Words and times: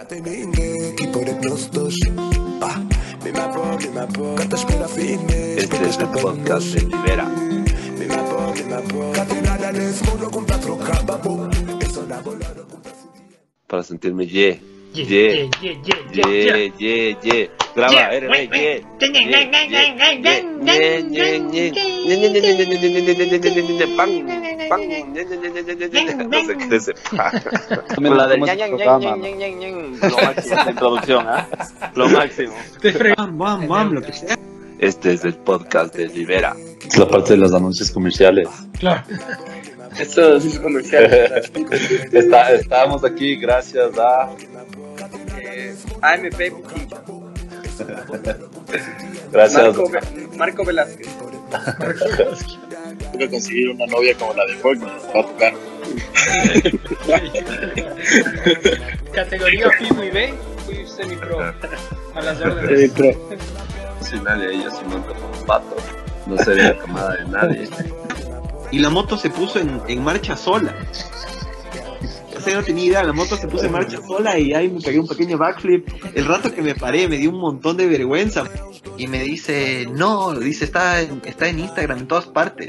Este 0.00 0.16
es 5.88 5.98
el 5.98 6.08
podcast 6.08 6.66
de 6.68 6.80
Libera. 6.86 7.30
Para 13.66 13.82
sentirme 13.82 14.26
ye. 14.26 14.62
Ye, 14.94 15.04
ye, 15.04 15.50
ye, 15.60 15.78
ye, 16.14 16.72
ye. 16.78 17.16
Ye. 17.22 17.59
Se 27.88 28.00
La 28.00 28.26
del 28.26 28.40
introducción, 30.70 31.26
¿ah? 31.26 31.48
Lo 31.94 32.08
máximo. 32.08 32.54
Lo 32.82 34.02
que 34.02 34.12
sea. 34.12 34.38
Este 34.78 35.12
es 35.12 35.24
el 35.24 35.34
podcast 35.34 35.94
de 35.94 36.08
Libera. 36.08 36.56
Es 36.86 36.96
la 36.96 37.06
parte 37.06 37.34
de 37.34 37.38
los 37.38 37.52
anuncios 37.52 37.90
comerciales. 37.90 38.48
Claro. 38.78 39.02
Esto 39.98 40.36
es 40.36 40.58
comercial. 40.58 41.04
Está, 42.12 42.52
estamos 42.52 43.04
aquí 43.04 43.36
gracias 43.36 43.98
a. 43.98 44.30
Eh, 45.38 45.74
AMP 46.00 46.50
Boutique. 46.50 47.19
Gracias. 49.32 49.62
Marco, 49.62 49.90
Marco 50.36 50.64
Velázquez. 50.64 51.08
Tengo 52.98 53.18
que 53.18 53.30
conseguir 53.30 53.70
una 53.70 53.86
novia 53.86 54.14
como 54.16 54.34
la 54.34 54.46
de 54.46 54.54
Fortnite. 54.54 54.92
Va 55.14 55.20
a 55.20 55.26
tocar. 55.26 55.54
Categoría 59.12 59.70
y 59.80 60.10
B, 60.10 60.34
fui 60.64 60.86
semi-pro. 60.86 61.40
A 62.14 62.20
las 62.20 62.40
órdenes. 62.40 62.92
Si 64.00 64.18
nadie 64.20 64.46
de 64.48 64.54
ellos 64.54 64.74
se 64.76 64.84
monta 64.84 65.08
como 65.14 65.46
pato, 65.46 65.76
no 66.26 66.38
sería 66.38 66.78
camada 66.78 67.16
de 67.16 67.24
nadie. 67.26 67.68
y 68.70 68.78
la 68.78 68.90
moto 68.90 69.16
se 69.16 69.30
puso 69.30 69.58
en, 69.58 69.80
en 69.88 70.02
marcha 70.02 70.36
sola. 70.36 70.74
No 72.54 72.62
tenía 72.62 72.84
idea, 72.84 73.02
la 73.04 73.12
moto 73.12 73.36
se 73.36 73.46
puso 73.48 73.64
en 73.66 73.72
marcha 73.72 73.98
sola 74.06 74.38
y 74.38 74.52
ahí 74.52 74.68
me 74.68 74.80
pegué 74.80 74.98
un 74.98 75.06
pequeño 75.08 75.38
backflip. 75.38 75.88
El 76.14 76.26
rato 76.26 76.52
que 76.52 76.62
me 76.62 76.74
paré 76.74 77.08
me 77.08 77.16
dio 77.18 77.30
un 77.30 77.38
montón 77.40 77.76
de 77.76 77.86
vergüenza. 77.86 78.44
Y 78.96 79.06
me 79.06 79.22
dice, 79.22 79.86
no, 79.92 80.34
dice, 80.34 80.64
está 80.64 81.00
en, 81.00 81.22
está 81.24 81.48
en 81.48 81.58
Instagram 81.60 81.98
en 82.00 82.06
todas 82.08 82.26
partes. 82.26 82.68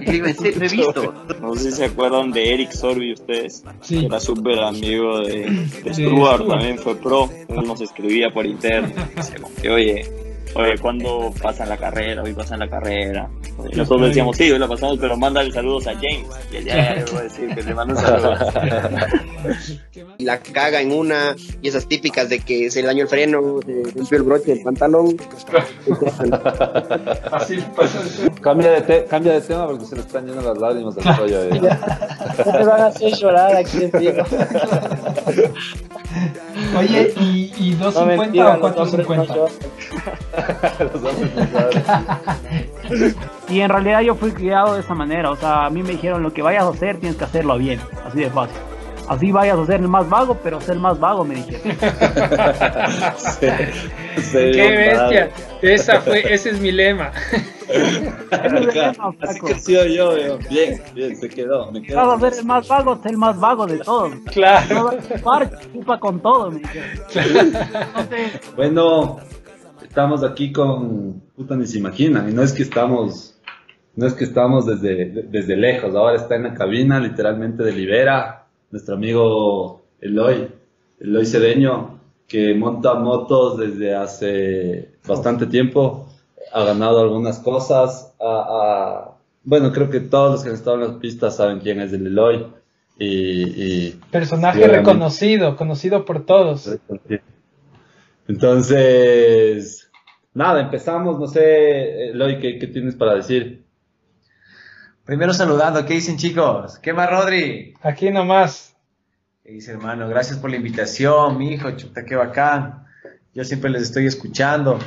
Y 0.00 0.04
le 0.06 0.12
digo, 0.12 0.26
"¿En 0.26 0.36
serio? 0.36 0.58
no 0.58 0.64
he 0.64 0.68
visto. 0.68 1.14
No 1.40 1.54
sé 1.54 1.70
si 1.70 1.76
se 1.78 1.84
acuerdan 1.86 2.30
de 2.30 2.54
Eric 2.54 2.70
Sorby 2.72 3.12
ustedes. 3.14 3.64
Sí. 3.80 4.04
Era 4.04 4.20
súper 4.20 4.58
amigo 4.60 5.20
de, 5.20 5.66
de 5.84 5.94
Stuart, 5.94 6.42
Stuart. 6.42 6.48
también 6.48 6.78
fue 6.78 6.94
pro. 6.96 7.30
Él 7.48 7.64
nos 7.66 7.80
escribía 7.80 8.30
por 8.30 8.46
interno. 8.46 8.90
Decía 9.16 9.36
como 9.40 9.54
que, 9.56 9.70
oye, 9.70 10.27
oye, 10.54 10.78
¿cuándo 10.80 11.32
pasan 11.42 11.68
la 11.68 11.76
carrera? 11.76 12.22
Hoy 12.22 12.32
pasan 12.32 12.58
la 12.60 12.68
carrera. 12.68 13.28
Y 13.72 13.76
nosotros 13.76 14.08
decíamos, 14.08 14.36
sí, 14.36 14.50
hoy 14.50 14.58
la 14.58 14.68
pasamos, 14.68 14.98
pero 15.00 15.16
mándale 15.16 15.50
saludos 15.52 15.86
a 15.86 15.94
James. 15.94 16.26
Y 16.52 16.56
él, 16.56 16.64
ya, 16.64 16.74
ya, 16.76 16.94
le 16.96 17.04
voy 17.04 17.18
a 17.18 17.22
decir 17.22 17.54
que 17.54 17.62
le 17.62 17.74
mando 17.74 17.94
un 17.94 18.00
saludo. 18.00 18.34
Y 20.18 20.24
la 20.24 20.38
caga 20.40 20.80
en 20.80 20.92
una, 20.92 21.34
y 21.62 21.68
esas 21.68 21.86
típicas 21.86 22.28
de 22.28 22.38
que 22.40 22.70
se 22.70 22.80
le 22.82 22.86
dañó 22.88 23.02
el 23.02 23.08
freno, 23.08 23.60
se 23.64 23.82
rompió 23.96 24.18
el 24.18 24.24
broche 24.24 24.54
del 24.54 24.62
pantalón. 24.62 25.16
Así 27.32 27.56
pasa. 27.76 28.00
Cambia 28.40 28.70
de, 28.72 28.80
te- 28.82 29.04
cambia 29.06 29.32
de 29.34 29.40
tema 29.40 29.66
porque 29.66 29.84
se 29.84 29.94
le 29.96 30.02
están 30.02 30.26
yendo 30.26 30.40
las 30.42 30.58
lágrimas 30.58 30.94
del 30.94 31.16
rollo. 31.16 31.42
eh. 31.44 31.50
No 31.60 32.52
te 32.52 32.64
van 32.64 32.80
a 32.80 32.86
hacer 32.86 33.12
llorar 33.14 33.56
aquí 33.56 33.84
en 33.84 33.90
vivo. 34.00 34.22
Oye, 36.78 37.12
¿y, 37.20 37.52
y 37.58 37.70
No 37.78 37.90
250 37.90 38.16
mentira, 38.22 38.54
o 38.54 38.68
los 38.68 38.76
hombres 38.92 39.08
no 39.08 39.24
450? 39.26 40.37
Los 40.78 40.94
hombres 41.04 41.34
no 41.34 41.46
saben. 41.52 43.14
Y 43.48 43.60
en 43.60 43.68
realidad 43.70 44.00
yo 44.02 44.14
fui 44.14 44.30
criado 44.32 44.74
de 44.74 44.80
esa 44.80 44.94
manera, 44.94 45.30
o 45.30 45.36
sea, 45.36 45.66
a 45.66 45.70
mí 45.70 45.82
me 45.82 45.90
dijeron 45.92 46.22
lo 46.22 46.32
que 46.32 46.42
vayas 46.42 46.64
a 46.64 46.68
hacer 46.68 46.98
tienes 46.98 47.16
que 47.18 47.24
hacerlo 47.24 47.56
bien, 47.58 47.80
así 48.06 48.20
de 48.20 48.30
fácil. 48.30 48.56
Así 49.08 49.32
vayas 49.32 49.58
a 49.58 49.64
ser 49.64 49.80
el 49.80 49.88
más 49.88 50.06
vago, 50.10 50.36
pero 50.42 50.60
ser 50.60 50.76
más 50.78 51.00
vago, 51.00 51.24
me 51.24 51.36
dijeron. 51.36 51.62
Sí, 53.16 53.46
sí, 54.20 54.32
¡Qué 54.52 54.70
bestia! 54.76 55.28
claro. 55.28 55.32
Esa 55.62 56.00
fue, 56.02 56.32
ese 56.34 56.50
es 56.50 56.60
mi 56.60 56.70
lema. 56.72 57.10
Así 58.30 59.40
que 59.40 59.54
sí, 59.54 59.72
yo, 59.72 59.86
yo. 60.16 60.38
Bien, 60.50 60.82
bien, 60.94 61.16
se 61.16 61.28
quedó. 61.28 61.70
Me 61.72 61.80
Vas 61.80 61.86
quedo. 61.88 62.12
a 62.12 62.20
ser 62.20 62.32
el 62.40 62.44
más 62.44 62.68
vago, 62.68 62.96
ser 63.02 63.10
el 63.12 63.16
más 63.18 63.40
vago 63.40 63.66
de 63.66 63.78
todos. 63.78 64.12
Claro. 64.32 64.74
No 64.74 64.84
vas 64.84 64.96
a 64.96 65.08
chupar, 65.16 65.50
chupa 65.72 66.00
con 66.00 66.20
todo, 66.20 66.50
me 66.50 66.58
dijeron. 66.60 66.90
Entonces, 67.14 68.40
Bueno, 68.56 69.18
estamos 69.98 70.22
aquí 70.22 70.52
con. 70.52 71.22
Puta, 71.34 71.56
ni 71.56 71.66
se 71.66 71.78
imaginan. 71.78 72.28
Y 72.28 72.32
no 72.32 72.42
es 72.44 72.52
que 72.52 72.62
estamos. 72.62 73.34
No 73.96 74.06
es 74.06 74.14
que 74.14 74.22
estamos 74.22 74.64
desde, 74.64 75.06
desde 75.24 75.56
lejos. 75.56 75.92
Ahora 75.96 76.14
está 76.14 76.36
en 76.36 76.44
la 76.44 76.54
cabina, 76.54 77.00
literalmente 77.00 77.64
de 77.64 77.72
Libera. 77.72 78.46
Nuestro 78.70 78.94
amigo 78.94 79.82
Eloy. 80.00 80.50
Eloy 81.00 81.26
Cedeño, 81.26 81.98
que 82.28 82.54
monta 82.54 82.94
motos 82.94 83.58
desde 83.58 83.96
hace 83.96 84.92
bastante 85.04 85.46
tiempo. 85.46 86.06
Ha 86.52 86.62
ganado 86.62 87.00
algunas 87.00 87.40
cosas. 87.40 88.14
bueno, 89.42 89.72
creo 89.72 89.90
que 89.90 89.98
todos 89.98 90.30
los 90.30 90.42
que 90.44 90.50
han 90.50 90.54
estado 90.54 90.76
en 90.76 90.82
las 90.82 91.00
pistas 91.00 91.34
saben 91.34 91.58
quién 91.58 91.80
es 91.80 91.92
el 91.92 92.06
Eloy. 92.06 92.46
Y, 93.00 93.08
y 93.08 94.00
Personaje 94.12 94.64
reconocido, 94.68 95.56
conocido 95.56 96.04
por 96.04 96.24
todos. 96.24 96.78
Entonces, 98.28 99.87
nada, 100.38 100.60
empezamos. 100.60 101.18
No 101.18 101.26
sé, 101.26 102.10
Eloy, 102.10 102.40
¿qué, 102.40 102.58
qué 102.58 102.66
tienes 102.68 102.94
para 102.94 103.14
decir? 103.14 103.66
Primero 105.04 105.34
saludando, 105.34 105.84
¿qué 105.84 105.94
dicen 105.94 106.16
chicos? 106.16 106.78
¿Qué 106.78 106.92
más, 106.92 107.10
Rodri? 107.10 107.74
Aquí 107.82 108.10
nomás. 108.10 108.76
¿Qué 109.42 109.52
dice 109.52 109.72
hermano? 109.72 110.08
Gracias 110.08 110.38
por 110.38 110.50
la 110.50 110.56
invitación, 110.56 111.36
mi 111.38 111.52
hijo, 111.52 111.70
chuta, 111.72 112.04
qué 112.04 112.14
bacán. 112.14 112.86
Yo 113.34 113.44
siempre 113.44 113.70
les 113.70 113.82
estoy 113.82 114.06
escuchando. 114.06 114.78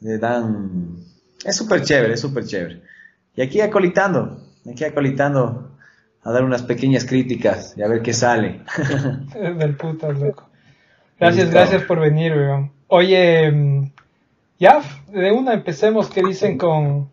Le 0.00 0.18
dan... 0.18 0.96
Es 1.44 1.56
súper 1.56 1.82
chévere, 1.82 2.14
es 2.14 2.20
súper 2.20 2.44
chévere. 2.44 2.82
Y 3.34 3.42
aquí 3.42 3.60
acolitando, 3.60 4.42
aquí 4.70 4.84
acolitando 4.84 5.76
a 6.22 6.32
dar 6.32 6.44
unas 6.44 6.62
pequeñas 6.62 7.04
críticas 7.04 7.74
y 7.76 7.82
a 7.82 7.88
ver 7.88 8.02
qué 8.02 8.12
sale. 8.12 8.62
Es 9.34 9.58
del 9.58 9.76
putas, 9.76 10.18
loco. 10.18 10.50
Gracias, 11.18 11.50
gracias 11.50 11.84
por 11.84 12.00
venir, 12.00 12.32
weón. 12.32 12.72
Oye, 12.88 13.52
mm, 13.52 13.92
ya, 14.60 14.82
de 15.08 15.32
una 15.32 15.54
empecemos, 15.54 16.10
¿qué 16.10 16.22
dicen 16.22 16.58
con, 16.58 17.10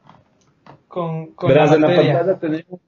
con, 0.89 1.27
con 1.27 1.47
Verás, 1.47 1.69
la 1.71 1.75
en 1.77 1.81
la 1.81 1.87
pantalla 1.87 2.39
tenemos 2.39 2.81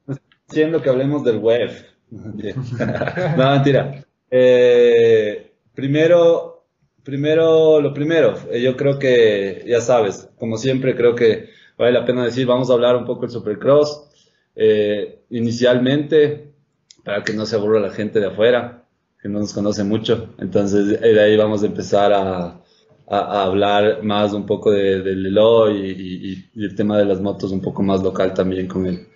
diciendo 0.47 0.81
que 0.81 0.89
hablemos 0.89 1.23
del 1.23 1.37
web. 1.37 1.71
no, 2.11 3.51
mentira. 3.51 4.03
Eh, 4.29 5.53
primero, 5.73 6.65
primero, 7.03 7.79
lo 7.79 7.93
primero, 7.93 8.35
eh, 8.51 8.61
yo 8.61 8.75
creo 8.75 8.99
que, 8.99 9.63
ya 9.65 9.79
sabes, 9.79 10.29
como 10.37 10.57
siempre, 10.57 10.93
creo 10.93 11.15
que 11.15 11.49
vale 11.77 11.93
la 11.93 12.05
pena 12.05 12.25
decir, 12.25 12.45
vamos 12.45 12.69
a 12.69 12.73
hablar 12.73 12.97
un 12.97 13.05
poco 13.05 13.21
del 13.21 13.31
Supercross. 13.31 14.07
Eh, 14.55 15.21
inicialmente, 15.29 16.51
para 17.05 17.23
que 17.23 17.31
no 17.31 17.45
se 17.45 17.55
aburra 17.55 17.79
la 17.79 17.91
gente 17.91 18.19
de 18.19 18.27
afuera, 18.27 18.83
que 19.21 19.29
no 19.29 19.39
nos 19.39 19.53
conoce 19.53 19.85
mucho. 19.85 20.33
Entonces, 20.37 20.99
de 20.99 21.21
ahí 21.21 21.37
vamos 21.37 21.63
a 21.63 21.67
empezar 21.67 22.11
a, 22.11 22.59
a- 23.09 23.17
a 23.17 23.43
hablar 23.43 24.03
más 24.03 24.33
un 24.33 24.45
poco 24.45 24.71
de, 24.71 25.01
del 25.01 25.25
Eloy 25.25 25.77
y, 25.77 25.91
y- 26.31 26.49
y 26.55 26.65
el 26.65 26.75
tema 26.75 26.97
de 26.97 27.05
las 27.05 27.19
motos 27.21 27.51
un 27.51 27.61
poco 27.61 27.81
más 27.83 28.01
local 28.03 28.33
también 28.33 28.67
con 28.67 28.85
él. 28.85 29.07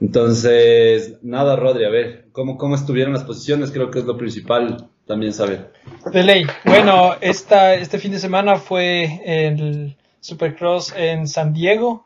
Entonces, 0.00 1.18
nada, 1.22 1.56
Rodri, 1.56 1.84
a 1.84 1.88
ver, 1.90 2.26
¿cómo, 2.32 2.56
cómo 2.56 2.74
estuvieron 2.74 3.12
las 3.12 3.24
posiciones? 3.24 3.70
Creo 3.70 3.90
que 3.90 3.98
es 4.00 4.04
lo 4.04 4.16
principal 4.16 4.88
también 5.06 5.32
saber. 5.32 5.72
De 6.12 6.22
ley. 6.22 6.44
Bueno, 6.64 7.14
esta, 7.20 7.74
este 7.74 7.98
fin 7.98 8.12
de 8.12 8.18
semana 8.18 8.56
fue 8.56 9.20
el 9.24 9.96
Supercross 10.20 10.94
en 10.96 11.26
San 11.26 11.52
Diego. 11.52 12.04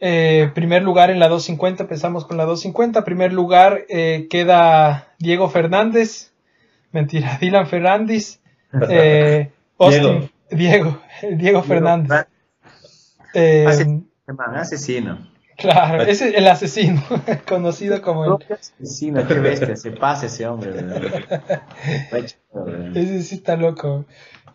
Eh, 0.00 0.50
primer 0.54 0.82
lugar 0.82 1.10
en 1.10 1.18
la 1.18 1.28
250, 1.28 1.82
empezamos 1.84 2.24
con 2.24 2.36
la 2.36 2.44
250. 2.44 3.04
Primer 3.04 3.32
lugar 3.32 3.84
eh, 3.88 4.26
queda 4.30 5.08
Diego 5.18 5.48
Fernández. 5.48 6.32
Mentira, 6.92 7.36
Dylan 7.40 7.66
Fernández. 7.66 8.40
Eh, 8.88 9.50
Austin, 9.78 10.30
Diego, 10.50 11.00
Diego, 11.36 11.62
Fernández. 11.62 12.26
Eh, 13.34 13.66
Asesino, 14.54 15.28
claro, 15.56 16.02
ese 16.02 16.28
es 16.28 16.34
el 16.34 16.48
asesino, 16.48 17.02
conocido 17.48 18.02
como 18.02 18.24
el. 18.24 18.46
Asesino, 18.50 19.26
qué 19.26 19.34
bestia, 19.34 19.76
se 19.76 19.92
pasa 19.92 20.26
ese 20.26 20.46
hombre. 20.46 20.70
¿verdad? 20.72 21.62
Ese 22.94 23.22
sí 23.22 23.36
está 23.36 23.56
loco. 23.56 24.04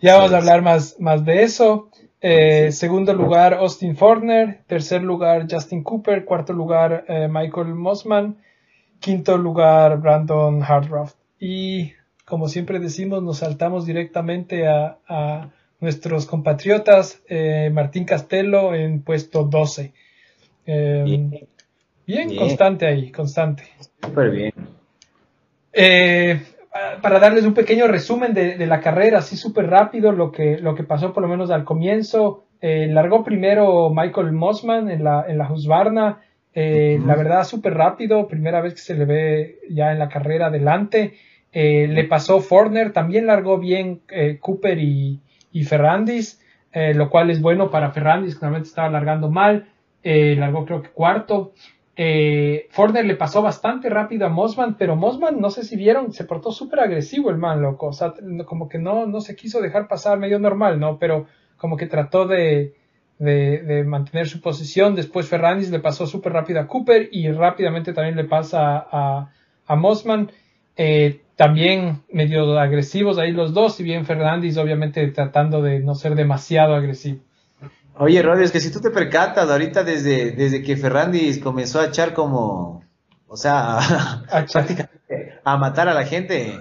Ya 0.02 0.16
vamos 0.18 0.34
a 0.34 0.38
hablar 0.38 0.62
más, 0.62 0.98
más 1.00 1.26
de 1.26 1.44
eso. 1.44 1.90
Eh, 2.22 2.72
segundo 2.72 3.14
lugar, 3.14 3.54
Austin 3.54 3.96
Forner. 3.96 4.64
Tercer 4.68 5.02
lugar, 5.04 5.48
Justin 5.50 5.84
Cooper. 5.84 6.26
Cuarto 6.26 6.54
lugar, 6.54 7.06
eh, 7.08 7.28
Michael 7.30 7.76
Mossman. 7.76 8.38
Quinto 9.00 9.38
lugar, 9.38 10.00
Brandon 10.00 10.62
Hardroft. 10.62 11.16
Y 11.40 11.94
como 12.26 12.50
siempre 12.50 12.80
decimos, 12.80 13.24
nos 13.24 13.40
saltamos 13.40 13.86
directamente 13.86 14.68
a, 14.68 14.98
a 15.08 15.50
nuestros 15.80 16.26
compatriotas, 16.26 17.22
eh, 17.28 17.70
Martín 17.72 18.06
Castelo 18.06 18.74
en 18.74 19.02
puesto 19.02 19.44
12. 19.44 19.94
Eh, 20.66 21.04
bien. 21.06 21.48
bien. 22.06 22.36
constante 22.36 22.88
ahí, 22.88 23.12
constante. 23.12 23.64
Súper 24.02 24.32
bien. 24.32 24.54
Eh, 25.74 26.42
para 27.02 27.20
darles 27.20 27.46
un 27.46 27.54
pequeño 27.54 27.88
resumen 27.88 28.34
de, 28.34 28.58
de 28.58 28.66
la 28.66 28.80
carrera, 28.80 29.20
así 29.20 29.38
súper 29.38 29.70
rápido, 29.70 30.12
lo 30.12 30.32
que, 30.32 30.58
lo 30.58 30.76
que 30.76 30.84
pasó 30.84 31.14
por 31.14 31.24
lo 31.24 31.30
menos 31.30 31.52
al 31.52 31.64
comienzo. 31.64 32.46
Eh, 32.62 32.88
largó 32.88 33.24
primero 33.24 33.92
Michael 33.94 34.32
Mossman 34.32 34.90
en 34.90 35.04
la, 35.04 35.26
en 35.28 35.38
la 35.38 35.52
Husqvarna. 35.52 36.22
La 36.54 37.16
verdad, 37.16 37.44
súper 37.44 37.74
rápido, 37.74 38.30
primera 38.30 38.62
vez 38.62 38.76
que 38.76 38.80
se 38.80 38.96
le 38.96 39.04
ve 39.04 39.60
ya 39.70 39.92
en 39.92 40.00
la 40.00 40.08
carrera 40.08 40.46
adelante. 40.46 41.16
Le 41.52 42.04
pasó 42.06 42.40
Forner, 42.40 42.94
también 42.94 43.28
largó 43.28 43.58
bien 43.58 44.00
Cooper 44.40 44.80
y, 44.80 45.20
y 45.56 45.64
Ferrandis, 45.64 46.42
eh, 46.74 46.94
lo 46.94 47.10
cual 47.10 47.30
es 47.30 47.42
bueno 47.42 47.72
para 47.72 47.92
Ferrandis, 47.92 48.36
que 48.36 48.42
normalmente 48.42 48.68
estaba 48.68 48.90
largando 48.90 49.32
mal. 49.32 49.70
Eh, 50.04 50.36
largó 50.38 50.66
creo 50.66 50.82
que 50.82 50.90
cuarto. 50.90 51.54
Eh, 51.96 52.68
Forner 52.72 53.06
le 53.06 53.16
pasó 53.16 53.42
bastante 53.42 53.90
rápido 53.90 54.26
a 54.26 54.30
Mossman, 54.30 54.76
pero 54.76 54.98
Mossman, 54.98 55.40
no 55.40 55.50
sé 55.50 55.64
si 55.64 55.78
vieron, 55.78 56.12
se 56.12 56.26
portó 56.26 56.52
súper 56.52 56.82
agresivo 56.82 57.30
el 57.30 57.38
man, 57.38 57.62
loco. 57.62 57.88
O 57.88 57.94
sea, 57.94 58.14
como 58.46 58.68
que 58.68 58.80
no, 58.80 59.06
no 59.06 59.22
se 59.22 59.38
quiso 59.38 59.62
dejar 59.62 59.88
pasar 59.88 60.20
medio 60.20 60.40
normal, 60.40 60.78
¿no? 60.78 61.00
Pero 61.00 61.26
como 61.56 61.78
que 61.78 61.88
trató 61.88 62.28
de, 62.28 62.76
de, 63.18 63.86
mantener 63.86 64.28
su 64.28 64.42
posición. 64.42 64.94
Después 64.94 65.30
Ferrandis 65.30 65.72
le 65.72 65.80
pasó 65.80 66.06
súper 66.06 66.34
rápido 66.34 66.60
a 66.60 66.68
Cooper 66.68 67.08
y 67.14 67.32
rápidamente 67.32 67.94
también 67.94 68.18
le 68.18 68.26
pasa 68.26 68.86
a, 68.92 69.32
a 69.66 69.76
Mossman. 69.78 70.32
Eh, 70.78 71.22
también 71.36 72.04
medio 72.12 72.58
agresivos 72.60 73.18
ahí 73.18 73.32
los 73.32 73.54
dos, 73.54 73.76
si 73.76 73.84
bien 73.84 74.06
Fernández 74.06 74.58
obviamente 74.58 75.06
tratando 75.10 75.62
de 75.62 75.80
no 75.80 75.96
ser 75.96 76.16
demasiado 76.16 76.76
agresivo. 76.76 77.20
Oye, 77.98 78.22
Rodri, 78.22 78.44
es 78.44 78.52
que 78.52 78.60
si 78.60 78.72
tú 78.72 78.82
te 78.82 78.90
percatas, 78.90 79.50
ahorita 79.50 79.84
desde, 79.84 80.32
desde 80.32 80.62
que 80.64 80.76
Ferrandis 80.76 81.40
comenzó 81.40 81.80
a 81.80 81.86
echar 81.86 82.14
como, 82.14 82.84
o 83.28 83.38
sea, 83.38 83.80
a, 83.80 84.46
a 85.46 85.58
matar 85.58 85.88
a 85.88 85.94
la 85.94 86.06
gente, 86.06 86.60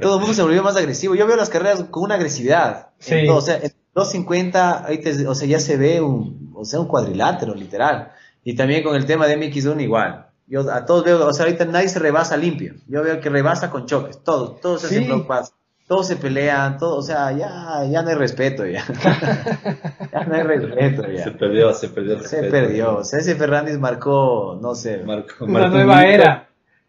todo 0.00 0.14
el 0.14 0.20
mundo 0.20 0.34
se 0.34 0.42
volvió 0.42 0.62
más 0.62 0.76
agresivo. 0.76 1.14
Yo 1.14 1.26
veo 1.26 1.36
las 1.36 1.50
carreras 1.50 1.84
con 1.84 2.02
una 2.02 2.16
agresividad. 2.16 2.88
Sí. 2.98 3.26
Todo, 3.26 3.36
o 3.36 3.40
sea, 3.40 3.56
en 3.56 3.72
250, 3.94 4.86
ahí 4.86 4.98
te, 4.98 5.26
o 5.28 5.34
sea, 5.34 5.46
ya 5.46 5.60
se 5.60 5.76
ve 5.76 6.00
un, 6.00 6.52
o 6.54 6.64
sea, 6.64 6.80
un 6.80 6.88
cuadrilátero, 6.88 7.54
literal. 7.54 8.10
Y 8.42 8.56
también 8.56 8.82
con 8.82 8.96
el 8.96 9.06
tema 9.06 9.26
de 9.26 9.38
MX1 9.38 9.80
igual. 9.82 10.26
Yo 10.46 10.70
a 10.70 10.84
todos 10.84 11.04
veo, 11.04 11.26
o 11.26 11.32
sea, 11.32 11.46
ahorita 11.46 11.64
nadie 11.64 11.88
se 11.88 11.98
rebasa 11.98 12.36
limpio. 12.36 12.74
Yo 12.86 13.02
veo 13.02 13.20
que 13.20 13.30
rebasa 13.30 13.70
con 13.70 13.86
choques, 13.86 14.22
todos, 14.22 14.60
todos 14.60 14.82
se 14.82 14.88
hacen 14.88 15.06
block 15.06 15.26
pass, 15.26 15.54
todos 15.88 16.06
se 16.06 16.16
pelean, 16.16 16.78
todo, 16.78 16.96
o 16.96 17.02
sea, 17.02 17.32
ya, 17.32 17.84
ya 17.90 18.02
no 18.02 18.10
hay 18.10 18.14
respeto 18.14 18.66
ya. 18.66 18.84
ya 20.12 20.24
no 20.24 20.34
hay 20.34 20.42
respeto 20.42 21.10
ya. 21.10 21.24
Se 21.24 21.30
perdió, 21.30 21.72
se 21.72 21.88
perdió. 21.88 22.20
Se 22.22 22.42
perdió. 22.44 22.96
O 22.98 23.04
sea, 23.04 23.20
ese 23.20 23.34
Fernández 23.36 23.78
marcó, 23.78 24.58
no 24.60 24.74
sé. 24.74 25.02
Marcó, 25.02 25.46
una 25.46 25.68
nueva 25.68 26.06
era. 26.06 26.48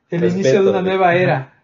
El 0.10 0.22
respeto, 0.22 0.40
inicio 0.42 0.64
de 0.64 0.70
una 0.70 0.82
nueva 0.82 1.16
era. 1.16 1.55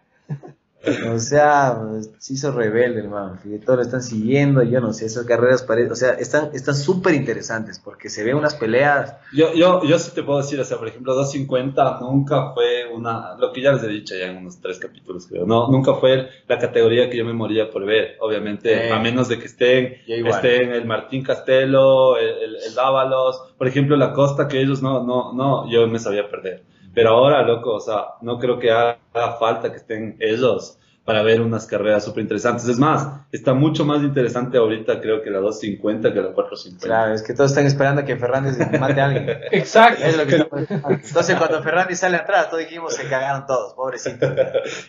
O 1.14 1.18
sea, 1.18 1.78
se 2.18 2.32
hizo 2.34 2.50
rebelde, 2.52 3.00
hermano. 3.00 3.38
Todos 3.64 3.76
lo 3.76 3.82
están 3.82 4.02
siguiendo. 4.02 4.62
Yo 4.62 4.80
no 4.80 4.92
sé, 4.92 5.06
esas 5.06 5.24
carreras 5.26 5.62
parecen, 5.62 5.92
o 5.92 5.96
sea, 5.96 6.10
están 6.14 6.50
están 6.54 6.74
súper 6.74 7.14
interesantes 7.14 7.78
porque 7.78 8.08
se 8.08 8.24
ven 8.24 8.36
unas 8.36 8.54
peleas. 8.56 9.14
Yo, 9.32 9.54
yo, 9.54 9.82
yo 9.84 9.98
sí 9.98 10.10
te 10.14 10.22
puedo 10.22 10.40
decir, 10.40 10.58
o 10.60 10.64
sea, 10.64 10.78
por 10.78 10.88
ejemplo, 10.88 11.14
250 11.14 11.98
nunca 12.00 12.52
fue 12.52 12.86
una, 12.92 13.36
lo 13.38 13.52
que 13.52 13.62
ya 13.62 13.72
les 13.72 13.82
he 13.84 13.88
dicho 13.88 14.14
ya 14.16 14.26
en 14.26 14.38
unos 14.38 14.60
tres 14.60 14.78
capítulos, 14.78 15.26
creo. 15.28 15.46
No, 15.46 15.68
nunca 15.70 15.94
fue 15.94 16.28
la 16.48 16.58
categoría 16.58 17.08
que 17.08 17.16
yo 17.18 17.24
me 17.24 17.32
moría 17.32 17.70
por 17.70 17.84
ver. 17.86 18.16
Obviamente, 18.20 18.88
Eh, 18.88 18.92
a 18.92 18.98
menos 18.98 19.28
de 19.28 19.38
que 19.38 19.46
estén, 19.46 19.98
estén 20.06 20.72
el 20.72 20.84
Martín 20.86 21.22
Castelo, 21.22 22.16
el, 22.16 22.28
el, 22.28 22.56
el 22.56 22.74
Dávalos, 22.74 23.40
por 23.56 23.68
ejemplo, 23.68 23.96
la 23.96 24.12
Costa, 24.12 24.48
que 24.48 24.60
ellos 24.60 24.82
no, 24.82 25.04
no, 25.04 25.32
no, 25.32 25.70
yo 25.70 25.86
me 25.86 25.98
sabía 25.98 26.28
perder. 26.28 26.62
Pero 26.94 27.10
ahora, 27.10 27.42
loco, 27.42 27.74
o 27.74 27.80
sea, 27.80 28.14
no 28.20 28.38
creo 28.38 28.58
que 28.58 28.70
haga 28.70 28.98
falta 29.38 29.70
que 29.70 29.78
estén 29.78 30.16
ellos 30.20 30.78
para 31.04 31.22
ver 31.22 31.40
unas 31.40 31.66
carreras 31.66 32.04
súper 32.04 32.22
interesantes. 32.22 32.68
Es 32.68 32.78
más, 32.78 33.08
está 33.32 33.54
mucho 33.54 33.84
más 33.84 34.02
interesante 34.02 34.58
ahorita, 34.58 35.00
creo 35.00 35.22
que 35.22 35.30
la 35.30 35.38
250 35.38 36.12
que 36.12 36.20
la 36.20 36.32
450. 36.32 36.86
Claro, 36.86 37.14
es 37.14 37.22
que 37.22 37.34
todos 37.34 37.50
están 37.50 37.66
esperando 37.66 38.02
a 38.02 38.04
que 38.04 38.16
Fernández 38.16 38.56
mate 38.78 39.00
a 39.00 39.06
alguien. 39.06 39.28
Exacto. 39.50 40.04
Es 40.04 40.16
lo 40.16 40.26
que 40.26 40.36
estamos 40.36 40.62
esperando. 40.62 41.00
Entonces, 41.04 41.36
cuando 41.36 41.62
Fernández 41.62 41.98
sale 41.98 42.16
atrás, 42.16 42.50
todos 42.50 42.62
dijimos 42.62 42.94
se 42.94 43.08
cagaron 43.08 43.46
todos, 43.46 43.74
pobrecito. 43.74 44.26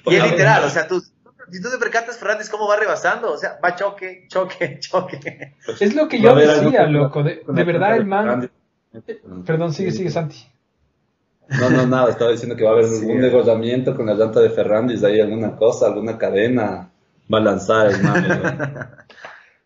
Y 0.05 0.15
es 0.15 0.31
literal, 0.31 0.63
o 0.63 0.69
sea, 0.69 0.87
tú, 0.87 1.01
si 1.01 1.61
tú 1.61 1.71
te 1.71 1.77
percatas, 1.77 2.17
Fernández, 2.17 2.49
cómo 2.49 2.67
va 2.67 2.77
rebasando, 2.77 3.31
o 3.31 3.37
sea, 3.37 3.57
va 3.63 3.75
choque, 3.75 4.25
choque, 4.27 4.77
choque. 4.81 5.55
Es 5.79 5.95
lo 5.95 6.07
que 6.07 6.21
yo 6.21 6.35
decía, 6.35 6.85
loco. 6.85 7.23
De, 7.23 7.43
de 7.47 7.63
verdad, 7.63 7.95
el 7.95 8.05
man. 8.05 8.49
Fernández. 8.91 9.21
Perdón, 9.45 9.73
sigue, 9.73 9.91
sigue, 9.91 10.11
Santi. 10.11 10.52
No, 11.49 11.69
no, 11.69 11.85
nada, 11.85 12.09
estaba 12.09 12.31
diciendo 12.31 12.55
que 12.55 12.63
va 12.63 12.71
a 12.71 12.73
haber 12.73 12.85
Sí. 12.87 13.05
un 13.05 13.21
degolamiento 13.21 13.95
con 13.95 14.05
la 14.07 14.13
llanta 14.15 14.39
de 14.39 14.49
Ferrandis, 14.49 15.03
ahí 15.03 15.19
alguna 15.19 15.55
cosa, 15.55 15.87
alguna 15.87 16.17
cadena, 16.17 16.91
va 17.31 17.37
a 17.37 17.41
lanzar 17.41 17.87
el. 17.87 18.03
¿no? 18.03 18.13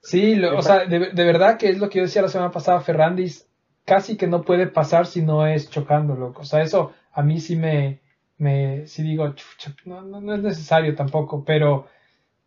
Sí, 0.02 0.36
lo- 0.36 0.58
o 0.58 0.62
sea, 0.62 0.86
de, 0.86 1.12
de 1.12 1.24
verdad 1.26 1.58
que 1.58 1.70
es 1.70 1.80
lo 1.80 1.90
que 1.90 1.98
yo 2.00 2.04
decía 2.06 2.22
la 2.22 2.30
semana 2.30 2.52
pasada, 2.52 2.80
Ferrandis 2.82 3.48
casi 3.86 4.16
que 4.18 4.28
no 4.28 4.44
puede 4.44 4.68
pasar 4.68 5.06
si 5.06 5.22
no 5.22 5.46
es 5.46 5.70
chocando, 5.70 6.16
loco. 6.16 6.42
O 6.42 6.46
sea, 6.46 6.62
eso 6.62 6.94
a 7.12 7.24
mí 7.24 7.40
sí 7.42 7.56
me, 7.56 8.00
me 8.38 8.86
sí 8.88 9.04
digo, 9.04 9.28
chucha, 9.34 9.74
no, 9.86 10.02
no, 10.02 10.22
no 10.22 10.36
es 10.36 10.42
necesario 10.42 10.96
tampoco, 10.96 11.44
pero, 11.46 11.88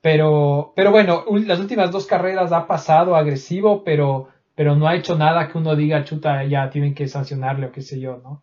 pero, 0.01 0.73
pero 0.77 0.91
bueno, 0.93 1.25
las 1.47 1.61
últimas 1.61 1.91
dos 1.91 2.07
carreras 2.07 2.53
ha 2.53 2.67
pasado 2.67 3.17
agresivo, 3.17 3.85
pero, 3.85 4.29
pero 4.55 4.77
no 4.77 4.89
ha 4.89 4.97
hecho 4.97 5.17
nada 5.17 5.49
que 5.49 5.59
uno 5.59 5.77
diga, 5.77 6.05
chuta, 6.05 6.45
ya 6.45 6.71
tienen 6.71 6.95
que 6.95 7.09
sancionarle 7.09 7.67
o 7.67 7.73
qué 7.73 7.83
sé 7.83 8.01
yo, 8.01 8.19
¿no? 8.23 8.43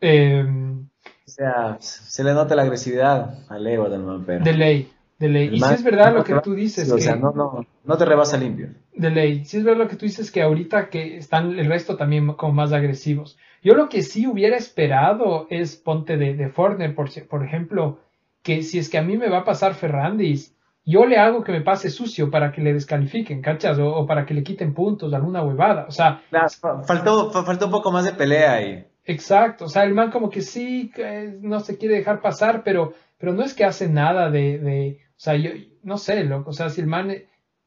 Em, 0.00 0.88
O 1.26 1.28
sea, 1.28 1.76
se 1.80 2.22
le 2.24 2.32
nota 2.34 2.54
la 2.54 2.62
agresividad 2.62 3.38
al 3.48 3.66
ego 3.66 3.88
del 3.88 4.02
man, 4.02 4.24
pero. 4.26 4.44
de 4.44 4.52
ley, 4.52 4.90
de 5.18 5.28
ley. 5.28 5.48
El 5.48 5.54
Y 5.54 5.60
si 5.60 5.74
es 5.74 5.82
verdad 5.82 6.14
lo 6.14 6.24
que 6.24 6.40
tú 6.40 6.54
dices, 6.54 6.90
o 6.90 6.96
que- 6.96 7.02
sea, 7.02 7.16
no, 7.16 7.32
no, 7.32 7.66
no 7.84 7.96
te 7.98 8.04
rebasa 8.04 8.36
limpio. 8.36 8.68
de 8.94 9.10
ley. 9.10 9.44
Si 9.44 9.56
es 9.58 9.64
verdad 9.64 9.84
lo 9.84 9.88
que 9.88 9.96
tú 9.96 10.06
dices 10.06 10.30
que 10.30 10.42
ahorita 10.42 10.88
que 10.88 11.16
están 11.18 11.58
el 11.58 11.66
resto 11.66 11.96
también 11.96 12.32
como 12.34 12.52
más 12.54 12.72
agresivos. 12.72 13.36
Yo 13.62 13.74
lo 13.74 13.88
que 13.88 14.02
sí 14.02 14.26
hubiera 14.26 14.56
esperado 14.56 15.46
es 15.50 15.76
ponte 15.76 16.16
de, 16.16 16.34
de 16.34 16.48
Fortner, 16.48 16.94
por, 16.94 17.08
ejemplo, 17.44 17.98
que 18.42 18.62
si 18.62 18.78
es 18.78 18.88
que 18.88 18.98
a 18.98 19.02
mí 19.02 19.16
me 19.18 19.28
va 19.28 19.38
a 19.38 19.44
pasar 19.44 19.74
Ferrandis, 19.74 20.54
yo 20.84 21.04
le 21.04 21.18
hago 21.18 21.42
que 21.42 21.50
me 21.52 21.62
pase 21.62 21.90
sucio 21.90 22.30
para 22.30 22.52
que 22.52 22.60
le 22.62 22.72
descalifiquen, 22.72 23.42
¿cachas? 23.42 23.78
O, 23.78 23.88
o 23.92 24.06
para 24.06 24.24
que 24.24 24.34
le 24.34 24.44
quiten 24.44 24.72
puntos, 24.72 25.12
alguna 25.12 25.42
huevada. 25.42 25.86
O 25.88 25.90
sea, 25.90 26.22
Claro, 26.30 26.48
faltó, 26.86 27.30
fa- 27.32 27.42
faltó 27.44 27.64
un 27.66 27.72
poco 27.72 27.90
más 27.90 28.04
de 28.04 28.12
pelea 28.12 28.52
ahí. 28.52 28.86
Exacto. 29.06 29.64
O 29.66 29.68
sea, 29.68 29.84
el 29.84 29.94
man 29.94 30.10
como 30.10 30.30
que 30.30 30.42
sí, 30.42 30.90
que 30.94 31.38
no 31.40 31.60
se 31.60 31.78
quiere 31.78 31.96
dejar 31.96 32.20
pasar, 32.20 32.62
pero, 32.64 32.94
pero 33.18 33.32
no 33.32 33.42
es 33.42 33.54
que 33.54 33.64
hace 33.64 33.88
nada 33.88 34.30
de, 34.30 34.58
de 34.58 34.98
o 35.10 35.18
sea, 35.20 35.36
yo 35.36 35.50
no 35.82 35.96
sé, 35.98 36.24
loco. 36.24 36.50
O 36.50 36.52
sea, 36.52 36.68
si 36.70 36.80
el 36.80 36.86
man 36.86 37.14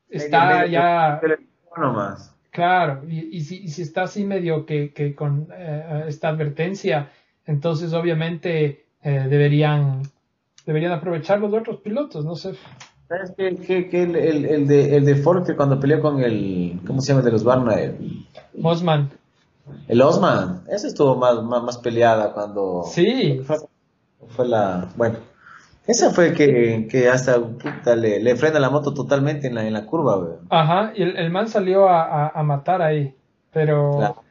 está 0.10 0.46
Medio- 0.62 0.72
ya... 0.72 1.19
Claro, 2.51 3.01
y, 3.08 3.36
y, 3.38 3.41
si, 3.41 3.58
y 3.63 3.67
si 3.69 3.84
está 3.84 4.03
así 4.03 4.24
medio 4.25 4.65
que, 4.65 4.91
que 4.91 5.13
con 5.15 5.48
eh, 5.55 6.05
esta 6.08 6.29
advertencia, 6.29 7.10
entonces 7.46 7.93
obviamente 7.93 8.86
eh, 9.03 9.27
deberían, 9.29 10.01
deberían 10.65 10.91
aprovechar 10.91 11.39
los 11.39 11.53
otros 11.53 11.81
pilotos, 11.81 12.25
no 12.25 12.36
sé. 12.36 12.53
¿Sabes 13.08 13.34
qué? 13.38 13.55
qué- 13.55 13.89
qué 13.89 14.03
el, 14.03 14.15
el, 14.15 14.46
el 14.46 14.67
de, 14.67 14.96
el 14.98 15.05
de 15.05 15.15
Ford 15.15 15.46
que 15.46 15.55
cuando 15.55 15.79
peleó 15.79 16.01
con 16.01 16.22
el. 16.24 16.79
¿Cómo 16.86 17.01
se 17.01 17.13
llama? 17.13 17.24
De 17.24 17.31
los 17.31 17.43
Barna. 17.43 17.75
El, 17.75 18.25
Mosman, 18.58 19.10
el 19.88 20.01
Osman. 20.01 20.63
Esa 20.69 20.88
estuvo 20.88 21.15
más, 21.15 21.41
más, 21.43 21.63
más 21.63 21.77
peleada 21.77 22.33
cuando. 22.33 22.83
sí, 22.85 23.41
Fue, 23.45 23.57
fue 24.27 24.47
la. 24.47 24.89
Bueno. 24.95 25.17
Esa 25.88 26.11
fue 26.11 26.33
que, 26.35 26.88
que 26.89 27.09
hasta 27.09 27.39
puta, 27.39 27.95
le, 27.95 28.19
le 28.19 28.35
frena 28.35 28.59
la 28.59 28.69
moto 28.69 28.93
totalmente 28.93 29.47
en 29.47 29.55
la, 29.55 29.65
en 29.65 29.73
la 29.73 29.85
curva, 29.88 30.17
güey. 30.17 30.33
ajá, 30.49 30.91
y 30.95 31.01
el, 31.01 31.17
el 31.17 31.31
man 31.31 31.47
salió 31.47 31.89
a, 31.89 32.03
a, 32.03 32.27
a 32.27 32.43
matar 32.43 32.83
ahí, 32.83 33.15
pero 33.51 33.97
Claro. 33.97 34.23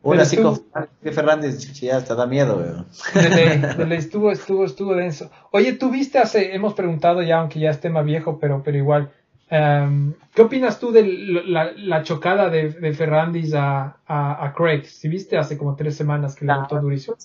Una 0.00 0.22
así 0.22 0.36
con 0.36 0.60
Fernández, 1.02 1.72
ya 1.80 1.96
hasta 1.96 2.14
da 2.14 2.26
miedo, 2.26 2.56
güey. 2.56 3.88
de 3.88 3.96
estuvo, 3.96 4.30
estuvo, 4.30 4.64
estuvo 4.64 4.94
denso. 4.94 5.30
Oye, 5.50 5.72
tú 5.74 5.90
viste 5.90 6.18
hace, 6.18 6.54
hemos 6.54 6.74
preguntado 6.74 7.20
ya, 7.22 7.38
aunque 7.38 7.58
ya 7.60 7.70
es 7.70 7.80
tema 7.80 8.02
viejo, 8.02 8.38
pero, 8.40 8.62
pero 8.64 8.78
igual, 8.78 9.10
em, 9.50 10.14
¿qué 10.34 10.42
opinas 10.42 10.78
tú 10.78 10.92
de 10.92 11.04
la, 11.46 11.72
la 11.76 12.02
chocada 12.02 12.50
de, 12.50 12.70
de 12.70 12.92
Ferrandis 12.92 13.54
a, 13.54 13.96
a, 14.06 14.46
a 14.46 14.52
Craig? 14.54 14.84
Si 14.84 15.08
viste 15.08 15.36
hace 15.36 15.56
como 15.56 15.76
tres 15.76 15.96
semanas 15.96 16.34
que 16.34 16.44
le 16.44 16.54
botó 16.54 16.80
durísimo. 16.80 17.16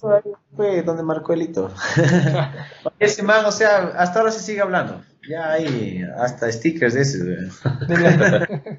Fue 0.55 0.83
donde 0.83 1.03
marcó 1.03 1.33
el 1.33 1.43
hito. 1.43 1.71
Ese 2.99 3.23
man, 3.23 3.45
o 3.45 3.51
sea, 3.51 3.93
hasta 3.97 4.19
ahora 4.19 4.31
se 4.31 4.39
sigue 4.39 4.61
hablando. 4.61 5.01
Ya 5.29 5.53
hay 5.53 6.03
hasta 6.17 6.51
stickers 6.51 6.93
de 6.93 7.01
ese, 7.01 7.23
güey. 7.23 7.37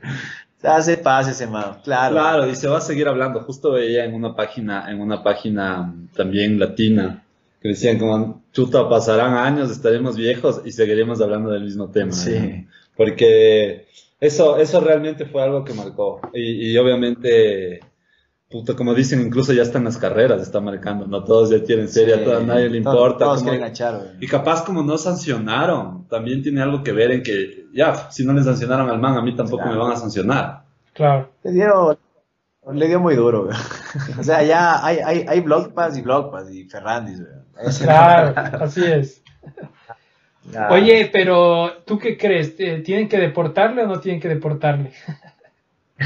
Hace 0.62 0.96
paz 0.96 1.28
ese 1.28 1.46
man, 1.46 1.78
claro. 1.84 2.14
Claro, 2.14 2.48
y 2.48 2.56
se 2.56 2.68
va 2.68 2.78
a 2.78 2.80
seguir 2.80 3.06
hablando. 3.06 3.40
Justo 3.40 3.72
veía 3.72 4.04
en 4.04 4.14
una 4.14 4.34
página, 4.34 4.90
en 4.90 5.00
una 5.00 5.22
página 5.22 5.94
también 6.14 6.58
latina, 6.58 7.22
que 7.60 7.68
decían 7.68 7.98
como, 7.98 8.42
chuta, 8.52 8.88
pasarán 8.88 9.34
años, 9.34 9.70
estaremos 9.70 10.16
viejos 10.16 10.62
y 10.64 10.72
seguiremos 10.72 11.20
hablando 11.20 11.50
del 11.50 11.64
mismo 11.64 11.90
tema. 11.90 12.12
Sí. 12.12 12.66
Porque 12.96 13.86
eso, 14.20 14.56
eso 14.56 14.80
realmente 14.80 15.26
fue 15.26 15.42
algo 15.42 15.64
que 15.64 15.74
marcó. 15.74 16.20
Y, 16.32 16.70
y 16.72 16.78
obviamente, 16.78 17.80
puta, 18.48 18.74
como 18.74 18.94
dicen, 18.94 19.20
incluso 19.20 19.52
ya 19.52 19.62
están 19.62 19.84
las 19.84 19.96
carreras, 19.98 20.40
está 20.42 20.60
marcando, 20.60 21.06
no 21.06 21.24
todos 21.24 21.50
ya 21.50 21.62
tienen 21.64 21.88
serie, 21.88 22.24
Sí. 22.24 22.30
a 22.30 22.40
nadie 22.40 22.68
le 22.70 22.78
importa. 22.78 23.24
todos 23.24 23.42
como- 23.42 23.54
y 24.20 24.26
capaz 24.28 24.64
como 24.64 24.82
no 24.82 24.96
sancionaron, 24.98 26.06
también 26.08 26.42
tiene 26.42 26.62
algo 26.62 26.82
que 26.82 26.92
ver 26.92 27.10
en 27.10 27.22
que, 27.22 27.66
ya, 27.74 28.10
si 28.10 28.24
no 28.24 28.32
le 28.32 28.42
sancionaron 28.44 28.88
al 28.90 29.00
man, 29.00 29.16
a 29.18 29.22
mí 29.22 29.34
tampoco 29.34 29.66
me 29.66 29.76
van 29.76 29.92
a 29.92 29.96
sancionar. 29.96 30.62
Claro. 30.92 31.30
Le 31.42 31.50
dio, 31.52 31.98
le 32.72 32.86
dio 32.86 33.00
muy 33.00 33.16
duro, 33.16 33.46
güey. 33.46 33.56
O 34.20 34.22
sea, 34.22 34.42
ya 34.44 34.84
hay, 34.84 34.98
hay, 34.98 35.24
hay 35.28 35.40
Pass 35.74 35.98
y 35.98 36.02
Block 36.02 36.30
Pass 36.30 36.50
y 36.52 36.64
Ferrandis, 36.68 37.20
güey. 37.20 37.74
Claro, 37.82 38.34
así 38.60 38.84
es. 38.84 39.22
Oye, 40.70 41.08
pero 41.12 41.82
¿tú 41.86 41.98
qué 41.98 42.16
crees? 42.18 42.56
¿Tienen 42.56 43.08
que 43.08 43.18
deportarle 43.18 43.82
o 43.82 43.86
no 43.86 44.00
tienen 44.00 44.20
que 44.20 44.28
deportarle? 44.28 44.92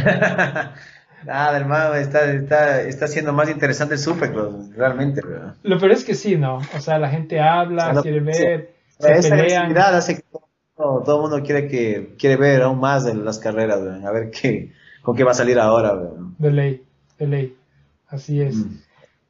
Nada, 1.25 1.57
hermano, 1.57 1.95
está, 1.95 2.31
está, 2.33 2.83
está 2.83 3.09
siendo 3.09 3.33
más 3.33 3.51
interesante 3.51 3.95
el 3.95 4.01
Supercross, 4.01 4.75
realmente. 4.77 5.21
Lo 5.65 5.79
peor 5.79 5.93
es 5.93 6.05
que 6.05 6.15
sí, 6.15 6.37
¿no? 6.37 6.59
O 6.77 6.81
sea, 6.81 6.99
la 6.99 7.11
gente 7.11 7.41
habla, 7.41 7.83
O 7.83 7.87
sea, 7.87 7.93
lo- 7.95 8.03
quiere 8.03 8.21
sí. 8.21 8.25
ver, 8.45 8.71
se 8.99 9.13
Esa 9.13 9.29
pelean. 9.31 9.41
agresividad 9.63 9.97
hace 9.97 10.17
que 10.17 10.23
todo, 10.77 11.03
todo 11.05 11.17
el 11.17 11.23
mundo 11.31 11.45
quiere 11.45 11.67
que 11.67 12.15
quiere 12.19 12.37
ver 12.37 12.63
aún 12.63 12.79
más 12.79 13.05
de 13.05 13.15
las 13.15 13.39
carreras. 13.39 13.81
A 14.05 14.11
ver 14.13 14.31
qué, 14.31 14.73
con 15.03 15.17
qué 15.17 15.25
va 15.25 15.33
a 15.33 15.35
salir 15.35 15.59
ahora, 15.59 15.95
güey. 15.95 16.13
De 16.39 16.51
ley, 16.53 16.83
de 17.19 17.27
ley. 17.27 17.57
Así 18.09 18.41
es. 18.41 18.55
Mm. 18.55 18.77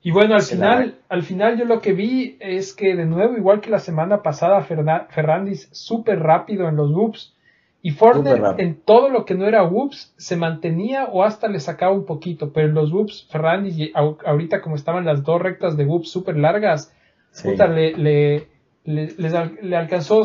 Y 0.09 0.11
bueno, 0.11 0.37
al 0.37 0.41
final, 0.41 0.95
al 1.11 1.23
final 1.23 1.59
yo 1.59 1.67
lo 1.67 1.83
que 1.83 1.93
vi 1.93 2.39
es 2.41 2.73
que 2.73 2.97
de 2.97 3.05
nuevo, 3.05 3.37
igual 3.37 3.61
que 3.61 3.69
la 3.69 3.79
semana 3.79 4.23
pasada, 4.23 4.63
Ferrandis 4.63 5.69
súper 5.71 6.21
rápido 6.21 6.67
en 6.67 6.77
los 6.77 6.91
whoops. 6.93 7.35
Y 7.83 7.91
Forner 7.91 8.43
en 8.57 8.81
todo 8.81 9.11
lo 9.11 9.27
que 9.27 9.35
no 9.35 9.47
era 9.47 9.63
whoops 9.65 10.15
se 10.17 10.37
mantenía 10.39 11.05
o 11.13 11.25
hasta 11.25 11.47
le 11.49 11.61
sacaba 11.61 11.93
un 11.93 12.07
poquito. 12.07 12.55
Pero 12.55 12.69
en 12.69 12.75
los 12.75 12.91
whoops, 12.91 13.29
Ferrandis, 13.31 13.91
ahorita 13.95 14.63
como 14.63 14.77
estaban 14.77 15.05
las 15.05 15.23
dos 15.25 15.43
rectas 15.43 15.77
de 15.77 15.85
whoops 15.85 16.11
súper 16.11 16.39
largas, 16.39 16.91
Sí. 17.31 17.51
puta, 17.51 17.67
le, 17.67 17.95
le, 17.95 18.49
le, 18.85 19.13
les 19.19 19.35
al- 19.35 19.59
le 19.61 19.77
alcanzó 19.77 20.23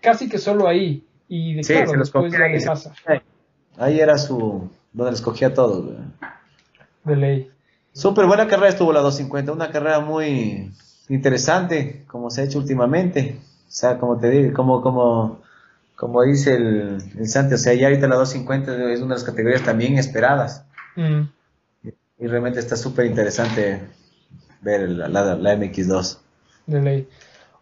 casi 0.00 0.30
que 0.30 0.38
solo 0.38 0.66
ahí. 0.66 1.04
Y 1.28 1.52
de 1.56 1.62
Sí, 1.62 1.74
claro, 1.74 1.90
se 1.90 1.96
los 1.98 2.10
después 2.10 2.32
ya 2.32 2.46
ahí, 2.46 2.58
le 2.58 2.64
pasa, 2.64 2.94
Ahí 3.76 4.00
era 4.00 4.16
su, 4.16 4.70
donde 4.94 5.10
les 5.10 5.20
cogía 5.20 5.48
a 5.48 5.52
todos, 5.52 5.90
de 7.04 7.16
ley. 7.16 7.50
Súper 7.94 8.26
buena 8.26 8.48
carrera 8.48 8.70
estuvo 8.70 8.92
la 8.92 9.00
250, 9.00 9.52
una 9.52 9.70
carrera 9.70 10.00
muy 10.00 10.72
interesante, 11.08 12.02
como 12.08 12.28
se 12.28 12.40
ha 12.40 12.44
hecho 12.44 12.58
últimamente. 12.58 13.36
O 13.68 13.70
sea, 13.70 13.98
como 13.98 14.18
te 14.18 14.30
digo, 14.30 14.52
como, 14.52 14.82
como, 14.82 15.40
como 15.94 16.22
dice 16.22 16.56
el, 16.56 16.98
el 17.16 17.28
Santi, 17.28 17.54
o 17.54 17.58
sea, 17.58 17.72
ya 17.72 17.86
ahorita 17.86 18.08
la 18.08 18.16
250 18.16 18.92
es 18.92 18.98
una 18.98 19.14
de 19.14 19.20
las 19.20 19.24
categorías 19.24 19.62
también 19.62 19.96
esperadas. 19.96 20.66
Mm. 20.96 21.22
Y 22.18 22.26
realmente 22.26 22.58
está 22.58 22.76
súper 22.76 23.06
interesante 23.06 23.80
ver 24.60 24.88
la, 24.88 25.08
la, 25.08 25.36
la 25.36 25.54
MX2. 25.56 26.18
De 26.66 26.82
ley. 26.82 27.08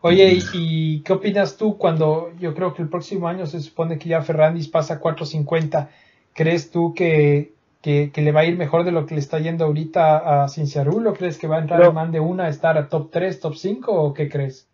Oye, 0.00 0.32
¿y, 0.32 0.42
y 0.54 1.00
qué 1.00 1.12
opinas 1.12 1.58
tú 1.58 1.76
cuando 1.76 2.32
yo 2.40 2.54
creo 2.54 2.72
que 2.72 2.82
el 2.82 2.88
próximo 2.88 3.28
año 3.28 3.46
se 3.46 3.60
supone 3.60 3.98
que 3.98 4.08
ya 4.08 4.22
Ferrandis 4.22 4.68
pasa 4.68 4.94
a 4.94 4.98
450? 4.98 5.90
¿Crees 6.34 6.70
tú 6.70 6.94
que, 6.94 7.51
que, 7.82 8.10
que 8.12 8.22
le 8.22 8.32
va 8.32 8.40
a 8.40 8.44
ir 8.46 8.56
mejor 8.56 8.84
de 8.84 8.92
lo 8.92 9.04
que 9.06 9.14
le 9.14 9.20
está 9.20 9.38
yendo 9.40 9.64
ahorita 9.66 10.44
a 10.44 10.48
Cinciarulo? 10.48 11.12
¿Crees 11.14 11.36
que 11.38 11.48
va 11.48 11.56
a 11.56 11.60
entrar 11.60 11.80
No. 11.80 11.92
man 11.92 12.12
de 12.12 12.20
una 12.20 12.44
a 12.44 12.48
estar 12.48 12.78
a 12.78 12.88
top 12.88 13.10
3, 13.10 13.40
top 13.40 13.54
5 13.56 13.92
o 13.92 14.14
qué 14.14 14.28
crees? 14.28 14.68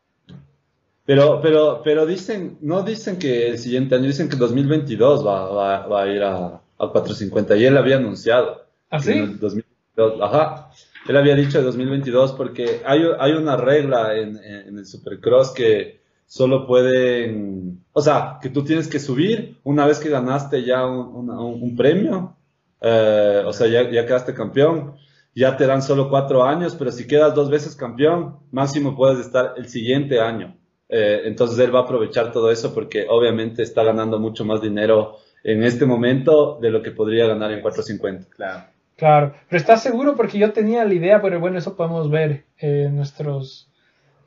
Pero, 1.05 1.41
pero, 1.41 1.81
pero 1.83 2.05
dicen, 2.05 2.59
no 2.61 2.83
dicen 2.83 3.19
que 3.19 3.49
el 3.49 3.59
siguiente 3.59 3.95
año, 3.95 4.05
dicen 4.07 4.29
que 4.29 4.37
2022 4.37 5.27
va, 5.27 5.49
va, 5.51 5.87
va 5.87 6.03
a 6.03 6.07
ir 6.09 6.23
a, 6.23 6.47
a 6.79 6.89
450 6.91 7.57
y 7.57 7.65
él 7.65 7.77
había 7.79 7.97
anunciado. 7.97 8.67
¿Ah, 8.91 9.01
sí? 9.01 9.13
en 9.13 9.19
el 9.25 9.39
2022, 9.39 10.21
ajá. 10.23 10.71
Él 11.09 11.17
había 11.17 11.35
dicho 11.35 11.63
2022 11.63 12.33
porque 12.33 12.83
hay, 12.85 13.03
hay 13.19 13.33
una 13.33 13.57
regla 13.57 14.15
en, 14.19 14.37
en, 14.37 14.69
en 14.69 14.79
el 14.79 14.85
Supercross 14.87 15.53
que 15.53 16.01
solo 16.27 16.67
pueden, 16.67 17.83
o 17.95 18.03
sea, 18.03 18.39
que 18.43 18.51
tú 18.51 18.63
tienes 18.63 18.87
que 18.89 18.99
subir 18.99 19.57
una 19.65 19.87
vez 19.87 19.99
que 20.01 20.11
ganaste 20.11 20.63
ya 20.65 20.85
un, 20.87 21.07
una- 21.31 21.41
un- 21.41 21.63
un 21.63 21.75
premio, 21.77 22.37
eh, 22.81 23.43
o 23.45 23.53
sea, 23.53 23.67
ya, 23.67 23.91
ya 23.91 24.07
quedaste 24.07 24.35
campeón, 24.35 24.97
ya 25.35 25.57
te 25.57 25.67
dan 25.67 25.83
solo 25.83 26.09
cuatro 26.09 26.45
años, 26.45 26.75
pero 26.77 26.91
si 26.91 27.07
quedas 27.07 27.35
dos 27.35 27.51
veces 27.51 27.77
campeón, 27.77 28.39
máximo 28.51 28.97
puedes 28.97 29.19
estar 29.21 29.55
el 29.57 29.69
siguiente 29.69 30.21
año. 30.21 30.57
Eh, 30.89 31.23
entonces 31.25 31.59
él 31.59 31.75
va 31.75 31.81
a 31.81 31.83
aprovechar 31.83 32.33
todo 32.33 32.51
eso 32.51 32.75
porque 32.75 33.07
obviamente 33.09 33.63
está 33.63 33.83
ganando 33.83 34.19
mucho 34.19 34.45
más 34.45 34.63
dinero 34.63 35.17
en 35.45 35.63
este 35.63 35.85
momento 35.85 36.59
de 36.61 36.71
lo 36.71 36.83
que 36.83 36.91
podría 36.91 37.27
ganar 37.27 37.53
en 37.53 37.61
450. 37.61 38.29
Claro. 38.35 38.65
Claro, 38.97 39.35
pero 39.49 39.61
¿estás 39.61 39.83
seguro? 39.83 40.17
Porque 40.17 40.39
yo 40.39 40.53
tenía 40.53 40.85
la 40.85 40.93
idea, 40.93 41.23
pero 41.23 41.39
bueno, 41.39 41.59
eso 41.59 41.77
podemos 41.77 42.11
ver. 42.11 42.47
eh, 42.59 42.89
nuestros 42.91 43.71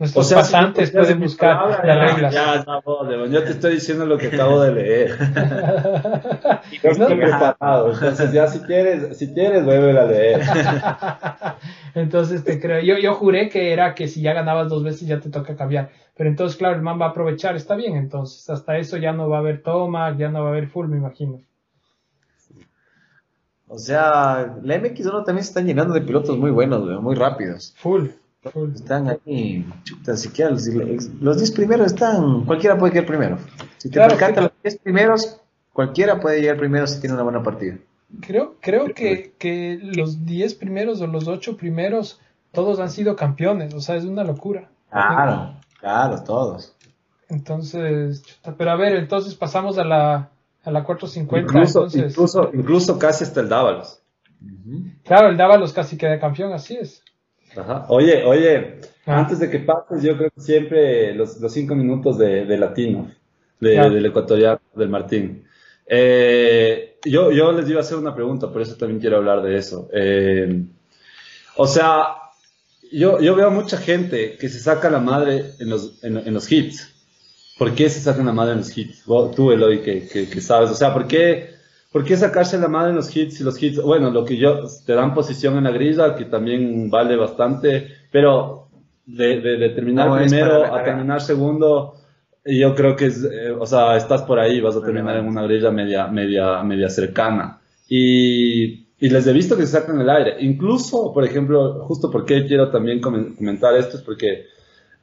nuestros 0.01 0.27
si 0.27 0.34
tú 0.34 0.39
pasantes 0.39 0.89
confías 0.91 1.05
pueden 1.05 1.20
buscar 1.22 1.58
palabra, 1.58 1.86
las 1.86 1.86
ya, 1.86 2.13
reglas. 2.15 2.34
Ya, 2.34 2.65
ya, 2.65 3.10
León, 3.10 3.31
yo 3.31 3.43
te 3.43 3.51
estoy 3.51 3.74
diciendo 3.75 4.05
lo 4.05 4.17
que 4.17 4.27
acabo 4.27 4.60
de 4.62 4.72
leer. 4.74 5.17
Yo 6.84 6.89
estoy 6.89 7.15
No. 7.15 7.22
preparado. 7.22 7.93
Entonces, 7.93 8.31
ya 8.31 8.48
si 8.48 8.60
quieres, 8.62 9.17
si 9.17 9.34
quieres, 9.34 9.63
vuelve 9.63 10.00
a 10.00 10.05
leer. 10.05 10.41
Entonces 11.96 12.43
te 12.43 12.60
creo. 12.60 12.81
Yo, 12.81 12.98
yo 12.98 13.13
juré 13.13 13.50
que 13.50 13.72
era 13.74 13.93
que 13.93 14.08
si 14.08 14.22
ya 14.22 14.34
ganabas 14.34 14.70
dos 14.70 14.84
veces 14.84 15.08
ya 15.08 15.20
te 15.20 15.29
toca 15.29 15.55
cambiar. 15.55 15.91
Pero 16.17 16.29
entonces, 16.29 16.58
claro, 16.58 16.75
el 16.75 16.81
man 16.81 17.00
va 17.00 17.05
a 17.05 17.10
aprovechar. 17.10 17.55
Está 17.55 17.75
bien, 17.75 17.96
entonces. 17.96 18.50
Hasta 18.50 18.77
eso 18.77 18.98
ya 18.98 19.13
no 19.13 19.29
va 19.29 19.38
a 19.38 19.39
haber 19.41 19.62
toma, 19.62 20.17
ya 20.17 20.29
no 20.29 20.41
va 20.41 20.48
a 20.48 20.51
haber 20.51 20.67
full, 20.67 20.88
me 20.88 20.98
imagino. 20.98 21.41
O 23.67 23.77
sea, 23.77 24.58
la 24.63 24.75
MX1 24.75 25.24
también 25.25 25.43
se 25.43 25.51
están 25.51 25.65
llenando 25.65 25.93
de 25.93 26.01
pilotos 26.01 26.38
muy 26.38 26.51
buenos, 26.51 26.84
muy 27.01 27.15
rápidos. 27.15 27.74
Full. 27.77 28.08
Están 28.74 29.07
ahí, 29.07 29.65
chuta, 29.83 30.17
siquiera 30.17 30.50
los, 30.50 30.65
los 30.65 31.38
10 31.38 31.51
primeros 31.51 31.88
están, 31.88 32.43
cualquiera 32.45 32.75
puede 32.75 32.93
quedar 32.93 33.05
primero. 33.05 33.38
Si 33.77 33.89
te 33.89 33.93
Claro, 33.93 34.17
sí. 34.17 34.41
los 34.41 34.51
10 34.63 34.77
primeros, 34.79 35.39
cualquiera 35.74 36.19
puede 36.19 36.41
llegar 36.41 36.57
primero 36.57 36.88
si 36.88 37.00
tiene 37.00 37.13
una 37.13 37.24
buena 37.24 37.43
partida. 37.43 37.77
Creo, 38.19 38.55
creo 38.60 38.93
que, 38.95 39.33
que 39.38 39.79
los 39.81 40.25
10 40.25 40.55
primeros 40.55 41.01
o 41.01 41.07
los 41.07 41.27
8 41.27 41.55
primeros, 41.55 42.19
todos 42.51 42.79
han 42.79 42.89
sido 42.89 43.15
campeones. 43.15 43.75
O 43.75 43.79
sea, 43.79 43.95
es 43.95 44.05
una 44.05 44.24
locura. 44.24 44.69
Claro, 44.89 45.55
claro, 45.79 46.24
todos. 46.24 46.75
Entonces, 47.29 48.24
chuta, 48.24 48.55
pero 48.57 48.71
a 48.71 48.75
ver, 48.75 48.95
entonces 48.95 49.36
pasamos 49.36 49.77
a 49.77 49.83
la, 49.83 50.31
a 50.63 50.71
la 50.71 50.83
450. 50.83 51.48
Incluso, 51.48 51.79
entonces, 51.79 52.12
incluso, 52.12 52.50
incluso 52.53 52.98
casi 53.00 53.24
hasta 53.24 53.39
el 53.39 53.50
Dávalos. 53.50 54.01
claro, 55.03 55.29
el 55.29 55.38
Dávalos 55.38 55.74
casi 55.74 55.95
queda 55.95 56.19
campeón, 56.19 56.51
así 56.53 56.75
es. 56.75 57.03
Ajá. 57.55 57.86
Oye, 57.89 58.24
oye, 58.25 58.79
Ah. 59.05 59.20
antes 59.20 59.39
de 59.39 59.50
que 59.50 59.60
pases, 59.60 60.03
yo 60.03 60.15
creo 60.17 60.29
que 60.29 60.41
siempre 60.41 61.13
los, 61.15 61.39
los 61.39 61.51
cinco 61.51 61.74
minutos 61.75 62.17
de, 62.20 62.46
de 62.46 62.58
latino, 62.58 63.12
de- 63.60 63.75
del 63.89 64.05
ecuatoriano, 64.05 64.60
del 64.75 64.89
Martín. 64.89 65.43
Eh, 65.88 66.98
yo, 67.03 67.31
yo 67.31 67.51
les 67.51 67.67
iba 67.70 67.79
a 67.79 67.81
hacer 67.84 67.98
una 67.98 68.13
pregunta, 68.15 68.51
por 68.51 68.62
eso 68.62 68.75
también 68.75 69.00
quiero 69.00 69.17
hablar 69.17 69.41
de 69.41 69.58
eso. 69.58 69.89
Eh, 69.93 70.63
o 71.58 71.67
sea, 71.67 72.05
yo, 72.91 73.20
yo 73.20 73.36
veo 73.36 73.50
mucha 73.51 73.77
gente 73.77 74.38
que 74.38 74.50
se 74.50 74.60
saca 74.60 74.89
la 74.89 75.00
madre 75.00 75.53
en 75.60 75.70
los, 75.70 76.03
en, 76.03 76.17
en 76.17 76.34
los 76.34 76.51
hits. 76.51 76.88
¿Por 77.58 77.74
qué 77.75 77.89
se 77.89 78.00
sacan 78.00 78.25
la 78.27 78.34
madre 78.34 78.53
en 78.53 78.60
los 78.60 78.77
hits? 78.77 79.03
Tú, 79.36 79.51
Eloy, 79.51 79.81
que, 79.81 80.08
que, 80.08 80.29
que 80.29 80.41
sabes. 80.41 80.70
O 80.70 80.75
sea, 80.75 80.93
¿por 80.93 81.08
qué, 81.08 81.50
¿por 81.91 82.03
qué 82.05 82.17
sacarse 82.17 82.57
la 82.60 82.67
madre 82.67 82.91
en 82.91 82.95
los 82.98 83.15
hits 83.15 83.41
y 83.41 83.43
los 83.43 83.62
hits? 83.62 83.81
Bueno, 83.81 84.12
lo 84.12 84.25
que 84.25 84.38
yo, 84.38 84.62
te 84.86 84.93
dan 84.93 85.13
posición 85.13 85.57
en 85.57 85.65
la 85.65 85.71
grilla, 85.71 86.15
que 86.15 86.25
también 86.25 86.89
vale 86.89 87.15
bastante, 87.15 87.88
pero 88.12 88.67
de, 89.05 89.41
de, 89.41 89.57
de 89.57 89.69
terminar 89.69 90.07
No, 90.10 90.15
primero 90.15 90.74
a 90.74 90.83
terminar 90.83 91.21
segundo, 91.21 91.95
yo 92.45 92.74
creo 92.75 92.95
que 92.95 93.05
es, 93.07 93.24
eh, 93.24 93.51
o 93.51 93.65
sea, 93.65 93.98
estás 93.98 94.24
por 94.24 94.39
ahí, 94.39 94.62
vas 94.62 94.75
a 94.75 94.83
terminar 94.83 95.17
en 95.17 95.27
una 95.27 95.43
grilla 95.43 95.71
media, 95.71 96.07
media, 96.07 96.63
media 96.63 96.89
cercana. 96.89 97.60
Y, 97.88 98.88
y 99.00 99.10
les 99.10 99.27
he 99.27 99.33
visto 99.33 99.57
que 99.57 99.65
se 99.65 99.74
sacan 99.79 100.00
el 100.00 100.10
aire. 100.10 100.36
Incluso, 100.39 101.13
por 101.13 101.25
ejemplo, 101.25 101.83
justo 101.86 102.10
porque 102.10 102.45
quiero 102.48 102.69
también 102.71 103.01
comen- 103.01 103.36
comentar 103.36 103.75
esto, 103.75 103.98
es 103.98 104.03
porque, 104.03 104.45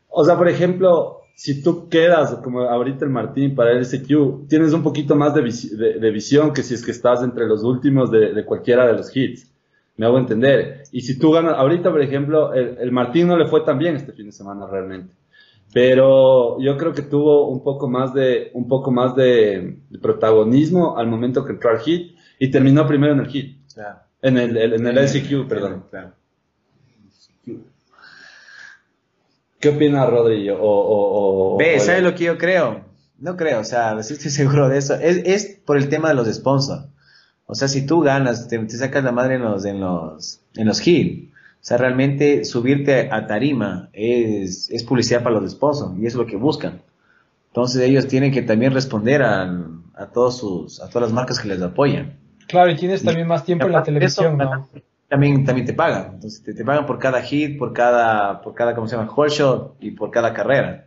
o 0.09 0.25
sea, 0.25 0.37
por 0.37 0.49
ejemplo, 0.49 1.21
si 1.41 1.63
tú 1.63 1.89
quedas, 1.89 2.35
como 2.43 2.63
ahorita 2.63 3.05
el 3.05 3.13
Martín 3.13 3.55
para 3.55 3.71
el 3.71 3.85
SQ, 3.85 4.49
tienes 4.49 4.73
un 4.73 4.83
poquito 4.83 5.15
más 5.15 5.35
de, 5.35 5.43
visi- 5.43 5.71
de- 5.71 6.01
de 6.01 6.11
visión 6.11 6.53
que 6.53 6.65
si 6.65 6.75
es 6.75 6.85
que 6.85 6.91
estás 6.91 7.23
entre 7.23 7.47
los 7.47 7.63
últimos 7.63 8.11
de, 8.11 8.33
de 8.35 8.45
cualquiera 8.45 8.89
de 8.89 8.95
los 8.95 9.17
hits. 9.17 9.49
Me 9.97 10.07
hago 10.07 10.19
entender. 10.19 10.83
Y 10.91 11.03
si 11.03 11.17
tú 11.17 11.31
ganas, 11.31 11.55
ahorita, 11.57 11.93
por 11.93 12.03
ejemplo, 12.03 12.53
el, 12.55 12.77
el 12.81 12.91
Martín 12.91 13.29
no 13.29 13.37
le 13.39 13.47
fue 13.47 13.61
tan 13.61 13.79
bien 13.79 13.95
este 13.95 14.13
fin 14.13 14.27
de 14.27 14.33
semana 14.33 14.67
realmente. 14.67 15.15
Pero 15.73 16.61
yo 16.61 16.77
creo 16.77 16.93
que 16.93 17.03
tuvo 17.03 17.49
un 17.49 17.63
poco 17.63 17.89
más 17.89 18.13
de, 18.15 18.51
un 18.55 18.67
poco 18.67 18.91
más 18.91 19.15
de, 19.15 19.79
de 19.91 19.99
protagonismo 20.01 20.97
al 20.99 21.07
momento 21.07 21.45
que 21.45 21.53
entró 21.53 21.71
al 21.71 21.79
hit 21.79 22.17
y 22.41 22.51
terminó 22.51 22.85
primero 22.87 23.13
en 23.13 23.21
el 23.21 23.29
hit. 23.29 23.59
Claro. 23.75 24.01
En 24.23 24.39
el, 24.39 24.57
el- 24.57 24.73
en 24.73 24.87
el 24.89 24.99
LCQ, 24.99 25.47
perdón. 25.49 25.85
Claro. 25.91 26.13
¿Qué 29.61 29.71
opina 29.71 30.07
Rodri? 30.07 30.49
O, 30.51 30.59
o, 30.59 31.55
o, 31.55 31.57
Ve, 31.59 31.81
¿sabes 31.81 32.03
lo 32.03 32.15
que 32.15 32.25
yo 32.25 32.39
creo? 32.39 32.85
No 33.19 33.37
creo, 33.37 33.61
o 33.61 33.65
sea, 33.65 34.01
sí 34.03 34.15
estoy 34.15 34.31
seguro 34.33 34.69
de 34.69 34.79
eso. 34.79 34.95
Es, 34.95 35.19
es 35.25 35.61
por 35.65 35.77
el 35.77 35.89
tema 35.89 36.09
de 36.09 36.15
los 36.15 36.33
sponsors. 36.33 36.85
O 37.47 37.55
sea, 37.55 37.67
si 37.67 37.87
tú 37.87 38.01
ganas, 38.01 38.49
te, 38.49 38.69
sacas 38.69 39.03
la 39.03 39.13
madre 39.13 39.37
en 39.37 39.43
los, 39.43 39.65
en 39.65 39.81
los, 39.81 40.41
en 40.55 40.67
los 40.67 40.87
hits. 40.87 41.33
O 41.61 41.65
sea, 41.69 41.77
realmente 41.77 42.45
subirte 42.45 43.11
a 43.11 43.27
tarima 43.27 43.89
es, 43.93 44.71
es 44.71 44.85
publicidad 44.85 45.23
para 45.23 45.41
los 45.41 45.51
sponsors 45.51 45.99
y 45.99 46.07
es 46.07 46.15
lo 46.15 46.27
que 46.27 46.37
buscan. 46.37 46.83
Entonces 47.49 47.83
ellos 47.83 48.07
tienen 48.07 48.31
que 48.31 48.43
también 48.43 48.73
responder 48.73 49.23
a, 49.23 49.51
a, 49.95 50.07
todos 50.07 50.39
sus, 50.39 50.81
a 50.81 50.89
todas 50.89 51.09
las 51.09 51.13
marcas 51.13 51.41
que 51.41 51.49
les 51.49 51.61
apoyan. 51.61 52.17
Claro, 52.47 52.71
y 52.71 52.77
tienes 52.77 53.03
también 53.03 53.27
más 53.27 53.45
tiempo 53.45 53.67
en 53.67 53.73
la 53.73 53.83
televisión, 53.83 54.39
¿no? 54.39 54.69
También, 55.09 55.45
también 55.45 55.67
te 55.67 55.73
pagan. 55.73 56.13
Entonces 56.15 56.43
te, 56.43 56.55
te, 56.55 56.65
pagan 56.65 56.87
por 56.87 56.99
cada 56.99 57.23
hit, 57.23 57.59
por 57.59 57.73
cada, 57.73 58.41
por 58.43 58.55
cada, 58.55 58.75
¿cómo 58.75 58.87
se 58.87 58.97
llama? 58.97 59.11
Whole 59.11 59.31
shot 59.31 59.77
y 59.81 59.93
por 59.93 60.11
cada 60.11 60.35
carrera. 60.35 60.87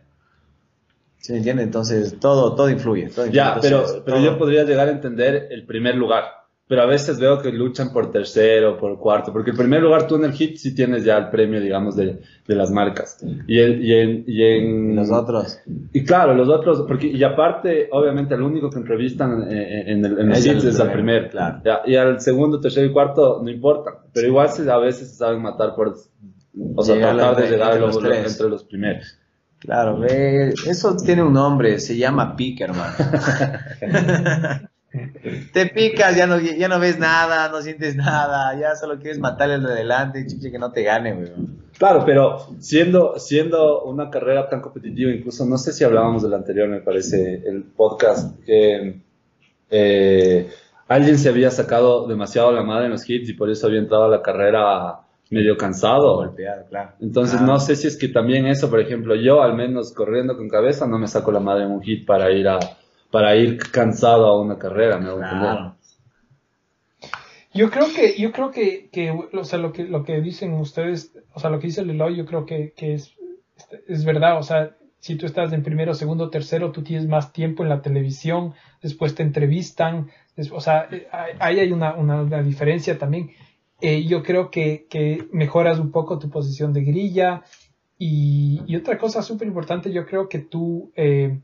¿Sí 1.18 1.32
me 1.32 1.38
entiendes? 1.38 1.66
Entonces 1.66 2.18
todo, 2.20 2.54
todo 2.54 2.70
influye. 2.70 3.08
Todo 3.08 3.26
influye. 3.26 3.32
Ya, 3.32 3.58
pero, 3.60 3.84
pero 4.04 4.20
yo 4.20 4.38
podría 4.38 4.64
llegar 4.64 4.88
a 4.88 4.92
entender 4.92 5.48
el 5.50 5.66
primer 5.66 5.96
lugar 5.96 6.41
pero 6.66 6.82
a 6.82 6.86
veces 6.86 7.18
veo 7.18 7.40
que 7.42 7.52
luchan 7.52 7.92
por 7.92 8.10
tercero, 8.10 8.78
por 8.78 8.98
cuarto, 8.98 9.32
porque 9.32 9.50
el 9.50 9.56
primer 9.56 9.82
lugar 9.82 10.06
tú 10.06 10.16
en 10.16 10.24
el 10.24 10.32
hit 10.32 10.56
sí 10.56 10.74
tienes 10.74 11.04
ya 11.04 11.18
el 11.18 11.28
premio, 11.28 11.60
digamos, 11.60 11.96
de, 11.96 12.20
de 12.46 12.54
las 12.54 12.70
marcas. 12.70 13.18
Y, 13.46 13.58
el, 13.58 13.84
y, 13.84 13.92
en, 13.92 14.24
y 14.26 14.42
en... 14.42 14.96
los 14.96 15.10
otros. 15.10 15.58
Y 15.92 16.04
claro, 16.04 16.34
los 16.34 16.48
otros, 16.48 16.84
porque, 16.88 17.08
y 17.08 17.22
aparte, 17.24 17.88
obviamente, 17.90 18.34
el 18.34 18.42
único 18.42 18.70
que 18.70 18.78
entrevistan 18.78 19.50
en, 19.50 19.58
en, 19.58 20.04
el, 20.04 20.18
en 20.18 20.28
los 20.30 20.46
hits 20.46 20.64
es 20.64 20.80
al 20.80 20.92
primer. 20.92 21.30
Claro. 21.30 21.60
Y 21.84 21.96
al 21.96 22.20
segundo, 22.20 22.60
tercero 22.60 22.86
y 22.86 22.92
cuarto 22.92 23.40
no 23.42 23.50
importa, 23.50 23.90
pero 24.12 24.28
igual 24.28 24.48
a 24.70 24.78
veces 24.78 25.10
se 25.10 25.16
saben 25.16 25.42
matar 25.42 25.74
por, 25.74 25.94
o 26.74 26.82
sea, 26.82 26.96
tratar 26.96 27.36
de 27.36 27.50
llegar 27.50 27.74
entre 27.74 27.86
los, 27.86 28.26
entre 28.26 28.48
los 28.48 28.64
primeros. 28.64 29.18
Claro, 29.58 29.98
ve, 29.98 30.54
eso 30.66 30.96
tiene 30.96 31.22
un 31.22 31.34
nombre, 31.34 31.78
se 31.78 31.96
llama 31.96 32.34
pique, 32.34 32.64
hermano. 32.64 32.94
Te 35.52 35.66
picas, 35.66 36.16
ya 36.16 36.26
no, 36.26 36.38
ya 36.38 36.68
no 36.68 36.78
ves 36.78 36.98
nada, 36.98 37.48
no 37.48 37.62
sientes 37.62 37.96
nada, 37.96 38.58
ya 38.58 38.76
solo 38.76 38.98
quieres 38.98 39.18
matarle 39.18 39.54
al 39.54 39.62
de 39.62 39.72
adelante, 39.72 40.26
chiche, 40.26 40.50
que 40.50 40.58
no 40.58 40.70
te 40.72 40.82
gane, 40.82 41.14
weón. 41.14 41.62
Claro, 41.78 42.04
pero 42.04 42.46
siendo, 42.60 43.18
siendo 43.18 43.82
una 43.84 44.10
carrera 44.10 44.48
tan 44.48 44.60
competitiva, 44.60 45.10
incluso 45.10 45.46
no 45.46 45.56
sé 45.56 45.72
si 45.72 45.82
hablábamos 45.82 46.22
del 46.22 46.34
anterior, 46.34 46.68
me 46.68 46.80
parece, 46.80 47.42
el 47.46 47.64
podcast, 47.64 48.38
que 48.44 49.00
eh, 49.70 50.50
alguien 50.88 51.18
se 51.18 51.30
había 51.30 51.50
sacado 51.50 52.06
demasiado 52.06 52.52
la 52.52 52.62
madre 52.62 52.86
en 52.86 52.92
los 52.92 53.08
hits 53.08 53.30
y 53.30 53.32
por 53.32 53.50
eso 53.50 53.66
había 53.66 53.80
entrado 53.80 54.04
a 54.04 54.08
la 54.08 54.22
carrera 54.22 55.00
medio 55.30 55.56
cansado. 55.56 56.16
Golpeado, 56.16 56.66
claro. 56.68 56.90
Entonces 57.00 57.40
no 57.40 57.58
sé 57.58 57.74
si 57.74 57.88
es 57.88 57.96
que 57.96 58.08
también 58.08 58.46
eso, 58.46 58.68
por 58.68 58.80
ejemplo, 58.80 59.16
yo 59.16 59.42
al 59.42 59.54
menos 59.54 59.92
corriendo 59.92 60.36
con 60.36 60.48
cabeza 60.48 60.86
no 60.86 60.98
me 60.98 61.08
saco 61.08 61.32
la 61.32 61.40
madre 61.40 61.64
en 61.64 61.70
un 61.70 61.82
hit 61.82 62.06
para 62.06 62.30
ir 62.30 62.46
a 62.46 62.58
para 63.12 63.36
ir 63.36 63.58
cansado 63.70 64.26
a 64.26 64.40
una 64.40 64.58
carrera, 64.58 64.98
me 64.98 65.14
claro. 65.14 65.76
Yo 67.54 67.70
creo 67.70 67.86
que, 67.94 68.18
yo 68.18 68.32
creo 68.32 68.50
que, 68.50 68.88
que, 68.90 69.10
o 69.10 69.44
sea, 69.44 69.58
lo 69.58 69.72
que, 69.72 69.84
lo 69.84 70.02
que 70.02 70.22
dicen 70.22 70.54
ustedes, 70.54 71.12
o 71.34 71.38
sea, 71.38 71.50
lo 71.50 71.60
que 71.60 71.66
dice 71.66 71.84
Leloy, 71.84 72.16
yo 72.16 72.24
creo 72.24 72.46
que, 72.46 72.72
que 72.74 72.94
es, 72.94 73.14
es 73.86 74.06
verdad, 74.06 74.38
o 74.38 74.42
sea, 74.42 74.74
si 75.00 75.16
tú 75.16 75.26
estás 75.26 75.52
en 75.52 75.62
primero, 75.62 75.92
segundo, 75.92 76.30
tercero, 76.30 76.72
tú 76.72 76.82
tienes 76.82 77.06
más 77.06 77.34
tiempo 77.34 77.62
en 77.62 77.68
la 77.68 77.82
televisión, 77.82 78.54
después 78.80 79.14
te 79.14 79.22
entrevistan, 79.22 80.10
o 80.50 80.60
sea, 80.62 80.88
ahí 81.38 81.60
hay 81.60 81.72
una, 81.72 81.94
una, 81.94 82.42
diferencia 82.42 82.96
también. 82.98 83.32
Eh, 83.82 84.04
yo 84.04 84.22
creo 84.22 84.50
que, 84.50 84.86
que, 84.88 85.26
mejoras 85.32 85.78
un 85.78 85.90
poco 85.90 86.18
tu 86.18 86.30
posición 86.30 86.72
de 86.72 86.84
grilla 86.84 87.42
y, 87.98 88.62
y 88.66 88.76
otra 88.76 88.96
cosa 88.96 89.20
súper 89.20 89.46
importante, 89.46 89.92
yo 89.92 90.06
creo 90.06 90.28
que 90.28 90.38
tú, 90.38 90.90
eh, 90.96 91.38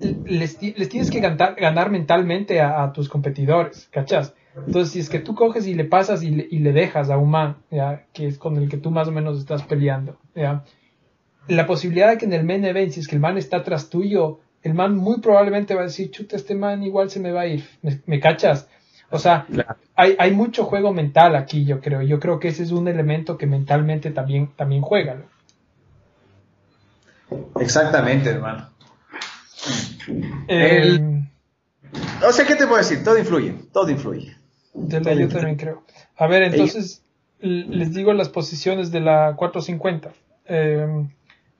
les, 0.00 0.58
tienes 0.58 1.10
que 1.10 1.20
ganar, 1.20 1.54
ganar 1.56 1.90
mentalmente 1.90 2.60
a, 2.60 2.92
tus 2.92 3.08
competidores, 3.08 3.88
¿cachas? 3.90 4.34
Entonces, 4.56 4.92
si 4.92 5.00
es 5.00 5.08
que 5.08 5.20
tú 5.20 5.34
coges 5.34 5.66
y 5.66 5.74
le 5.74 5.84
pasas 5.84 6.22
y 6.22 6.30
le, 6.30 6.48
y 6.50 6.58
le 6.58 6.72
dejas 6.72 7.10
a 7.10 7.18
un 7.18 7.30
man, 7.30 7.58
¿ya? 7.70 8.06
que 8.12 8.26
es 8.26 8.38
con 8.38 8.56
el 8.56 8.68
que 8.68 8.78
tú 8.78 8.90
más 8.90 9.08
o 9.08 9.12
menos 9.12 9.38
estás 9.38 9.62
peleando, 9.62 10.18
¿ya? 10.34 10.64
la 11.48 11.66
posibilidad 11.66 12.10
de 12.10 12.18
que 12.18 12.26
en 12.26 12.32
el 12.32 12.44
main 12.44 12.64
event, 12.64 12.92
si 12.92 13.00
es 13.00 13.08
que 13.08 13.16
el 13.16 13.20
man 13.20 13.38
está 13.38 13.62
tras 13.62 13.90
tuyo, 13.90 14.40
el 14.62 14.74
man 14.74 14.96
muy 14.96 15.20
probablemente 15.20 15.74
va 15.74 15.82
a 15.82 15.84
decir, 15.84 16.10
chuta, 16.10 16.36
este 16.36 16.54
man 16.54 16.82
igual 16.82 17.10
se 17.10 17.20
me 17.20 17.32
va 17.32 17.42
a 17.42 17.46
ir, 17.46 17.64
¿me, 18.06 18.20
cachas? 18.20 18.68
O 19.10 19.18
sea, 19.18 19.46
hay, 19.96 20.14
hay, 20.18 20.30
mucho 20.32 20.64
juego 20.64 20.92
mental 20.92 21.34
aquí, 21.34 21.64
yo 21.64 21.80
creo. 21.80 22.02
Yo 22.02 22.20
creo 22.20 22.38
que 22.38 22.48
ese 22.48 22.62
es 22.62 22.70
un 22.70 22.86
elemento 22.86 23.36
que 23.36 23.46
mentalmente 23.46 24.12
también, 24.12 24.52
también 24.54 24.82
juega. 24.82 25.16
Exactamente, 27.58 28.30
hermano. 28.30 28.68
O 32.26 32.32
sea, 32.32 32.46
¿qué 32.46 32.54
te 32.54 32.66
puedo 32.66 32.78
decir? 32.78 33.02
Todo 33.02 33.18
influye, 33.18 33.54
todo 33.72 33.90
influye. 33.90 34.36
yo 34.74 35.02
también 35.02 35.56
creo. 35.56 35.82
A 36.16 36.26
ver, 36.26 36.42
entonces 36.42 37.02
les 37.40 37.94
digo 37.94 38.12
las 38.12 38.28
posiciones 38.28 38.90
de 38.90 39.00
la 39.00 39.34
450. 39.36 40.12
Em, 40.46 41.08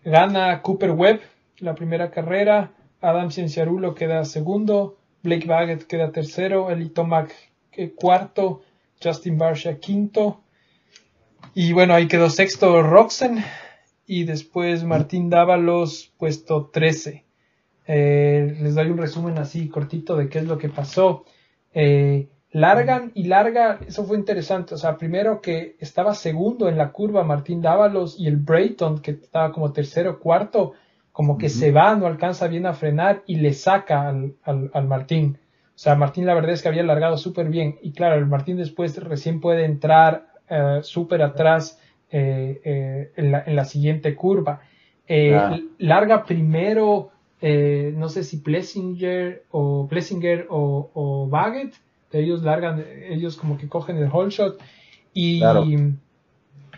gana 0.05 0.63
Cooper 0.63 0.91
Webb 0.93 1.21
la 1.61 1.75
primera 1.75 2.11
carrera, 2.11 2.73
Adam 3.01 3.31
Cienciarulo 3.31 3.95
queda 3.95 4.25
segundo, 4.25 4.99
Blake 5.23 5.47
Baggett 5.47 5.85
queda 5.85 6.11
tercero, 6.11 6.71
Eli 6.71 6.89
Tomac 6.89 7.35
eh, 7.73 7.93
cuarto, 7.95 8.63
Justin 9.03 9.39
Barsha 9.39 9.79
quinto, 9.79 10.41
y 11.55 11.73
bueno, 11.73 11.95
ahí 11.95 12.09
quedó 12.09 12.31
sexto 12.31 12.83
Roxen, 12.83 13.45
y 14.07 14.25
después 14.25 14.85
Martín 14.85 15.31
Dávalos 15.31 16.13
puesto 16.19 16.67
13. 16.73 17.25
Eh, 17.93 18.57
les 18.61 18.77
doy 18.77 18.89
un 18.89 18.99
resumen 18.99 19.37
así 19.39 19.69
cortito 19.69 20.15
de 20.17 20.29
qué 20.29 20.39
es 20.39 20.45
lo 20.45 20.59
que 20.59 20.69
pasó. 20.69 21.25
Eh, 21.75 22.29
largan 22.53 23.11
y 23.17 23.25
larga, 23.25 23.81
eso 23.85 24.05
fue 24.05 24.17
interesante. 24.17 24.77
O 24.77 24.79
sea, 24.79 24.97
primero 24.97 25.41
que 25.41 25.75
estaba 25.81 26.15
segundo 26.15 26.69
en 26.69 26.79
la 26.79 26.93
curva 26.93 27.25
Martín 27.25 27.61
Dávalos 27.61 28.15
y 28.17 28.29
el 28.29 28.37
Brayton, 28.37 29.01
que 29.01 29.11
estaba 29.11 29.51
como 29.51 29.73
tercero, 29.73 30.21
cuarto, 30.21 30.75
como 31.11 31.37
que 31.37 31.49
se 31.49 31.73
va, 31.73 31.97
no 31.97 32.07
alcanza 32.07 32.47
bien 32.47 32.65
a 32.65 32.75
frenar 32.75 33.25
y 33.27 33.37
le 33.37 33.53
saca 33.55 34.09
al, 34.09 34.37
al, 34.45 34.87
Martín. 34.87 35.39
O 35.75 35.79
sea, 35.79 35.97
Martín 35.97 36.27
la 36.27 36.35
verdad 36.35 36.53
es 36.53 36.63
que 36.63 36.69
había 36.69 36.85
largado 36.85 37.19
súper 37.19 37.49
bien. 37.49 37.81
Y 37.83 37.91
claro, 37.91 38.15
el 38.15 38.27
Martín 38.27 38.57
después 38.57 38.97
recién 39.03 39.41
puede 39.41 39.65
entrar 39.65 40.29
uh, 40.49 40.81
súper 40.85 41.23
atrás 41.23 41.81
en 42.13 43.33
la, 43.33 43.43
en, 43.45 43.57
la, 43.57 43.65
siguiente 43.65 44.15
curva. 44.15 44.61
Larga 45.79 46.25
primero 46.25 47.11
eh, 47.43 47.95
no 47.97 48.09
sé 48.09 48.25
si 48.25 48.39
Plessinger 48.39 49.45
o 49.51 49.87
Plessinger 49.89 50.47
o, 50.51 50.91
o 50.93 51.27
Baggett, 51.29 51.75
ellos 52.13 52.43
largan, 52.43 52.85
ellos 53.09 53.37
como 53.37 53.57
que 53.57 53.69
cogen 53.69 53.97
el 53.97 54.11
whole 54.11 54.31
shot 54.31 54.59
y, 55.15 55.43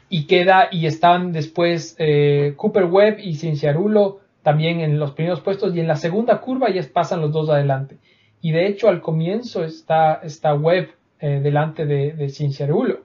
y 0.08 0.26
queda 0.26 0.68
y 0.70 0.86
están 0.86 1.32
después 1.32 1.96
eh, 1.98 2.54
Cooper 2.56 2.84
Webb 2.84 3.18
y 3.18 3.34
Cinciarulo 3.34 4.20
también 4.42 4.80
en 4.80 4.98
los 4.98 5.12
primeros 5.12 5.40
puestos 5.40 5.74
y 5.74 5.80
en 5.80 5.88
la 5.88 5.96
segunda 5.96 6.40
curva 6.40 6.70
ya 6.70 6.82
pasan 6.92 7.20
los 7.20 7.32
dos 7.32 7.48
adelante. 7.48 7.96
Y 8.40 8.52
de 8.52 8.66
hecho 8.66 8.88
al 8.88 9.00
comienzo 9.00 9.64
está, 9.64 10.14
está 10.22 10.54
Webb 10.54 10.90
eh, 11.20 11.40
delante 11.42 11.86
de, 11.86 12.12
de 12.12 12.28
Cinciarulo. 12.28 13.00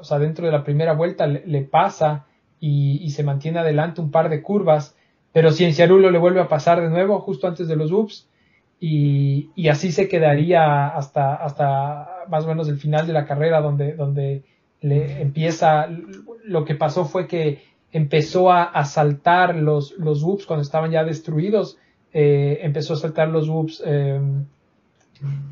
O 0.00 0.04
sea 0.04 0.18
dentro 0.18 0.44
de 0.44 0.52
la 0.52 0.64
primera 0.64 0.92
vuelta 0.92 1.26
le, 1.26 1.62
pasa 1.62 2.26
y, 2.60 3.02
y, 3.02 3.08
se 3.10 3.24
mantiene 3.24 3.58
adelante 3.58 4.02
un 4.02 4.10
par 4.10 4.28
de 4.28 4.42
curvas 4.42 4.94
pero 5.32 5.52
Cienciarulo 5.52 6.10
le 6.10 6.18
vuelve 6.18 6.40
a 6.40 6.48
pasar 6.48 6.80
de 6.80 6.90
nuevo 6.90 7.20
justo 7.20 7.46
antes 7.46 7.68
de 7.68 7.76
los 7.76 7.92
UPS 7.92 8.28
y, 8.80 9.50
y, 9.54 9.68
así 9.68 9.92
se 9.92 10.08
quedaría 10.08 10.88
hasta, 10.88 11.34
hasta 11.34 12.08
más 12.28 12.44
o 12.44 12.48
menos 12.48 12.68
el 12.68 12.78
final 12.78 13.06
de 13.06 13.12
la 13.12 13.26
carrera 13.26 13.60
donde, 13.60 13.92
donde 13.92 14.42
le 14.80 15.20
empieza, 15.20 15.86
lo 16.44 16.64
que 16.64 16.74
pasó 16.74 17.04
fue 17.04 17.26
que 17.26 17.62
empezó 17.92 18.50
a, 18.50 18.64
a 18.64 18.84
saltar 18.86 19.56
los, 19.56 19.92
los 19.98 20.22
UPS 20.22 20.46
cuando 20.46 20.62
estaban 20.62 20.90
ya 20.90 21.04
destruidos, 21.04 21.76
eh, 22.12 22.60
empezó 22.62 22.94
a 22.94 22.96
saltar 22.96 23.28
los 23.28 23.48
UPS, 23.48 23.82
eh, 23.84 24.20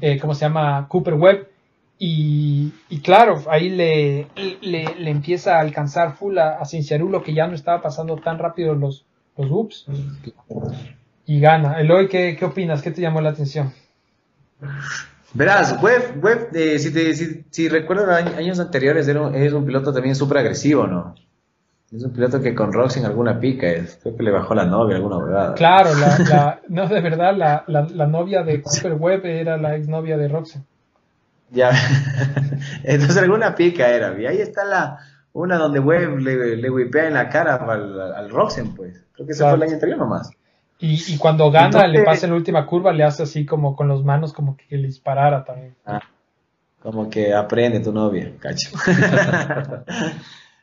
eh, 0.00 0.18
¿cómo 0.18 0.34
se 0.34 0.46
llama? 0.46 0.86
Cooper 0.88 1.14
Webb. 1.14 1.48
Y, 2.00 2.72
y 2.88 3.00
claro, 3.00 3.42
ahí 3.50 3.70
le, 3.70 4.28
le, 4.62 4.94
le, 4.94 5.10
empieza 5.10 5.56
a 5.56 5.60
alcanzar 5.60 6.14
full 6.14 6.38
a, 6.38 6.58
a 6.60 7.22
que 7.24 7.34
ya 7.34 7.48
no 7.48 7.54
estaba 7.54 7.82
pasando 7.82 8.16
tan 8.16 8.38
rápido 8.38 8.74
los, 8.74 9.04
los 9.38 9.50
Ups. 9.50 9.86
Y 11.26 11.40
gana. 11.40 11.80
Eloy, 11.80 12.08
¿qué, 12.08 12.36
¿qué 12.38 12.44
opinas? 12.44 12.82
¿Qué 12.82 12.90
te 12.90 13.00
llamó 13.00 13.20
la 13.20 13.30
atención? 13.30 13.72
Verás, 15.34 15.80
Web, 15.82 16.22
Web 16.22 16.48
eh, 16.54 16.78
si, 16.78 16.92
te, 16.92 17.14
si, 17.14 17.44
si, 17.50 17.68
recuerdas 17.68 18.34
años 18.36 18.58
anteriores, 18.58 19.06
era 19.08 19.30
es 19.36 19.52
un 19.52 19.64
piloto 19.64 19.92
también 19.92 20.16
súper 20.16 20.38
agresivo, 20.38 20.86
¿no? 20.86 21.14
Es 21.94 22.02
un 22.02 22.12
piloto 22.12 22.42
que 22.42 22.54
con 22.54 22.72
Roxy 22.72 23.00
en 23.00 23.06
alguna 23.06 23.38
pica, 23.38 23.66
es, 23.66 23.98
creo 24.02 24.16
que 24.16 24.22
le 24.22 24.30
bajó 24.30 24.54
la 24.54 24.66
novia 24.66 24.96
alguna 24.96 25.18
verdad. 25.18 25.54
Claro, 25.56 25.94
la, 25.94 26.18
la, 26.28 26.60
no, 26.68 26.86
de 26.86 27.00
verdad, 27.00 27.36
la, 27.36 27.64
la, 27.66 27.82
la 27.82 28.06
novia 28.06 28.42
de 28.42 28.60
Cooper 28.60 28.94
Webb 28.94 29.26
era 29.26 29.56
la 29.56 29.76
exnovia 29.76 30.16
de 30.16 30.28
Roxy. 30.28 30.58
Ya, 31.50 31.70
entonces 32.84 33.16
alguna 33.16 33.54
pica 33.54 33.88
era, 33.88 34.20
y 34.20 34.26
ahí 34.26 34.38
está 34.38 34.64
la, 34.64 34.98
una 35.32 35.56
donde 35.56 35.80
Web 35.80 36.18
le, 36.18 36.56
le 36.56 36.70
whipea 36.70 37.08
en 37.08 37.14
la 37.14 37.28
cara 37.28 37.56
al, 37.56 38.00
al 38.00 38.30
Roxen, 38.30 38.74
pues. 38.74 39.04
Creo 39.12 39.26
que 39.26 39.32
ese 39.32 39.44
fue 39.44 39.54
el 39.54 39.62
año 39.62 39.74
anterior 39.74 39.98
nomás. 39.98 40.30
Y, 40.78 41.14
y 41.14 41.18
cuando 41.18 41.50
gana, 41.50 41.86
le 41.88 42.04
pasa 42.04 42.26
en 42.26 42.32
la 42.32 42.38
última 42.38 42.64
curva, 42.66 42.92
le 42.92 43.02
hace 43.02 43.24
así 43.24 43.44
como 43.44 43.74
con 43.74 43.88
las 43.88 44.02
manos, 44.02 44.32
como 44.32 44.56
que 44.56 44.76
le 44.76 44.86
disparara 44.86 45.44
también. 45.44 45.74
Ah, 45.84 46.00
como 46.80 47.10
que 47.10 47.34
aprende 47.34 47.80
tu 47.80 47.92
novia, 47.92 48.32
cacho. 48.38 48.70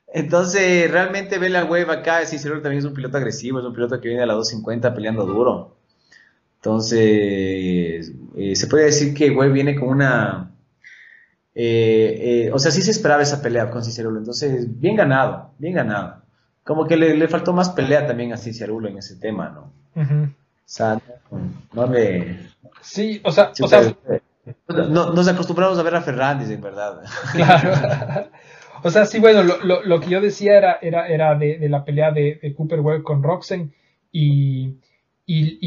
Entonces, 0.07 0.89
realmente 0.89 1.37
ver 1.37 1.51
la 1.51 1.65
web 1.65 1.91
acá, 1.91 2.25
Cicerolo 2.25 2.61
también 2.61 2.79
es 2.79 2.85
un 2.85 2.93
piloto 2.93 3.17
agresivo, 3.17 3.59
es 3.59 3.65
un 3.65 3.73
piloto 3.73 3.99
que 3.99 4.07
viene 4.07 4.23
a 4.23 4.25
la 4.25 4.33
250 4.35 4.93
peleando 4.93 5.25
duro. 5.25 5.75
Entonces, 6.55 8.13
eh, 8.37 8.55
se 8.55 8.67
puede 8.67 8.85
decir 8.85 9.13
que 9.13 9.29
Web 9.29 9.51
viene 9.51 9.75
con 9.75 9.89
una... 9.89 10.51
Eh, 11.55 12.45
eh, 12.47 12.51
o 12.53 12.59
sea, 12.59 12.69
sí 12.71 12.81
se 12.81 12.91
esperaba 12.91 13.23
esa 13.23 13.41
pelea 13.41 13.69
con 13.69 13.83
Cicerolo. 13.83 14.19
Entonces, 14.19 14.79
bien 14.79 14.95
ganado, 14.95 15.51
bien 15.57 15.73
ganado. 15.75 16.21
Como 16.63 16.85
que 16.85 16.97
le, 16.97 17.15
le 17.15 17.27
faltó 17.27 17.53
más 17.53 17.69
pelea 17.69 18.05
también 18.07 18.33
a 18.33 18.37
Cicerolo 18.37 18.87
en 18.89 18.97
ese 18.97 19.15
tema, 19.15 19.49
¿no? 19.49 19.71
O 20.01 20.29
sea, 20.65 20.99
no 21.73 21.87
le... 21.87 22.39
Sí, 22.81 23.21
o 23.23 23.31
sea, 23.31 23.51
o 23.61 23.67
sea, 23.67 23.95
No- 24.67 25.11
nos 25.13 25.27
acostumbramos 25.27 25.77
a 25.79 25.83
ver 25.83 25.95
a 25.95 26.01
Fernández, 26.01 26.49
en 26.49 26.61
verdad. 26.61 27.01
Claro. 27.33 28.27
o 28.83 28.89
sea, 28.89 29.05
sí, 29.05 29.19
bueno, 29.19 29.43
lo, 29.43 29.63
lo, 29.63 29.83
lo 29.83 29.99
que 29.99 30.09
yo 30.09 30.21
decía 30.21 30.57
era, 30.57 30.77
era, 30.81 31.07
era 31.07 31.35
de, 31.35 31.57
de 31.57 31.69
la 31.69 31.83
pelea 31.85 32.11
de, 32.11 32.39
de 32.41 32.53
Cooper 32.55 32.79
Webb 32.81 33.03
con 33.03 33.23
Roxen 33.23 33.73
y, 34.11 34.75
y, 35.25 35.57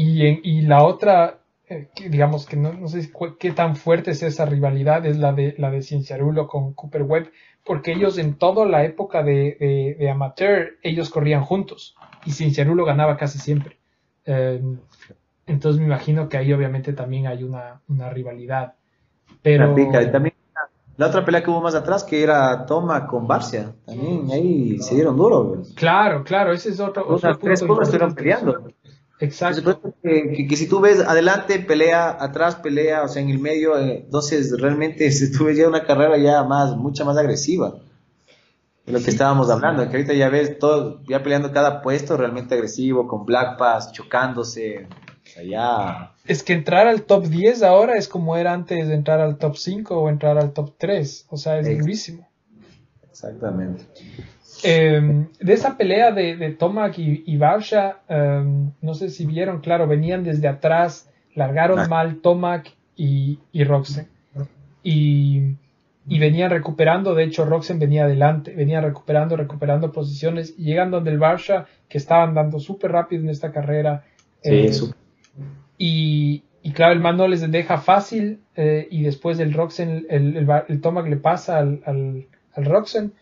y 0.43 0.61
la 0.61 0.83
otra, 0.83 1.39
eh, 1.69 1.89
digamos 2.09 2.45
que 2.45 2.57
no, 2.57 2.73
no 2.73 2.87
sé 2.87 3.11
qué 3.39 3.51
tan 3.51 3.75
fuerte 3.75 4.11
es 4.11 4.23
esa 4.23 4.45
rivalidad, 4.45 5.05
es 5.05 5.17
la 5.17 5.33
de, 5.33 5.55
la 5.57 5.69
de 5.69 5.81
Cienciarulo 5.81 6.47
con 6.47 6.73
Cooper 6.73 7.03
Webb, 7.03 7.31
porque 7.63 7.91
ellos 7.91 8.17
en 8.17 8.35
toda 8.35 8.65
la 8.65 8.83
época 8.83 9.23
de, 9.23 9.55
de, 9.59 9.95
de 9.99 10.09
amateur, 10.09 10.77
ellos 10.81 11.09
corrían 11.09 11.43
juntos 11.43 11.95
y 12.25 12.31
Cienciarulo 12.31 12.85
ganaba 12.85 13.17
casi 13.17 13.37
siempre. 13.39 13.77
Eh, 14.25 14.61
entonces 15.45 15.79
me 15.79 15.87
imagino 15.87 16.29
que 16.29 16.37
ahí 16.37 16.53
obviamente 16.53 16.93
también 16.93 17.27
hay 17.27 17.43
una, 17.43 17.81
una 17.87 18.09
rivalidad. 18.09 18.73
Pero... 19.41 19.73
Pica. 19.75 20.11
También 20.11 20.33
la 20.99 21.07
otra 21.07 21.23
pelea 21.23 21.41
que 21.41 21.49
hubo 21.49 21.61
más 21.61 21.75
atrás, 21.75 22.03
que 22.03 22.21
era 22.21 22.65
Toma 22.65 23.07
con 23.07 23.25
Barcia. 23.25 23.73
También 23.85 24.29
ahí 24.33 24.79
se 24.79 24.95
dieron 24.95 25.15
duro. 25.15 25.53
pues. 25.55 25.73
Claro, 25.73 26.25
claro, 26.25 26.51
ese 26.51 26.71
es 26.71 26.79
otro, 26.81 27.07
Unas 27.07 27.39
tres 27.39 27.61
punto 27.61 27.73
curvas 27.73 27.87
estuvieron 27.87 28.13
peleando. 28.13 28.71
Exacto. 29.19 29.81
Que, 30.01 30.31
que- 30.33 30.47
que 30.47 30.55
si 30.55 30.67
tú 30.67 30.79
ves 30.79 30.99
adelante, 31.01 31.59
pelea, 31.59 32.15
atrás, 32.19 32.55
pelea, 32.55 33.03
o 33.03 33.07
sea, 33.09 33.21
en 33.21 33.29
el 33.29 33.39
medio, 33.39 33.77
eh, 33.77 34.03
entonces 34.05 34.51
realmente 34.59 35.11
si 35.11 35.31
tú 35.31 35.45
ves 35.45 35.57
ya 35.57 35.67
una 35.67 35.83
carrera 35.85 36.17
ya 36.17 36.43
más, 36.43 36.75
mucha 36.77 37.03
más 37.03 37.17
agresiva. 37.17 37.75
De 38.85 38.93
lo 38.93 39.03
que 39.03 39.11
estábamos 39.11 39.51
hablando, 39.51 39.83
que 39.87 39.97
ahorita 39.97 40.13
ya 40.13 40.29
ves 40.29 40.57
todo, 40.57 41.01
ya 41.07 41.21
peleando 41.21 41.51
cada 41.51 41.81
puesto 41.83 42.17
realmente 42.17 42.55
agresivo, 42.55 43.07
con 43.07 43.23
Black 43.25 43.57
Pass, 43.57 43.91
chocándose. 43.91 44.87
O 44.87 45.29
sea, 45.31 45.43
ya. 45.43 46.13
Es 46.25 46.41
que 46.41 46.53
entrar 46.53 46.87
al 46.87 47.03
top 47.03 47.25
10 47.25 47.61
ahora 47.61 47.97
es 47.97 48.07
como 48.07 48.35
era 48.35 48.51
antes 48.53 48.87
de 48.87 48.95
entrar 48.95 49.19
al 49.19 49.37
top 49.37 49.57
5 49.57 49.95
o 50.01 50.09
entrar 50.09 50.39
al 50.39 50.53
top 50.53 50.73
3. 50.79 51.27
O 51.29 51.37
sea, 51.37 51.59
es 51.59 51.67
durísimo. 51.77 52.27
Exactamente. 53.11 53.83
Eh, 54.63 55.25
de 55.39 55.53
esa 55.53 55.77
pelea 55.77 56.11
de, 56.11 56.35
de 56.35 56.49
Tomac 56.51 56.97
y, 56.99 57.23
y 57.25 57.37
Barsha, 57.37 57.99
eh, 58.09 58.43
no 58.81 58.93
sé 58.93 59.09
si 59.09 59.25
vieron, 59.25 59.61
claro, 59.61 59.87
venían 59.87 60.23
desde 60.23 60.47
atrás, 60.47 61.09
largaron 61.35 61.87
mal 61.89 62.17
Tomac 62.17 62.75
y, 62.95 63.39
y 63.51 63.63
Roxen. 63.63 64.07
Y, 64.83 65.55
y 66.07 66.19
venían 66.19 66.49
recuperando, 66.51 67.13
de 67.15 67.23
hecho 67.25 67.45
Roxen 67.45 67.79
venía 67.79 68.05
adelante, 68.05 68.53
venía 68.55 68.81
recuperando, 68.81 69.35
recuperando 69.35 69.91
posiciones, 69.91 70.55
y 70.57 70.63
llegan 70.65 70.91
donde 70.91 71.11
el 71.11 71.19
Barsha, 71.19 71.67
que 71.87 71.97
estaban 71.97 72.33
dando 72.33 72.59
súper 72.59 72.91
rápido 72.91 73.23
en 73.23 73.29
esta 73.29 73.51
carrera. 73.51 74.03
Sí, 74.41 74.49
eh, 74.51 74.71
y, 75.77 76.43
y 76.63 76.71
claro, 76.71 76.93
el 76.93 76.99
man 76.99 77.17
no 77.17 77.27
les 77.27 77.49
deja 77.51 77.77
fácil 77.77 78.41
eh, 78.55 78.87
y 78.91 79.03
después 79.03 79.37
del 79.37 79.53
Roxen, 79.53 80.05
el, 80.09 80.35
el, 80.35 80.45
Bar- 80.45 80.65
el 80.67 80.81
Tomac 80.81 81.07
le 81.07 81.17
pasa 81.17 81.57
al, 81.59 81.81
al, 81.85 82.27
al 82.55 82.65
Roxen 82.65 83.13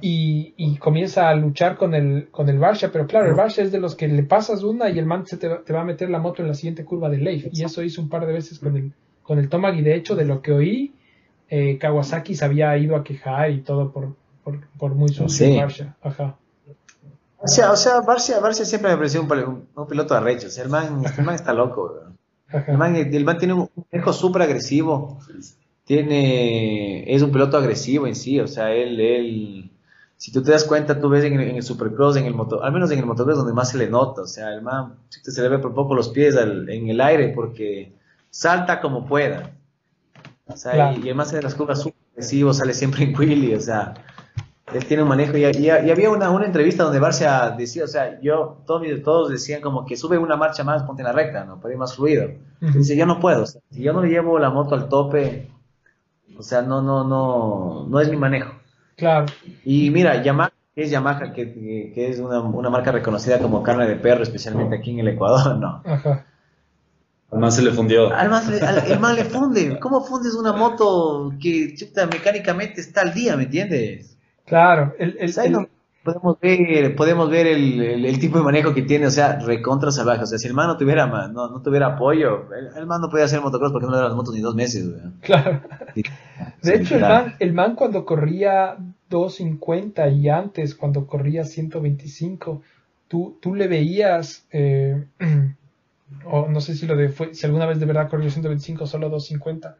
y, 0.00 0.54
y 0.56 0.76
comienza 0.76 1.28
a 1.28 1.34
luchar 1.34 1.76
con 1.76 1.94
el, 1.94 2.28
con 2.30 2.48
el 2.48 2.58
Barsha, 2.58 2.90
pero 2.92 3.06
claro, 3.06 3.26
el 3.28 3.34
Barsha 3.34 3.62
es 3.62 3.72
de 3.72 3.80
los 3.80 3.94
que 3.96 4.06
le 4.08 4.22
pasas 4.22 4.62
una 4.62 4.88
y 4.90 4.98
el 4.98 5.06
man 5.06 5.26
se 5.26 5.36
te, 5.36 5.48
va- 5.48 5.62
te 5.64 5.72
va 5.72 5.80
a 5.80 5.84
meter 5.84 6.08
la 6.10 6.18
moto 6.18 6.42
en 6.42 6.48
la 6.48 6.54
siguiente 6.54 6.84
curva 6.84 7.08
de 7.10 7.18
Leif 7.18 7.46
y 7.52 7.64
eso 7.64 7.82
hizo 7.82 8.00
un 8.02 8.08
par 8.08 8.26
de 8.26 8.32
veces 8.32 8.58
con 8.58 8.76
el, 8.76 8.92
con 9.22 9.38
el 9.38 9.48
Tomac 9.48 9.76
y 9.76 9.82
de 9.82 9.94
hecho 9.94 10.14
de 10.14 10.24
lo 10.24 10.40
que 10.42 10.52
oí, 10.52 10.94
eh, 11.50 11.78
Kawasaki 11.78 12.34
se 12.34 12.44
había 12.44 12.76
ido 12.78 12.94
a 12.96 13.02
quejar 13.04 13.50
y 13.50 13.60
todo 13.62 13.90
por, 13.92 14.14
por, 14.44 14.60
por 14.78 14.94
muy 14.94 15.08
sucio 15.08 15.28
Sí. 15.46 15.52
el 15.52 15.60
Barsha. 15.60 15.96
Ajá. 16.02 16.36
O 17.40 17.46
sea, 17.48 17.70
o 17.72 17.76
sea 17.76 18.00
Barcia, 18.00 18.40
Barcia 18.40 18.64
siempre 18.64 18.90
me 18.90 18.96
pareció 18.96 19.22
un, 19.22 19.30
un- 19.32 19.68
un 19.74 19.86
piloto 19.86 20.14
arrecho. 20.14 20.48
O 20.48 20.50
sea, 20.50 20.64
el 20.64 20.70
man, 20.70 21.02
el 21.18 21.24
man 21.24 21.34
está 21.36 21.52
loco. 21.54 21.94
El 22.66 22.76
man, 22.76 22.96
el 22.96 23.24
man 23.24 23.38
tiene 23.38 23.54
un 23.54 23.68
manejo 23.92 24.12
súper 24.12 24.42
agresivo. 24.42 25.18
Tiene, 25.84 27.12
es 27.14 27.22
un 27.22 27.30
piloto 27.32 27.56
agresivo 27.56 28.06
en 28.06 28.14
sí. 28.14 28.40
O 28.40 28.46
sea, 28.46 28.72
él, 28.74 29.00
él, 29.00 29.70
si 30.18 30.32
tú 30.32 30.42
te 30.42 30.50
das 30.50 30.64
cuenta, 30.64 31.00
tú 31.00 31.08
ves 31.08 31.24
en 31.24 31.40
el, 31.40 31.48
en 31.48 31.56
el 31.56 31.62
Supercross, 31.62 32.16
en 32.16 32.26
el 32.26 32.34
moto, 32.34 32.62
al 32.62 32.72
menos 32.72 32.90
en 32.90 32.98
el 32.98 33.06
motocross 33.06 33.38
donde 33.38 33.52
más 33.54 33.70
se 33.70 33.78
le 33.78 33.88
nota. 33.88 34.22
O 34.22 34.26
sea, 34.26 34.52
el 34.52 34.60
man 34.62 34.96
se 35.08 35.40
le 35.40 35.48
ve 35.48 35.58
por 35.58 35.72
poco 35.74 35.94
los 35.94 36.08
pies 36.10 36.36
al- 36.36 36.68
en 36.68 36.88
el 36.88 37.00
aire 37.00 37.28
porque 37.34 37.94
salta 38.28 38.80
como 38.80 39.06
pueda. 39.06 39.52
O 40.46 40.56
sea, 40.56 40.72
Claro. 40.72 40.96
y, 41.02 41.08
y 41.10 41.24
se 41.24 41.36
de 41.36 41.42
las 41.42 41.54
curvas 41.54 41.80
súper 41.80 41.94
agresivo, 42.12 42.52
sale 42.52 42.74
siempre 42.74 43.04
en 43.04 43.16
Willy. 43.16 43.54
O 43.54 43.60
sea, 43.60 43.94
él 44.74 44.84
tiene 44.86 45.02
un 45.04 45.08
manejo 45.08 45.36
y, 45.36 45.44
y- 45.44 45.66
y 45.66 45.70
había 45.70 46.10
una, 46.10 46.30
una 46.30 46.46
entrevista 46.46 46.82
donde 46.82 46.98
Barcia 46.98 47.50
decía, 47.56 47.84
o 47.84 47.88
sea, 47.88 48.20
yo, 48.20 48.58
todos, 48.66 48.82
todos 49.04 49.30
decían 49.30 49.60
como 49.62 49.86
que 49.86 49.96
sube 49.96 50.18
una 50.18 50.36
marcha 50.36 50.64
más, 50.64 50.82
ponte 50.82 51.02
en 51.02 51.06
la 51.06 51.12
recta, 51.12 51.44
¿no? 51.44 51.60
Para 51.60 51.72
ir 51.74 51.78
más 51.78 51.94
fluido. 51.94 52.28
Dice, 52.60 52.96
yo 52.96 53.06
no 53.06 53.20
puedo, 53.20 53.44
o 53.44 53.46
sea, 53.46 53.60
si 53.70 53.82
yo 53.82 53.92
no 53.92 54.02
le 54.02 54.08
llevo 54.08 54.38
la 54.40 54.50
moto 54.50 54.74
al 54.74 54.88
tope, 54.88 55.48
o 56.36 56.42
sea, 56.42 56.60
no, 56.62 56.82
no, 56.82 57.04
no, 57.04 57.86
no 57.88 58.00
es 58.00 58.10
mi 58.10 58.16
manejo. 58.16 58.52
Claro. 58.98 59.24
Y 59.64 59.88
mira, 59.90 60.22
Yamaha, 60.22 60.52
que 60.74 60.82
es 60.82 60.90
Yamaha, 60.90 61.32
que, 61.32 61.54
que- 61.54 61.92
que 61.94 62.10
es 62.10 62.18
una, 62.18 62.40
una 62.40 62.68
marca 62.68 62.92
reconocida 62.92 63.38
como 63.38 63.62
carne 63.62 63.86
de 63.88 63.96
perro, 63.96 64.22
especialmente 64.24 64.76
aquí 64.76 64.90
en 64.90 64.98
el 64.98 65.08
Ecuador, 65.08 65.56
no. 65.60 65.80
Ajá. 65.86 66.26
Además 67.30 67.54
se 67.56 67.62
le 67.62 67.70
fundió. 67.72 68.12
Al 68.14 68.28
man 68.30 68.50
le- 68.50 68.60
al- 68.60 68.90
el 68.90 68.98
man 69.00 69.14
le 69.16 69.24
funde. 69.24 69.78
¿Cómo 69.80 70.02
fundes 70.02 70.34
una 70.34 70.52
moto 70.52 71.32
que 71.40 71.74
chuta, 71.76 72.06
mecánicamente 72.06 72.80
está 72.80 73.02
al 73.02 73.14
día, 73.14 73.36
¿me 73.36 73.44
entiendes? 73.44 74.16
Claro. 74.46 74.94
El, 74.98 75.16
el- 75.20 75.28
O 75.30 75.32
sea, 75.32 75.44
el- 75.44 75.52
no- 75.52 75.68
podemos 76.02 76.40
ver, 76.40 76.96
podemos 76.96 77.28
ver 77.30 77.46
el, 77.46 77.80
el- 77.82 78.04
el 78.06 78.18
tipo 78.18 78.38
de 78.38 78.44
manejo 78.44 78.72
que 78.74 78.80
tiene, 78.82 79.06
o 79.06 79.10
sea, 79.10 79.38
recontra 79.40 79.90
salvaje. 79.92 80.22
O 80.22 80.26
sea, 80.26 80.38
si 80.38 80.48
el 80.48 80.54
man 80.54 80.68
no 80.68 80.76
tuviera, 80.78 81.06
no, 81.06 81.48
no 81.48 81.60
tuviera 81.62 81.88
apoyo, 81.88 82.46
el, 82.54 82.68
el 82.78 82.86
man 82.86 83.00
no 83.02 83.10
podía 83.10 83.26
hacer 83.26 83.42
motocross 83.42 83.72
porque 83.72 83.84
no 83.86 83.92
le 83.92 83.96
daban 83.98 84.10
las 84.12 84.16
motos 84.16 84.34
ni 84.34 84.40
dos 84.40 84.54
meses, 84.54 84.88
güey. 84.88 85.02
Claro. 85.20 85.60
Sí. 85.94 86.02
De 86.62 86.76
hecho, 86.76 86.96
el 86.96 87.00
man, 87.02 87.34
el 87.38 87.52
man 87.52 87.74
cuando 87.74 88.04
corría 88.04 88.76
250 89.08 90.08
y 90.08 90.28
antes, 90.28 90.74
cuando 90.74 91.06
corría 91.06 91.44
125, 91.44 92.62
tú, 93.08 93.38
tú 93.40 93.54
le 93.54 93.68
veías, 93.68 94.46
eh, 94.52 95.04
o 96.24 96.48
no 96.48 96.60
sé 96.60 96.74
si 96.74 96.86
lo 96.86 96.96
de 96.96 97.08
fue, 97.08 97.34
si 97.34 97.46
alguna 97.46 97.66
vez 97.66 97.80
de 97.80 97.86
verdad 97.86 98.08
corrió 98.08 98.30
125 98.30 98.84
o 98.84 98.86
solo 98.86 99.08
250, 99.08 99.76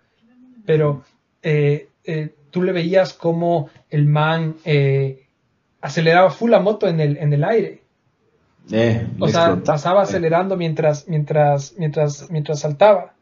pero 0.65 1.03
eh, 1.43 1.89
eh, 2.05 2.35
tú 2.51 2.63
le 2.63 2.73
veías 2.73 3.13
como 3.13 3.69
el 3.91 4.07
man 4.07 4.57
eh, 4.65 5.27
aceleraba 5.81 6.31
full 6.31 6.51
la 6.51 6.61
moto 6.61 6.89
en 6.89 7.01
el, 7.01 7.17
en 7.19 7.33
el 7.33 7.45
aire. 7.45 7.83
Eh, 8.71 9.07
O 9.19 9.29
sea, 9.29 9.57
pasaba 9.65 10.03
acelerando 10.03 10.57
mientras, 10.57 11.09
mientras, 11.09 11.75
mientras, 11.79 12.31
mientras 12.31 12.61
saltaba. 12.61 13.15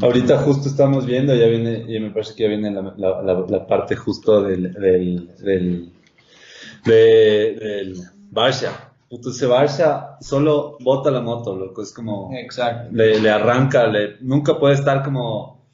Ahorita 0.00 0.38
justo 0.38 0.68
estamos 0.68 1.04
viendo, 1.04 1.34
ya 1.34 1.46
viene, 1.46 1.84
y 1.88 1.98
me 2.00 2.10
parece 2.10 2.34
que 2.34 2.44
ya 2.44 2.48
viene 2.48 2.70
la, 2.70 2.94
la- 2.96 3.22
la- 3.22 3.46
la 3.48 3.66
parte 3.66 3.96
justo 3.96 4.42
del, 4.42 4.72
del, 4.72 5.28
del, 5.38 5.92
de- 6.84 7.56
del 7.60 7.96
Barça. 8.32 8.70
Ese 9.10 9.48
Barça 9.48 10.16
solo 10.20 10.76
bota 10.80 11.10
la 11.10 11.20
moto, 11.20 11.56
loco, 11.56 11.82
es 11.82 11.92
como, 11.92 12.30
Exacto. 12.32 12.88
le, 12.92 13.18
le 13.20 13.30
arranca, 13.30 13.88
le, 13.88 14.16
nunca 14.20 14.58
puede 14.58 14.74
estar 14.74 15.02
como 15.02 15.66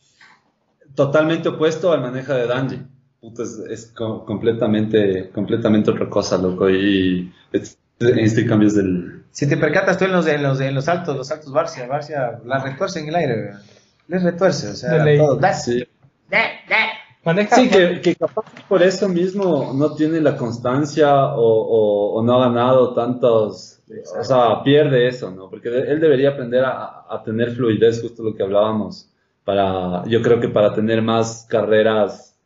totalmente 0.94 1.50
opuesto 1.50 1.92
al 1.92 2.00
manejo 2.00 2.32
de 2.32 2.46
Danji. 2.46 2.80
Puto, 3.20 3.42
es, 3.42 3.58
es 3.70 3.86
co- 3.94 4.24
completamente, 4.24 5.28
completamente 5.34 5.90
otra 5.90 6.08
cosa, 6.08 6.38
loco, 6.38 6.70
y 6.70 7.30
es- 7.52 7.78
este 7.98 8.46
cambio 8.46 8.68
es 8.68 8.74
del, 8.74 9.24
Si 9.30 9.46
te 9.46 9.56
percatas 9.58 9.98
tú 9.98 10.06
en 10.06 10.12
los, 10.12 10.26
en 10.26 10.42
los, 10.42 10.58
en 10.60 10.74
los 10.74 10.88
altos, 10.88 11.16
los 11.16 11.30
altos 11.30 11.52
Barcia, 11.52 11.86
Barcia 11.86 12.40
la 12.46 12.58
retuerce 12.64 13.00
en 13.00 13.08
el 13.08 13.14
aire, 13.16 13.34
güey. 13.42 13.75
Les 14.08 14.22
retuerce, 14.22 14.70
o 14.70 14.74
sea, 14.74 14.92
De 14.98 15.04
ley. 15.04 15.18
todo. 15.18 15.40
sí. 15.54 15.84
Maneja, 17.24 17.56
Sí, 17.56 17.68
que, 17.68 18.00
que 18.00 18.14
capaz 18.14 18.44
por 18.68 18.82
eso 18.84 19.08
mismo 19.08 19.72
no 19.74 19.94
tiene 19.96 20.20
la 20.20 20.36
constancia 20.36 21.34
o, 21.34 21.40
o- 21.42 22.14
o 22.20 22.22
no 22.22 22.40
ha 22.40 22.46
ganado 22.48 22.94
tantos, 22.94 23.80
o 24.16 24.22
sea, 24.22 24.62
pierde 24.62 25.08
eso, 25.08 25.32
¿no? 25.32 25.50
Porque 25.50 25.68
de- 25.68 25.90
él 25.90 25.98
debería 26.00 26.30
aprender 26.30 26.64
a, 26.64 27.04
a 27.10 27.22
tener 27.24 27.50
fluidez, 27.50 28.00
justo 28.00 28.22
lo 28.22 28.32
que 28.32 28.44
hablábamos, 28.44 29.10
para, 29.44 30.04
yo 30.06 30.22
creo 30.22 30.38
que 30.38 30.48
para 30.48 30.72
tener 30.72 31.02
más 31.02 31.46
carreras, 31.50 32.38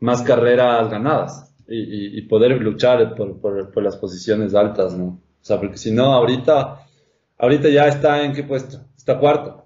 más 0.00 0.20
carreras 0.22 0.90
ganadas. 0.90 1.46
y, 1.72 2.18
y 2.18 2.22
poder 2.22 2.60
luchar 2.60 3.14
por, 3.14 3.40
por, 3.40 3.70
por, 3.72 3.82
las 3.82 3.96
posiciones 3.96 4.54
altas, 4.56 4.92
¿no? 4.92 5.04
O 5.06 5.18
sea, 5.44 5.58
porque 5.60 5.78
si 5.78 5.92
no, 5.92 6.12
ahorita, 6.12 6.80
ahorita 7.38 7.68
ya 7.70 7.86
está 7.86 8.22
en 8.24 8.32
qué 8.34 8.42
puesto? 8.42 8.80
Está 8.96 9.18
cuarto. 9.18 9.59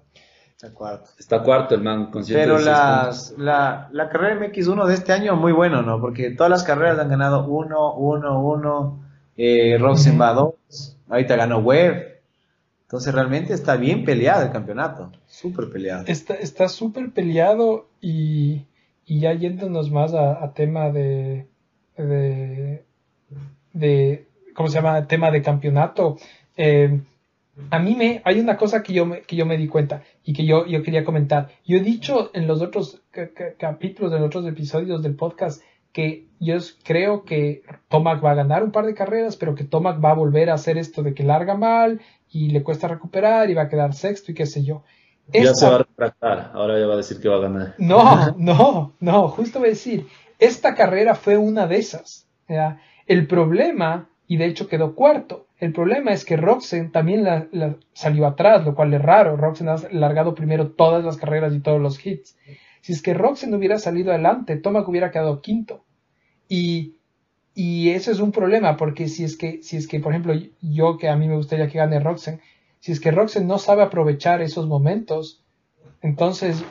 Está 0.55 0.73
cuarto. 0.73 1.09
Está 1.19 1.43
cuarto 1.43 1.75
el 1.75 1.81
man, 1.81 2.11
con 2.11 2.23
Pero 2.25 2.57
las, 2.59 3.35
la, 3.37 3.89
la 3.91 4.09
carrera 4.09 4.39
MX1 4.39 4.87
de 4.87 4.93
este 4.93 5.11
año 5.11 5.35
muy 5.35 5.51
bueno, 5.51 5.81
¿no? 5.81 5.99
Porque 5.99 6.31
todas 6.31 6.49
las 6.49 6.63
carreras 6.63 6.97
han 6.97 7.09
ganado 7.09 7.45
uno, 7.45 7.93
uno, 7.93 8.41
uno. 8.41 9.03
Eh, 9.35 9.77
Roxen 9.77 10.19
va 10.19 10.33
dos. 10.33 10.97
Ahorita 11.09 11.35
ganó 11.35 11.59
Web. 11.59 12.21
Entonces 12.83 13.13
realmente 13.13 13.53
está 13.53 13.75
bien 13.75 14.05
peleado 14.05 14.45
el 14.45 14.51
campeonato. 14.53 15.11
Súper 15.27 15.69
peleado. 15.69 16.05
Está 16.07 16.69
súper 16.69 17.11
peleado 17.11 17.89
y, 17.99 18.65
y, 19.05 19.19
ya 19.19 19.33
yéndonos 19.33 19.91
más 19.91 20.13
a, 20.13 20.53
tema 20.53 20.89
de, 20.89 21.47
de, 21.97 22.85
de, 23.73 24.27
¿cómo 24.55 24.69
se 24.69 24.75
llama? 24.75 25.05
Tema 25.05 25.31
de 25.31 25.41
campeonato. 25.41 26.15
Eh, 26.55 27.01
a 27.69 27.79
mí 27.79 27.95
me, 27.95 28.21
hay 28.25 28.39
una 28.39 28.57
cosa 28.57 28.83
que 28.83 28.93
yo 28.93 29.05
me, 29.05 29.21
que 29.21 29.35
yo 29.35 29.45
me 29.45 29.57
di 29.57 29.67
cuenta 29.67 30.03
y 30.23 30.33
que 30.33 30.45
yo, 30.45 30.65
yo 30.65 30.83
quería 30.83 31.05
comentar. 31.05 31.49
Yo 31.65 31.77
he 31.77 31.81
dicho 31.81 32.31
en 32.33 32.47
los 32.47 32.61
otros 32.61 33.01
capítulos, 33.57 34.11
en 34.11 34.19
los 34.19 34.27
otros 34.27 34.45
episodios 34.45 35.01
del 35.01 35.15
podcast, 35.15 35.61
que 35.93 36.27
yo 36.39 36.57
creo 36.83 37.23
que 37.23 37.63
Tomac 37.87 38.23
va 38.23 38.31
a 38.31 38.35
ganar 38.35 38.63
un 38.63 38.71
par 38.71 38.85
de 38.85 38.93
carreras, 38.93 39.37
pero 39.37 39.55
que 39.55 39.63
Tomac 39.63 40.03
va 40.03 40.11
a 40.11 40.15
volver 40.15 40.49
a 40.49 40.55
hacer 40.55 40.77
esto 40.77 41.01
de 41.03 41.13
que 41.13 41.23
larga 41.23 41.55
mal 41.55 42.01
y 42.29 42.49
le 42.49 42.63
cuesta 42.63 42.89
recuperar 42.89 43.49
y 43.49 43.53
va 43.53 43.63
a 43.63 43.69
quedar 43.69 43.93
sexto 43.93 44.31
y 44.31 44.35
qué 44.35 44.45
sé 44.45 44.63
yo. 44.63 44.83
Ya 45.31 45.53
se 45.53 45.65
va 45.65 45.75
a 45.75 45.77
retractar, 45.79 46.51
ahora 46.53 46.77
ya 46.77 46.85
va 46.85 46.95
a 46.95 46.97
decir 46.97 47.19
que 47.19 47.29
va 47.29 47.37
a 47.37 47.39
ganar. 47.39 47.75
No, 47.77 48.35
no, 48.37 48.95
no, 48.99 49.27
justo 49.29 49.59
voy 49.59 49.69
a 49.69 49.71
decir, 49.71 50.05
esta 50.37 50.75
carrera 50.75 51.15
fue 51.15 51.37
una 51.37 51.65
de 51.65 51.77
esas. 51.77 52.27
El 53.07 53.27
problema, 53.27 54.09
y 54.27 54.37
de 54.37 54.45
hecho 54.45 54.67
quedó 54.67 54.95
cuarto, 54.95 55.45
el 55.57 55.71
problema 55.71 56.11
es 56.11 56.25
que 56.25 56.35
Roxen 56.35 56.91
también 56.91 57.23
la, 57.23 57.47
salió 57.93 58.27
atrás, 58.27 58.65
lo 58.65 58.75
cual 58.75 58.93
es 58.93 59.01
raro. 59.01 59.37
Roxen 59.37 59.69
ha 59.69 59.77
largado 59.91 60.35
primero 60.35 60.71
todas 60.71 61.03
las 61.03 61.17
carreras 61.17 61.53
y 61.53 61.61
todos 61.61 61.81
los 61.81 62.05
hits. 62.05 62.37
Si 62.81 62.93
es 62.93 63.01
que 63.01 63.13
Roxen 63.13 63.53
hubiera 63.53 63.79
salido 63.79 64.11
adelante, 64.11 64.57
Tomac 64.57 64.87
hubiera 64.87 65.11
quedado 65.11 65.41
quinto. 65.41 65.85
Y, 66.49 66.95
y 67.53 67.89
eso 67.91 68.11
es 68.11 68.19
un 68.19 68.31
problema, 68.31 68.75
porque 68.75 69.07
si 69.07 69.23
es 69.23 69.37
que, 69.37 69.63
si 69.63 69.77
es 69.77 69.87
que, 69.87 69.99
por 69.99 70.11
ejemplo, 70.11 70.33
yo 70.61 70.97
que 70.97 71.07
a 71.07 71.15
mí 71.15 71.27
me 71.27 71.37
gustaría 71.37 71.69
que 71.69 71.77
gane 71.77 71.99
Roxen, 71.99 72.41
si 72.79 72.91
es 72.91 72.99
que 72.99 73.11
Roxen 73.11 73.47
no 73.47 73.57
sabe 73.57 73.81
aprovechar 73.81 74.41
esos 74.41 74.67
momentos, 74.67 75.41
entonces 76.01 76.63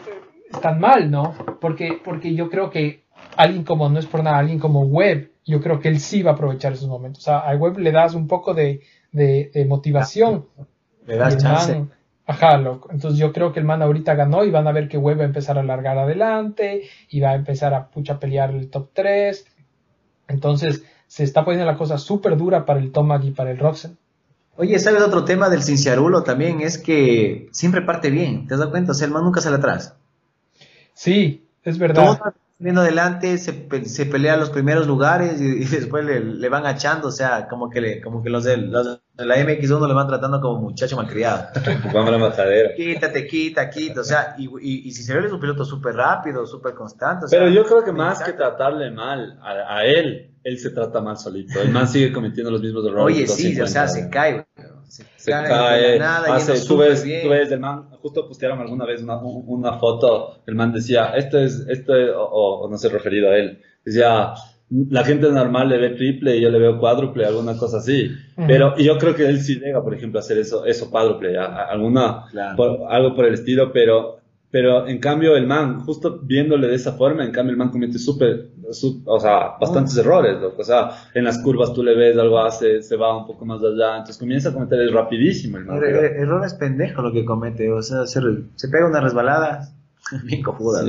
están 0.52 0.78
mal, 0.78 1.10
¿no? 1.10 1.34
Porque, 1.60 1.98
porque 2.04 2.34
yo 2.34 2.50
creo 2.50 2.70
que 2.70 3.02
alguien 3.36 3.64
como, 3.64 3.88
no 3.88 3.98
es 3.98 4.06
por 4.06 4.22
nada, 4.22 4.38
alguien 4.38 4.58
como 4.58 4.82
Webb, 4.82 5.30
yo 5.44 5.60
creo 5.60 5.80
que 5.80 5.88
él 5.88 6.00
sí 6.00 6.22
va 6.22 6.32
a 6.32 6.34
aprovechar 6.34 6.72
esos 6.72 6.88
momentos. 6.88 7.22
O 7.22 7.24
sea, 7.24 7.38
a 7.40 7.54
Webb 7.56 7.78
le 7.78 7.92
das 7.92 8.14
un 8.14 8.26
poco 8.26 8.54
de, 8.54 8.80
de, 9.12 9.66
motivación. 9.68 10.46
Le 11.06 11.16
das 11.16 11.36
chance. 11.36 11.84
ajá, 12.26 12.56
loco. 12.58 12.88
Entonces 12.90 13.18
yo 13.18 13.32
creo 13.32 13.52
que 13.52 13.60
el 13.60 13.66
man 13.66 13.82
ahorita 13.82 14.14
ganó 14.14 14.44
y 14.44 14.50
van 14.50 14.66
a 14.66 14.72
ver 14.72 14.88
que 14.88 14.96
Webb 14.96 15.18
va 15.18 15.22
a 15.22 15.26
empezar 15.26 15.58
a 15.58 15.62
largar 15.62 15.98
adelante 15.98 16.82
y 17.10 17.20
va 17.20 17.30
a 17.30 17.34
empezar 17.34 17.74
a 17.74 17.88
pucha 17.88 18.18
pelear 18.18 18.50
el 18.50 18.70
top 18.70 18.88
3. 18.94 19.46
Entonces 20.28 20.84
se 21.06 21.24
está 21.24 21.44
poniendo 21.44 21.70
la 21.70 21.76
cosa 21.76 21.98
súper 21.98 22.36
dura 22.36 22.64
para 22.64 22.80
el 22.80 22.90
Tomac 22.90 23.24
y 23.24 23.30
para 23.32 23.50
el 23.50 23.58
Roxen. 23.58 23.98
Oye, 24.56 24.78
¿sabes 24.78 25.02
otro 25.02 25.24
tema 25.24 25.50
del 25.50 25.62
Cinciarulo 25.62 26.22
también? 26.22 26.60
Es 26.60 26.78
que 26.78 27.48
siempre 27.50 27.82
parte 27.82 28.10
bien, 28.10 28.46
¿te 28.46 28.54
has 28.54 28.60
dado 28.60 28.70
cuenta? 28.70 28.92
O 28.92 28.94
sea, 28.94 29.06
el 29.06 29.12
man 29.12 29.24
nunca 29.24 29.40
sale 29.40 29.56
atrás. 29.56 29.96
Sí, 30.94 31.44
es 31.64 31.76
verdad 31.76 32.18
viendo 32.64 32.80
adelante, 32.80 33.36
se, 33.36 33.68
se 33.84 34.06
pelea 34.06 34.38
los 34.38 34.48
primeros 34.48 34.86
lugares 34.86 35.38
y, 35.38 35.64
después 35.66 36.02
le, 36.06 36.48
van 36.48 36.64
achando, 36.64 37.08
o 37.08 37.12
sea, 37.12 37.46
como 37.46 37.68
que 37.68 37.82
le, 37.82 38.00
como 38.00 38.22
que 38.22 38.30
los 38.30 38.44
de, 38.44 38.56
los 38.56 39.00
de 39.12 39.26
la 39.26 39.36
MX1 39.36 39.86
le 39.86 39.92
van 39.92 40.08
tratando 40.08 40.40
como 40.40 40.62
muchacho 40.62 40.96
malcriado. 40.96 41.48
Vamos 41.92 42.08
a 42.08 42.12
la 42.12 42.18
matadera. 42.18 42.70
Quítate, 42.74 43.26
quita, 43.26 43.68
quita, 43.68 44.00
o 44.00 44.04
sea, 44.04 44.34
y, 44.38 44.46
y, 44.62 44.88
y 44.88 44.90
si 44.92 45.02
se 45.02 45.12
ve 45.12 45.26
es 45.26 45.32
un 45.32 45.40
piloto 45.40 45.62
súper 45.66 45.94
rápido, 45.94 46.46
súper 46.46 46.72
constante. 46.72 47.26
Pero 47.30 47.50
yo 47.50 47.64
creo 47.64 47.84
que 47.84 47.92
más 47.92 48.22
que 48.22 48.32
tratarle 48.32 48.90
mal 48.90 49.38
a, 49.42 49.76
a, 49.76 49.84
él, 49.84 50.34
él 50.42 50.58
se 50.58 50.70
trata 50.70 51.02
mal 51.02 51.18
solito. 51.18 51.60
El 51.60 51.70
man 51.70 51.86
sigue 51.86 52.14
cometiendo 52.14 52.50
los 52.50 52.62
mismos 52.62 52.86
errores. 52.86 53.14
Oye, 53.14 53.26
sí, 53.26 53.60
o 53.60 53.66
sea, 53.66 53.88
se 53.88 54.08
cae, 54.08 54.46
se, 54.88 55.30
cae, 55.30 55.98
nada, 55.98 56.34
hace, 56.34 56.66
tú, 56.66 56.76
ves, 56.76 57.02
tú 57.02 57.28
ves 57.28 57.50
el 57.50 57.60
man, 57.60 57.88
justo 58.00 58.26
postearon 58.28 58.60
alguna 58.60 58.84
vez 58.84 59.02
una, 59.02 59.18
una 59.18 59.78
foto, 59.78 60.42
el 60.46 60.54
man 60.54 60.72
decía, 60.72 61.14
esto 61.16 61.38
es, 61.38 61.66
esto 61.68 61.94
es, 61.94 62.10
o, 62.16 62.68
no 62.70 62.78
sé, 62.78 62.88
referido 62.88 63.30
a 63.30 63.36
él, 63.36 63.60
decía, 63.84 64.34
la 64.70 65.04
gente 65.04 65.30
normal 65.30 65.68
le 65.68 65.78
ve 65.78 65.90
triple 65.90 66.36
y 66.36 66.40
yo 66.40 66.50
le 66.50 66.58
veo 66.58 66.78
cuádruple, 66.78 67.26
alguna 67.26 67.56
cosa 67.56 67.78
así. 67.78 68.10
Pero 68.46 68.76
yo 68.76 68.98
creo 68.98 69.14
que 69.14 69.26
él 69.26 69.40
sí 69.40 69.60
llega, 69.60 69.82
por 69.82 69.94
ejemplo, 69.94 70.18
a 70.18 70.22
hacer 70.22 70.38
eso, 70.38 70.64
eso 70.64 70.90
cuádruple, 70.90 71.36
alguna, 71.38 72.24
algo 72.88 73.14
por 73.14 73.26
el 73.26 73.34
estilo, 73.34 73.72
pero 73.72 74.24
pero 74.54 74.86
en 74.86 75.00
cambio 75.00 75.36
el 75.36 75.48
man, 75.48 75.80
justo 75.80 76.20
viéndole 76.22 76.68
de 76.68 76.76
esa 76.76 76.92
forma, 76.92 77.24
en 77.24 77.32
cambio 77.32 77.50
el 77.50 77.56
man 77.56 77.70
comete 77.70 77.98
súper, 77.98 78.50
o 79.04 79.20
sea, 79.20 79.56
bastantes 79.60 79.96
errores, 79.96 80.36
O 80.56 80.64
sea, 80.64 80.90
en 81.14 81.24
las 81.24 81.38
curvas 81.38 81.72
tú 81.72 81.82
le 81.82 81.94
ves 81.94 82.16
algo 82.18 82.38
hace, 82.38 82.82
se 82.82 82.96
va 82.96 83.16
un 83.16 83.26
poco 83.26 83.44
más 83.44 83.60
allá, 83.62 83.96
entonces 83.96 84.18
comienza 84.18 84.50
a 84.50 84.52
cometer 84.52 84.78
rapidísimo 84.92 85.58
el 85.58 85.64
man. 85.64 85.76
Er, 85.82 86.16
error 86.16 86.44
es 86.44 86.54
pendejo 86.54 87.02
lo 87.02 87.12
que 87.12 87.24
comete, 87.24 87.70
o 87.70 87.82
sea, 87.82 88.06
se, 88.06 88.20
se 88.54 88.68
pega 88.68 88.86
una 88.86 89.00
resbalada, 89.00 89.74
bien 90.24 90.42
cojuda. 90.42 90.84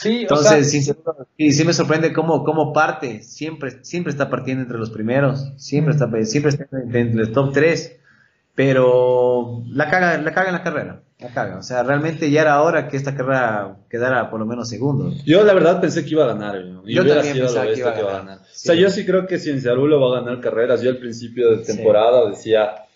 Sí, 0.00 0.22
Entonces, 0.22 0.70
sí, 0.70 1.52
sí, 1.52 1.64
me 1.64 1.72
sorprende 1.72 2.12
cómo, 2.12 2.44
cómo 2.44 2.72
parte, 2.72 3.22
siempre, 3.22 3.84
siempre 3.84 4.10
está 4.10 4.30
partiendo 4.30 4.62
entre 4.62 4.78
los 4.78 4.90
primeros, 4.90 5.52
siempre 5.56 5.94
está, 5.94 6.10
siempre 6.24 6.50
está 6.50 6.66
entre 6.92 7.22
el 7.22 7.32
top 7.32 7.52
3, 7.52 7.98
pero 8.54 9.62
la 9.68 9.88
caga, 9.88 10.18
la 10.18 10.32
caga 10.32 10.48
en 10.48 10.54
la 10.54 10.62
carrera. 10.62 11.02
O 11.58 11.62
sea, 11.62 11.82
realmente 11.82 12.30
ya 12.30 12.42
era 12.42 12.62
hora 12.62 12.88
que 12.88 12.96
esta 12.96 13.14
carrera 13.14 13.76
quedara 13.90 14.30
por 14.30 14.40
lo 14.40 14.46
menos 14.46 14.68
segundo. 14.68 15.12
Yo 15.26 15.44
la 15.44 15.52
verdad 15.52 15.80
pensé 15.80 16.02
que 16.04 16.10
iba 16.10 16.24
a 16.24 16.28
ganar. 16.28 16.62
Yo, 16.84 17.06
también 17.06 17.38
pensaba 17.38 17.66
que 17.66 17.78
iba, 17.78 17.90
a 17.90 18.18
ganar. 18.18 18.38
O 18.38 18.44
sea, 18.52 18.74
yo 18.74 18.88
sí 18.90 19.04
creo 19.04 19.26
que 19.26 19.38
Cienciarulo 19.38 20.00
va 20.00 20.16
a 20.16 20.20
ganar 20.20 20.40
carreras. 20.40 20.80
Yo 20.80 20.90
al 20.90 20.96
principio 20.96 21.50
de 21.50 21.64
temporada 21.64 22.28
decía, 22.28 22.86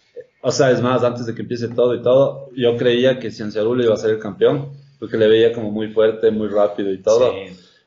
o 0.40 0.50
sea, 0.50 0.70
es 0.70 0.80
más, 0.80 1.02
antes 1.04 1.26
de 1.26 1.34
que 1.34 1.42
empiece 1.42 1.68
todo 1.68 1.94
y 1.94 2.02
todo, 2.02 2.48
yo 2.56 2.76
creía 2.76 3.18
que 3.18 3.30
Cienciarulo 3.30 3.84
iba 3.84 3.94
a 3.94 3.98
ser 3.98 4.12
el 4.12 4.18
campeón, 4.18 4.70
porque 4.98 5.18
le 5.18 5.28
veía 5.28 5.52
como 5.52 5.70
muy 5.70 5.88
fuerte, 5.88 6.30
muy 6.30 6.48
rápido 6.48 6.90
y 6.92 7.02
todo. 7.02 7.32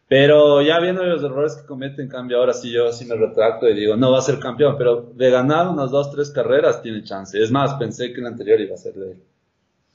Pero 0.07 0.61
ya 0.61 0.79
viendo 0.79 1.03
los 1.03 1.21
errores 1.23 1.55
que 1.55 1.65
comete, 1.65 2.01
en 2.01 2.07
cambio, 2.07 2.37
ahora 2.37 2.53
sí 2.53 2.71
yo 2.71 2.93
sí 2.93 3.05
me 3.05 3.15
retracto 3.15 3.67
y 3.67 3.73
digo, 3.73 3.97
no 3.97 4.11
va 4.11 4.19
a 4.19 4.21
ser 4.21 4.39
campeón, 4.39 4.75
pero 4.77 5.11
de 5.13 5.29
ganar 5.29 5.67
unas 5.67 5.91
dos, 5.91 6.11
tres 6.11 6.29
carreras 6.29 6.81
tiene 6.81 7.03
chance. 7.03 7.41
Es 7.41 7.51
más, 7.51 7.73
pensé 7.73 8.13
que 8.13 8.21
el 8.21 8.27
anterior 8.27 8.61
iba 8.61 8.75
a 8.75 8.77
ser 8.77 8.93
de 8.93 9.11
él. 9.11 9.17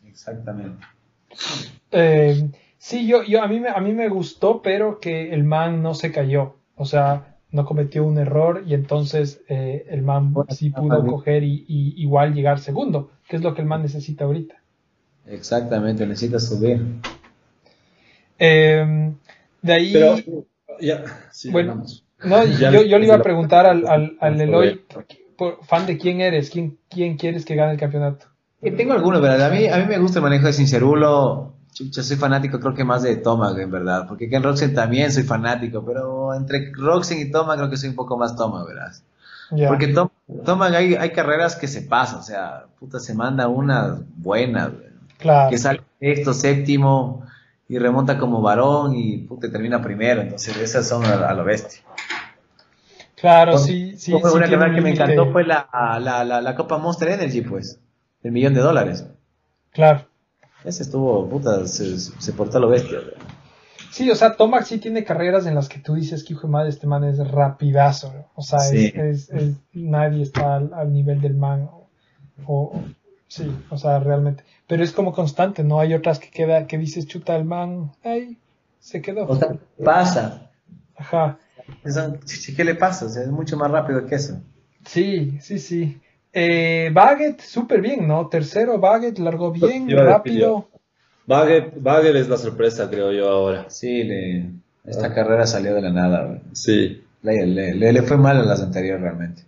Exactamente. 0.06 0.84
Eh, 1.90 2.50
sí, 2.78 3.06
yo, 3.06 3.22
yo 3.22 3.42
a, 3.42 3.48
mí 3.48 3.60
me, 3.60 3.68
a 3.68 3.80
mí 3.80 3.92
me 3.92 4.08
gustó, 4.08 4.62
pero 4.62 5.00
que 5.00 5.32
el 5.32 5.44
man 5.44 5.82
no 5.82 5.94
se 5.94 6.12
cayó. 6.12 6.56
O 6.74 6.84
sea, 6.84 7.36
no 7.50 7.64
cometió 7.66 8.04
un 8.04 8.18
error 8.18 8.64
y 8.66 8.74
entonces 8.74 9.42
eh, 9.48 9.86
el 9.90 10.02
man 10.02 10.34
sí 10.48 10.70
pudo 10.70 11.06
coger 11.06 11.44
y, 11.44 11.64
igual 11.68 12.34
llegar 12.34 12.58
segundo, 12.58 13.10
que 13.28 13.36
es 13.36 13.42
lo 13.42 13.54
que 13.54 13.60
el 13.60 13.68
man 13.68 13.82
necesita 13.82 14.24
ahorita. 14.24 14.56
Exactamente, 15.26 16.06
necesita 16.06 16.40
subir. 16.40 16.82
Em, 18.38 19.14
de 19.60 19.72
ahí. 19.72 19.92
bueno, 21.50 21.84
no, 22.24 22.44
yo, 22.58 22.82
yo, 22.82 22.98
le 22.98 23.06
iba 23.06 23.16
a 23.16 23.22
preguntar 23.22 23.66
al, 23.66 23.86
al, 23.86 24.16
al 24.18 24.40
Eloy, 24.40 24.80
fan 25.62 25.86
de 25.86 25.98
quién 25.98 26.20
eres, 26.20 26.50
quién, 26.50 26.78
quién 26.88 27.16
quieres 27.16 27.44
que 27.44 27.54
gane 27.54 27.72
el 27.72 27.78
campeonato 27.78 28.32
tengo 28.70 28.92
algunos, 28.92 29.20
¿verdad? 29.20 29.48
A 29.48 29.51
mí, 29.51 29.66
a 29.66 29.77
mí 29.79 29.87
me 29.87 29.98
gusta 29.98 30.20
el 30.20 30.22
manejo 30.22 30.46
de 30.46 30.53
Sincerulo. 30.53 31.53
Yo 31.75 32.03
soy 32.03 32.16
fanático, 32.16 32.61
creo 32.61 32.75
que 32.75 32.85
más 32.85 33.03
de 33.03 33.16
Toma, 33.16 33.53
en 33.59 33.70
verdad. 33.70 34.07
Porque 34.07 34.29
Ken 34.29 34.42
Roxen 34.42 34.72
también 34.72 35.11
soy 35.11 35.25
fanático, 35.25 35.85
pero 35.85 36.33
entre 36.35 36.70
Roxen 36.72 37.18
y 37.18 37.31
Toma 37.31 37.57
creo 37.57 37.68
que 37.68 37.77
soy 37.77 37.88
un 37.88 37.96
poco 37.96 38.16
más 38.16 38.37
Toma, 38.37 38.64
¿verdad? 38.64 38.92
Porque 39.68 39.88
Toma, 39.88 40.11
Toma 40.44 40.66
hay, 40.66 40.94
hay, 40.94 41.11
carreras 41.11 41.57
que 41.57 41.66
se 41.66 41.83
pasan, 41.83 42.20
o 42.20 42.22
sea, 42.22 42.66
puta, 42.79 43.01
se 43.01 43.14
manda 43.14 43.48
unas 43.48 43.98
buenas, 44.16 44.70
claro. 45.18 45.51
que 45.51 45.59
sale 45.59 45.83
sexto, 46.01 46.33
séptimo 46.33 47.27
y 47.68 47.79
remonta 47.79 48.16
como 48.16 48.40
varón 48.40 48.94
y 48.94 49.18
puta, 49.18 49.51
termina 49.51 49.83
primero. 49.83 50.22
Entonces, 50.22 50.57
esas 50.57 50.88
son 50.88 51.05
a, 51.05 51.33
lo 51.35 51.44
bestia. 51.44 51.83
Claro, 53.16 53.59
sí, 53.59 53.96
sí. 53.96 54.12
Una 54.12 54.48
carrera 54.48 54.75
que 54.75 54.81
me 54.81 54.90
encantó 54.90 55.33
fue 55.33 55.44
la, 55.44 55.68
la, 56.01 56.25
la, 56.25 56.40
la 56.40 56.55
Copa 56.55 56.79
Monster 56.79 57.09
Energy, 57.09 57.40
pues 57.40 57.82
el 58.22 58.32
millón 58.32 58.54
de 58.54 58.61
dólares. 58.61 59.06
Claro. 59.70 60.06
Ese 60.64 60.82
estuvo, 60.82 61.28
puta, 61.28 61.66
se, 61.66 61.98
se 61.98 62.32
portó 62.32 62.58
a 62.58 62.61
lo 62.61 62.68
bestia. 62.68 62.98
Sí, 63.92 64.11
o 64.11 64.14
sea, 64.14 64.37
Tomac 64.37 64.64
sí 64.64 64.78
tiene 64.78 65.04
carreras 65.04 65.44
en 65.44 65.54
las 65.54 65.68
que 65.68 65.78
tú 65.78 65.94
dices 65.94 66.24
que 66.24 66.32
hijo 66.32 66.46
de 66.46 66.52
madre, 66.52 66.70
este 66.70 66.87
man 66.87 67.04
es 67.04 67.18
rapidazo. 67.18 68.30
O 68.35 68.40
sea, 68.40 68.58
es, 68.70 69.30
nadie 69.74 70.22
está 70.22 70.56
al, 70.56 70.92
nivel 70.92 71.20
del 71.20 71.35
man. 71.35 71.68
O, 72.46 72.80
sí, 73.28 73.54
o 73.68 73.76
sea, 73.76 73.98
realmente. 73.98 74.44
Pero 74.66 74.82
es 74.82 74.92
como 74.92 75.12
constante, 75.12 75.62
¿no? 75.62 75.78
Hay 75.78 75.92
otras 75.92 76.18
que 76.18 76.30
queda, 76.30 76.66
que 76.66 76.78
dices, 76.78 77.06
chuta, 77.06 77.37
el 77.37 77.44
man, 77.44 77.92
ay, 78.02 78.38
se 78.78 79.02
quedó. 79.02 79.26
O 79.26 79.37
sea, 79.37 79.58
pasa. 79.85 80.50
Ajá. 80.96 81.38
¿Qué 82.56 82.64
le 82.64 82.74
pasa? 82.74 83.04
es 83.06 83.30
mucho 83.30 83.58
más 83.58 83.70
rápido 83.70 84.06
que 84.06 84.14
eso. 84.14 84.40
Sí, 84.87 85.38
sí, 85.42 85.58
sí. 85.58 86.00
Eh, 86.33 86.90
Baguette, 86.92 87.42
súper 87.42 87.81
bien, 87.81 88.09
¿no? 88.09 88.29
Tercero, 88.29 88.79
Baguette, 88.79 89.18
largó 89.18 89.53
bien, 89.53 89.90
rápido. 89.90 90.68
Baguette, 91.27 92.16
es 92.16 92.29
la 92.29 92.38
sorpresa, 92.38 92.88
creo 92.90 93.12
yo, 93.12 93.29
ahora. 93.29 93.66
Sí, 93.68 94.03
le, 94.05 94.51
esta 94.85 95.09
ah. 95.09 95.14
carrera 95.14 95.47
salió 95.47 95.75
de 95.75 95.83
la 95.83 95.90
nada. 95.90 96.40
Sí. 96.53 97.03
Le, 97.23 97.47
le, 97.47 98.03
fue 98.03 98.16
mal 98.16 98.38
en 98.38 98.49
las 98.49 98.62
anteriores 98.62 99.01
realmente. 99.01 99.45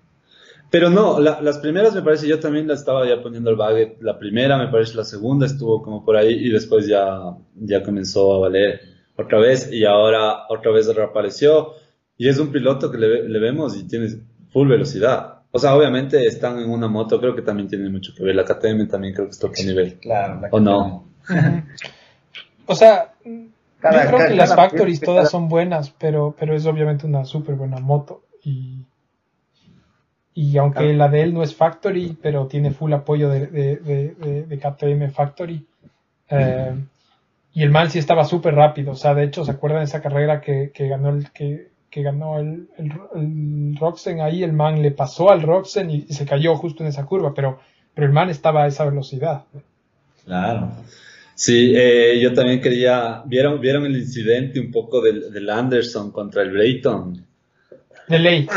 Pero 0.70 0.90
no, 0.90 1.20
las 1.20 1.58
primeras 1.58 1.94
me 1.94 2.02
parece, 2.02 2.28
yo 2.28 2.38
también 2.40 2.66
la 2.68 2.74
estaba 2.74 3.06
ya 3.08 3.22
poniendo 3.22 3.50
el 3.50 3.56
Baguette. 3.56 4.00
La 4.00 4.18
primera, 4.18 4.58
me 4.58 4.68
parece, 4.68 4.96
la 4.96 5.04
segunda 5.04 5.46
estuvo 5.46 5.82
como 5.82 6.04
por 6.04 6.16
ahí 6.16 6.32
y 6.32 6.50
después 6.50 6.86
ya, 6.86 7.36
ya 7.56 7.82
comenzó 7.82 8.34
a 8.34 8.38
valer 8.40 8.80
otra 9.16 9.38
vez 9.38 9.72
y 9.72 9.84
ahora 9.84 10.46
otra 10.48 10.72
vez 10.72 10.92
reapareció. 10.94 11.72
Y 12.16 12.28
es 12.28 12.38
un 12.38 12.52
piloto 12.52 12.90
que 12.90 12.98
le, 12.98 13.28
le 13.28 13.38
vemos 13.38 13.76
y 13.76 13.84
tiene 13.84 14.08
full 14.52 14.68
velocidad. 14.68 15.33
O 15.56 15.58
sea, 15.60 15.76
obviamente 15.76 16.26
están 16.26 16.58
en 16.58 16.68
una 16.68 16.88
moto, 16.88 17.20
creo 17.20 17.36
que 17.36 17.40
también 17.40 17.68
tiene 17.68 17.88
mucho 17.88 18.12
que 18.12 18.24
ver. 18.24 18.34
La 18.34 18.44
KTM 18.44 18.88
también 18.88 19.14
creo 19.14 19.26
que 19.26 19.30
está 19.30 19.46
a 19.46 19.50
otro 19.50 19.64
nivel. 19.64 20.00
Claro, 20.00 20.40
¿O 20.50 20.58
no? 20.58 21.04
o 22.66 22.74
sea, 22.74 23.12
yo 23.24 23.50
creo 23.80 24.26
que 24.26 24.34
las 24.34 24.52
Factories 24.52 24.98
todas 24.98 25.30
son 25.30 25.48
buenas, 25.48 25.90
pero, 25.90 26.34
pero 26.36 26.56
es 26.56 26.66
obviamente 26.66 27.06
una 27.06 27.24
súper 27.24 27.54
buena 27.54 27.78
moto. 27.78 28.24
Y, 28.42 28.84
y 30.34 30.58
aunque 30.58 30.92
la 30.92 31.06
de 31.06 31.22
él 31.22 31.32
no 31.32 31.44
es 31.44 31.54
Factory, 31.54 32.18
pero 32.20 32.48
tiene 32.48 32.72
full 32.72 32.92
apoyo 32.92 33.28
de, 33.28 33.46
de, 33.46 34.58
KTM 34.58 35.12
Factory. 35.12 35.64
Eh, 36.30 36.74
y 37.52 37.62
el 37.62 37.70
man 37.70 37.92
sí 37.92 38.00
estaba 38.00 38.24
súper 38.24 38.56
rápido. 38.56 38.90
O 38.90 38.96
sea, 38.96 39.14
de 39.14 39.22
hecho, 39.22 39.44
¿se 39.44 39.52
acuerdan 39.52 39.82
de 39.82 39.84
esa 39.84 40.02
carrera 40.02 40.40
que, 40.40 40.72
que 40.74 40.88
ganó 40.88 41.10
el 41.10 41.30
que 41.30 41.73
que 41.94 42.02
ganó 42.02 42.40
el, 42.40 42.66
el, 42.76 43.76
Roxen 43.78 44.20
ahí, 44.20 44.42
el 44.42 44.52
man 44.52 44.82
le 44.82 44.90
pasó 44.90 45.30
al 45.30 45.42
Roxen 45.42 45.88
y, 45.92 46.00
se 46.08 46.26
cayó 46.26 46.56
justo 46.56 46.82
en 46.82 46.88
esa 46.88 47.06
curva, 47.06 47.32
pero, 47.32 47.60
pero 47.94 48.08
el 48.08 48.12
man 48.12 48.30
estaba 48.30 48.64
a 48.64 48.66
esa 48.66 48.84
velocidad. 48.84 49.44
Claro. 50.24 50.72
Sí, 51.36 51.72
eh, 51.76 52.18
yo 52.20 52.34
también 52.34 52.60
quería, 52.60 53.22
¿vieron, 53.26 53.60
¿vieron 53.60 53.86
el 53.86 53.96
incidente 53.96 54.58
un 54.58 54.72
poco 54.72 55.00
del, 55.00 55.32
del 55.32 55.48
Anderson 55.48 56.10
contra 56.10 56.42
el 56.42 56.50
Brayton? 56.50 57.24
De 58.08 58.18
ley. 58.18 58.48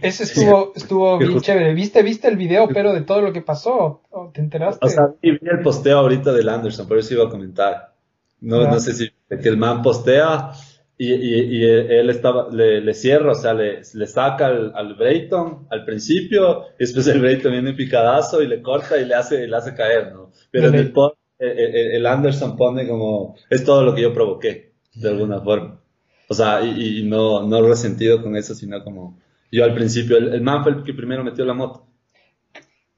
Ese 0.00 0.22
estuvo, 0.22 0.72
estuvo 0.74 1.18
bien 1.18 1.38
chévere. 1.42 1.74
¿Viste, 1.74 2.02
¿Viste 2.02 2.26
el 2.28 2.38
video, 2.38 2.68
pero 2.68 2.94
de 2.94 3.02
todo 3.02 3.20
lo 3.20 3.34
que 3.34 3.42
pasó? 3.42 4.00
¿Te 4.32 4.40
enteraste? 4.40 4.86
O 4.86 4.88
sea, 4.88 5.08
vi 5.20 5.38
el 5.42 5.60
posteo 5.60 5.98
ahorita 5.98 6.32
del 6.32 6.48
Anderson, 6.48 6.88
por 6.88 6.96
eso 6.96 7.12
iba 7.12 7.24
a 7.24 7.28
comentar. 7.28 7.92
No, 8.40 8.66
no 8.66 8.80
sé 8.80 8.94
si 8.94 9.10
que 9.28 9.48
el 9.48 9.58
man 9.58 9.82
postea 9.82 10.52
y, 10.98 11.12
y, 11.12 11.58
y, 11.58 11.64
él 11.64 12.10
estaba, 12.10 12.48
le, 12.50 12.80
le 12.80 12.92
cierra, 12.92 13.30
o 13.30 13.34
sea, 13.34 13.54
le, 13.54 13.82
le 13.94 14.06
saca 14.08 14.46
al, 14.46 14.72
al, 14.74 14.94
Brayton 14.94 15.68
al 15.70 15.84
principio, 15.84 16.64
y 16.74 16.80
después 16.80 17.06
el 17.06 17.20
Brayton 17.20 17.52
viene 17.52 17.72
picadazo 17.72 18.42
y 18.42 18.48
le 18.48 18.60
corta 18.60 18.98
y 18.98 19.04
le 19.04 19.14
hace, 19.14 19.46
le 19.46 19.56
hace 19.56 19.74
caer, 19.74 20.12
¿no? 20.12 20.32
Pero 20.50 20.68
en 20.68 20.74
el, 20.74 20.92
el, 21.38 21.76
el, 21.94 22.06
Anderson 22.06 22.56
pone 22.56 22.88
como, 22.88 23.36
es 23.48 23.64
todo 23.64 23.84
lo 23.84 23.94
que 23.94 24.02
yo 24.02 24.12
provoqué, 24.12 24.72
de 24.94 25.08
alguna 25.08 25.40
forma. 25.40 25.80
O 26.28 26.34
sea, 26.34 26.62
y, 26.64 26.98
y 26.98 27.02
no, 27.04 27.46
no 27.46 27.62
resentido 27.62 28.20
con 28.20 28.36
eso, 28.36 28.56
sino 28.56 28.82
como, 28.82 29.20
yo 29.52 29.62
al 29.62 29.74
principio, 29.74 30.16
el, 30.16 30.34
el 30.34 30.40
man 30.42 30.64
fue 30.64 30.72
el 30.72 30.82
que 30.82 30.94
primero 30.94 31.22
metió 31.22 31.44
la 31.44 31.54
moto. 31.54 31.86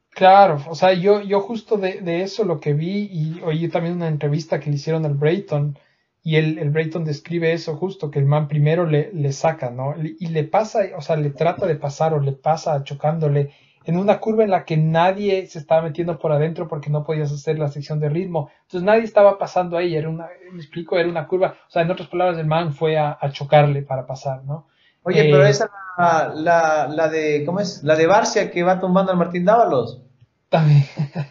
Claro, 0.09 0.63
o 0.69 0.75
sea, 0.75 0.95
yo, 0.95 1.21
yo 1.21 1.41
justo 1.41 1.77
de, 1.77 2.01
de 2.01 2.23
eso 2.23 2.45
lo 2.45 2.61
que 2.61 2.73
vi, 2.73 3.11
y 3.13 3.41
oí 3.45 3.69
también 3.69 3.97
una 3.97 4.09
entrevista 4.09 4.59
que 4.59 4.71
le 4.71 4.77
hicieron 4.77 5.05
al 5.05 5.15
Brayton, 5.15 5.79
y 6.23 6.37
el, 6.37 6.59
el 6.59 6.71
Brayton 6.71 7.05
describe 7.05 7.53
eso 7.53 7.77
justo, 7.77 8.11
que 8.11 8.19
el 8.19 8.27
man 8.27 8.49
primero 8.49 8.87
le, 8.87 9.11
le 9.13 9.33
saca, 9.33 9.71
¿no? 9.71 9.95
Y 9.97 10.27
le 10.27 10.45
pasa, 10.45 10.81
o 10.97 11.01
sea, 11.01 11.17
le 11.17 11.31
trata 11.31 11.67
de 11.67 11.77
pasar 11.77 12.13
o 12.13 12.21
le 12.21 12.33
pasa 12.33 12.85
chocándole 12.85 13.53
en 13.85 13.97
una 13.97 14.21
curva 14.21 14.45
en 14.45 14.51
la 14.51 14.65
que 14.65 14.77
nadie 14.77 15.47
se 15.47 15.59
estaba 15.59 15.83
metiendo 15.83 16.19
por 16.19 16.33
adentro 16.33 16.69
porque 16.69 16.91
no 16.91 17.05
podías 17.05 17.33
hacer 17.33 17.59
la 17.59 17.69
sección 17.69 17.99
de 17.99 18.11
ritmo. 18.11 18.51
Entonces 18.63 18.85
nadie 18.85 19.05
estaba 19.05 19.39
pasando 19.39 19.77
ahí, 19.77 19.97
era 19.97 20.09
una, 20.09 20.29
me 20.53 20.59
explico, 20.59 20.99
era 20.99 21.09
una 21.09 21.27
curva, 21.27 21.57
o 21.67 21.71
sea, 21.71 21.83
en 21.83 21.91
otras 21.91 22.09
palabras, 22.09 22.39
el 22.39 22.47
man 22.47 22.75
fue 22.75 22.99
a, 22.99 23.19
chocarle 23.33 23.83
para 23.83 24.07
pasar, 24.07 24.45
¿no? 24.45 24.67
Oye, 25.03 25.25
pero 25.25 25.47
eh, 25.47 25.51
esa, 25.51 25.71
la, 25.97 26.33
la, 26.35 26.89
la, 26.89 27.09
de, 27.09 27.43
¿cómo 27.47 27.61
es? 27.61 27.83
La 27.83 27.97
de 27.97 28.07
Barcia 28.07 28.51
que 28.51 28.63
va 28.63 28.79
tumbando 28.79 29.13
al 29.13 29.19
Martín 29.19 29.47
Dávalos. 29.47 30.03
También. 30.51 30.85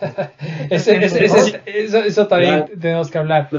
ese, 0.71 1.05
eso, 1.05 1.99
eso, 1.99 2.27
también 2.27 2.65
tenemos 2.79 3.11
que 3.11 3.17
hablar. 3.19 3.49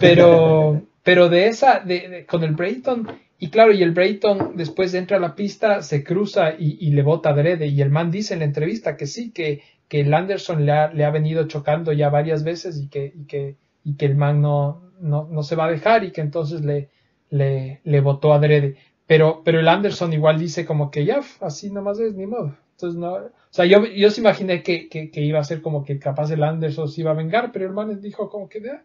Pero, 0.00 0.82
pero 1.02 1.28
de 1.28 1.48
esa, 1.48 1.80
de, 1.80 2.26
con 2.26 2.44
el 2.44 2.54
Brayton, 2.54 3.06
y 3.38 3.50
claro, 3.50 3.72
y 3.72 3.82
el 3.82 3.92
Brayton 3.92 4.56
después 4.56 4.94
entra 4.94 5.18
a 5.18 5.20
la 5.20 5.34
pista, 5.34 5.82
se 5.82 6.02
cruza 6.02 6.54
y, 6.58 6.90
le 6.90 7.02
bota 7.02 7.30
adrede. 7.30 7.66
Y 7.66 7.82
el 7.82 7.90
man 7.90 8.10
dice 8.10 8.34
en 8.34 8.40
la 8.40 8.46
entrevista 8.46 8.96
que 8.96 9.06
sí, 9.06 9.32
que, 9.32 9.62
que 9.88 10.00
el 10.00 10.14
Anderson 10.14 10.64
le 10.64 10.72
ha, 10.72 10.92
le 10.92 11.04
ha 11.04 11.10
venido 11.10 11.46
chocando 11.46 11.92
ya 11.92 12.08
varias 12.08 12.44
veces 12.44 12.80
y 12.80 12.88
que, 12.88 13.12
y 13.14 13.26
que, 13.26 13.56
y 13.84 13.96
que 13.96 14.06
el 14.06 14.16
man 14.16 14.40
no, 14.40 14.90
no, 15.00 15.28
no 15.30 15.42
se 15.42 15.56
va 15.56 15.66
a 15.66 15.70
dejar 15.70 16.04
y 16.04 16.12
que 16.12 16.20
entonces 16.20 16.62
le, 16.62 16.88
le, 17.30 17.80
le 17.84 18.00
botó 18.00 18.32
adrede. 18.32 18.76
Pero, 19.06 19.42
pero 19.44 19.60
el 19.60 19.68
Anderson 19.68 20.12
igual 20.12 20.38
dice 20.38 20.64
como 20.64 20.90
que 20.90 21.04
ya, 21.04 21.20
así 21.40 21.70
nomás 21.70 21.98
es, 22.00 22.14
ni 22.14 22.26
modo. 22.26 22.56
Entonces 22.72 22.98
no, 22.98 23.12
o 23.14 23.30
sea, 23.50 23.66
yo, 23.66 23.84
yo 23.84 24.10
se 24.10 24.20
imaginé 24.20 24.62
que, 24.62 24.88
que, 24.88 25.10
que, 25.10 25.20
iba 25.20 25.38
a 25.38 25.44
ser 25.44 25.62
como 25.62 25.84
que 25.84 25.98
capaz 25.98 26.30
el 26.30 26.42
Anderson 26.42 26.88
se 26.88 27.02
iba 27.02 27.12
a 27.12 27.14
vengar, 27.14 27.52
pero 27.52 27.66
el 27.66 27.72
man 27.72 28.00
dijo 28.00 28.28
como 28.28 28.48
que 28.48 28.62
ya, 28.62 28.82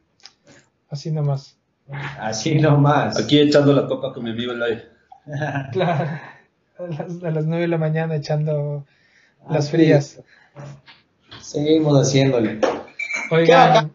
Así 0.89 1.11
nomás. 1.11 1.57
Así 2.19 2.55
nomás. 2.55 3.17
Aquí 3.19 3.39
echando 3.39 3.73
la 3.73 3.87
copa 3.87 4.13
con 4.13 4.23
mi 4.23 4.31
amigo 4.31 4.51
Eloy. 4.53 4.81
claro. 5.71 6.09
A 6.77 6.83
las, 6.83 7.23
a 7.23 7.31
las 7.31 7.45
9 7.45 7.61
de 7.61 7.67
la 7.67 7.77
mañana 7.77 8.15
echando 8.15 8.85
las 9.49 9.69
frías. 9.69 10.21
Seguimos 11.41 11.99
haciéndole. 11.99 12.59
Oigan, 13.31 13.91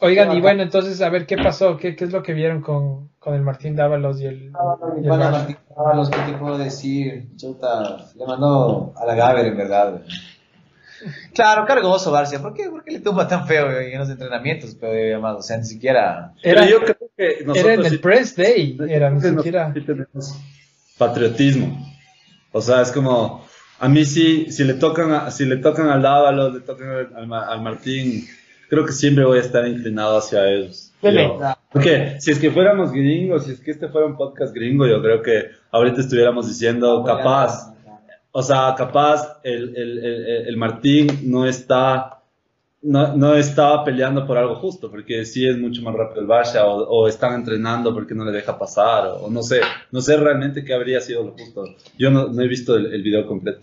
oigan 0.00 0.36
y 0.36 0.40
bueno, 0.40 0.62
entonces 0.62 1.00
a 1.02 1.08
ver 1.08 1.26
qué 1.26 1.36
pasó, 1.36 1.76
qué, 1.76 1.96
qué 1.96 2.04
es 2.04 2.12
lo 2.12 2.22
que 2.22 2.32
vieron 2.32 2.60
con, 2.60 3.10
con 3.18 3.34
el 3.34 3.42
Martín 3.42 3.76
Dávalos 3.76 4.20
y 4.20 4.26
el. 4.26 4.50
bueno, 4.50 5.30
Martín 5.30 5.56
Dávalos, 5.76 6.10
¿qué 6.10 6.18
te 6.20 6.38
puedo 6.38 6.58
decir? 6.58 7.28
Chuta, 7.36 8.08
le 8.14 8.26
mandó 8.26 8.92
a 8.96 9.06
la 9.06 9.14
Gaber 9.14 9.46
en 9.46 9.56
verdad. 9.56 10.02
Claro, 11.34 11.64
cargoso 11.66 12.10
Barcia. 12.10 12.40
¿Por 12.40 12.54
qué, 12.54 12.68
¿Por 12.68 12.84
qué 12.84 12.92
le 12.92 13.00
tumba 13.00 13.26
tan 13.26 13.46
feo 13.46 13.70
en 13.80 13.98
los 13.98 14.10
entrenamientos, 14.10 14.76
pero 14.78 14.92
llamado? 15.16 15.38
O 15.38 15.42
sea, 15.42 15.56
ni 15.56 15.64
siquiera. 15.64 16.32
Era, 16.42 16.66
yo 16.66 16.80
creo 16.80 16.96
que 17.16 17.44
era 17.54 17.74
en 17.74 17.86
el 17.86 18.00
press 18.00 18.36
day, 18.36 18.76
era 18.88 19.10
ni 19.10 19.20
siquiera. 19.20 19.72
patriotismo. 20.98 21.86
O 22.52 22.60
sea, 22.60 22.82
es 22.82 22.90
como 22.90 23.44
a 23.80 23.88
mí 23.88 24.04
sí, 24.04 24.50
si 24.50 24.64
le 24.64 24.74
tocan, 24.74 25.32
si 25.32 25.46
le 25.46 25.56
tocan 25.56 25.88
al 25.88 26.02
Dávalo, 26.02 26.50
le 26.50 26.60
tocan 26.60 26.88
al, 27.14 27.62
Martín, 27.62 28.26
creo 28.68 28.84
que 28.84 28.92
siempre 28.92 29.24
voy 29.24 29.38
a 29.38 29.40
estar 29.40 29.66
inclinado 29.66 30.18
hacia 30.18 30.46
ellos. 30.48 30.92
porque 31.72 32.16
si 32.20 32.30
es 32.30 32.38
que 32.38 32.50
fuéramos 32.50 32.92
gringos, 32.92 33.46
si 33.46 33.52
es 33.52 33.60
que 33.60 33.70
este 33.70 33.88
fuera 33.88 34.06
un 34.06 34.18
podcast 34.18 34.54
gringo, 34.54 34.86
yo 34.86 35.00
creo 35.00 35.22
que 35.22 35.46
ahorita 35.70 36.02
estuviéramos 36.02 36.46
diciendo 36.46 37.02
capaz 37.04 37.72
o 38.32 38.42
sea, 38.42 38.74
capaz 38.76 39.40
el, 39.42 39.76
el, 39.76 39.98
el, 39.98 40.46
el 40.48 40.56
Martín 40.56 41.08
no 41.24 41.46
está, 41.46 42.22
no, 42.82 43.16
no, 43.16 43.34
estaba 43.34 43.84
peleando 43.84 44.26
por 44.26 44.38
algo 44.38 44.54
justo, 44.56 44.90
porque 44.90 45.24
sí 45.24 45.46
es 45.46 45.58
mucho 45.58 45.82
más 45.82 45.94
rápido 45.94 46.20
el 46.20 46.26
Basha, 46.26 46.66
o, 46.66 46.84
o 46.84 47.08
están 47.08 47.34
entrenando 47.34 47.92
porque 47.92 48.14
no 48.14 48.24
le 48.24 48.32
deja 48.32 48.58
pasar, 48.58 49.06
o, 49.06 49.28
no 49.30 49.42
sé, 49.42 49.60
no 49.90 50.00
sé 50.00 50.16
realmente 50.16 50.64
qué 50.64 50.74
habría 50.74 51.00
sido 51.00 51.24
lo 51.24 51.32
justo. 51.32 51.64
Yo 51.98 52.10
no, 52.10 52.28
no 52.28 52.42
he 52.42 52.48
visto 52.48 52.76
el, 52.76 52.92
el, 52.92 53.02
video 53.02 53.26
completo. 53.26 53.60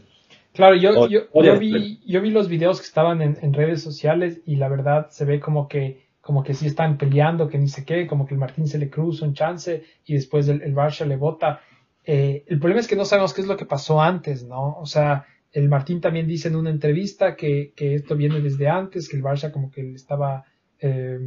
Claro, 0.53 0.75
yo, 0.75 1.08
yo, 1.08 1.27
yo, 1.34 1.60
vi, 1.60 1.99
yo 2.06 2.21
vi 2.21 2.32
los 2.32 2.49
videos 2.49 2.80
que 2.80 2.88
estaban 2.88 3.21
en, 3.21 3.38
en, 3.41 3.53
redes 3.53 3.82
sociales 3.82 4.41
y 4.45 4.56
la 4.56 4.67
verdad 4.67 5.08
se 5.10 5.23
ve 5.23 5.39
como 5.39 5.67
que 5.67 6.08
como 6.27 6.43
que 6.43 6.53
sí 6.53 6.67
están 6.67 6.97
peleando, 6.97 7.47
que 7.47 7.58
ni 7.58 7.69
sé 7.69 7.86
qué, 7.86 8.06
como 8.06 8.27
que 8.27 8.34
el 8.34 8.39
Martín 8.41 8.67
se 8.67 8.77
le 8.77 8.89
cruza 8.89 9.23
un 9.23 9.34
chance 9.34 9.86
y 10.06 10.13
después 10.13 10.49
el, 10.49 10.62
el 10.62 10.75
Barça 10.75 11.06
le 11.06 11.15
bota. 11.15 11.62
Eh, 12.10 12.45
el 12.47 12.58
problema 12.60 12.80
es 12.80 12.88
que 12.88 12.95
no 12.95 13.03
sabemos 13.03 13.34
qué 13.34 13.41
es 13.41 13.47
lo 13.47 13.58
que 13.58 13.66
pasó 13.66 14.01
antes, 14.01 14.45
¿no? 14.45 14.78
O 14.80 14.86
sea, 14.86 15.26
el 15.51 15.68
Martín 15.68 15.99
también 15.99 16.26
dice 16.26 16.47
en 16.47 16.55
una 16.55 16.70
entrevista 16.70 17.36
que, 17.36 17.74
que 17.76 17.95
esto 17.95 18.16
viene 18.16 18.39
desde 18.39 18.70
antes, 18.70 19.10
que 19.10 19.18
el 19.18 19.24
Barça 19.24 19.51
como 19.51 19.70
que 19.70 19.84
le 19.84 19.95
estaba, 19.95 20.45
eh, 20.80 21.20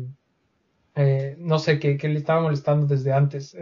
eh, 0.95 1.37
no 1.39 1.59
sé, 1.59 1.79
que, 1.79 1.99
que, 1.99 2.09
le 2.09 2.19
estaba 2.19 2.41
molestando 2.41 2.87
desde 2.87 3.13
antes. 3.13 3.55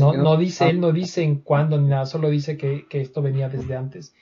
no, 0.00 0.12
no, 0.14 0.36
dice, 0.36 0.68
él 0.68 0.80
no 0.80 0.90
dice 0.90 1.22
en 1.22 1.36
cuándo 1.36 1.80
ni 1.80 1.86
nada, 1.86 2.04
solo 2.04 2.28
dice 2.30 2.56
que, 2.56 2.86
que, 2.88 3.00
esto 3.00 3.22
venía 3.22 3.48
desde 3.48 3.76
antes. 3.76 4.12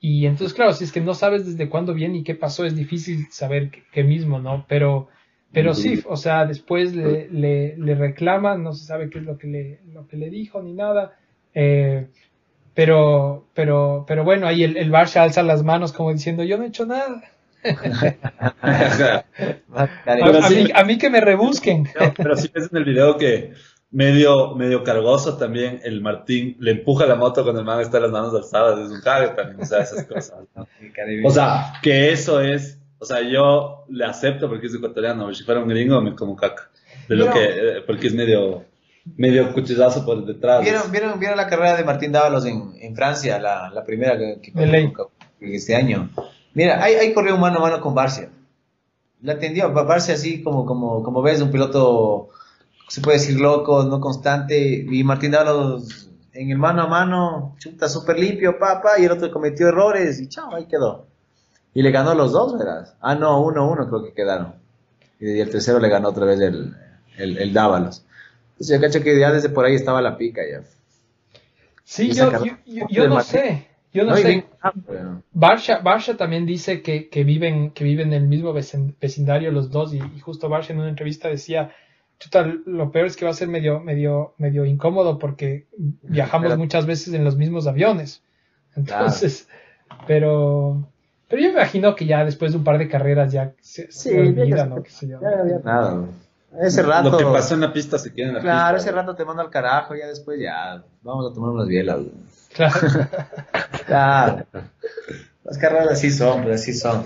Y 0.00 0.24
entonces, 0.24 0.54
claro, 0.54 0.72
si 0.72 0.84
es 0.84 0.92
que 0.92 1.02
no 1.02 1.12
sabes 1.12 1.44
desde 1.44 1.68
cuándo 1.68 1.92
viene 1.92 2.18
y 2.18 2.24
qué 2.24 2.34
pasó, 2.34 2.64
es 2.64 2.74
difícil 2.74 3.26
saber 3.30 3.70
qué, 3.92 4.04
mismo, 4.04 4.38
¿no? 4.38 4.64
Pero, 4.68 5.08
pero 5.52 5.74
sí, 5.74 6.02
o 6.06 6.16
sea, 6.16 6.46
después 6.46 6.94
le, 6.94 7.28
le, 7.28 7.76
le 7.76 7.94
reclaman, 7.94 8.62
no 8.62 8.72
se 8.72 8.86
sabe 8.86 9.10
qué 9.10 9.18
es 9.18 9.24
lo 9.26 9.36
que 9.36 9.48
le, 9.48 9.80
lo 9.92 10.06
que 10.06 10.16
le 10.16 10.30
dijo 10.30 10.62
ni 10.62 10.72
nada. 10.72 11.18
Eh, 11.60 12.06
pero, 12.72 13.48
pero, 13.52 14.04
pero 14.06 14.22
bueno, 14.22 14.46
ahí 14.46 14.62
el, 14.62 14.76
el 14.76 14.92
Barça 14.92 15.16
alza 15.16 15.42
las 15.42 15.64
manos 15.64 15.92
como 15.92 16.12
diciendo, 16.12 16.44
yo 16.44 16.56
no 16.56 16.62
he 16.62 16.68
hecho 16.68 16.86
nada. 16.86 17.20
a, 18.62 19.24
mí, 20.84 20.98
que 20.98 21.10
me 21.10 21.20
rebusquen. 21.20 21.88
pero 22.16 22.36
sí 22.36 22.48
ves 22.54 22.68
en 22.70 22.78
el 22.78 22.84
video 22.84 23.16
que, 23.16 23.54
medio, 23.90 24.54
medio 24.54 24.84
cargoso 24.84 25.36
también, 25.36 25.80
el 25.82 26.00
Martín 26.00 26.56
le 26.60 26.70
empuja 26.70 27.06
la 27.06 27.16
moto 27.16 27.42
cuando 27.42 27.60
el 27.60 27.66
man 27.66 27.80
está 27.80 27.98
las 27.98 28.12
manos 28.12 28.32
alzadas, 28.32 28.78
es 28.78 28.92
un 28.92 29.00
cague 29.00 29.30
también, 29.30 29.60
o 29.60 29.66
sea, 29.66 29.80
esas 29.80 30.06
cosas. 30.06 30.38
O 31.24 31.30
sea, 31.30 31.72
que 31.82 32.12
eso 32.12 32.40
es, 32.40 32.78
o 33.00 33.04
sea, 33.04 33.20
yo 33.22 33.84
le 33.88 34.04
acepto 34.04 34.48
porque 34.48 34.68
es 34.68 34.74
ecuatoriano, 34.76 35.34
si 35.34 35.42
fuera 35.42 35.60
un 35.60 35.68
gringo 35.68 36.00
me 36.00 36.14
como 36.14 36.36
caca, 36.36 36.70
de 37.08 37.16
lo 37.16 37.32
que, 37.32 37.44
eh, 37.44 37.82
porque 37.84 38.06
es 38.06 38.14
medio, 38.14 38.64
medio 39.16 39.52
cuchillazo 39.52 40.04
por 40.04 40.24
detrás. 40.24 40.62
¿Vieron, 40.62 40.90
vieron, 40.90 41.18
vieron 41.18 41.36
la 41.36 41.46
carrera 41.46 41.76
de 41.76 41.84
Martín 41.84 42.12
Dávalos 42.12 42.44
en, 42.46 42.74
en 42.80 42.94
Francia, 42.94 43.38
la, 43.38 43.70
la 43.70 43.84
primera 43.84 44.16
que, 44.18 44.40
que 44.40 44.52
corrió 44.52 44.92
este 45.40 45.74
año? 45.74 46.10
Mira, 46.54 46.82
ahí, 46.82 46.94
ahí 46.94 47.12
corrió 47.12 47.36
mano 47.36 47.58
a 47.58 47.62
mano 47.62 47.80
con 47.80 47.94
Barcia. 47.94 48.30
La 49.22 49.34
atendió, 49.34 49.72
Barcia 49.72 50.14
así 50.14 50.42
como, 50.42 50.64
como, 50.64 51.02
como 51.02 51.22
ves, 51.22 51.40
un 51.40 51.50
piloto 51.50 52.28
se 52.88 53.00
puede 53.00 53.18
decir 53.18 53.38
loco, 53.38 53.84
no 53.84 54.00
constante, 54.00 54.86
y 54.90 55.04
Martín 55.04 55.32
Dávalos 55.32 56.10
en 56.32 56.50
el 56.50 56.58
mano 56.58 56.82
a 56.82 56.86
mano, 56.86 57.56
chuta, 57.58 57.88
súper 57.88 58.18
limpio, 58.18 58.58
papá, 58.58 58.98
y 58.98 59.04
el 59.04 59.12
otro 59.12 59.30
cometió 59.30 59.68
errores, 59.68 60.20
y 60.20 60.28
chao, 60.28 60.54
ahí 60.54 60.66
quedó. 60.66 61.06
Y 61.74 61.82
le 61.82 61.90
ganó 61.90 62.14
los 62.14 62.32
dos, 62.32 62.56
¿verdad? 62.58 62.94
Ah, 63.00 63.14
no, 63.14 63.42
uno, 63.42 63.70
uno 63.70 63.88
creo 63.88 64.04
que 64.04 64.14
quedaron. 64.14 64.54
Y 65.20 65.38
el 65.40 65.50
tercero 65.50 65.78
le 65.80 65.88
ganó 65.88 66.08
otra 66.08 66.24
vez 66.24 66.40
el, 66.40 66.74
el, 67.16 67.38
el 67.38 67.52
Dávalos. 67.52 68.04
Entonces 68.58 68.76
yo 68.76 68.80
cacho 68.80 69.02
que 69.02 69.18
ya 69.18 69.32
desde 69.32 69.50
por 69.50 69.64
ahí 69.64 69.74
estaba 69.74 70.02
la 70.02 70.16
pica 70.16 70.42
ya. 70.50 70.62
Sí, 71.84 72.12
yo, 72.12 72.30
yo, 72.66 72.86
yo, 72.90 73.08
no 73.08 73.20
sé. 73.22 73.68
Yo 73.92 74.04
no, 74.04 74.16
sé. 74.16 74.44
Barsha, 75.32 75.78
Barsha, 75.78 76.16
también 76.16 76.44
dice 76.44 76.82
que, 76.82 77.08
que, 77.08 77.24
viven, 77.24 77.70
que 77.70 77.84
viven 77.84 78.08
en 78.08 78.22
el 78.22 78.28
mismo 78.28 78.52
vecindario 78.52 79.50
los 79.52 79.70
dos 79.70 79.94
y, 79.94 79.98
y 79.98 80.20
justo 80.20 80.48
Barsha 80.48 80.72
en 80.72 80.80
una 80.80 80.90
entrevista 80.90 81.28
decía 81.28 81.72
chuta, 82.18 82.44
lo 82.66 82.90
peor 82.90 83.06
es 83.06 83.16
que 83.16 83.24
va 83.24 83.30
a 83.30 83.34
ser 83.34 83.48
medio, 83.48 83.80
medio, 83.80 84.34
medio 84.38 84.64
incómodo 84.64 85.18
porque 85.18 85.66
viajamos 86.02 86.56
muchas 86.58 86.86
veces 86.86 87.14
en 87.14 87.24
los 87.24 87.36
mismos 87.36 87.66
aviones. 87.66 88.22
Entonces, 88.74 89.48
pero, 90.06 90.88
pero 91.28 91.42
yo 91.42 91.48
me 91.48 91.54
imagino 91.54 91.94
que 91.94 92.06
ya 92.06 92.24
después 92.24 92.52
de 92.52 92.58
un 92.58 92.64
par 92.64 92.78
de 92.78 92.88
carreras 92.88 93.32
ya 93.32 93.54
se, 93.60 93.90
sí, 93.90 94.10
olvida, 94.10 94.66
¿no? 94.66 94.82
Ya, 94.84 95.20
nada. 95.64 96.06
Ese 96.60 96.82
rato. 96.82 97.10
Lo 97.10 97.18
que 97.18 97.24
pasó 97.24 97.54
en 97.54 97.60
la 97.60 97.72
pista 97.72 97.98
se 97.98 98.12
queda 98.12 98.28
en 98.28 98.34
la 98.34 98.40
pista. 98.40 98.52
Claro, 98.52 98.76
ese 98.78 98.92
rato 98.92 99.14
te 99.14 99.24
mando 99.24 99.42
al 99.42 99.50
carajo, 99.50 99.94
ya 99.94 100.06
después 100.06 100.40
ya 100.40 100.82
vamos 101.02 101.30
a 101.30 101.34
tomar 101.34 101.50
unas 101.50 101.68
bielas. 101.68 101.98
Claro. 102.54 102.80
claro. 103.86 104.46
Las 105.44 105.58
carreras 105.58 105.88
así 105.92 106.10
son, 106.10 106.42
pues 106.42 106.62
así 106.62 106.74
son. 106.74 107.04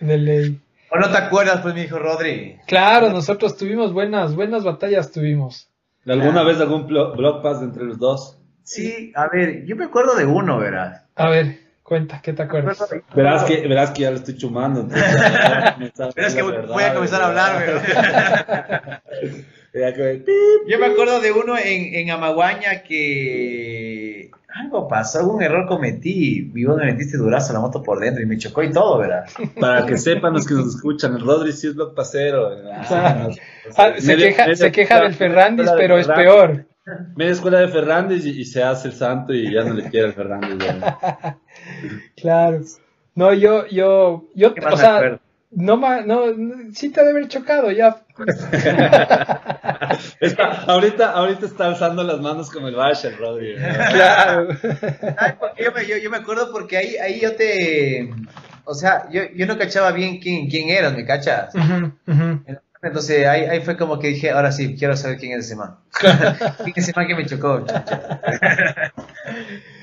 De 0.00 0.18
ley. 0.18 0.60
¿O 0.90 0.98
no 0.98 1.10
te 1.10 1.18
acuerdas, 1.18 1.60
pues, 1.62 1.74
mi 1.74 1.82
hijo 1.82 1.98
Rodri? 1.98 2.58
Claro, 2.66 3.10
nosotros 3.10 3.56
tuvimos 3.56 3.92
buenas, 3.92 4.34
buenas 4.34 4.64
batallas, 4.64 5.10
tuvimos. 5.10 5.68
¿Alguna 6.06 6.44
vez 6.44 6.60
algún 6.60 6.86
blog 6.86 7.42
pass 7.42 7.62
entre 7.62 7.84
los 7.84 7.98
dos? 7.98 8.38
Sí, 8.62 9.12
a 9.14 9.28
ver, 9.28 9.64
yo 9.64 9.76
me 9.76 9.84
acuerdo 9.84 10.14
de 10.14 10.24
uno, 10.24 10.58
verás. 10.58 11.04
A 11.16 11.28
ver, 11.28 11.58
cuenta, 11.86 12.20
¿qué 12.20 12.32
te 12.32 12.42
acuerdas? 12.42 12.84
Verás 13.14 13.44
que, 13.44 13.66
verás 13.68 13.92
que 13.92 14.02
ya 14.02 14.10
lo 14.10 14.16
estoy 14.16 14.36
chumando. 14.36 14.86
verás 16.16 16.34
que 16.34 16.42
voy, 16.42 16.82
a 16.82 16.94
comenzar 16.94 17.22
a 17.22 17.28
hablar, 17.28 19.02
Yo 20.66 20.78
me 20.78 20.86
acuerdo 20.86 21.20
de 21.20 21.32
uno 21.32 21.56
en, 21.56 21.94
en 21.94 22.10
Amaguaña 22.10 22.82
que 22.82 24.30
algo 24.56 24.88
pasó, 24.88 25.28
un 25.28 25.42
error 25.42 25.66
cometí. 25.66 26.50
Y 26.54 26.64
vos 26.64 26.76
me 26.76 26.86
metiste 26.86 27.18
durazo 27.18 27.52
la 27.52 27.60
moto 27.60 27.82
por 27.82 28.00
dentro 28.00 28.22
y 28.22 28.26
me 28.26 28.38
chocó 28.38 28.62
y 28.62 28.72
todo, 28.72 28.98
¿verdad? 28.98 29.26
Para 29.60 29.86
que 29.86 29.96
sepan 29.96 30.32
los 30.32 30.46
que 30.46 30.54
nos 30.54 30.74
escuchan, 30.74 31.14
el 31.14 31.20
Rodri 31.20 31.52
sí 31.52 31.68
es 31.68 31.74
block 31.74 31.94
pasero. 31.94 32.50
Ah, 33.76 33.94
se, 33.98 34.16
queja, 34.16 34.54
se 34.54 34.70
queja 34.70 35.00
del 35.00 35.12
Ferrandis, 35.12 35.68
pero 35.76 35.98
es 35.98 36.06
peor. 36.06 36.66
Media 37.16 37.32
escuela 37.32 37.58
de 37.58 37.68
Ferrandis 37.68 38.24
y, 38.26 38.44
se 38.44 38.62
hace 38.62 38.88
el 38.88 38.94
santo 38.94 39.34
y 39.34 39.52
ya 39.52 39.64
no 39.64 39.74
le 39.74 39.90
quiere 39.90 40.08
el 40.08 40.14
Ferrandis. 40.14 40.56
claro. 42.16 42.60
No, 43.14 43.32
yo, 43.32 43.66
yo, 43.66 44.24
yo, 44.34 44.54
o 44.70 44.76
sea, 44.76 45.18
no, 45.50 45.76
no, 46.02 46.24
sí 46.74 46.90
te 46.90 47.00
debe 47.00 47.12
haber 47.12 47.28
chocado, 47.28 47.70
ya. 47.70 48.02
ahorita, 50.66 51.12
ahorita 51.12 51.46
está 51.46 51.66
alzando 51.66 52.02
las 52.02 52.20
manos 52.20 52.50
como 52.50 52.68
el 52.68 52.76
Basher, 52.76 53.16
Rodri. 53.16 53.56
Claro. 53.56 54.48
yo, 55.58 55.72
me, 55.72 56.02
yo, 56.02 56.10
me 56.10 56.18
acuerdo 56.18 56.52
porque 56.52 56.76
ahí, 56.76 56.96
ahí 56.96 57.20
yo 57.20 57.34
te. 57.34 58.10
O 58.64 58.74
sea, 58.74 59.08
yo, 59.10 59.22
yo 59.34 59.46
no 59.46 59.56
cachaba 59.56 59.92
bien 59.92 60.20
quién, 60.20 60.50
quién 60.50 60.68
eras, 60.68 60.94
¿me 60.94 61.06
cachas? 61.06 61.54
Entonces 62.82 63.26
ahí, 63.26 63.42
ahí 63.44 63.60
fue 63.60 63.76
como 63.76 63.98
que 63.98 64.08
dije, 64.08 64.30
ahora 64.30 64.52
sí, 64.52 64.76
quiero 64.76 64.96
saber 64.96 65.18
quién 65.18 65.32
es 65.38 65.46
ese 65.46 65.56
man. 65.56 65.76
¿Quién 66.00 66.72
es 66.76 66.88
ese 66.88 66.92
man 66.94 67.06
que 67.06 67.14
me 67.14 67.26
chocó? 67.26 67.64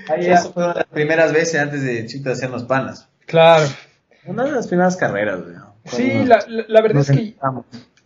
ahí 0.10 0.28
eso 0.28 0.54
fue 0.54 0.64
una 0.64 0.74
de 0.74 0.80
las 0.80 0.90
primeras 0.90 1.34
veces 1.34 1.60
antes 1.60 1.84
de 1.84 2.06
chito 2.06 2.32
hacernos 2.32 2.64
panas. 2.64 3.10
Claro. 3.26 3.66
Una 4.26 4.46
de 4.46 4.52
las 4.52 4.68
primeras 4.68 4.96
carreras, 4.96 5.40
Sí, 5.86 6.24
la, 6.24 6.42
la, 6.48 6.82
verdad 6.82 7.02
es 7.02 7.12
que 7.12 7.36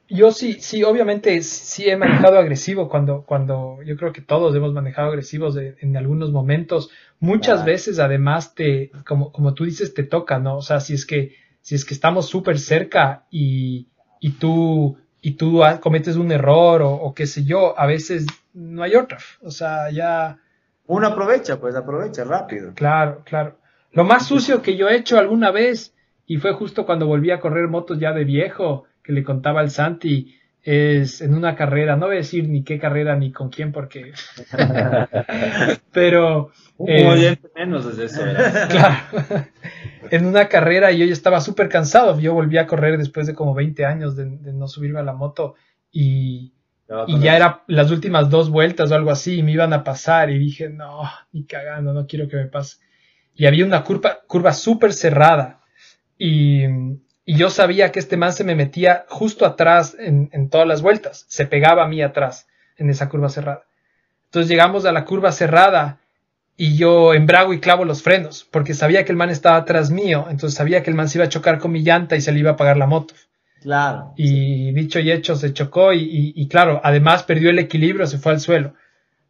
yo 0.09 0.31
sí, 0.31 0.57
sí, 0.59 0.83
obviamente 0.83 1.41
sí 1.43 1.87
he 1.87 1.97
manejado 1.97 2.39
agresivo 2.39 2.89
cuando, 2.89 3.23
cuando 3.23 3.79
yo 3.85 3.97
creo 3.97 4.13
que 4.13 4.21
todos 4.21 4.55
hemos 4.55 4.73
manejado 4.73 5.09
agresivos 5.09 5.57
en 5.57 5.97
algunos 5.97 6.31
momentos. 6.31 6.89
Muchas 7.19 7.65
veces, 7.65 7.99
además, 7.99 8.55
te, 8.55 8.91
como, 9.05 9.31
como 9.31 9.53
tú 9.53 9.65
dices, 9.65 9.93
te 9.93 10.03
toca, 10.03 10.39
¿no? 10.39 10.57
O 10.57 10.61
sea, 10.61 10.79
si 10.79 10.93
es 10.93 11.05
que, 11.05 11.35
si 11.61 11.75
es 11.75 11.83
que 11.83 11.93
estamos 11.93 12.27
súper 12.27 12.57
cerca 12.57 13.25
y, 13.29 13.89
y 14.19 14.31
tú, 14.31 14.97
y 15.21 15.31
tú 15.31 15.61
cometes 15.81 16.15
un 16.15 16.31
error 16.31 16.81
o, 16.81 16.91
o 16.91 17.13
qué 17.13 17.27
sé 17.27 17.43
yo, 17.43 17.79
a 17.79 17.85
veces 17.85 18.25
no 18.53 18.83
hay 18.83 18.95
otra. 18.95 19.17
O 19.41 19.51
sea, 19.51 19.89
ya. 19.91 20.39
Uno 20.87 21.07
aprovecha, 21.07 21.59
pues 21.59 21.75
aprovecha 21.75 22.23
rápido. 22.23 22.73
Claro, 22.73 23.21
claro. 23.25 23.57
Lo 23.91 24.03
más 24.03 24.27
sucio 24.27 24.61
que 24.61 24.77
yo 24.77 24.89
he 24.89 24.95
hecho 24.95 25.17
alguna 25.17 25.51
vez 25.51 25.93
y 26.25 26.37
fue 26.37 26.53
justo 26.53 26.85
cuando 26.85 27.07
volví 27.07 27.31
a 27.31 27.39
correr 27.39 27.67
motos 27.67 27.99
ya 27.99 28.11
de 28.11 28.25
viejo, 28.25 28.83
que 29.01 29.13
le 29.13 29.23
contaba 29.23 29.61
al 29.61 29.71
Santi, 29.71 30.35
es 30.61 31.21
en 31.21 31.33
una 31.33 31.55
carrera, 31.55 31.95
no 31.95 32.07
voy 32.07 32.15
a 32.15 32.19
decir 32.19 32.49
ni 32.49 32.63
qué 32.63 32.77
carrera 32.77 33.15
ni 33.15 33.31
con 33.31 33.49
quién 33.49 33.71
porque... 33.71 34.11
Pero... 35.93 36.51
Eh, 36.85 37.37
menos 37.55 37.85
es 37.85 37.97
eso. 37.97 38.21
claro. 38.69 39.47
en 40.11 40.25
una 40.25 40.47
carrera 40.47 40.91
y 40.91 40.99
yo 40.99 41.05
ya 41.05 41.13
estaba 41.13 41.41
súper 41.41 41.69
cansado, 41.69 42.19
yo 42.19 42.33
volví 42.33 42.57
a 42.57 42.67
correr 42.67 42.97
después 42.97 43.27
de 43.27 43.33
como 43.33 43.53
20 43.53 43.85
años 43.85 44.15
de, 44.15 44.25
no 44.25 44.67
subirme 44.67 44.99
a 44.99 45.03
la 45.03 45.13
moto 45.13 45.55
y, 45.91 46.53
y 47.07 47.19
ya 47.19 47.35
era 47.35 47.63
las 47.67 47.91
últimas 47.91 48.29
dos 48.29 48.49
vueltas 48.49 48.91
o 48.91 48.95
algo 48.95 49.11
así 49.11 49.39
y 49.39 49.43
me 49.43 49.53
iban 49.53 49.73
a 49.73 49.83
pasar 49.83 50.29
y 50.29 50.37
dije, 50.37 50.69
no, 50.69 51.01
ni 51.31 51.45
cagando, 51.45 51.93
no 51.93 52.05
quiero 52.05 52.27
que 52.27 52.37
me 52.37 52.45
pase. 52.45 52.77
Y 53.33 53.45
había 53.45 53.65
una 53.65 53.83
curva, 53.83 54.19
curva 54.27 54.53
súper 54.53 54.93
cerrada 54.93 55.61
y, 56.17 56.63
y, 57.25 57.35
yo 57.35 57.49
sabía 57.49 57.91
que 57.91 57.99
este 57.99 58.17
man 58.17 58.33
se 58.33 58.43
me 58.43 58.55
metía 58.55 59.05
justo 59.09 59.45
atrás 59.45 59.95
en, 59.99 60.29
en, 60.31 60.49
todas 60.49 60.67
las 60.67 60.81
vueltas, 60.81 61.25
se 61.27 61.45
pegaba 61.45 61.83
a 61.83 61.87
mí 61.87 62.01
atrás 62.01 62.47
en 62.77 62.89
esa 62.89 63.09
curva 63.09 63.29
cerrada. 63.29 63.65
Entonces 64.25 64.49
llegamos 64.49 64.85
a 64.85 64.91
la 64.91 65.05
curva 65.05 65.31
cerrada 65.31 66.01
y 66.57 66.75
yo 66.75 67.13
embrago 67.13 67.53
y 67.53 67.59
clavo 67.59 67.85
los 67.85 68.01
frenos, 68.01 68.47
porque 68.51 68.73
sabía 68.73 69.05
que 69.05 69.11
el 69.11 69.17
man 69.17 69.29
estaba 69.29 69.57
atrás 69.57 69.91
mío, 69.91 70.25
entonces 70.29 70.57
sabía 70.57 70.81
que 70.81 70.89
el 70.89 70.95
man 70.95 71.07
se 71.07 71.19
iba 71.19 71.25
a 71.25 71.29
chocar 71.29 71.59
con 71.59 71.71
mi 71.71 71.83
llanta 71.83 72.15
y 72.15 72.21
se 72.21 72.31
le 72.31 72.39
iba 72.39 72.49
a 72.49 72.53
apagar 72.53 72.77
la 72.77 72.87
moto. 72.87 73.13
Claro. 73.61 74.13
Y 74.17 74.71
dicho 74.73 74.99
y 74.99 75.11
hecho, 75.11 75.35
se 75.35 75.53
chocó 75.53 75.93
y, 75.93 75.99
y, 75.99 76.33
y, 76.35 76.47
claro, 76.47 76.81
además 76.83 77.23
perdió 77.23 77.51
el 77.51 77.59
equilibrio, 77.59 78.07
se 78.07 78.17
fue 78.17 78.31
al 78.31 78.39
suelo. 78.39 78.73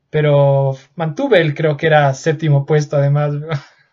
Pero 0.09 0.77
mantuve 0.95 1.41
el, 1.41 1.53
creo 1.53 1.75
que 1.75 1.87
era 1.87 2.13
séptimo 2.13 2.65
puesto 2.65 2.95
además. 2.95 3.33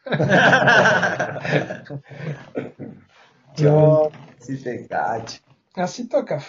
Yo 3.57 4.11
sí 4.39 4.63
te 4.63 4.87
cacho. 4.87 5.41
Así 5.75 6.09
toca. 6.09 6.41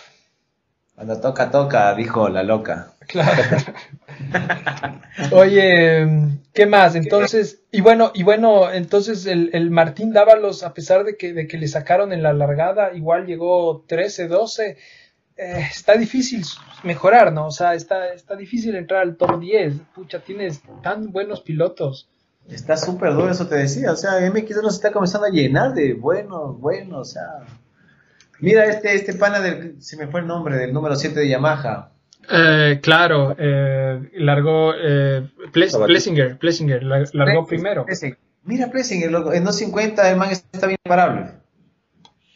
Cuando 0.96 1.20
toca, 1.20 1.52
toca, 1.52 1.94
dijo 1.94 2.30
la 2.30 2.42
loca. 2.44 2.94
Claro. 3.08 3.58
Oye, 5.32 6.08
¿qué 6.54 6.66
más? 6.66 6.96
Entonces, 6.96 7.64
y 7.70 7.82
bueno, 7.82 8.12
y 8.14 8.24
bueno, 8.24 8.72
entonces 8.72 9.26
el, 9.26 9.50
el, 9.54 9.72
Martín 9.72 10.14
Dávalos, 10.14 10.64
a 10.64 10.74
pesar 10.74 11.04
de 11.04 11.18
que, 11.18 11.34
de 11.34 11.48
que 11.48 11.58
le 11.58 11.68
sacaron 11.68 12.14
en 12.14 12.24
la 12.24 12.32
largada, 12.32 12.94
igual 12.94 13.26
llegó 13.26 13.84
13, 13.88 14.30
12. 14.30 14.78
Eh, 15.38 15.68
está 15.70 15.98
difícil 15.98 16.44
mejorar, 16.84 17.34
¿no? 17.34 17.48
O 17.48 17.52
sea, 17.52 17.74
está, 17.74 18.14
está 18.14 18.38
difícil 18.38 18.74
entrar 18.76 19.02
al 19.02 19.18
top 19.18 19.40
10. 19.40 19.74
Pucha, 19.94 20.20
tienes 20.20 20.62
tan 20.82 21.12
buenos 21.12 21.42
pilotos. 21.42 22.08
Está 22.50 22.78
súper 22.78 23.14
duro, 23.14 23.30
eso 23.30 23.48
te 23.48 23.56
decía. 23.56 23.92
O 23.92 23.98
sea, 23.98 24.20
MX 24.32 24.62
nos 24.64 24.76
está 24.76 24.94
comenzando 24.94 25.28
a 25.28 25.32
llenar 25.32 25.74
de 25.74 25.94
bueno, 25.94 26.54
bueno, 26.54 27.00
o 27.00 27.06
sea. 27.06 27.42
Mira, 28.40 28.66
este, 28.66 28.96
este 28.96 29.14
pana 29.14 29.40
del. 29.40 29.82
Se 29.82 29.98
me 29.98 30.08
fue 30.08 30.22
el 30.22 30.28
nombre, 30.28 30.58
del 30.58 30.74
número 30.74 30.96
7 30.96 31.20
de 31.20 31.30
Yamaha. 31.30 31.92
Eh, 32.30 32.80
claro, 32.82 33.36
eh, 33.38 34.10
largó. 34.16 34.74
Eh, 34.76 35.28
Plessinger, 35.52 36.38
Plessinger, 36.38 36.84
largó 36.84 37.46
primero. 37.46 37.86
Mira, 38.44 38.70
Plessinger, 38.70 39.08
en 39.08 39.44
250 39.44 40.10
el 40.10 40.18
man 40.18 40.30
está 40.30 40.68
bien 40.68 40.78
parable. 40.84 41.32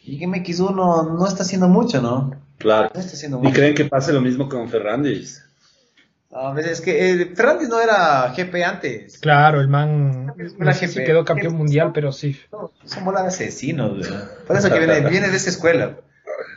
Y 0.02 0.18
MX1 0.26 0.74
no 0.74 1.26
está 1.26 1.42
haciendo 1.42 1.68
mucho, 1.68 2.00
¿no? 2.00 2.32
Claro. 2.58 2.90
¿Y 3.42 3.52
creen 3.52 3.74
que 3.74 3.84
pase 3.84 4.12
lo 4.12 4.20
mismo 4.20 4.48
con 4.48 4.68
Ferrandis? 4.68 5.44
A 6.32 6.52
veces 6.52 6.72
es 6.72 6.80
que 6.80 7.10
eh, 7.10 7.32
Ferrandis 7.34 7.68
no 7.68 7.80
era 7.80 8.32
GP 8.36 8.62
antes. 8.64 9.18
Claro, 9.18 9.60
el 9.60 9.66
man 9.66 10.32
no 10.58 10.72
sé 10.72 10.86
si 10.86 11.02
quedó 11.02 11.24
campeón 11.24 11.56
mundial, 11.56 11.90
pero 11.92 12.12
sí. 12.12 12.38
No, 12.52 12.70
son 12.84 13.04
bola 13.04 13.22
de 13.22 13.28
asesinos, 13.28 13.98
weón. 13.98 14.22
Por 14.46 14.56
eso 14.56 14.70
que 14.70 14.78
viene, 14.78 15.00
viene 15.10 15.28
de 15.28 15.36
esa 15.36 15.50
escuela. 15.50 15.96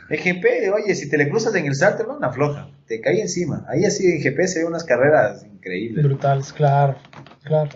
El 0.08 0.18
GP, 0.18 0.72
oye, 0.72 0.94
si 0.94 1.08
te 1.08 1.18
le 1.18 1.28
cruzas 1.28 1.54
en 1.56 1.66
el 1.66 1.74
salto, 1.74 2.04
no, 2.04 2.16
una 2.16 2.30
floja. 2.30 2.68
Te 2.86 3.00
cae 3.00 3.20
encima. 3.20 3.64
Ahí 3.68 3.84
así 3.84 4.06
en 4.06 4.22
GP 4.22 4.46
se 4.46 4.60
ve 4.60 4.66
unas 4.66 4.84
carreras 4.84 5.44
increíbles. 5.44 6.04
Brutales, 6.04 6.52
claro, 6.52 6.96
claro. 7.42 7.70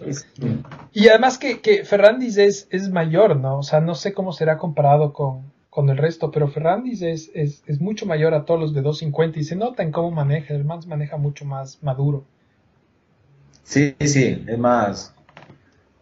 Y 0.92 1.08
además 1.08 1.38
que, 1.38 1.60
que 1.60 1.84
Ferrandis 1.84 2.36
es, 2.36 2.68
es 2.70 2.90
mayor, 2.90 3.36
¿no? 3.36 3.58
O 3.58 3.62
sea, 3.62 3.80
no 3.80 3.94
sé 3.94 4.12
cómo 4.12 4.32
será 4.32 4.56
comparado 4.58 5.12
con, 5.12 5.50
con 5.78 5.88
el 5.90 5.96
resto, 5.96 6.32
pero 6.32 6.48
Ferrandis 6.48 7.02
es, 7.02 7.30
es, 7.34 7.62
es 7.68 7.80
mucho 7.80 8.04
mayor 8.04 8.34
a 8.34 8.44
todos 8.44 8.58
los 8.58 8.74
de 8.74 8.82
250 8.82 9.38
y 9.38 9.44
se 9.44 9.54
nota 9.54 9.84
en 9.84 9.92
cómo 9.92 10.10
maneja, 10.10 10.52
el 10.52 10.64
man 10.64 10.80
maneja 10.88 11.16
mucho 11.18 11.44
más 11.44 11.80
maduro. 11.84 12.24
Sí, 13.62 13.94
sí, 14.00 14.44
es 14.44 14.58
más. 14.58 15.14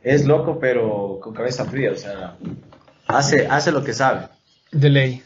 Es 0.02 0.24
loco, 0.24 0.58
pero 0.58 1.18
con 1.20 1.34
cabeza 1.34 1.66
fría, 1.66 1.92
o 1.92 1.94
sea, 1.94 2.38
hace, 3.06 3.46
hace 3.48 3.70
lo 3.70 3.84
que 3.84 3.92
sabe. 3.92 4.28
De 4.72 4.88
ley. 4.88 5.22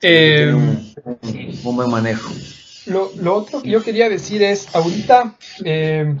Eh, 0.00 0.50
un, 0.54 0.94
un- 1.04 1.58
un 1.62 1.76
buen 1.76 1.90
manejo. 1.90 2.32
Lo, 2.86 3.10
lo 3.20 3.34
otro 3.34 3.60
que 3.60 3.68
yo 3.68 3.82
quería 3.82 4.08
decir 4.08 4.42
es, 4.42 4.74
ahorita 4.74 5.36
eh, 5.66 6.16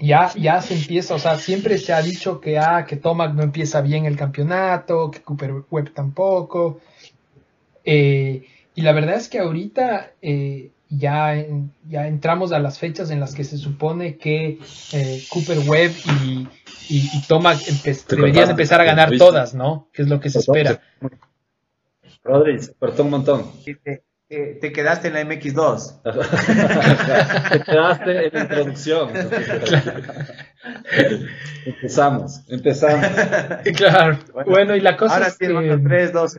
ya, 0.00 0.32
ya 0.34 0.60
se 0.62 0.74
empieza, 0.74 1.14
o 1.14 1.18
sea, 1.18 1.38
siempre 1.38 1.78
se 1.78 1.92
ha 1.92 2.02
dicho 2.02 2.40
que, 2.40 2.58
ah, 2.58 2.84
que 2.86 2.96
Tomac 2.96 3.34
no 3.34 3.42
empieza 3.42 3.80
bien 3.80 4.04
el 4.06 4.16
campeonato, 4.16 5.10
que 5.10 5.22
Cooper 5.22 5.52
Webb 5.70 5.92
tampoco. 5.94 6.80
Eh, 7.84 8.46
y 8.74 8.82
la 8.82 8.92
verdad 8.92 9.16
es 9.16 9.28
que 9.28 9.38
ahorita 9.38 10.12
eh, 10.22 10.70
ya, 10.88 11.36
en- 11.36 11.72
ya 11.88 12.06
entramos 12.08 12.52
a 12.52 12.58
las 12.58 12.78
fechas 12.78 13.10
en 13.10 13.20
las 13.20 13.34
que 13.34 13.44
se 13.44 13.58
supone 13.58 14.16
que 14.16 14.58
eh, 14.92 15.22
Cooper 15.30 15.58
Webb 15.68 15.92
y, 16.22 16.48
y, 16.88 17.10
y 17.12 17.22
Tomac 17.28 17.58
empe- 17.58 18.04
deberían 18.16 18.44
empezar 18.52 18.80
a 18.80 18.84
ganar 18.84 19.08
todas, 19.18 19.54
¿no? 19.54 19.88
Que 19.92 20.02
es 20.02 20.08
lo 20.08 20.18
que 20.20 20.30
se 20.30 20.38
espera. 20.58 20.80
Rodri, 22.22 22.58
se 22.58 22.74
cortó 22.74 23.02
un 23.04 23.10
montón. 23.10 23.50
Te, 24.34 24.40
te- 24.54 24.54
te 24.60 24.72
quedaste 24.72 25.08
en 25.08 25.14
la 25.14 25.22
MX2. 25.22 26.02
Te 27.52 27.60
quedaste 27.60 28.26
en 28.26 28.32
la 28.34 28.40
introducción. 28.40 29.10
empezamos, 31.66 32.40
empezamos. 32.48 33.06
Claro. 33.76 34.18
Bueno, 34.46 34.74
y 34.76 34.80
la 34.80 34.96
cosa 34.96 35.14
Ahora 35.14 35.26
es 35.28 35.34
sí, 35.34 35.38
que... 35.40 35.46
hermano, 35.46 35.80
3, 35.82 36.12
2. 36.12 36.38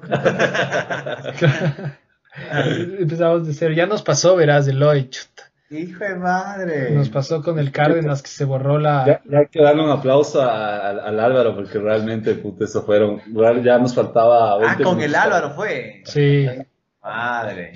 Empezamos 2.99 3.47
de 3.47 3.53
cero. 3.53 3.73
Ya 3.73 3.85
nos 3.85 4.01
pasó, 4.03 4.35
verás, 4.35 4.67
Eloy. 4.67 5.09
chuta. 5.09 5.43
Hijo 5.71 6.03
de 6.03 6.15
madre. 6.15 6.91
Nos 6.91 7.09
pasó 7.09 7.41
con 7.41 7.57
el 7.57 7.71
Cárdenas 7.71 8.21
que 8.21 8.27
se 8.29 8.45
borró 8.45 8.77
la. 8.77 9.03
Ya, 9.07 9.21
ya 9.29 9.39
hay 9.39 9.47
que 9.47 9.61
darle 9.63 9.83
un 9.83 9.89
aplauso 9.89 10.41
a- 10.41 10.89
al- 10.89 10.99
al 10.99 11.19
Álvaro 11.19 11.55
porque 11.55 11.79
realmente, 11.79 12.35
puta, 12.35 12.65
eso 12.65 12.83
fueron. 12.83 13.19
Ya 13.63 13.79
nos 13.79 13.95
faltaba. 13.95 14.53
Ah, 14.53 14.57
20 14.59 14.83
con 14.83 15.01
el. 15.01 15.15
Álvaro 15.15 15.51
fue. 15.55 16.01
Sí, 16.05 16.47
Madre. 17.05 17.73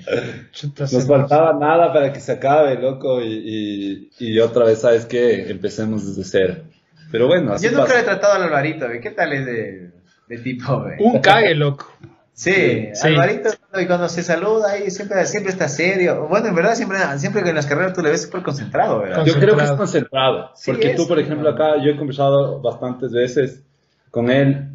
Nos 0.92 1.06
faltaba 1.06 1.52
nada 1.52 1.92
para 1.92 2.12
que 2.12 2.18
se 2.20 2.32
acabe, 2.32 2.74
loco, 2.80 3.22
y, 3.22 4.10
y, 4.18 4.26
y 4.34 4.40
otra 4.40 4.64
vez, 4.64 4.80
¿sabes 4.80 5.06
qué? 5.06 5.50
Empecemos 5.50 6.04
desde 6.16 6.24
cero. 6.28 6.62
Pero 7.12 7.28
bueno, 7.28 7.52
así 7.52 7.66
Yo 7.66 7.70
nunca 7.72 7.84
pasa. 7.84 7.94
le 7.96 8.00
he 8.00 8.04
tratado 8.04 8.34
al 8.34 8.42
Alvarito, 8.42 8.88
ve. 8.88 9.00
¿Qué 9.00 9.10
tal 9.10 9.32
es 9.32 9.46
de, 9.46 9.90
de 10.28 10.38
tipo, 10.38 10.80
ve? 10.82 10.96
Un 10.98 11.20
cague, 11.20 11.54
loco. 11.54 11.92
Sí, 12.32 12.88
Sí. 12.94 13.06
Alvarito, 13.08 13.50
y 13.80 13.86
cuando 13.86 14.08
se 14.08 14.22
saluda 14.22 14.70
ahí, 14.72 14.90
siempre, 14.90 15.24
siempre 15.26 15.52
está 15.52 15.68
serio. 15.68 16.26
Bueno, 16.28 16.48
en 16.48 16.54
verdad, 16.54 16.74
siempre, 16.74 16.98
siempre 17.18 17.42
que 17.42 17.50
en 17.50 17.56
las 17.56 17.66
carreras 17.66 17.92
tú 17.92 18.02
le 18.02 18.10
ves 18.10 18.22
súper 18.22 18.42
concentrado, 18.42 19.00
¿verdad? 19.00 19.24
Yo 19.26 19.34
creo 19.34 19.56
que 19.56 19.62
es 19.64 19.70
Concentrado. 19.72 19.76
concentrado. 19.76 20.50
Sí, 20.56 20.70
porque 20.72 20.90
es, 20.92 20.96
tú, 20.96 21.06
por 21.06 21.18
ejemplo, 21.20 21.48
acá 21.50 21.76
yo 21.84 21.90
he 21.92 21.96
conversado 21.96 22.60
bastantes 22.60 23.12
veces 23.12 23.62
con 24.10 24.30
él, 24.30 24.70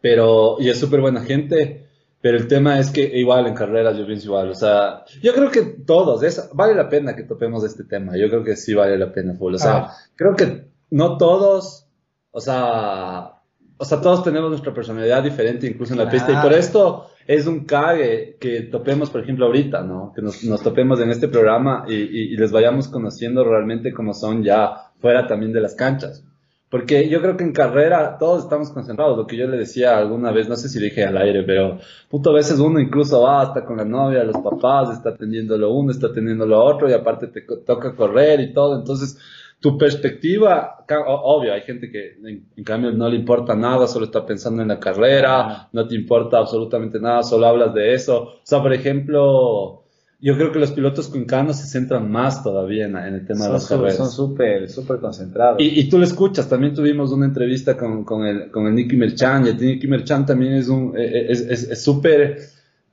pero, 0.00 0.56
y 0.60 0.68
es 0.70 0.78
súper 0.78 1.00
buena 1.00 1.22
gente, 1.22 1.87
pero 2.20 2.36
el 2.36 2.48
tema 2.48 2.78
es 2.78 2.90
que 2.90 3.02
igual 3.18 3.46
en 3.46 3.54
carreras 3.54 3.96
yo 3.96 4.06
pienso 4.06 4.26
igual, 4.26 4.48
o 4.50 4.54
sea, 4.54 5.04
yo 5.22 5.32
creo 5.34 5.50
que 5.50 5.62
todos, 5.62 6.22
es, 6.22 6.50
vale 6.52 6.74
la 6.74 6.88
pena 6.88 7.14
que 7.14 7.22
topemos 7.22 7.64
este 7.64 7.84
tema, 7.84 8.16
yo 8.16 8.28
creo 8.28 8.42
que 8.44 8.56
sí 8.56 8.74
vale 8.74 8.98
la 8.98 9.12
pena, 9.12 9.34
full. 9.34 9.54
o 9.54 9.58
sea, 9.58 9.76
Ah. 9.76 9.92
creo 10.16 10.34
que 10.34 10.64
no 10.90 11.16
todos, 11.18 11.86
o 12.30 12.40
sea, 12.40 13.32
o 13.80 13.84
sea, 13.84 14.00
todos 14.00 14.24
tenemos 14.24 14.50
nuestra 14.50 14.74
personalidad 14.74 15.22
diferente 15.22 15.66
incluso 15.68 15.92
en 15.92 16.00
la 16.00 16.10
pista, 16.10 16.32
y 16.32 16.36
por 16.42 16.52
esto 16.52 17.06
es 17.28 17.46
un 17.46 17.64
cague 17.66 18.36
que 18.40 18.62
topemos, 18.62 19.10
por 19.10 19.20
ejemplo, 19.22 19.46
ahorita, 19.46 19.82
¿no? 19.82 20.12
Que 20.16 20.22
nos, 20.22 20.42
nos 20.44 20.62
topemos 20.62 20.98
en 21.00 21.10
este 21.10 21.28
programa 21.28 21.84
y, 21.86 21.94
y- 21.94 22.32
y 22.32 22.36
les 22.36 22.50
vayamos 22.50 22.88
conociendo 22.88 23.44
realmente 23.44 23.92
como 23.92 24.14
son 24.14 24.42
ya 24.42 24.90
fuera 24.98 25.26
también 25.28 25.52
de 25.52 25.60
las 25.60 25.74
canchas. 25.74 26.24
Porque 26.70 27.08
yo 27.08 27.22
creo 27.22 27.36
que 27.36 27.44
en 27.44 27.52
carrera 27.52 28.18
todos 28.18 28.44
estamos 28.44 28.70
concentrados, 28.70 29.16
lo 29.16 29.26
que 29.26 29.36
yo 29.36 29.46
le 29.46 29.56
decía 29.56 29.96
alguna 29.96 30.32
vez, 30.32 30.48
no 30.48 30.56
sé 30.56 30.68
si 30.68 30.78
dije 30.78 31.04
al 31.04 31.16
aire, 31.16 31.42
pero 31.42 31.78
puto 32.10 32.30
a 32.30 32.34
veces 32.34 32.58
uno 32.58 32.78
incluso 32.78 33.22
va 33.22 33.40
hasta 33.40 33.64
con 33.64 33.78
la 33.78 33.86
novia, 33.86 34.22
los 34.24 34.36
papás, 34.36 34.90
está 34.90 35.10
atendiendo 35.10 35.56
lo 35.56 35.72
uno, 35.72 35.90
está 35.90 36.08
atendiendo 36.08 36.44
lo 36.44 36.62
otro 36.62 36.88
y 36.88 36.92
aparte 36.92 37.28
te 37.28 37.40
toca 37.64 37.96
correr 37.96 38.40
y 38.40 38.52
todo, 38.52 38.78
entonces 38.78 39.18
tu 39.60 39.76
perspectiva, 39.76 40.84
obvio, 41.06 41.52
hay 41.52 41.62
gente 41.62 41.90
que 41.90 42.12
en, 42.22 42.46
en 42.54 42.64
cambio 42.64 42.92
no 42.92 43.08
le 43.08 43.16
importa 43.16 43.56
nada, 43.56 43.86
solo 43.88 44.04
está 44.04 44.24
pensando 44.24 44.62
en 44.62 44.68
la 44.68 44.78
carrera, 44.78 45.68
no 45.72 45.86
te 45.88 45.96
importa 45.96 46.38
absolutamente 46.38 47.00
nada, 47.00 47.22
solo 47.24 47.46
hablas 47.46 47.74
de 47.74 47.92
eso. 47.92 48.22
O 48.22 48.40
sea, 48.44 48.62
por 48.62 48.72
ejemplo, 48.72 49.87
yo 50.20 50.34
creo 50.36 50.50
que 50.50 50.58
los 50.58 50.72
pilotos 50.72 51.08
cuencanos 51.08 51.58
se 51.58 51.66
centran 51.66 52.10
más 52.10 52.42
todavía 52.42 52.86
en, 52.86 52.96
en 52.96 53.14
el 53.14 53.26
tema 53.26 53.46
de 53.46 53.52
las 53.52 53.68
carreras. 53.68 53.96
son 53.96 54.10
súper, 54.10 54.68
súper 54.68 54.98
concentrados. 54.98 55.60
Y, 55.60 55.78
y 55.80 55.88
tú 55.88 55.98
lo 55.98 56.04
escuchas, 56.04 56.48
también 56.48 56.74
tuvimos 56.74 57.12
una 57.12 57.26
entrevista 57.26 57.76
con, 57.76 58.04
con 58.04 58.26
el, 58.26 58.50
con 58.50 58.66
el 58.66 58.74
Nicky 58.74 58.96
Merchan, 58.96 59.46
y 59.46 59.50
el 59.50 59.56
Nicky 59.56 59.86
Merchan 59.86 60.26
también 60.26 60.54
es 60.54 60.68
un, 60.68 60.94
eh, 60.96 61.26
es, 61.30 61.40
es, 61.40 61.82
súper, 61.82 62.38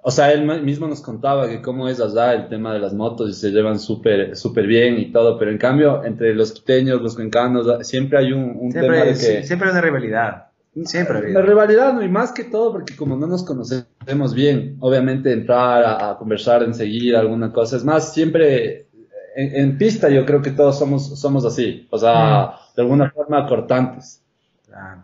o 0.03 0.11
sea, 0.11 0.32
él 0.32 0.45
mismo 0.61 0.88
nos 0.88 1.01
contaba 1.01 1.49
que 1.49 1.61
cómo 1.63 1.89
es 1.89 1.99
allá 1.99 2.34
el 2.34 2.47
tema 2.47 2.73
de 2.73 2.80
las 2.80 2.93
motos 2.93 3.32
y 3.32 3.34
se 3.34 3.49
llevan 3.49 3.80
súper, 3.80 4.36
súper 4.36 4.67
bien 4.67 4.99
y 4.99 5.11
todo, 5.11 5.39
pero 5.39 5.49
en 5.49 5.57
cambio, 5.57 6.03
entre 6.03 6.36
los 6.36 6.51
quiteños, 6.51 7.01
los 7.01 7.15
cuencanos, 7.15 7.88
siempre 7.88 8.19
hay 8.19 8.34
un, 8.34 8.55
un 8.55 8.71
tema 8.71 8.93
Siempre, 8.93 9.13
de 9.13 9.39
que... 9.39 9.43
siempre 9.47 9.67
hay 9.67 9.71
una 9.71 9.82
rivalidad. 9.82 10.45
Siempre 10.84 11.15
ha 11.15 11.19
habido. 11.19 11.39
La 11.39 11.45
rivalidad, 11.45 11.93
no, 11.93 12.03
y 12.03 12.09
más 12.09 12.32
que 12.32 12.43
todo, 12.43 12.71
porque 12.73 12.95
como 12.95 13.15
no 13.15 13.28
nos 13.28 13.45
conocemos 13.45 14.34
bien, 14.34 14.78
obviamente 14.82 15.32
entrar 15.32 15.84
a, 15.84 16.11
a 16.11 16.17
conversar 16.17 16.63
enseguida, 16.63 17.19
alguna 17.19 17.53
cosa, 17.53 17.78
es 17.78 17.86
más, 17.86 18.13
siempre 18.13 18.88
en, 19.36 19.55
en 19.55 19.78
pista 19.78 20.09
yo 20.09 20.26
creo 20.26 20.41
que 20.41 20.51
todos 20.51 20.80
somos, 20.80 21.19
somos 21.19 21.45
así, 21.45 21.88
o 21.91 21.97
sea, 21.97 22.55
de 22.76 22.82
alguna 22.82 23.11
forma 23.11 23.47
cortantes, 23.47 24.21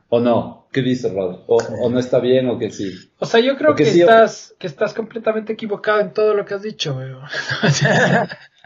o 0.10 0.20
no, 0.20 0.68
¿qué 0.72 0.82
dice 0.82 1.14
Rod? 1.14 1.42
O, 1.48 1.58
o 1.58 1.90
no 1.90 2.00
está 2.00 2.20
bien 2.20 2.50
o 2.50 2.58
que 2.58 2.72
sí. 2.72 2.92
O 3.20 3.26
sea, 3.26 3.40
yo 3.40 3.56
creo 3.58 3.76
que 3.76 3.86
sí, 3.86 4.02
estás, 4.02 4.56
que 4.58 4.68
estás 4.68 4.94
completamente 4.94 5.54
equivocado 5.54 6.02
en 6.02 6.12
todo 6.12 6.34
lo 6.34 6.46
que 6.46 6.56
has 6.56 6.62
dicho, 6.62 6.96
weón. 6.96 7.24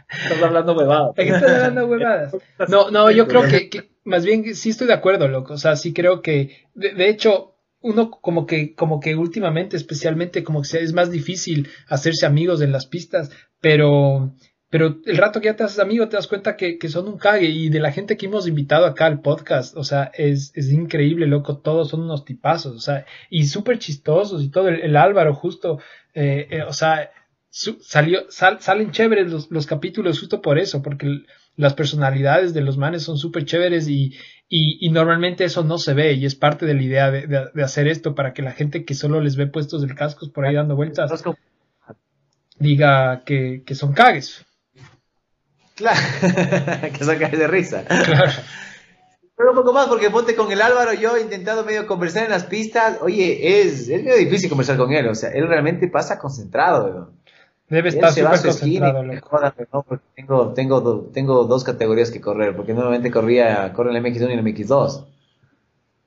Estás 0.07 0.43
hablando 0.43 0.73
huevado. 0.73 1.13
¿De 1.17 1.25
qué 1.25 1.31
estás 1.31 1.51
hablando 1.51 1.87
huevadas? 1.87 2.35
No, 2.69 2.91
no, 2.91 3.09
yo 3.09 3.27
creo 3.27 3.41
que, 3.41 3.69
que 3.69 3.89
más 4.05 4.25
bien 4.25 4.55
sí 4.55 4.69
estoy 4.69 4.87
de 4.87 4.93
acuerdo, 4.93 5.27
loco. 5.27 5.53
O 5.53 5.57
sea, 5.57 5.75
sí 5.75 5.93
creo 5.93 6.21
que, 6.21 6.65
de, 6.73 6.93
de 6.93 7.09
hecho, 7.09 7.55
uno 7.81 8.09
como 8.11 8.45
que, 8.45 8.73
como 8.75 8.99
que 8.99 9.15
últimamente, 9.15 9.77
especialmente, 9.77 10.43
como 10.43 10.61
que 10.61 10.79
es 10.79 10.93
más 10.93 11.11
difícil 11.11 11.67
hacerse 11.87 12.25
amigos 12.25 12.61
en 12.61 12.71
las 12.71 12.87
pistas, 12.87 13.31
pero, 13.61 14.33
pero 14.69 14.97
el 15.05 15.17
rato 15.17 15.39
que 15.41 15.45
ya 15.47 15.55
te 15.55 15.63
haces 15.63 15.79
amigo 15.79 16.07
te 16.09 16.15
das 16.17 16.27
cuenta 16.27 16.55
que, 16.57 16.77
que 16.77 16.89
son 16.89 17.07
un 17.07 17.17
cague 17.17 17.47
y 17.47 17.69
de 17.69 17.79
la 17.79 17.91
gente 17.91 18.17
que 18.17 18.25
hemos 18.25 18.47
invitado 18.47 18.85
acá 18.85 19.05
al 19.05 19.21
podcast, 19.21 19.75
o 19.77 19.83
sea, 19.83 20.11
es, 20.15 20.51
es 20.55 20.71
increíble, 20.71 21.27
loco, 21.27 21.57
todos 21.59 21.89
son 21.89 22.01
unos 22.01 22.25
tipazos, 22.25 22.75
o 22.75 22.79
sea, 22.79 23.05
y 23.29 23.45
súper 23.45 23.79
chistosos 23.79 24.43
y 24.43 24.49
todo, 24.49 24.69
el, 24.69 24.81
el 24.81 24.95
Álvaro 24.95 25.33
justo, 25.35 25.79
eh, 26.13 26.47
eh, 26.49 26.61
o 26.63 26.73
sea, 26.73 27.11
su- 27.49 27.79
salió, 27.81 28.25
sal- 28.29 28.61
salen 28.61 28.91
chéveres 28.91 29.31
los, 29.31 29.49
los 29.51 29.65
capítulos 29.67 30.19
justo 30.19 30.41
por 30.41 30.57
eso, 30.59 30.81
porque 30.81 31.05
l- 31.05 31.25
las 31.57 31.73
personalidades 31.73 32.53
de 32.53 32.61
los 32.61 32.77
manes 32.77 33.03
son 33.03 33.17
súper 33.17 33.45
chéveres 33.45 33.87
y, 33.87 34.13
y, 34.49 34.85
y 34.85 34.89
normalmente 34.91 35.45
eso 35.45 35.63
no 35.63 35.77
se 35.77 35.93
ve 35.93 36.13
y 36.13 36.25
es 36.25 36.35
parte 36.35 36.65
de 36.65 36.73
la 36.73 36.81
idea 36.83 37.11
de, 37.11 37.27
de- 37.27 37.49
de 37.53 37.63
hacer 37.63 37.87
esto 37.87 38.15
para 38.15 38.33
que 38.33 38.41
la 38.41 38.51
gente 38.51 38.85
que 38.85 38.93
solo 38.93 39.21
les 39.21 39.35
ve 39.35 39.47
puestos 39.47 39.83
el 39.83 39.95
cascos 39.95 40.29
por 40.29 40.45
ahí 40.45 40.55
dando 40.55 40.75
vueltas 40.75 41.11
diga 42.59 43.23
que, 43.25 43.63
que 43.65 43.75
son 43.75 43.93
cagues. 43.93 44.45
Claro, 45.75 45.99
que 46.93 47.03
saca 47.03 47.27
de 47.29 47.47
risa. 47.47 47.83
Claro. 47.85 48.31
Pero 49.35 49.49
un 49.51 49.57
poco 49.57 49.73
más, 49.73 49.87
porque 49.87 50.09
ponte 50.09 50.35
con 50.35 50.49
el 50.51 50.61
Álvaro, 50.61 50.93
yo 50.93 51.17
he 51.17 51.21
intentado 51.21 51.65
medio 51.65 51.85
conversar 51.87 52.23
en 52.25 52.31
las 52.31 52.45
pistas. 52.45 52.99
Oye, 53.01 53.59
es, 53.61 53.89
es 53.89 54.01
medio 54.03 54.17
difícil 54.17 54.49
conversar 54.49 54.77
con 54.77 54.93
él, 54.93 55.07
o 55.09 55.15
sea, 55.15 55.31
él 55.31 55.47
realmente 55.47 55.89
pasa 55.89 56.17
concentrado, 56.17 56.85
weón. 56.85 57.21
Debe 57.69 57.89
estar 57.89 58.11
súper 58.11 58.41
concentrado, 58.41 59.03
no, 59.03 59.83
porque 59.83 60.05
tengo, 60.15 60.53
tengo, 60.53 61.09
tengo 61.13 61.45
dos 61.45 61.63
categorías 61.63 62.11
que 62.11 62.21
correr, 62.21 62.55
porque 62.55 62.73
normalmente 62.73 63.09
corría, 63.11 63.73
corre 63.73 63.89
el 63.91 63.97
MX1 63.97 64.29
y 64.29 64.33
el 64.33 64.39
MX2. 64.43 65.05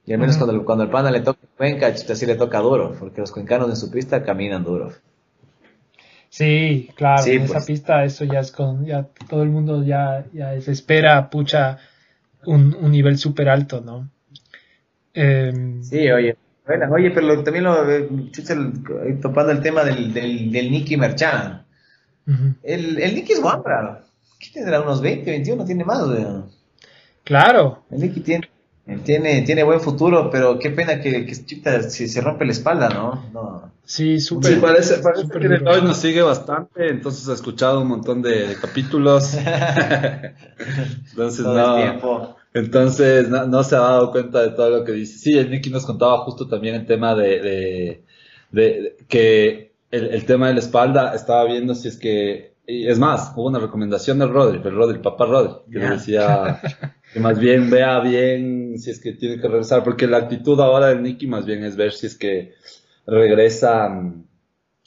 Y 0.06 0.12
al 0.12 0.18
menos 0.18 0.36
cuando, 0.36 0.64
cuando 0.64 0.84
el 0.84 0.90
pana 0.90 1.10
le 1.10 1.20
toca 1.20 1.40
Cuenca, 1.56 1.94
chuta, 1.94 2.14
sí 2.16 2.26
le 2.26 2.36
toca 2.36 2.58
duro, 2.60 2.94
porque 2.98 3.20
los 3.20 3.32
cuencanos 3.32 3.68
en 3.70 3.76
su 3.76 3.90
pista 3.90 4.24
caminan 4.24 4.64
duro. 4.64 4.90
Sí, 6.30 6.88
claro, 6.94 7.22
Sí, 7.22 7.32
en 7.32 7.42
esa 7.42 7.54
pues. 7.54 7.66
pista 7.66 8.04
eso 8.04 8.24
ya 8.24 8.40
es 8.40 8.52
con, 8.52 8.84
ya 8.84 9.08
todo 9.28 9.42
el 9.42 9.48
mundo 9.50 9.82
ya, 9.82 10.24
ya 10.32 10.60
se 10.60 10.72
espera, 10.72 11.30
pucha, 11.30 11.78
un, 12.46 12.74
un 12.74 12.92
nivel 12.92 13.18
súper 13.18 13.48
alto, 13.48 13.80
¿no? 13.80 14.10
Em, 15.14 15.82
Sí, 15.82 16.10
oye. 16.10 16.36
Bueno, 16.68 16.86
oye, 16.94 17.10
pero 17.10 17.26
lo- 17.26 17.42
también 17.42 17.64
lo, 17.64 17.90
eh, 17.90 18.08
chucha, 18.30 18.52
el- 18.52 18.72
eh, 19.06 19.18
topando 19.20 19.50
el 19.52 19.60
tema 19.62 19.82
del, 19.84 20.12
del, 20.14 20.52
del 20.52 20.70
Nicky 20.70 20.96
Merchan. 20.96 21.64
ujú. 22.26 22.54
El, 22.62 23.00
el 23.00 23.14
Nicky 23.16 23.32
es 23.32 23.40
guapra. 23.42 24.04
¿Qué 24.38 24.50
tendrá? 24.52 24.80
¿Unos 24.82 25.00
20, 25.00 25.30
21? 25.30 25.64
Tiene 25.64 25.84
más, 25.84 26.06
weón. 26.06 26.46
Claro, 27.24 27.84
El 27.90 28.00
Nicky 28.00 28.20
tiene, 28.20 28.48
tiene, 29.04 29.42
tiene 29.42 29.62
buen 29.64 29.80
futuro, 29.80 30.30
pero 30.30 30.58
qué 30.58 30.70
pena 30.70 31.00
que, 31.00 31.26
que 31.26 31.44
chuta, 31.44 31.82
se, 31.82 32.06
se 32.06 32.20
rompe 32.20 32.44
la 32.44 32.52
espalda, 32.52 32.88
¿no? 32.88 33.24
No. 33.32 33.72
sí, 33.84 34.20
súper. 34.20 34.54
Sí, 34.54 34.60
parece, 34.60 34.98
parece 34.98 35.22
súper 35.24 35.40
que 35.58 35.68
hoy 35.68 35.82
nos 35.82 35.98
sigue 35.98 36.22
bastante, 36.22 36.88
entonces 36.88 37.28
ha 37.28 37.34
escuchado 37.34 37.80
un 37.82 37.88
montón 37.88 38.22
de, 38.22 38.48
de 38.48 38.56
capítulos. 38.56 39.34
entonces, 41.10 41.44
Todo 41.44 41.54
no, 41.54 41.76
el 41.76 41.82
tiempo. 41.82 42.36
Entonces 42.54 43.28
no, 43.28 43.46
no 43.46 43.62
se 43.64 43.76
ha 43.76 43.80
dado 43.80 44.10
cuenta 44.12 44.42
de 44.42 44.50
todo 44.50 44.70
lo 44.70 44.84
que 44.84 44.92
dice. 44.92 45.18
Sí, 45.18 45.38
el 45.38 45.50
Nicky 45.50 45.70
nos 45.70 45.86
contaba 45.86 46.18
justo 46.18 46.48
también 46.48 46.74
el 46.74 46.86
tema 46.86 47.14
de, 47.14 47.40
de, 47.40 48.04
de- 48.50 48.62
de- 48.82 48.96
que 49.08 49.72
el, 49.90 50.06
el 50.08 50.24
tema 50.26 50.48
de 50.48 50.54
la 50.54 50.60
espalda 50.60 51.14
estaba 51.14 51.44
viendo 51.44 51.74
si 51.74 51.88
es 51.88 51.96
que, 51.98 52.54
y 52.66 52.86
es 52.88 52.98
más, 52.98 53.32
hubo 53.36 53.46
una 53.48 53.58
recomendación 53.58 54.18
del 54.18 54.30
Rodri, 54.30 54.58
el 54.62 54.74
Rodri, 54.74 54.96
el 54.96 55.02
papá 55.02 55.26
Rodri, 55.26 55.54
que 55.72 55.78
le 55.78 55.88
decía 55.90 56.60
que 57.12 57.20
más 57.20 57.38
bien 57.38 57.70
vea 57.70 58.00
bien 58.00 58.78
si 58.78 58.90
es 58.90 59.00
que 59.00 59.12
tiene 59.12 59.40
que 59.40 59.48
regresar, 59.48 59.82
porque 59.84 60.06
la 60.06 60.18
actitud 60.18 60.60
ahora 60.60 60.88
del 60.88 61.02
Nicky 61.02 61.26
más 61.26 61.46
bien 61.46 61.64
es 61.64 61.76
ver 61.76 61.92
si 61.92 62.06
es 62.06 62.16
que 62.16 62.54
regresa, 63.06 63.88
mm, 63.88 64.24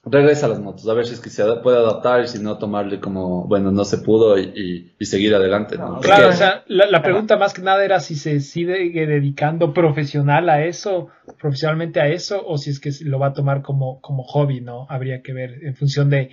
regresa 0.04 0.48
a 0.48 0.50
las 0.50 0.60
motos, 0.60 0.88
a 0.90 0.94
ver 0.94 1.06
si 1.06 1.14
es 1.14 1.20
que 1.20 1.30
se 1.30 1.44
puede 1.64 1.78
adaptar 1.78 2.24
y 2.24 2.28
si 2.28 2.40
no 2.42 2.58
tomarle 2.58 3.00
como, 3.00 3.46
bueno, 3.46 3.72
no 3.72 3.86
se 3.86 4.00
pudo 4.00 4.38
y, 4.40 4.44
y- 4.56 4.96
y 5.00 5.06
seguir 5.06 5.36
adelante. 5.36 5.78
¿no? 5.78 5.88
No, 5.90 5.94
Porque- 5.96 6.08
Claro, 6.08 6.30
o 6.30 6.34
sea, 6.34 6.64
la, 6.68 6.88
la 6.88 7.04
pregunta 7.04 7.38
más 7.38 7.54
que 7.54 7.62
nada 7.62 7.86
era 7.86 8.00
si 8.00 8.16
se 8.16 8.40
sigue 8.40 9.06
dedicando 9.06 9.74
profesional 9.74 10.50
a 10.50 10.66
eso, 10.66 11.10
profesionalmente 11.40 12.00
a 12.02 12.08
eso, 12.08 12.44
o 12.46 12.58
si 12.58 12.72
es 12.72 12.80
que 12.80 12.90
lo 13.06 13.20
va 13.20 13.28
a 13.28 13.34
tomar 13.34 13.62
como, 13.62 14.02
como 14.02 14.24
hobby, 14.24 14.62
¿no? 14.62 14.88
Habría 14.90 15.22
que 15.22 15.34
ver 15.34 15.60
en 15.64 15.76
función 15.76 16.10
de, 16.10 16.32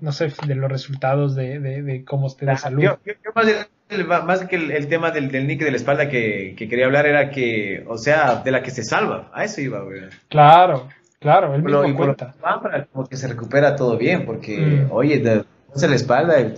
no 0.00 0.12
sé, 0.12 0.32
de 0.46 0.54
los 0.54 0.70
resultados 0.70 1.34
de, 1.34 1.58
de, 1.58 1.82
de 1.82 2.04
cómo 2.04 2.28
esté 2.28 2.46
de 2.46 2.56
salud. 2.56 2.82
Yo, 2.82 2.98
yo- 3.04 3.14
yo 3.24 3.30
más, 3.34 3.46
el- 3.90 4.06
más 4.06 4.44
que 4.46 4.56
el, 4.56 4.70
el 4.70 4.86
tema 4.86 5.10
del, 5.10 5.30
del 5.32 5.46
Nicky 5.46 5.64
de 5.64 5.70
la 5.72 5.76
espalda 5.78 6.08
que, 6.08 6.54
que 6.56 6.68
quería 6.68 6.86
hablar 6.86 7.06
era 7.06 7.30
que, 7.30 7.84
o 7.88 7.98
sea, 7.98 8.42
de 8.44 8.50
la 8.52 8.62
que 8.62 8.70
se 8.70 8.84
salva. 8.84 9.30
A 9.34 9.44
eso 9.44 9.60
iba, 9.60 9.82
weón. 9.84 10.10
Claro, 10.28 10.88
claro, 11.18 11.54
él 11.54 11.62
lo- 11.62 11.82
mismo 11.82 11.98
por 11.98 12.06
lo 12.08 12.16
cuenta. 12.16 12.32
que 12.32 12.40
para 12.62 12.84
como 12.86 13.06
que 13.06 13.16
se 13.16 13.28
recupera 13.28 13.76
todo 13.76 13.96
bien, 13.96 14.24
porque, 14.26 14.84
Mm. 14.86 14.92
oye, 14.92 15.18
te 15.18 15.88
la 15.88 15.94
espalda, 15.94 16.36
ahí, 16.36 16.54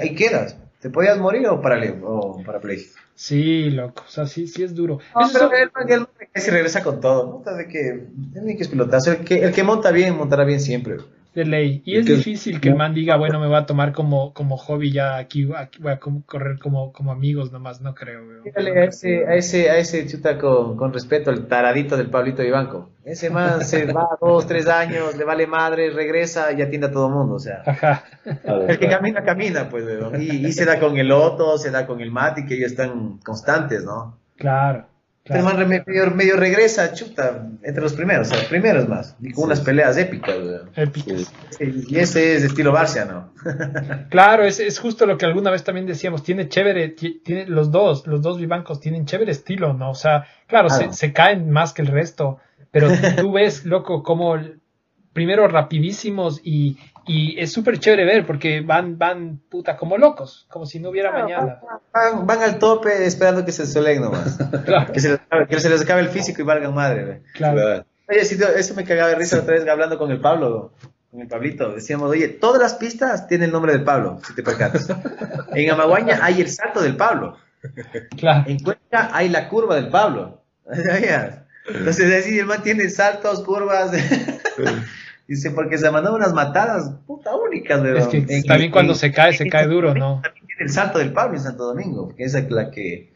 ahí 0.00 0.14
quedas. 0.14 0.56
¿Te 0.80 0.90
podías 0.90 1.16
morir 1.18 1.46
o, 1.46 1.60
parale, 1.60 1.94
o 2.02 2.42
parapléjico? 2.44 2.98
Sí, 3.14 3.70
loco, 3.70 4.02
o 4.06 4.10
sea, 4.10 4.26
sí, 4.26 4.48
sí 4.48 4.64
es 4.64 4.74
duro. 4.74 4.98
No, 5.14 5.20
Eso 5.26 5.32
pero 5.50 5.52
es- 5.52 5.62
él, 5.62 5.70
él, 6.00 6.06
él 6.34 6.42
regresa 6.50 6.82
con 6.82 7.00
todo. 7.00 7.38
Puta, 7.38 7.54
de 7.54 7.68
que 7.68 7.88
el 8.34 8.44
Nicky 8.44 8.62
es 8.62 8.68
pilotazo. 8.68 9.12
El 9.12 9.18
que, 9.18 9.44
el 9.44 9.52
que 9.52 9.62
monta 9.62 9.92
bien, 9.92 10.16
montará 10.16 10.44
bien 10.44 10.60
siempre. 10.60 10.96
De 11.34 11.44
ley. 11.44 11.82
Y 11.84 11.96
es 11.96 12.06
que- 12.06 12.16
difícil 12.16 12.60
que 12.60 12.68
el 12.68 12.74
man 12.76 12.92
diga, 12.94 13.16
bueno, 13.16 13.40
me 13.40 13.46
va 13.48 13.58
a 13.58 13.66
tomar 13.66 13.92
como, 13.92 14.32
como 14.34 14.56
hobby 14.56 14.92
ya 14.92 15.16
aquí, 15.16 15.48
aquí 15.56 15.78
voy 15.80 15.92
a 15.92 15.98
correr 15.98 16.58
como, 16.58 16.92
como 16.92 17.10
amigos 17.12 17.50
nomás, 17.52 17.80
no 17.80 17.94
creo. 17.94 18.42
Dígale 18.44 18.78
a 18.80 18.84
ese, 18.84 19.26
a 19.26 19.34
ese, 19.34 19.70
a 19.70 19.78
ese 19.78 20.06
chuta 20.06 20.38
con, 20.38 20.76
con 20.76 20.92
respeto, 20.92 21.30
al 21.30 21.46
taradito 21.46 21.96
del 21.96 22.10
Pablito 22.10 22.42
Vivanco. 22.42 22.90
Ese 23.04 23.30
man 23.30 23.64
se 23.64 23.84
va 23.92 24.08
dos, 24.20 24.46
tres 24.46 24.68
años, 24.68 25.16
le 25.16 25.24
vale 25.24 25.46
madre, 25.46 25.90
regresa 25.90 26.52
y 26.52 26.62
atiende 26.62 26.88
a 26.88 26.92
todo 26.92 27.08
el 27.08 27.14
mundo. 27.14 27.34
O 27.34 27.38
sea, 27.40 27.62
Ajá. 27.66 28.04
A 28.46 28.52
ver, 28.54 28.70
el 28.72 28.78
que 28.78 28.86
claro. 28.86 28.98
camina, 29.02 29.24
camina, 29.24 29.68
pues, 29.68 29.84
weón. 29.84 30.20
Y, 30.20 30.46
y 30.46 30.52
se 30.52 30.64
da 30.64 30.78
con 30.78 30.96
el 30.96 31.10
Otto, 31.10 31.56
se 31.58 31.70
da 31.70 31.86
con 31.86 32.00
el 32.00 32.10
Mati, 32.10 32.44
que 32.46 32.54
ellos 32.54 32.70
están 32.72 33.18
constantes, 33.24 33.84
¿no? 33.84 34.18
Claro. 34.36 34.86
Claro. 35.24 35.44
man 35.44 35.56
re- 35.56 35.66
medio, 35.86 36.10
medio 36.10 36.36
regresa, 36.36 36.92
chuta, 36.94 37.48
entre 37.62 37.80
los 37.82 37.92
primeros, 37.92 38.30
o 38.32 38.34
sea, 38.34 38.48
primeros 38.48 38.88
más, 38.88 39.16
y 39.20 39.32
con 39.32 39.44
unas 39.44 39.60
peleas 39.60 39.96
épicas. 39.96 40.34
Épicas. 40.74 41.32
Y 41.60 41.96
ese 41.96 42.34
es 42.34 42.42
estilo 42.42 42.72
Barcia, 42.72 43.04
¿no? 43.04 43.32
Claro, 44.10 44.44
es, 44.44 44.58
es 44.58 44.78
justo 44.80 45.06
lo 45.06 45.16
que 45.18 45.24
alguna 45.26 45.50
vez 45.52 45.62
también 45.62 45.86
decíamos, 45.86 46.22
tiene 46.24 46.48
chévere, 46.48 46.88
ti- 46.88 47.20
tiene 47.24 47.46
los 47.46 47.70
dos, 47.70 48.06
los 48.08 48.20
dos 48.20 48.38
vivancos 48.38 48.80
tienen 48.80 49.06
chévere 49.06 49.30
estilo, 49.30 49.74
¿no? 49.74 49.90
O 49.90 49.94
sea, 49.94 50.26
claro. 50.48 50.68
Se, 50.70 50.92
se 50.92 51.12
caen 51.12 51.50
más 51.50 51.72
que 51.72 51.82
el 51.82 51.88
resto, 51.88 52.38
pero 52.72 52.88
tú 53.16 53.30
ves, 53.32 53.64
loco, 53.64 54.02
como 54.02 54.36
primero 55.12 55.46
rapidísimos 55.46 56.40
y, 56.42 56.78
y 57.06 57.38
es 57.40 57.52
súper 57.52 57.78
chévere 57.78 58.04
ver 58.04 58.26
porque 58.26 58.60
van, 58.60 58.98
van, 58.98 59.40
puta, 59.50 59.76
como 59.76 59.98
locos, 59.98 60.46
como 60.48 60.66
si 60.66 60.78
no 60.80 60.90
hubiera 60.90 61.12
mañana. 61.12 61.60
Van, 61.92 62.26
van 62.26 62.42
al 62.42 62.58
tope 62.58 63.06
esperando 63.06 63.44
que 63.44 63.52
se 63.52 63.66
solen 63.66 64.02
nomás. 64.02 64.38
Claro, 64.64 64.92
Que 64.92 65.00
se, 65.00 65.10
les 65.10 65.20
acabe, 65.20 65.46
que 65.48 65.60
se 65.60 65.70
les 65.70 65.82
acabe 65.82 66.00
el 66.02 66.08
físico 66.08 66.42
y 66.42 66.44
valgan 66.44 66.74
madre, 66.74 67.04
güey. 67.04 67.22
claro. 67.34 67.56
Claro. 67.56 67.84
Oye, 68.08 68.24
sí, 68.24 68.38
eso 68.56 68.74
me 68.74 68.84
cagaba 68.84 69.10
de 69.10 69.14
risa 69.14 69.38
otra 69.40 69.54
vez 69.54 69.66
hablando 69.66 69.96
con 69.96 70.10
el 70.10 70.20
Pablo, 70.20 70.74
con 71.10 71.20
el 71.20 71.28
Pablito. 71.28 71.72
Decíamos, 71.72 72.10
oye, 72.10 72.28
todas 72.28 72.60
las 72.60 72.74
pistas 72.74 73.26
tienen 73.26 73.46
el 73.46 73.52
nombre 73.52 73.72
del 73.72 73.84
Pablo, 73.84 74.18
si 74.26 74.34
te 74.34 74.42
percatas. 74.42 74.88
En 75.54 75.70
Amaguaña 75.70 76.18
hay 76.22 76.40
el 76.40 76.48
salto 76.48 76.82
del 76.82 76.96
Pablo. 76.96 77.36
claro. 78.16 78.44
En 78.48 78.58
Cuenca 78.58 79.10
hay 79.12 79.28
la 79.28 79.48
curva 79.48 79.76
del 79.76 79.88
Pablo. 79.88 80.42
¿Sabías? 80.72 81.38
Entonces, 81.68 82.24
así 82.24 82.38
el 82.38 82.46
man 82.46 82.62
tiene 82.62 82.88
saltos, 82.90 83.42
curvas. 83.44 83.92
Dice, 85.28 85.50
porque 85.52 85.78
se 85.78 85.90
mandó 85.90 86.14
unas 86.14 86.32
matadas 86.34 86.90
puta 87.06 87.34
únicas, 87.36 87.80
weón. 87.80 87.96
Es 87.96 88.06
que 88.08 88.24
En- 88.28 88.42
también 88.44 88.70
cuando 88.70 88.92
en- 88.92 88.98
se 88.98 89.12
cae, 89.12 89.32
se 89.32 89.44
en 89.44 89.50
cae 89.50 89.66
duro, 89.66 89.88
Domingo 89.88 90.16
¿no? 90.16 90.20
También 90.22 90.46
tiene 90.46 90.62
el 90.64 90.70
salto 90.70 90.98
del 90.98 91.12
Pablo 91.12 91.36
en 91.36 91.42
Santo 91.42 91.64
Domingo, 91.64 92.12
que 92.14 92.24
es 92.24 92.50
la 92.50 92.70
que 92.70 93.12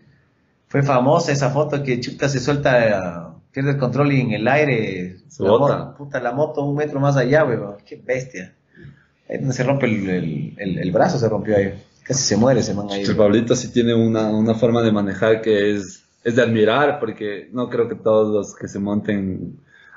fue 0.68 0.82
famosa, 0.82 1.32
esa 1.32 1.50
foto 1.50 1.82
que 1.82 2.00
chuta 2.00 2.28
se 2.28 2.38
suelta, 2.40 3.34
pierde 3.52 3.70
el 3.72 3.76
control 3.78 4.12
y 4.12 4.20
en 4.20 4.32
el 4.32 4.48
aire. 4.48 5.16
Se 5.28 5.42
la 5.42 5.50
bota. 5.50 5.76
moto, 5.78 5.96
puta, 5.96 6.20
la 6.20 6.32
moto 6.32 6.62
un 6.64 6.76
metro 6.76 7.00
más 7.00 7.16
allá, 7.16 7.44
weón. 7.44 7.76
Qué 7.84 8.00
bestia. 8.04 8.54
Ahí 9.28 9.38
donde 9.38 9.52
se 9.54 9.64
rompe 9.64 9.86
el, 9.86 10.08
el- 10.08 10.54
el- 10.56 10.78
el 10.78 10.92
brazo, 10.92 11.18
se 11.18 11.28
rompió 11.28 11.56
ahí. 11.56 11.74
Casi 12.04 12.22
se 12.22 12.36
muere 12.36 12.60
ese 12.60 12.72
man 12.72 12.86
ahí. 12.90 13.02
El 13.02 13.16
Pablito 13.16 13.56
sí 13.56 13.72
tiene 13.72 13.92
una, 13.94 14.28
una 14.30 14.54
forma 14.54 14.80
de 14.82 14.92
manejar 14.92 15.40
que 15.42 15.74
es, 15.74 16.04
es 16.22 16.36
de 16.36 16.42
admirar, 16.42 17.00
porque 17.00 17.48
no 17.52 17.68
creo 17.68 17.88
que 17.88 17.96
todos 17.96 18.32
los 18.32 18.54
que 18.54 18.68
se 18.68 18.78
monten 18.78 19.56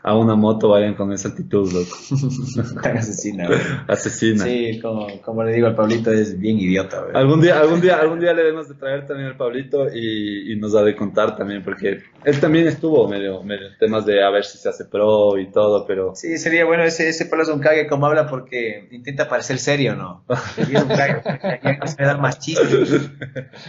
a 0.09 0.17
una 0.17 0.35
moto 0.35 0.69
vayan 0.69 0.95
con 0.95 1.13
esa 1.13 1.29
actitud, 1.29 1.71
loco. 1.71 1.95
Tan 2.81 2.97
asesina, 2.97 3.47
weón. 3.47 3.61
Asesina. 3.87 4.43
Sí, 4.43 4.79
como, 4.81 5.21
como 5.21 5.43
le 5.43 5.53
digo 5.53 5.67
al 5.67 5.75
Pablito, 5.75 6.11
es 6.11 6.39
bien 6.39 6.59
idiota, 6.59 7.01
weón. 7.01 7.15
Algún 7.15 7.41
día, 7.41 7.59
algún 7.59 7.79
día, 7.79 7.97
algún 7.97 8.19
día 8.19 8.33
le 8.33 8.41
debemos 8.41 8.67
de 8.67 8.73
traer 8.73 9.05
también 9.05 9.29
al 9.29 9.37
Pablito 9.37 9.87
y, 9.93 10.51
y 10.51 10.55
nos 10.55 10.73
ha 10.75 10.81
de 10.81 10.95
contar 10.95 11.37
también, 11.37 11.61
porque 11.63 11.99
él 12.23 12.39
también 12.39 12.67
estuvo 12.67 13.07
medio, 13.07 13.43
medio 13.43 13.67
temas 13.79 14.03
de 14.07 14.23
a 14.23 14.31
ver 14.31 14.43
si 14.45 14.57
se 14.57 14.67
hace 14.67 14.85
pro 14.85 15.37
y 15.37 15.51
todo, 15.51 15.85
pero 15.85 16.15
Sí, 16.15 16.39
sería 16.39 16.65
bueno, 16.65 16.83
ese, 16.83 17.09
ese 17.09 17.27
Pablo 17.27 17.43
es 17.43 17.49
un 17.49 17.59
cague 17.59 17.85
como 17.85 18.07
habla 18.07 18.27
porque 18.27 18.87
intenta 18.89 19.29
parecer 19.29 19.59
serio, 19.59 19.95
¿no? 19.95 20.25
Es 20.57 20.67
un 20.69 20.89
cague, 20.89 21.21
ya 21.63 21.87
se 21.87 22.03
dar 22.03 22.19
más 22.19 22.39
chistes. 22.39 23.11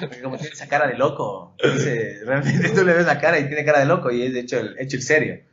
Porque 0.00 0.22
como 0.22 0.38
tiene 0.38 0.54
esa 0.54 0.68
cara 0.68 0.86
de 0.86 0.96
loco, 0.96 1.54
dice, 1.62 2.20
realmente 2.24 2.70
tú 2.70 2.82
le 2.82 2.94
ves 2.94 3.04
la 3.04 3.18
cara 3.18 3.38
y 3.38 3.46
tiene 3.46 3.62
cara 3.64 3.80
de 3.80 3.86
loco 3.86 4.10
y 4.10 4.22
es 4.22 4.32
de 4.32 4.40
hecho 4.40 4.58
el, 4.58 4.74
hecho 4.78 4.96
el 4.96 5.02
serio. 5.02 5.49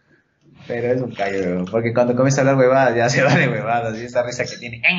Pero 0.67 0.87
es 0.93 1.01
un 1.01 1.13
weón, 1.17 1.65
porque 1.65 1.93
cuando 1.93 2.15
comienza 2.15 2.41
a 2.41 2.43
hablar 2.43 2.57
huevadas 2.57 2.95
ya 2.95 3.09
se 3.09 3.23
va 3.25 3.33
de 3.33 3.47
huevadas 3.47 3.97
y 3.97 4.05
esa 4.05 4.23
risa 4.23 4.43
que 4.45 4.57
tiene. 4.57 4.81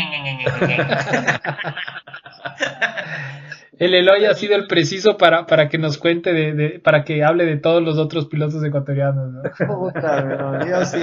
El 3.79 3.95
Eloy 3.95 4.25
ha 4.25 4.35
sido 4.35 4.57
el 4.57 4.67
preciso 4.67 5.17
para, 5.19 5.47
para 5.47 5.69
que 5.69 5.79
nos 5.79 5.99
cuente 5.99 6.33
de, 6.33 6.53
de- 6.53 6.81
para 6.81 7.05
que 7.05 7.23
hable 7.23 7.45
de 7.45 7.59
todos 7.59 7.81
los 7.81 7.97
otros 7.97 8.27
pilotos 8.27 8.65
ecuatorianos, 8.65 9.31
¿no? 9.33 9.43
Puta, 9.69 10.25
weón, 10.25 10.69
yo 10.69 10.85
sí. 10.85 11.01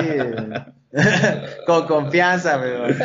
Con 1.65 1.85
confianza, 1.87 2.59
weón. 2.59 2.97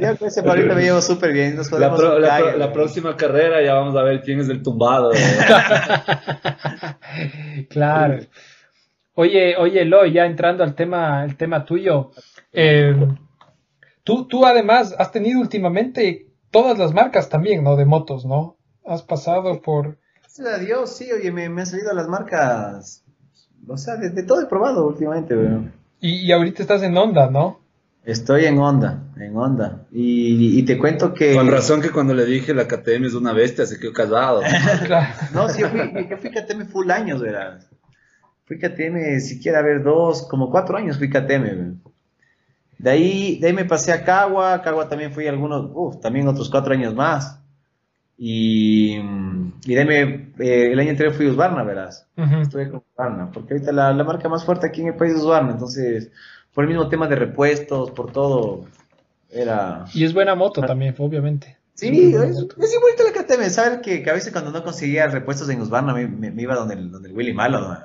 Yo 0.00 0.16
con 0.16 0.28
ese 0.28 0.42
Pablito 0.42 0.74
me 0.74 0.82
llevo 0.82 1.00
súper 1.00 1.32
bien. 1.32 1.54
Nos 1.56 1.70
la, 1.70 1.90
podemos 1.94 2.00
pro- 2.00 2.56
la, 2.56 2.72
próxima 2.72 3.16
carrera 3.16 3.62
ya 3.62 3.74
vamos 3.74 3.94
a 3.96 4.02
ver 4.02 4.20
quién 4.22 4.40
es 4.40 4.48
el 4.48 4.62
tumbado. 4.64 5.12
Claro. 7.70 8.18
Oye, 9.16 9.56
oye, 9.56 9.82
Eloy, 9.82 10.12
ya 10.12 10.26
entrando 10.26 10.62
al 10.62 10.74
tema, 10.74 11.24
el 11.24 11.36
tema 11.36 11.64
tuyo, 11.64 12.10
eh, 12.52 12.94
tú, 14.04 14.28
tú 14.28 14.44
además 14.46 14.94
has 14.98 15.10
tenido 15.10 15.40
últimamente 15.40 16.26
todas 16.50 16.78
las 16.78 16.92
marcas 16.92 17.28
también, 17.28 17.64
¿no? 17.64 17.76
De 17.76 17.86
motos, 17.86 18.24
¿no? 18.26 18.56
Has 18.84 19.02
pasado 19.02 19.60
por, 19.62 19.98
Gracias 20.20 20.46
a 20.46 20.58
Dios, 20.58 20.94
sí, 20.96 21.10
oye, 21.10 21.32
me, 21.32 21.48
me 21.48 21.62
han 21.62 21.66
salido 21.66 21.92
las 21.94 22.08
marcas. 22.08 23.02
O 23.66 23.78
sea, 23.78 23.96
de, 23.96 24.10
de 24.10 24.22
todo 24.22 24.42
he 24.42 24.46
probado 24.46 24.86
últimamente, 24.86 25.34
weón. 25.34 25.72
y, 25.98 26.26
y 26.26 26.32
ahorita 26.32 26.62
estás 26.62 26.82
en 26.82 26.96
Honda, 26.96 27.30
¿no? 27.30 27.60
Estoy 28.04 28.44
en 28.44 28.58
onda, 28.58 29.02
en 29.16 29.36
onda. 29.36 29.86
Y, 29.90 30.60
y 30.60 30.62
te 30.64 30.78
cuento 30.78 31.12
que. 31.12 31.34
Con 31.34 31.50
razón 31.50 31.80
que 31.80 31.90
cuando 31.90 32.14
le 32.14 32.24
dije 32.24 32.54
la 32.54 32.68
KTM 32.68 33.06
es 33.06 33.14
una 33.14 33.32
bestia, 33.32 33.66
se 33.66 33.80
quedó 33.80 33.92
callado. 33.92 34.42
No, 35.34 35.48
sí, 35.48 35.62
yo 35.62 35.68
fui, 35.70 36.06
yo 36.08 36.16
fui 36.18 36.30
KTM 36.30 36.66
full 36.66 36.88
años, 36.92 37.20
verás. 37.20 37.66
Fui 38.46 38.58
KTM, 38.58 39.20
siquiera 39.20 39.58
a 39.58 39.62
ver, 39.62 39.82
dos, 39.82 40.26
como 40.28 40.50
cuatro 40.50 40.76
años 40.78 40.98
fui 40.98 41.10
KTM. 41.10 41.74
De 42.78 42.90
ahí, 42.90 43.38
de 43.40 43.48
ahí 43.48 43.52
me 43.52 43.64
pasé 43.64 43.92
a 43.92 44.04
Cagua, 44.04 44.62
Cagua 44.62 44.88
también 44.88 45.12
fui 45.12 45.26
algunos, 45.26 45.70
uf, 45.74 46.00
también 46.00 46.28
otros 46.28 46.50
cuatro 46.50 46.74
años 46.74 46.94
más. 46.94 47.40
Y, 48.18 48.96
y 49.66 49.74
de 49.74 49.80
ahí 49.80 49.86
me, 49.86 50.00
eh, 50.38 50.72
el 50.72 50.78
año 50.78 50.90
anterior 50.90 51.14
fui 51.14 51.26
a 51.26 51.30
Usbarna, 51.30 51.62
verás. 51.64 52.06
Estuve 52.42 52.70
con 52.70 52.82
Usbarna, 52.92 53.30
porque 53.32 53.54
ahorita 53.54 53.72
la, 53.72 53.92
la 53.92 54.04
marca 54.04 54.28
más 54.28 54.44
fuerte 54.44 54.66
aquí 54.66 54.82
en 54.82 54.88
el 54.88 54.94
país 54.96 55.14
es 55.14 55.20
Usbarna, 55.22 55.52
entonces, 55.52 56.10
por 56.54 56.64
el 56.64 56.68
mismo 56.70 56.88
tema 56.88 57.08
de 57.08 57.16
repuestos, 57.16 57.90
por 57.90 58.12
todo, 58.12 58.64
era... 59.30 59.84
Y 59.94 60.04
es 60.04 60.14
buena 60.14 60.34
moto 60.34 60.62
también, 60.62 60.94
obviamente. 60.98 61.58
Sí, 61.74 61.88
es, 62.14 62.38
es 62.38 62.74
igualito 62.74 63.04
la 63.04 63.12
KTM, 63.12 63.50
¿sabes? 63.50 63.78
Que, 63.80 64.02
que 64.02 64.10
a 64.10 64.14
veces 64.14 64.32
cuando 64.32 64.50
no 64.50 64.64
conseguía 64.64 65.06
repuestos 65.08 65.48
en 65.50 65.60
Usbarna 65.60 65.92
me, 65.92 66.06
me- 66.08 66.30
me 66.30 66.42
iba 66.42 66.54
donde 66.54 66.74
el, 66.74 66.90
donde 66.90 67.10
el 67.10 67.14
Willy 67.14 67.34
Malo, 67.34 67.76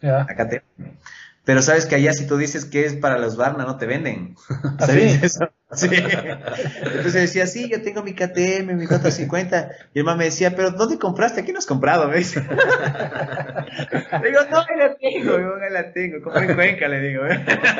¿no? 0.00 0.08
Ya. 0.08 0.22
a 0.22 0.34
KTM. 0.34 0.96
Pero 1.44 1.60
sabes 1.60 1.84
que 1.84 1.94
allá 1.94 2.12
si 2.14 2.26
tú 2.26 2.38
dices 2.38 2.64
que 2.64 2.86
es 2.86 2.94
para 2.94 3.18
los 3.18 3.36
Barna, 3.36 3.64
no 3.64 3.76
te 3.76 3.84
venden. 3.84 4.34
¿Ah, 4.78 4.86
¿Sabes 4.86 5.12
sí? 5.12 5.20
eso? 5.22 5.50
Sí. 5.72 5.88
Entonces 5.90 7.14
decía, 7.14 7.46
sí, 7.46 7.68
yo 7.68 7.82
tengo 7.82 8.02
mi 8.02 8.14
KTM, 8.14 8.74
mi 8.76 8.86
450. 8.86 9.70
Y 9.92 9.98
el 9.98 10.04
man 10.04 10.16
me 10.16 10.24
decía, 10.24 10.54
pero 10.56 10.70
¿dónde 10.70 10.98
compraste? 10.98 11.40
Aquí 11.40 11.52
no 11.52 11.58
has 11.58 11.66
comprado, 11.66 12.08
me 12.08 12.18
dice. 12.18 12.40
Le 14.22 14.28
digo, 14.28 14.40
no, 14.50 14.58
ahí 14.60 14.78
la 14.78 14.94
tengo, 14.96 15.38
yo 15.38 15.56
la 15.70 15.92
tengo. 15.92 16.22
Compré 16.22 16.44
en 16.44 16.54
Cuenca, 16.54 16.88
le 16.88 17.00
digo. 17.00 17.24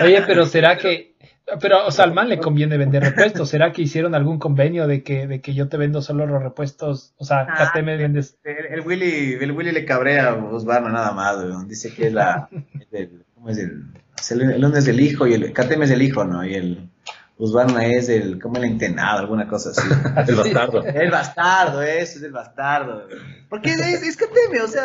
Oye, 0.02 0.22
pero 0.26 0.44
será 0.44 0.76
que. 0.76 1.13
Pero, 1.61 1.86
o 1.86 1.90
sea, 1.90 2.07
al 2.07 2.14
man 2.14 2.28
le 2.30 2.38
conviene 2.38 2.78
vender 2.78 3.03
repuestos. 3.03 3.51
¿Será 3.51 3.70
que 3.70 3.82
hicieron 3.82 4.14
algún 4.14 4.38
convenio 4.38 4.86
de 4.86 5.03
que, 5.03 5.26
de 5.26 5.40
que 5.42 5.53
yo 5.53 5.68
te 5.68 5.76
vendo 5.76 6.01
solo 6.01 6.26
los 6.26 6.42
repuestos? 6.42 7.12
O 7.18 7.24
sea, 7.24 7.47
Ah. 7.49 7.70
KTM 7.74 7.84
vendes. 7.99 8.38
El, 8.45 8.78
el 8.78 8.80
Willy, 8.80 9.34
el 9.40 9.53
Willy 9.53 9.72
le 9.72 9.84
cabrea 9.84 10.30
a 10.30 10.34
Osbarna 10.34 10.88
nada 10.90 11.12
más, 11.12 11.36
weón. 11.36 11.68
Dice 11.68 11.92
que 11.95 12.07
es 12.07 12.12
la, 12.14 12.49
el- 12.92 13.24
¿cómo 13.34 13.51
es 13.51 13.59
el? 13.59 13.82
el, 14.30 14.51
el 14.53 14.64
uno 14.64 14.76
es 14.78 14.88
el 14.88 15.01
hijo 15.01 15.26
y 15.26 15.34
el 15.34 15.53
KTM 15.53 15.82
es 15.82 15.90
el 15.90 16.01
hijo, 16.03 16.24
¿no? 16.24 16.47
Y 16.47 16.55
el 16.55 16.88
Osbarna 17.36 17.84
es 17.84 18.09
el, 18.09 18.40
como 18.40 18.57
el 18.57 18.64
entenado, 18.64 19.18
alguna 19.18 19.47
cosa 19.47 19.70
así. 19.70 19.82
El 20.28 20.36
bastardo. 20.36 20.82
El 20.84 21.11
bastardo, 21.11 21.82
eso 21.82 22.18
es 22.18 22.22
el 22.22 22.32
bastardo. 22.32 23.07
Porque 23.51 23.70
es, 23.72 24.03
es 24.03 24.16
KTM, 24.16 24.62
o 24.64 24.68
sea, 24.68 24.84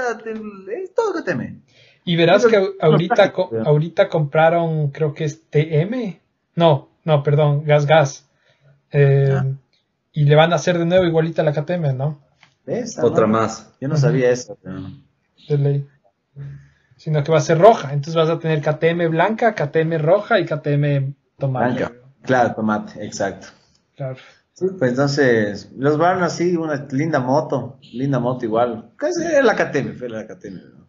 es 0.82 0.94
todo 0.94 1.14
KTM. 1.24 1.62
Y 2.06 2.16
verás 2.16 2.46
que 2.48 2.72
ahorita, 2.82 3.32
co- 3.32 3.52
ahorita 3.64 4.10
compraron, 4.10 4.90
creo 4.90 5.14
que 5.14 5.26
es 5.26 5.44
TM. 5.50 6.20
No, 6.60 6.90
no, 7.06 7.24
perdón, 7.24 7.64
Gas 7.66 7.86
Gas. 7.86 8.30
Eh, 8.92 9.34
Ah. 9.34 9.46
Y 10.12 10.26
le 10.26 10.36
van 10.36 10.52
a 10.52 10.56
hacer 10.58 10.78
de 10.78 10.86
nuevo 10.86 11.06
igualita 11.06 11.42
a 11.42 11.46
la 11.46 11.54
KTM, 11.54 11.94
¿no? 11.96 12.20
Otra 13.02 13.26
¿no? 13.28 13.34
más. 13.34 13.72
Yo 13.80 13.88
no 13.88 13.96
sabía 13.96 14.30
eso. 14.32 14.58
pero- 14.62 14.82
De 15.48 15.58
ley. 15.58 15.88
Sino 16.98 17.24
que 17.24 17.32
va 17.32 17.38
a 17.38 17.42
ser 17.42 17.58
roja. 17.58 17.94
Entonces 17.94 18.16
vas 18.16 18.30
a 18.30 18.40
tener 18.40 18.62
KTM 18.62 19.08
blanca, 19.08 19.56
KTM 19.56 19.98
roja 20.00 20.40
y 20.40 20.46
KTM 20.46 21.14
tomate. 21.38 21.76
Blanca. 21.76 21.92
Claro, 22.24 22.56
tomate, 22.56 23.06
exacto. 23.06 23.48
Claro. 23.96 24.18
Sí, 24.54 24.66
pues 24.78 24.92
entonces, 24.92 25.72
los 25.78 25.98
Barna 25.98 26.28
sí, 26.30 26.58
una 26.58 26.86
linda 26.92 27.20
moto, 27.22 27.80
linda 27.94 28.20
moto 28.20 28.44
igual. 28.44 28.92
Casi 28.98 29.24
era 29.24 29.42
la 29.44 29.56
KTM, 29.56 29.94
fue 29.98 30.10
la 30.10 30.28
KTM. 30.28 30.56
¿no? 30.78 30.88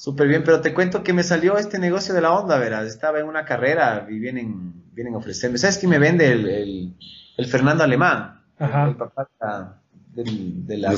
Súper 0.00 0.28
bien, 0.28 0.42
pero 0.44 0.62
te 0.62 0.72
cuento 0.72 1.02
que 1.02 1.12
me 1.12 1.22
salió 1.22 1.58
este 1.58 1.78
negocio 1.78 2.14
de 2.14 2.22
la 2.22 2.32
onda, 2.32 2.56
verás. 2.56 2.86
Estaba 2.86 3.20
en 3.20 3.26
una 3.26 3.44
carrera 3.44 4.06
y 4.08 4.18
vienen, 4.18 4.72
vienen 4.94 5.12
a 5.12 5.18
ofrecerme. 5.18 5.58
¿Sabes 5.58 5.76
quién 5.76 5.90
me 5.90 5.98
vende 5.98 6.32
el, 6.32 6.48
el, 6.48 6.94
el 7.36 7.46
Fernando 7.46 7.84
Alemán? 7.84 8.40
Ajá. 8.58 8.88
El 8.88 8.96
papá 8.96 9.24
de 9.24 9.46
la- 9.46 9.76
del, 10.14 10.66
de 10.66 10.76
la-. 10.78 10.94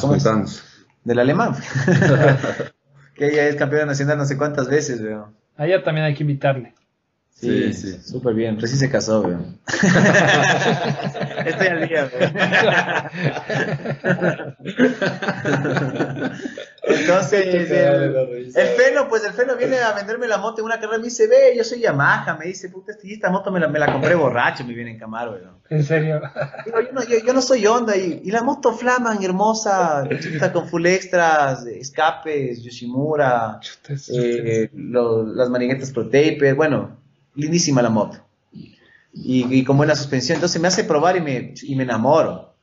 Del 1.02 1.18
alemán. 1.18 1.56
que 3.16 3.26
ella 3.26 3.48
es 3.48 3.56
campeona 3.56 3.86
nacional 3.86 4.18
no 4.18 4.24
sé 4.24 4.36
cuántas 4.38 4.68
veces, 4.68 5.02
veo. 5.02 5.32
A 5.56 5.66
ella 5.66 5.82
también 5.82 6.06
hay 6.06 6.14
que 6.14 6.22
invitarle. 6.22 6.72
Sí, 7.32 7.72
Sí, 7.72 7.92
sí. 7.94 7.98
súper 8.08 8.34
bien. 8.34 8.60
Recién 8.60 8.78
se 8.78 8.88
casó, 8.88 9.20
veo. 9.24 9.40
Estoy 11.44 11.66
al 11.66 11.88
día, 11.88 12.04
veo. 12.04 12.30
Entonces, 16.84 17.46
el, 17.70 18.50
el 18.56 18.66
Feno, 18.76 19.08
pues 19.08 19.24
el 19.24 19.32
Feno 19.32 19.54
viene 19.56 19.78
a 19.78 19.92
venderme 19.92 20.26
la 20.26 20.38
moto 20.38 20.60
en 20.60 20.64
una 20.66 20.80
carrera. 20.80 20.98
Me 20.98 21.04
dice, 21.04 21.28
ve, 21.28 21.54
yo 21.56 21.62
soy 21.62 21.78
Yamaha. 21.80 22.36
Me 22.36 22.46
dice, 22.46 22.68
puta, 22.70 22.92
esta- 23.04 23.30
moto 23.30 23.52
me 23.52 23.60
la, 23.60 23.68
me 23.68 23.78
la 23.78 23.92
compré 23.92 24.14
borracho. 24.16 24.64
Me 24.64 24.74
viene 24.74 24.90
en 24.90 24.98
Camaro, 24.98 25.32
veo. 25.34 25.60
En 25.70 25.84
serio. 25.84 26.20
Digo, 26.66 26.80
yo, 26.80 26.92
no, 26.92 27.02
yo, 27.04 27.18
yo 27.24 27.32
no 27.32 27.40
soy 27.40 27.64
Honda. 27.66 27.96
Y, 27.96 28.22
y 28.24 28.30
la 28.32 28.42
moto 28.42 28.72
flaman, 28.72 29.22
hermosa, 29.22 30.08
chuta, 30.20 30.52
con 30.52 30.68
full 30.68 30.84
extras, 30.86 31.64
escapes, 31.66 32.62
Yoshimura, 32.64 33.58
Chuta, 33.60 33.94
eh, 34.12 34.70
lo- 34.74 35.22
las 35.24 35.48
maniguetas 35.50 35.92
Pro 35.92 36.06
Taper. 36.06 36.54
Bueno, 36.56 36.96
lindísima 37.36 37.80
la 37.80 37.90
moto. 37.90 38.18
Y, 39.14 39.46
y 39.58 39.62
con 39.64 39.76
buena 39.76 39.94
suspensión. 39.94 40.36
Entonces 40.36 40.60
me 40.60 40.68
hace 40.68 40.84
probar 40.84 41.16
y 41.16 41.20
me, 41.20 41.54
y 41.62 41.76
me 41.76 41.84
enamoro. 41.84 42.54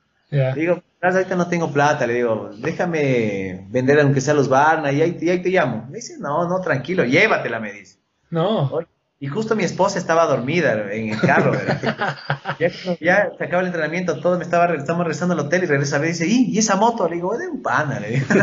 Digo, 0.54 0.74
"Verás, 0.76 0.84
ahorita 1.02 1.36
no 1.36 1.47
tengo 1.47 1.72
plata, 1.72 2.06
le 2.06 2.14
digo, 2.16 2.50
déjame 2.58 3.66
vender 3.70 4.00
aunque 4.00 4.22
sea 4.22 4.34
los 4.34 4.50
Barna 4.50 4.91
y 4.91 5.02
ahí, 5.02 5.18
y 5.22 5.30
ahí 5.30 5.41
te 5.41 5.50
llamo. 5.50 5.86
Me 5.89 5.97
dice, 5.97 6.18
no, 6.20 6.47
no, 6.47 6.60
tranquilo, 6.62 7.06
llévatela, 7.06 7.60
me 7.60 7.72
dice. 7.72 8.00
No. 8.30 8.70
Oye, 8.72 8.88
Y 9.20 9.28
justo 9.28 9.56
mi 9.56 9.64
esposa 9.64 9.97
estaba 10.00 10.26
dormida 10.26 10.74
en 10.93 11.10
el 11.14 11.20
carro, 11.22 11.52
¿verdad? 11.52 12.18
ya, 12.60 12.70
ya 13.00 13.32
se 13.38 13.43
acaba 13.43 13.62
el 13.62 13.68
entrenamiento, 13.68 14.20
todo 14.20 14.38
me 14.38 14.43
estaba, 14.43 14.74
estamos 14.76 15.04
regresando 15.04 15.34
al 15.34 15.39
hotel 15.41 15.64
y 15.64 15.68
regresa 15.68 15.95
a 15.97 16.00
ver 16.00 16.10
y 16.10 16.12
dice, 16.14 16.28
¿y, 16.28 16.52
¿y 16.54 16.58
esa 16.60 16.76
moto? 16.76 17.08
Le 17.08 17.16
digo, 17.16 17.38
de 17.38 17.47
un 17.47 17.62
pana, 17.62 18.00
le 18.00 18.10
digo. 18.12 18.26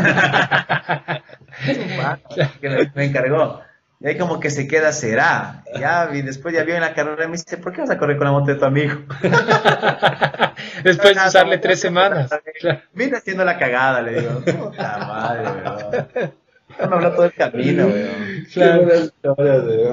Es 1.67 1.77
un 1.77 1.97
pana, 1.97 2.19
que 2.61 2.69
me, 2.69 2.91
me 2.93 3.05
encargó. 3.05 3.61
Y 3.99 4.07
ahí 4.07 4.17
como 4.17 4.39
que 4.39 4.51
se 4.51 4.67
queda, 4.67 4.91
será. 4.91 5.63
Ya, 5.79 6.09
y 6.13 6.21
después 6.21 6.53
ya 6.53 6.63
vio 6.63 6.75
en 6.75 6.81
la 6.81 6.93
carrera 6.93 7.23
y 7.23 7.27
me 7.27 7.37
dice, 7.37 7.57
¿por 7.57 7.73
qué 7.73 7.81
vas 7.81 7.89
a 7.89 7.97
correr 7.97 8.17
con 8.17 8.25
la 8.25 8.31
moto 8.31 8.51
de 8.51 8.59
tu 8.59 8.65
amigo? 8.65 8.93
Después 10.83 11.15
de 11.15 11.27
usarle 11.27 11.57
tres 11.63 11.79
semanas. 11.79 12.29
Claro. 12.59 12.81
Vine 12.93 13.17
haciendo 13.17 13.43
la 13.43 13.57
cagada, 13.57 14.03
le 14.03 14.21
digo. 14.21 14.39
Puta 14.41 14.97
madre, 14.99 15.49
weón. 15.49 16.33
Me 16.77 16.83
habló 16.95 17.11
todo 17.13 17.25
el 17.25 17.33
camino, 17.33 17.87
weón. 17.87 18.45
Claro. 18.53 18.83
Weón. 18.83 19.11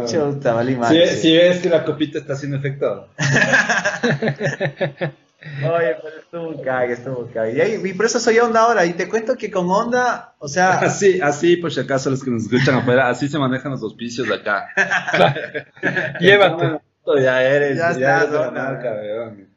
Chuta, 0.07 0.63
Si, 0.91 1.07
si 1.07 1.35
ves 1.37 1.63
que 1.63 1.71
la 1.71 1.83
copita 1.85 2.19
está 2.19 2.35
haciendo 2.35 2.59
efecto. 2.59 3.09
Oye, 5.63 5.97
pero 6.03 6.19
estuvo 6.21 6.49
un 6.49 6.63
cague, 6.63 6.95
estuvo 6.95 7.19
un 7.21 7.29
cague. 7.33 7.53
Y, 7.57 7.61
ahí- 7.61 7.81
y 7.85 7.93
por 7.95 8.07
eso 8.07 8.19
soy 8.19 8.39
Onda 8.39 8.61
ahora. 8.63 8.85
Y 8.87 8.95
te 8.95 9.09
cuento 9.09 9.37
que 9.37 9.51
con 9.51 9.71
Onda, 9.71 10.35
o 10.39 10.49
sea, 10.49 10.79
Así, 10.81 11.21
así, 11.21 11.57
por 11.57 11.73
si 11.73 11.81
acaso 11.81 12.11
los 12.11 12.23
que 12.25 12.31
nos 12.31 12.45
escuchan 12.45 12.77
afuera, 12.77 13.09
así 13.09 13.29
se 13.29 13.39
manejan 13.39 13.73
los 13.73 13.83
auspicios 13.83 14.27
de 14.29 14.35
acá. 14.35 14.69
Llévate. 16.21 16.81
Ya 17.21 17.43
eres, 17.43 17.77
Ya 17.79 17.93
ya, 17.93 18.23
estás, 18.23 18.29
eres 18.35 18.49
Onda. 18.49 18.65
marca, 18.65 18.93
weón. 18.95 19.49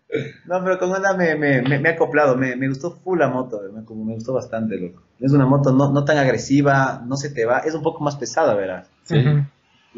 no, 0.46 0.64
pero 0.64 0.80
con 0.80 0.92
Onda 0.92 1.16
me, 1.16 1.36
me, 1.36 1.62
me, 1.62 1.80
me 1.80 1.90
he 1.90 1.94
acoplado. 1.94 2.36
Me, 2.36 2.56
me 2.56 2.68
gustó 2.68 2.92
full 2.92 3.20
la 3.20 3.30
moto, 3.30 3.62
me, 3.74 3.84
como 3.86 4.04
me 4.04 4.14
gustó 4.16 4.34
bastante, 4.34 4.78
loco. 4.78 5.02
Es 5.20 5.32
una 5.32 5.46
moto 5.46 5.72
no, 5.72 5.92
no 5.92 6.04
tan 6.06 6.18
agresiva, 6.18 7.02
no 7.06 7.16
se 7.16 7.30
te 7.30 7.46
va, 7.46 7.60
es 7.60 7.74
un 7.74 7.84
poco 7.84 8.04
más 8.04 8.18
pesada, 8.18 8.54
¿verdad? 8.54 8.86
Ujú. 9.10 9.46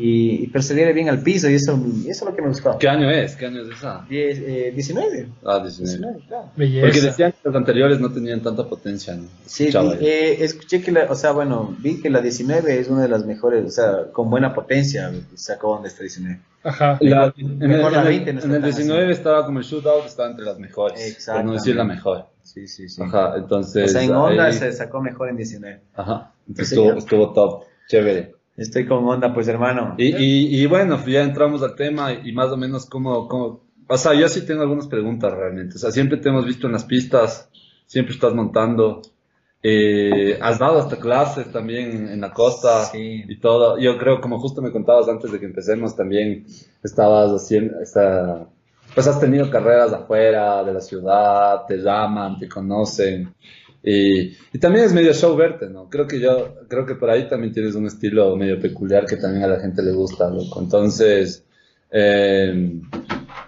Y, 0.02 0.44
y 0.44 0.48
perseviere 0.48 0.94
bien 0.94 1.10
al 1.10 1.22
piso, 1.22 1.50
y 1.50 1.56
eso, 1.56 1.74
eso 1.74 2.10
es 2.10 2.22
lo 2.24 2.34
que 2.34 2.42
me 2.42 2.48
gustó. 2.48 2.78
¿Qué 2.78 2.88
año 2.88 3.12
es? 3.12 3.36
¿Qué 3.36 3.48
año 3.48 3.62
es 3.64 3.68
esa? 3.78 4.06
Diez, 4.10 4.40
eh, 4.40 4.72
19. 4.74 5.28
Ah, 5.44 5.60
19. 5.62 5.98
19, 5.98 6.20
claro. 6.26 6.46
Porque 6.56 7.02
decían 7.02 7.32
que 7.34 7.38
los 7.44 7.54
anteriores 7.56 8.00
no 8.00 8.10
tenían 8.10 8.42
tanta 8.42 8.64
potencia, 8.66 9.16
¿no? 9.18 9.26
Sí, 9.46 9.66
vi- 9.66 9.98
eh, 10.08 10.38
escuché 10.42 10.82
que, 10.82 10.94
la, 10.94 11.04
o 11.12 11.16
sea, 11.16 11.34
bueno, 11.34 11.76
vi 11.80 12.00
que 12.02 12.10
la 12.10 12.22
19 12.22 12.80
es 12.80 12.88
una 12.88 13.02
de 13.02 13.10
las 13.10 13.26
mejores, 13.26 13.66
o 13.66 13.70
sea, 13.70 14.06
con 14.14 14.30
buena 14.30 14.54
potencia 14.54 15.12
sacó 15.36 15.74
donde 15.74 15.90
está 15.90 16.02
19. 16.04 16.40
Ajá. 16.64 16.98
La- 17.02 17.34
en, 17.38 17.62
el, 17.62 17.68
Mejor 17.68 17.92
la 17.92 18.02
en 18.02 18.08
el- 18.08 18.14
20 18.26 18.34
no 18.34 18.40
en 18.40 18.52
el 18.56 18.62
tan 18.62 18.70
19 18.72 19.12
estaba 19.12 19.46
como 19.46 19.60
el 19.60 19.66
shootout, 19.66 20.06
estaba 20.06 20.30
entre 20.30 20.46
las 20.46 20.60
mejores. 20.60 21.18
Por 21.26 21.44
no 21.44 21.52
decir 21.54 21.76
la 21.76 21.84
mejor. 21.84 22.26
Sí, 22.42 22.68
sí, 22.68 22.88
sí. 22.88 23.02
Ajá, 23.04 23.34
entonces. 23.36 23.90
o 23.90 23.94
sea, 23.94 24.02
en 24.04 24.12
Honda 24.16 24.46
ahí- 24.46 24.54
se 24.54 24.72
sacó 24.72 25.02
mejor 25.02 25.28
en 25.28 25.36
19. 25.36 25.82
Ajá, 25.94 26.32
entonces 26.48 26.72
estuvo, 26.78 26.94
estuvo 26.98 27.34
top, 27.34 27.64
chévere. 27.90 28.34
Estoy 28.60 28.86
con 28.86 29.06
Honda, 29.06 29.34
pues, 29.34 29.48
hermano. 29.48 29.96
Y, 29.98 30.16
y, 30.16 30.62
y 30.62 30.66
bueno, 30.66 31.04
ya 31.06 31.24
entramos 31.24 31.64
al 31.64 31.76
tema 31.76 32.14
y 32.14 32.32
más 32.34 32.52
o 32.52 32.58
menos 32.58 32.86
cómo, 32.86 33.28
cómo, 33.28 33.62
o 33.88 33.98
sea, 33.98 34.14
yo 34.14 34.28
sí 34.30 34.46
tengo 34.46 34.62
algunas 34.62 34.88
preguntas 34.88 35.34
realmente. 35.34 35.76
O 35.76 35.80
sea, 35.80 35.92
siempre 35.92 36.18
te 36.18 36.30
hemos 36.30 36.46
visto 36.46 36.68
en 36.68 36.74
las 36.74 36.84
pistas, 36.84 37.50
siempre 37.86 38.14
estás 38.14 38.34
montando. 38.36 39.02
Eh, 39.64 40.38
has 40.42 40.60
dado 40.60 40.80
hasta 40.80 40.98
clases 40.98 41.52
también 41.52 42.08
en, 42.08 42.22
la 42.22 42.32
costa 42.32 42.86
Sí. 42.86 43.24
y 43.28 43.40
todo. 43.40 43.80
Yo 43.80 43.98
creo, 43.98 44.22
como 44.22 44.40
justo 44.40 44.62
me 44.62 44.72
contabas 44.72 45.10
antes 45.10 45.32
de 45.32 45.40
que 45.40 45.48
empecemos, 45.48 45.96
también 45.96 46.46
estabas 46.84 47.32
haciendo, 47.32 47.78
pues 48.94 49.08
has 49.08 49.20
tenido 49.20 49.50
carreras 49.50 49.92
afuera 49.92 50.64
de 50.64 50.74
la 50.74 50.82
ciudad, 50.82 51.66
te 51.68 51.78
llaman, 51.78 52.38
te 52.38 52.48
conocen. 52.48 53.34
Y, 53.82 54.36
y 54.54 54.60
también 54.60 54.86
es 54.86 54.94
medio 54.94 55.14
show 55.14 55.36
verte, 55.36 55.70
¿no? 55.70 55.90
Creo 55.90 56.06
que 56.06 56.20
yo, 56.20 56.56
creo 56.68 56.86
que 56.86 56.96
por 56.96 57.10
ahí 57.10 57.28
también 57.28 57.54
tienes 57.54 57.76
un 57.76 57.86
estilo 57.86 58.36
medio 58.36 58.60
peculiar 58.60 59.06
que 59.06 59.16
también 59.16 59.44
a 59.46 59.48
la 59.48 59.60
gente 59.60 59.82
le 59.82 59.94
gusta, 59.94 60.30
loco. 60.30 60.60
Entonces, 60.62 61.46
eh, 61.92 62.82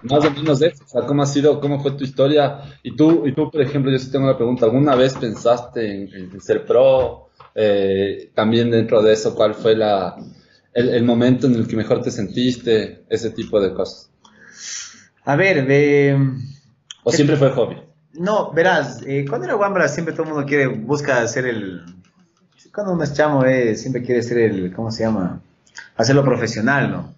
más 0.03 0.25
o 0.25 0.31
menos 0.31 0.61
eso, 0.61 0.83
o 0.83 0.87
sea, 0.87 1.01
¿cómo 1.01 1.23
ha 1.23 1.25
sido, 1.25 1.59
cómo 1.59 1.81
fue 1.81 1.91
tu 1.91 2.03
historia? 2.03 2.61
Y 2.81 2.95
tú, 2.95 3.27
y 3.27 3.33
tú, 3.33 3.51
por 3.51 3.61
ejemplo, 3.61 3.91
yo 3.91 3.99
sí 3.99 4.11
tengo 4.11 4.25
una 4.25 4.37
pregunta, 4.37 4.65
¿alguna 4.65 4.95
vez 4.95 5.15
pensaste 5.15 5.85
en, 5.85 6.13
en 6.13 6.41
ser 6.41 6.65
pro? 6.65 7.29
Eh, 7.53 8.31
también 8.33 8.71
dentro 8.71 9.01
de 9.01 9.13
eso, 9.13 9.35
¿cuál 9.35 9.53
fue 9.53 9.75
la, 9.75 10.15
el, 10.73 10.89
el 10.89 11.03
momento 11.03 11.47
en 11.47 11.55
el 11.55 11.67
que 11.67 11.75
mejor 11.75 12.01
te 12.01 12.09
sentiste? 12.09 13.03
Ese 13.09 13.31
tipo 13.31 13.59
de 13.59 13.73
cosas. 13.73 14.09
A 15.25 15.35
ver, 15.35 15.65
ve... 15.65 16.17
¿O 17.03 17.11
siempre 17.11 17.35
fue 17.35 17.49
hobby? 17.51 17.90
No, 18.13 18.51
verás, 18.51 19.01
eh, 19.05 19.25
cuando 19.27 19.45
era 19.45 19.55
Wambra 19.55 19.87
siempre 19.87 20.13
todo 20.13 20.23
el 20.23 20.33
mundo 20.33 20.45
quiere, 20.45 20.67
busca 20.67 21.21
hacer 21.21 21.45
el... 21.45 21.85
Cuando 22.73 22.93
uno 22.93 23.03
es 23.03 23.13
chamo, 23.13 23.43
eh, 23.45 23.75
siempre 23.75 24.01
quiere 24.01 24.21
ser 24.21 24.37
el, 24.37 24.73
¿cómo 24.73 24.91
se 24.91 25.03
llama? 25.03 25.41
Hacerlo 25.97 26.23
profesional, 26.23 26.91
¿no? 26.91 27.15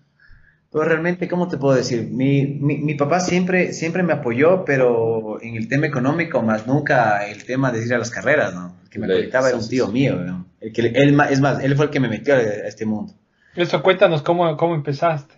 Pero 0.72 0.86
realmente, 0.86 1.28
¿cómo 1.28 1.48
te 1.48 1.58
puedo 1.58 1.76
decir? 1.76 2.10
Mi, 2.10 2.46
mi, 2.48 2.80
mi, 2.80 2.96
papá 2.96 3.20
siempre, 3.20 3.74
siempre 3.74 4.02
me 4.02 4.14
apoyó, 4.14 4.66
pero 4.66 5.40
en 5.40 5.56
el 5.56 5.68
tema 5.68 5.86
económico, 5.86 6.42
más 6.42 6.66
nunca 6.66 7.28
el 7.28 7.44
tema 7.44 7.72
de 7.72 7.86
ir 7.86 7.94
a 7.94 8.00
las 8.00 8.10
carreras, 8.10 8.56
¿no? 8.56 8.76
El 8.84 8.90
que 8.90 8.98
me 8.98 9.06
apoyaba 9.06 9.50
era 9.50 9.58
un 9.58 9.70
tío 9.70 9.88
mío, 9.90 10.16
¿no? 10.16 10.48
El 10.60 10.74
que, 10.74 10.82
él, 10.82 11.22
es 11.30 11.42
más, 11.42 11.64
él 11.64 11.76
fue 11.76 11.86
el 11.86 11.92
que 11.92 12.00
me 12.00 12.10
metió 12.10 12.34
a, 12.34 12.40
este 12.42 12.88
mundo. 12.88 13.14
Eso, 13.56 13.84
cuéntanos 13.84 14.24
cómo, 14.24 14.58
cómo 14.58 14.74
empezaste. 14.74 15.36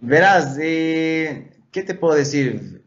Verás, 0.00 0.58
eh, 0.60 1.52
¿qué 1.70 1.84
te 1.84 1.94
puedo 1.94 2.16
decir? 2.16 2.81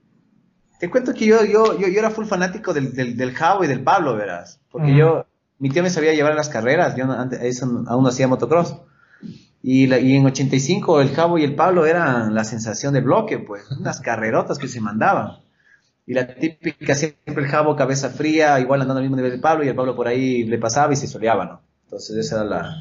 Te 0.80 0.90
cuento 0.90 1.14
que 1.14 1.26
yo, 1.26 1.44
yo, 1.46 1.78
yo, 1.80 1.88
yo 1.88 2.00
era 2.00 2.10
full 2.10 2.26
fanático 2.26 2.74
del, 2.74 2.94
del, 2.94 3.16
del 3.16 3.34
Javo 3.34 3.64
y 3.64 3.68
del 3.68 3.82
Pablo, 3.82 4.16
verás. 4.16 4.60
Porque 4.72 4.96
yo, 4.96 5.26
mi 5.60 5.70
tío 5.70 5.84
me 5.84 5.90
sabía 5.90 6.14
llevar 6.14 6.34
a 6.34 6.36
las 6.36 6.50
carreras, 6.50 6.96
yo 6.96 7.10
antes, 7.12 7.42
eso, 7.42 7.66
aún 7.88 8.04
no 8.04 8.10
hacía 8.10 8.28
motocross. 8.28 8.76
Y, 9.64 9.88
la, 9.88 10.00
y 10.00 10.16
en 10.16 10.26
85 10.26 11.02
el 11.02 11.10
Javo 11.16 11.38
y 11.38 11.44
el 11.44 11.56
Pablo 11.56 11.86
eran 11.86 12.36
la 12.36 12.44
sensación 12.44 12.94
de 12.94 13.02
bloque, 13.02 13.40
pues, 13.40 13.72
unas 13.72 14.00
carrerotas 14.02 14.60
que 14.60 14.68
se 14.68 14.82
mandaban. 14.82 15.40
Y 16.06 16.14
la 16.14 16.36
típica 16.36 16.94
siempre 16.94 17.44
el 17.44 17.48
Javo 17.50 17.76
cabeza 17.76 18.10
fría, 18.10 18.60
igual 18.60 18.82
andando 18.82 19.00
al 19.00 19.04
mismo 19.04 19.16
nivel 19.16 19.32
del 19.32 19.42
Pablo, 19.42 19.64
y 19.64 19.70
el 19.70 19.76
Pablo 19.76 19.96
por 19.96 20.08
ahí 20.08 20.44
le 20.44 20.60
pasaba 20.60 20.94
y 20.94 20.98
se 20.98 21.08
soleaba, 21.08 21.46
¿no? 21.46 21.62
Entonces 21.86 22.18
ese 22.18 22.36
era 22.36 22.44
la, 22.44 22.76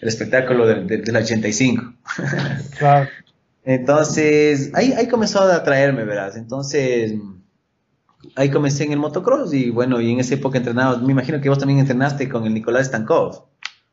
el 0.00 0.08
espectáculo 0.08 0.66
del, 0.66 0.86
del, 0.86 1.04
del 1.04 1.16
85. 1.16 1.94
Claro. 2.78 3.08
Entonces, 3.64 4.70
ahí, 4.74 4.92
ahí 4.92 5.08
comenzó 5.08 5.40
a 5.40 5.56
atraerme, 5.56 6.04
verás. 6.04 6.36
Entonces, 6.36 7.14
ahí 8.36 8.50
comencé 8.50 8.84
en 8.84 8.92
el 8.92 8.98
motocross 8.98 9.54
y 9.54 9.70
bueno, 9.70 10.00
y 10.00 10.12
en 10.12 10.20
esa 10.20 10.34
época 10.34 10.58
entrenaba, 10.58 10.98
me 10.98 11.12
imagino 11.12 11.40
que 11.40 11.48
vos 11.48 11.58
también 11.58 11.78
entrenaste 11.78 12.28
con 12.28 12.44
el 12.44 12.54
Nicolás 12.54 12.86
Stankov. 12.86 13.46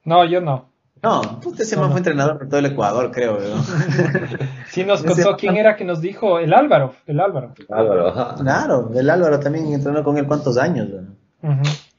No, 0.04 0.26
yo 0.26 0.42
no. 0.42 0.72
No, 1.04 1.40
usted 1.44 1.64
se 1.64 1.76
no, 1.76 1.90
fue 1.90 1.98
entrenador 1.98 2.38
por 2.38 2.48
todo 2.48 2.60
el 2.60 2.68
Ecuador, 2.68 3.10
creo. 3.12 3.40
¿no? 3.40 3.64
sí, 4.68 4.84
nos 4.84 5.02
contó 5.02 5.36
quién 5.36 5.58
era 5.58 5.76
que 5.76 5.84
nos 5.84 6.00
dijo, 6.00 6.38
el 6.38 6.54
Álvaro, 6.54 6.94
el 7.08 7.20
Álvaro. 7.20 7.54
El 7.58 7.76
Álvaro, 7.76 8.36
Claro, 8.36 8.92
el 8.94 9.10
Álvaro 9.10 9.40
también 9.40 9.74
entrenó 9.74 10.04
con 10.04 10.18
él 10.20 10.28
cuántos 10.28 10.58
años. 10.58 10.90
Uh 11.42 11.48
-huh. 11.48 11.91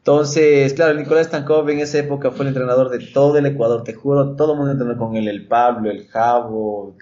Entonces, 0.00 0.72
claro, 0.72 0.94
Nicolás 0.94 1.26
Stankov 1.26 1.68
en 1.68 1.80
esa 1.80 1.98
época 1.98 2.30
fue 2.30 2.46
el 2.46 2.48
entrenador 2.48 2.88
de 2.88 3.06
todo 3.12 3.36
el 3.36 3.44
Ecuador, 3.44 3.84
te 3.84 3.92
juro, 3.92 4.34
todo 4.34 4.52
el 4.52 4.58
mundo 4.58 4.72
entrenó 4.72 4.96
con 4.96 5.14
él, 5.14 5.28
el 5.28 5.46
Pablo, 5.46 5.90
el 5.90 6.06
Javo, 6.08 6.96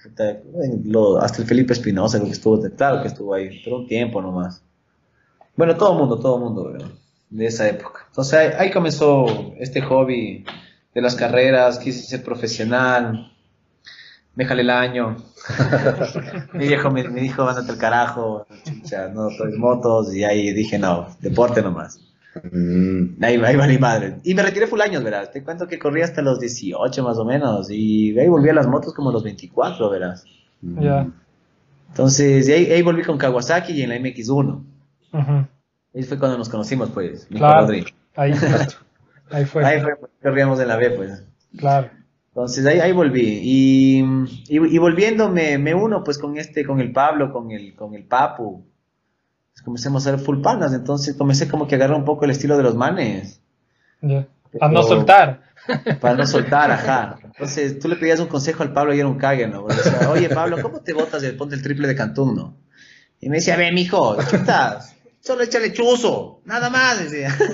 hasta 1.20 1.42
el 1.42 1.46
Felipe 1.46 1.74
Espinosa, 1.74 2.20
que 2.20 2.30
estuvo, 2.30 2.60
claro 2.76 3.00
que 3.00 3.06
estuvo 3.06 3.34
ahí, 3.34 3.60
pero 3.64 3.78
un 3.78 3.86
tiempo 3.86 4.20
nomás. 4.20 4.64
Bueno, 5.54 5.76
todo 5.76 5.92
el 5.92 5.98
mundo, 5.98 6.18
todo 6.18 6.36
el 6.38 6.42
mundo, 6.42 6.72
de 7.30 7.46
esa 7.46 7.68
época. 7.68 8.00
Entonces 8.08 8.34
ahí, 8.58 8.72
comenzó 8.72 9.26
este 9.60 9.80
hobby 9.80 10.44
de 10.92 11.00
las 11.00 11.14
carreras, 11.14 11.78
quise 11.78 12.02
ser 12.02 12.24
profesional, 12.24 13.32
déjale 14.34 14.62
el 14.62 14.70
año. 14.70 15.18
Mi 16.52 16.66
viejo 16.66 16.90
me, 16.90 17.04
dijo, 17.04 17.48
ándate 17.48 17.70
al 17.70 17.78
carajo, 17.78 18.44
sea, 18.82 19.06
no 19.06 19.28
traes 19.28 19.56
motos, 19.56 20.12
y 20.12 20.24
ahí 20.24 20.52
dije, 20.52 20.80
no, 20.80 21.06
deporte 21.20 21.62
nomás. 21.62 22.00
Mm. 22.50 23.22
Ahí, 23.22 23.36
ahí 23.44 23.56
vale 23.56 23.78
madre. 23.78 24.16
Y 24.24 24.34
me 24.34 24.42
retiré 24.42 24.66
full 24.66 24.80
años, 24.80 25.02
verás. 25.02 25.30
Te 25.30 25.42
cuento 25.42 25.66
que 25.66 25.78
corrí 25.78 26.02
hasta 26.02 26.22
los 26.22 26.40
18 26.40 27.02
más 27.02 27.18
o 27.18 27.24
menos, 27.24 27.70
y 27.70 28.18
ahí 28.18 28.28
volví 28.28 28.48
a 28.48 28.54
las 28.54 28.66
motos 28.66 28.94
como 28.94 29.12
los 29.12 29.22
24, 29.22 29.90
verás. 29.90 30.24
Ya. 30.62 30.80
Yeah. 30.80 31.10
Entonces, 31.88 32.48
ahí, 32.48 32.70
ahí, 32.70 32.82
volví 32.82 33.02
con 33.02 33.18
Kawasaki 33.18 33.72
y 33.72 33.82
en 33.82 33.90
la 33.90 33.96
MX1. 33.96 34.62
Uh 35.12 35.16
-huh. 35.16 35.48
Ahí 35.94 36.02
fue 36.02 36.18
cuando 36.18 36.38
nos 36.38 36.48
conocimos, 36.48 36.90
pues. 36.90 37.26
Claro, 37.26 37.68
ahí 38.14 38.34
fue. 38.34 38.48
Ahí 39.30 39.44
fue. 39.44 39.64
Ahí 39.64 39.80
fue, 39.80 39.96
corríamos 40.22 40.60
en 40.60 40.68
la 40.68 40.76
B, 40.76 40.90
pues. 40.90 41.24
Claro. 41.56 41.90
Entonces 42.28 42.64
ahí, 42.66 42.78
ahí 42.78 42.92
volví. 42.92 43.40
Y, 43.42 43.98
y, 44.48 44.56
y, 44.56 44.78
volviendo 44.78 45.28
me, 45.28 45.58
me, 45.58 45.74
uno 45.74 46.04
pues 46.04 46.18
con 46.18 46.38
este, 46.38 46.64
con 46.64 46.80
el 46.80 46.92
Pablo, 46.92 47.32
con 47.32 47.50
el, 47.50 47.74
con 47.74 47.94
el 47.94 48.04
Papu. 48.04 48.64
Comencemos 49.62 50.06
a 50.06 50.10
ser 50.10 50.20
full 50.20 50.40
panas. 50.40 50.72
Entonces 50.72 51.14
comencé 51.16 51.48
como 51.48 51.66
que 51.66 51.74
a 51.74 51.78
agarrar 51.78 51.96
un 51.96 52.04
poco 52.04 52.24
el 52.24 52.30
estilo 52.30 52.56
de 52.56 52.62
los 52.62 52.74
manes. 52.74 53.40
Yeah. 54.00 54.26
A 54.60 54.68
no 54.68 54.82
soltar. 54.82 55.42
Para 56.00 56.14
no 56.14 56.26
soltar, 56.26 56.70
ajá. 56.70 57.18
Entonces 57.22 57.78
tú 57.78 57.88
le 57.88 57.96
pedías 57.96 58.20
un 58.20 58.28
consejo 58.28 58.62
al 58.62 58.72
Pablo 58.72 58.94
y 58.94 58.98
era 59.00 59.08
un 59.08 59.18
cague, 59.18 59.46
¿no? 59.46 59.64
O 59.64 59.70
sea, 59.70 60.10
Oye, 60.10 60.28
Pablo, 60.28 60.60
¿cómo 60.62 60.80
te 60.80 60.92
botas 60.92 61.22
del 61.22 61.36
ponte 61.36 61.54
el 61.54 61.62
triple 61.62 61.88
de 61.88 61.94
Cantún, 61.94 62.34
no? 62.34 62.56
Y 63.20 63.28
me 63.28 63.36
decía, 63.36 63.56
ve, 63.56 63.72
mijo, 63.72 64.16
chutas, 64.30 64.94
solo 65.20 65.42
échale 65.42 65.72
chuzo, 65.72 66.40
nada 66.44 66.70
más, 66.70 66.98
decía. 66.98 67.36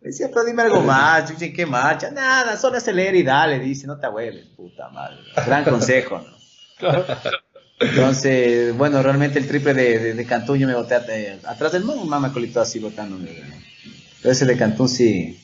Decía, 0.00 0.28
pero 0.32 0.46
dime 0.46 0.62
algo 0.62 0.80
más, 0.80 1.30
chuchi, 1.30 1.52
¿qué 1.52 1.66
marcha? 1.66 2.10
Nada, 2.10 2.56
solo 2.56 2.78
acelera 2.78 3.14
y 3.14 3.22
dale, 3.22 3.58
dice, 3.58 3.86
no 3.86 3.98
te 3.98 4.06
abueles, 4.06 4.46
puta 4.56 4.88
madre. 4.88 5.18
Gran 5.46 5.62
consejo, 5.62 6.22
¿no? 6.80 7.04
Entonces, 7.80 8.76
bueno, 8.76 9.02
realmente 9.02 9.38
el 9.38 9.48
triple 9.48 9.72
de, 9.72 9.98
de, 9.98 10.14
de 10.14 10.26
Cantún 10.26 10.58
yo 10.58 10.66
me 10.66 10.74
boté 10.74 10.94
atrás 10.94 11.72
del 11.72 11.84
mamá, 11.84 12.04
mamá 12.04 12.32
colito 12.32 12.60
así 12.60 12.78
botándome. 12.78 13.30
Pero 14.20 14.32
ese 14.32 14.44
de 14.44 14.56
Cantún 14.56 14.88
sí, 14.88 15.38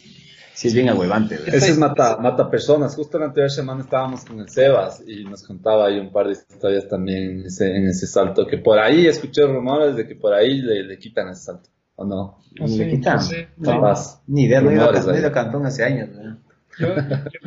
sí 0.53 0.68
es 0.68 0.74
bien. 0.74 0.87
¿verdad? 0.99 1.32
Ese 1.47 1.70
es 1.70 1.78
mata, 1.78 2.18
mata 2.18 2.51
personas. 2.51 2.95
Justo 2.95 3.18
la 3.18 3.26
anterior 3.26 3.51
semana 3.51 3.80
estábamos 3.80 4.24
con 4.24 4.39
el 4.39 4.49
Sebas 4.51 5.03
y 5.07 5.24
nos 5.24 5.43
contaba 5.45 5.87
ahí 5.87 5.99
un 5.99 6.12
par 6.12 6.26
de 6.26 6.32
historias 6.32 6.87
también 6.89 7.41
en 7.41 7.47
ese, 7.47 7.74
en 7.74 7.87
ese 7.87 8.07
salto, 8.07 8.47
que 8.47 8.59
por 8.59 8.78
ahí 8.78 9.07
escuché 9.07 9.47
rumores 9.47 9.97
de 9.97 10.07
que 10.07 10.14
por 10.14 10.34
ahí 10.34 10.61
le, 10.61 10.82
le 10.82 10.99
quitan 10.99 11.28
ese 11.30 11.43
salto. 11.43 11.70
¿O 11.99 12.05
no? 12.05 12.39
Ah, 12.61 12.68
sí, 12.68 12.76
¿Le 12.76 12.91
quitan? 12.91 13.22
sí. 13.22 13.37
Capaz. 13.62 14.20
Ni 14.26 14.45
idea, 14.45 14.61
no 14.61 14.70
he 14.70 14.74
ido, 14.74 14.93
no 14.93 15.26
a 15.26 15.32
Cantón 15.32 15.64
hace 15.64 15.82
años. 15.82 16.11
¿verdad? 16.14 16.37
Yo, 16.78 16.89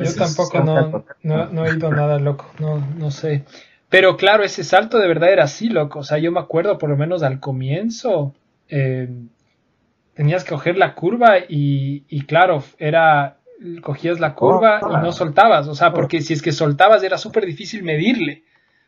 yo 0.04 0.14
tampoco 0.18 0.64
no, 0.64 1.04
no, 1.22 1.46
no, 1.46 1.66
he 1.66 1.76
ido 1.76 1.92
nada 1.92 2.18
loco, 2.18 2.50
no, 2.58 2.84
no 2.98 3.12
sé. 3.12 3.44
Pero 3.90 4.16
claro, 4.16 4.44
ese 4.44 4.64
salto 4.64 4.98
de 4.98 5.08
verdad 5.08 5.32
era 5.32 5.44
así, 5.44 5.68
loco. 5.68 5.98
O 5.98 6.04
sea, 6.04 6.18
yo 6.18 6.32
me 6.32 6.40
acuerdo 6.40 6.78
por 6.78 6.88
lo 6.88 6.96
menos 6.96 7.22
al 7.22 7.40
comienzo, 7.40 8.34
eh, 8.68 9.08
tenías 10.14 10.44
que 10.44 10.50
coger 10.50 10.78
la 10.78 10.94
curva 10.94 11.38
y, 11.38 12.04
y 12.08 12.22
claro, 12.22 12.62
era, 12.78 13.38
cogías 13.82 14.20
la 14.20 14.34
curva 14.34 14.80
y 14.80 15.04
no 15.04 15.12
soltabas. 15.12 15.66
O 15.66 15.74
sea, 15.74 15.92
porque 15.92 16.22
si 16.22 16.32
es 16.32 16.40
que 16.40 16.52
soltabas 16.52 17.02
era 17.02 17.18
súper 17.18 17.44
difícil 17.44 17.82
medirle. 17.82 18.44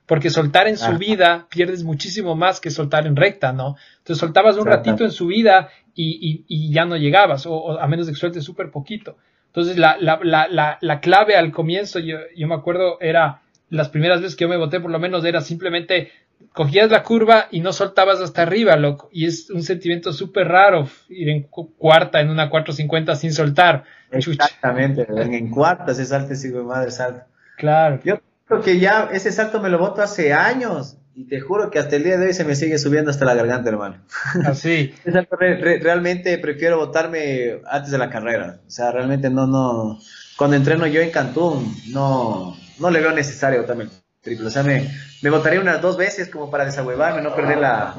Porque 0.07 0.31
soltar 0.31 0.67
en 0.67 0.77
subida 0.77 1.47
pierdes 1.49 1.85
muchísimo 1.85 2.35
más 2.35 2.61
que 2.61 2.71
soltar 2.71 3.07
en 3.07 3.15
recta, 3.15 3.53
¿no? 3.53 3.77
Entonces 3.99 4.19
soltabas 4.19 4.57
un 4.57 4.67
ratito 4.67 5.05
en 5.05 5.11
subida 5.13 5.69
y, 5.95 6.19
y, 6.21 6.45
y 6.49 6.73
ya 6.73 6.85
no 6.85 6.97
llegabas, 6.97 7.47
o, 7.47 7.55
o, 7.55 7.79
a 7.79 7.87
menos 7.87 8.07
de 8.07 8.13
que 8.13 8.19
sueltes 8.19 8.45
súper 8.45 8.71
poquito. 8.71 9.17
Entonces 9.47 9.79
la, 9.79 9.97
la, 10.01 10.19
la, 10.23 10.79
la, 10.81 11.01
clave 11.01 11.37
al 11.37 11.53
comienzo, 11.53 11.99
yo, 12.01 12.19
yo 12.37 12.49
me 12.49 12.55
acuerdo, 12.55 12.99
era 13.01 13.42
las 13.73 13.89
primeras 13.89 14.21
veces 14.21 14.37
que 14.37 14.45
yo 14.45 14.51
me 14.51 14.59
boté, 14.59 14.81
por 14.81 14.91
lo 14.91 14.99
menos 14.99 15.25
era 15.25 15.41
simplemente 15.41 16.13
cogías 16.53 16.91
la 16.91 17.03
curva 17.03 17.47
y 17.51 17.61
no 17.61 17.73
soltabas 17.73 18.21
hasta 18.21 18.43
arriba, 18.43 18.77
loco. 18.77 19.09
Y 19.13 19.27
es 19.27 19.49
un 19.49 19.63
sentimiento 19.63 20.13
súper 20.13 20.49
raro 20.49 20.89
ir 21.09 21.31
en 21.31 21.43
cuarta, 21.45 22.21
en 22.21 22.29
una 22.29 22.51
450 22.51 23.17
sin 23.17 23.33
soltar. 23.33 23.85
Exactamente, 24.11 25.07
en 25.09 25.51
cuarta 25.51 25.95
se 25.95 26.05
salta 26.05 26.35
ese 26.35 26.49
hijo 26.49 26.59
de 26.59 26.65
madre 26.65 26.91
salto. 26.91 27.25
Claro. 27.57 27.99
Yo 28.05 28.21
creo 28.47 28.61
que 28.61 28.79
ya 28.79 29.09
ese 29.11 29.33
salto 29.33 29.59
me 29.63 29.71
lo 29.71 29.79
boto 29.79 30.03
hace 30.03 30.35
años. 30.35 30.99
Y 31.15 31.25
te 31.25 31.41
juro 31.41 31.71
que 31.71 31.79
hasta 31.79 31.97
el 31.97 32.05
día 32.05 32.19
de 32.19 32.27
hoy 32.27 32.35
se 32.35 32.45
me 32.45 32.57
sigue 32.57 32.79
subiendo 32.79 33.11
hasta 33.11 33.25
la 33.25 33.35
garganta, 33.35 33.71
hermano. 33.71 33.97
Así. 34.47 34.95
re, 35.05 35.27
re, 35.57 35.79
realmente 35.79 36.37
prefiero 36.39 36.77
botarme 36.77 37.61
antes 37.71 37.91
de 37.91 37.99
la 37.99 38.11
carrera. 38.11 38.61
O 38.67 38.71
sea, 38.71 38.93
realmente 38.93 39.31
no, 39.31 39.47
no. 39.47 39.99
Cuando 40.37 40.57
entreno 40.57 40.87
yo 40.87 41.01
en 41.01 41.11
Cantún, 41.11 41.75
no, 41.91 42.57
no 42.83 42.91
le 42.91 43.01
veo 43.01 43.13
necesario 43.13 43.65
el 43.65 43.91
triple. 44.21 44.49
O 44.49 44.51
sea, 44.51 44.63
me, 44.63 44.91
me 45.23 45.31
botaría 45.31 45.61
unas 45.61 45.81
dos 45.81 45.97
veces 45.97 46.29
como 46.29 46.51
para 46.51 46.65
desahuevarme, 46.67 47.23
no 47.23 47.35
perder 47.35 47.59
la, 47.59 47.95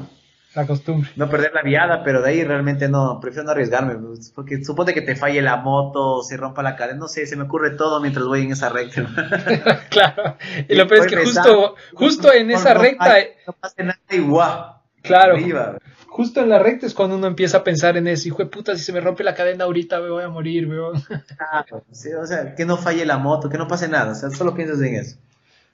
la 0.54 0.66
costumbre. 0.66 1.10
No 1.16 1.28
perder 1.28 1.52
la 1.52 1.62
viada, 1.62 2.04
pero 2.04 2.22
de 2.22 2.30
ahí 2.30 2.44
realmente 2.44 2.88
no, 2.88 3.18
prefiero 3.20 3.44
no 3.44 3.50
arriesgarme. 3.50 3.96
Porque 4.34 4.62
supone 4.64 4.94
que 4.94 5.02
te 5.02 5.16
falle 5.16 5.42
la 5.42 5.56
moto, 5.56 6.22
se 6.22 6.36
rompa 6.36 6.62
la 6.62 6.76
cadena, 6.76 7.00
no 7.00 7.08
sé, 7.08 7.26
se 7.26 7.34
me 7.34 7.44
ocurre 7.44 7.70
todo 7.70 8.00
mientras 8.00 8.24
voy 8.26 8.42
en 8.42 8.52
esa 8.52 8.68
recta. 8.68 9.04
claro. 9.90 10.36
Y 10.68 10.76
lo 10.76 10.86
peor 10.86 11.06
es 11.06 11.12
que 11.12 11.24
justo, 11.24 11.74
justo 11.94 12.32
en 12.32 12.52
esa 12.52 12.74
recta. 12.74 13.16
No 13.46 13.52
pasa 13.54 13.82
nada 13.82 13.98
igual. 14.10 14.74
Claro. 15.04 15.34
Arriba. 15.34 15.78
Justo 16.08 16.40
en 16.40 16.48
la 16.48 16.58
recta 16.58 16.86
es 16.86 16.94
cuando 16.94 17.16
uno 17.16 17.26
empieza 17.26 17.58
a 17.58 17.64
pensar 17.64 17.96
en 17.96 18.06
eso. 18.06 18.28
Hijo 18.28 18.38
de 18.38 18.46
puta, 18.46 18.74
si 18.76 18.82
se 18.82 18.92
me 18.92 19.00
rompe 19.00 19.22
la 19.22 19.34
cadena 19.34 19.64
ahorita 19.64 20.00
me 20.00 20.10
voy 20.10 20.22
a 20.22 20.28
morir, 20.28 20.66
weón. 20.66 21.00
Claro, 21.36 21.84
sí, 21.90 22.12
o 22.12 22.26
sea, 22.26 22.54
que 22.54 22.64
no 22.64 22.76
falle 22.76 23.04
la 23.04 23.18
moto, 23.18 23.50
que 23.50 23.58
no 23.58 23.68
pase 23.68 23.88
nada. 23.88 24.12
O 24.12 24.14
sea, 24.14 24.30
solo 24.30 24.54
piensas 24.54 24.80
en 24.80 24.94
eso. 24.94 25.18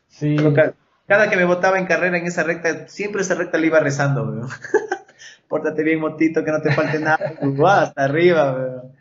Sí. 0.08 0.36
Cada, 0.36 0.74
cada 1.06 1.30
que 1.30 1.36
me 1.36 1.44
botaba 1.44 1.78
en 1.78 1.86
carrera 1.86 2.18
en 2.18 2.26
esa 2.26 2.42
recta, 2.42 2.88
siempre 2.88 3.22
esa 3.22 3.34
recta 3.34 3.58
le 3.58 3.68
iba 3.68 3.80
rezando, 3.80 4.24
weón. 4.24 4.48
Pórtate 5.48 5.82
bien, 5.82 6.00
motito, 6.00 6.42
que 6.42 6.50
no 6.50 6.60
te 6.60 6.72
falte 6.72 6.98
nada. 6.98 7.18
Hasta 7.66 8.04
arriba, 8.04 8.52
weón. 8.52 8.92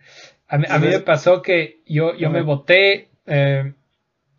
A 0.47 0.57
mí, 0.57 0.65
a 0.69 0.77
mí 0.77 0.87
me 0.87 0.99
pasó 0.99 1.41
que 1.41 1.81
yo, 1.85 2.15
yo 2.15 2.29
me 2.29 2.41
boté 2.41 3.09
eh, 3.27 3.73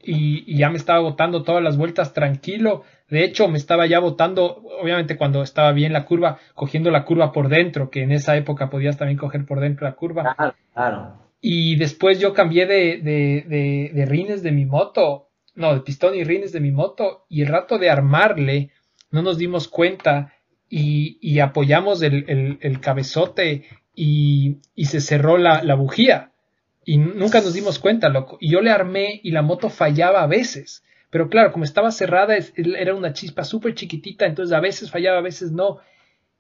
y, 0.00 0.44
y, 0.46 0.58
ya 0.58 0.68
me 0.68 0.76
estaba 0.76 0.98
botando 1.00 1.44
todas 1.44 1.62
las 1.62 1.76
vueltas 1.76 2.12
tranquilo 2.12 2.84
De 3.10 3.24
hecho, 3.24 3.48
me 3.48 3.58
estaba 3.58 3.86
ya 3.86 3.98
botando, 3.98 4.62
obviamente 4.80 5.16
cuando 5.16 5.42
estaba 5.42 5.72
bien 5.72 5.92
la 5.92 6.04
curva, 6.04 6.38
cogiendo 6.54 6.90
la 6.90 7.04
curva 7.04 7.32
por 7.32 7.48
dentro, 7.48 7.90
que 7.90 8.02
en 8.02 8.12
esa 8.12 8.36
época 8.36 8.70
podías 8.70 8.96
también 8.96 9.18
coger 9.18 9.44
por 9.44 9.60
dentro 9.60 9.86
la 9.86 9.94
curva. 9.94 10.34
Claro, 10.34 10.54
claro. 10.72 11.30
Y 11.40 11.76
después 11.76 12.20
yo 12.20 12.34
cambié 12.34 12.66
de, 12.66 13.00
de, 13.02 13.44
de, 13.48 13.90
de 13.92 14.06
rines 14.06 14.42
de 14.42 14.52
mi 14.52 14.64
moto, 14.64 15.28
no, 15.54 15.74
de 15.74 15.80
pistón 15.80 16.14
y 16.14 16.22
rines 16.24 16.52
de 16.52 16.60
mi 16.60 16.70
moto, 16.70 17.24
y 17.28 17.42
el 17.42 17.48
rato 17.48 17.78
de 17.78 17.90
armarle, 17.90 18.70
no 19.10 19.22
nos 19.22 19.38
dimos 19.38 19.66
cuenta 19.66 20.34
y, 20.68 21.18
y 21.20 21.40
apoyamos 21.40 22.02
el, 22.02 22.24
el, 22.28 22.58
el 22.60 22.80
cabezote 22.80 23.64
y, 23.94 24.58
y, 24.74 24.84
se 24.84 25.00
cerró 25.00 25.36
la, 25.36 25.62
la 25.64 25.74
bujía. 25.74 26.30
Y 26.84 26.98
nunca 26.98 27.40
nos 27.40 27.54
dimos 27.54 27.78
cuenta, 27.78 28.08
loco. 28.08 28.38
Y 28.40 28.50
yo 28.52 28.60
le 28.60 28.70
armé 28.70 29.20
y 29.22 29.32
la 29.32 29.42
moto 29.42 29.68
fallaba 29.68 30.22
a 30.22 30.26
veces. 30.26 30.82
Pero 31.10 31.28
claro, 31.28 31.52
como 31.52 31.64
estaba 31.64 31.90
cerrada, 31.90 32.36
era 32.56 32.94
una 32.94 33.12
chispa 33.12 33.44
súper 33.44 33.74
chiquitita, 33.74 34.26
entonces 34.26 34.54
a 34.54 34.60
veces 34.60 34.90
fallaba, 34.90 35.18
a 35.18 35.22
veces 35.22 35.50
no. 35.50 35.78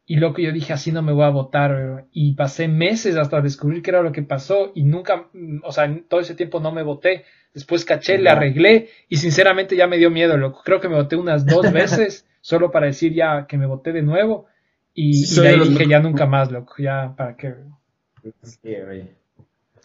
Y 0.06 0.16
lo 0.16 0.32
que 0.32 0.42
yo 0.42 0.52
dije, 0.52 0.72
así 0.72 0.92
no 0.92 1.02
me 1.02 1.12
voy 1.12 1.24
a 1.24 1.30
votar. 1.30 2.06
Y 2.12 2.34
pasé 2.34 2.68
meses 2.68 3.16
hasta 3.16 3.40
descubrir 3.40 3.82
qué 3.82 3.90
era 3.90 4.02
lo 4.02 4.12
que 4.12 4.22
pasó 4.22 4.72
y 4.74 4.84
nunca, 4.84 5.28
mm, 5.32 5.58
o 5.64 5.72
sea, 5.72 5.92
todo 6.08 6.20
ese 6.20 6.34
tiempo 6.34 6.60
no 6.60 6.72
me 6.72 6.82
voté. 6.82 7.24
Después 7.52 7.84
caché, 7.84 8.18
le 8.18 8.30
arreglé 8.30 8.88
y 9.08 9.16
sinceramente 9.16 9.76
ya 9.76 9.88
me 9.88 9.98
dio 9.98 10.10
miedo, 10.10 10.36
loco. 10.36 10.62
Creo 10.64 10.80
que 10.80 10.88
me 10.88 10.96
voté 10.96 11.16
unas 11.16 11.46
dos 11.46 11.72
veces 11.72 12.26
solo 12.40 12.70
para 12.70 12.86
decir 12.86 13.12
ya 13.12 13.46
que 13.48 13.58
me 13.58 13.66
voté 13.66 13.92
de 13.92 14.02
nuevo. 14.02 14.46
Y, 14.94 15.24
y 15.24 15.40
de 15.40 15.48
ahí 15.48 15.60
dije 15.60 15.88
ya 15.88 16.00
nunca 16.00 16.26
más, 16.26 16.50
loco. 16.50 16.74
Ya, 16.78 17.14
¿para 17.16 17.36
qué? 17.36 17.54
Sí, 18.42 18.74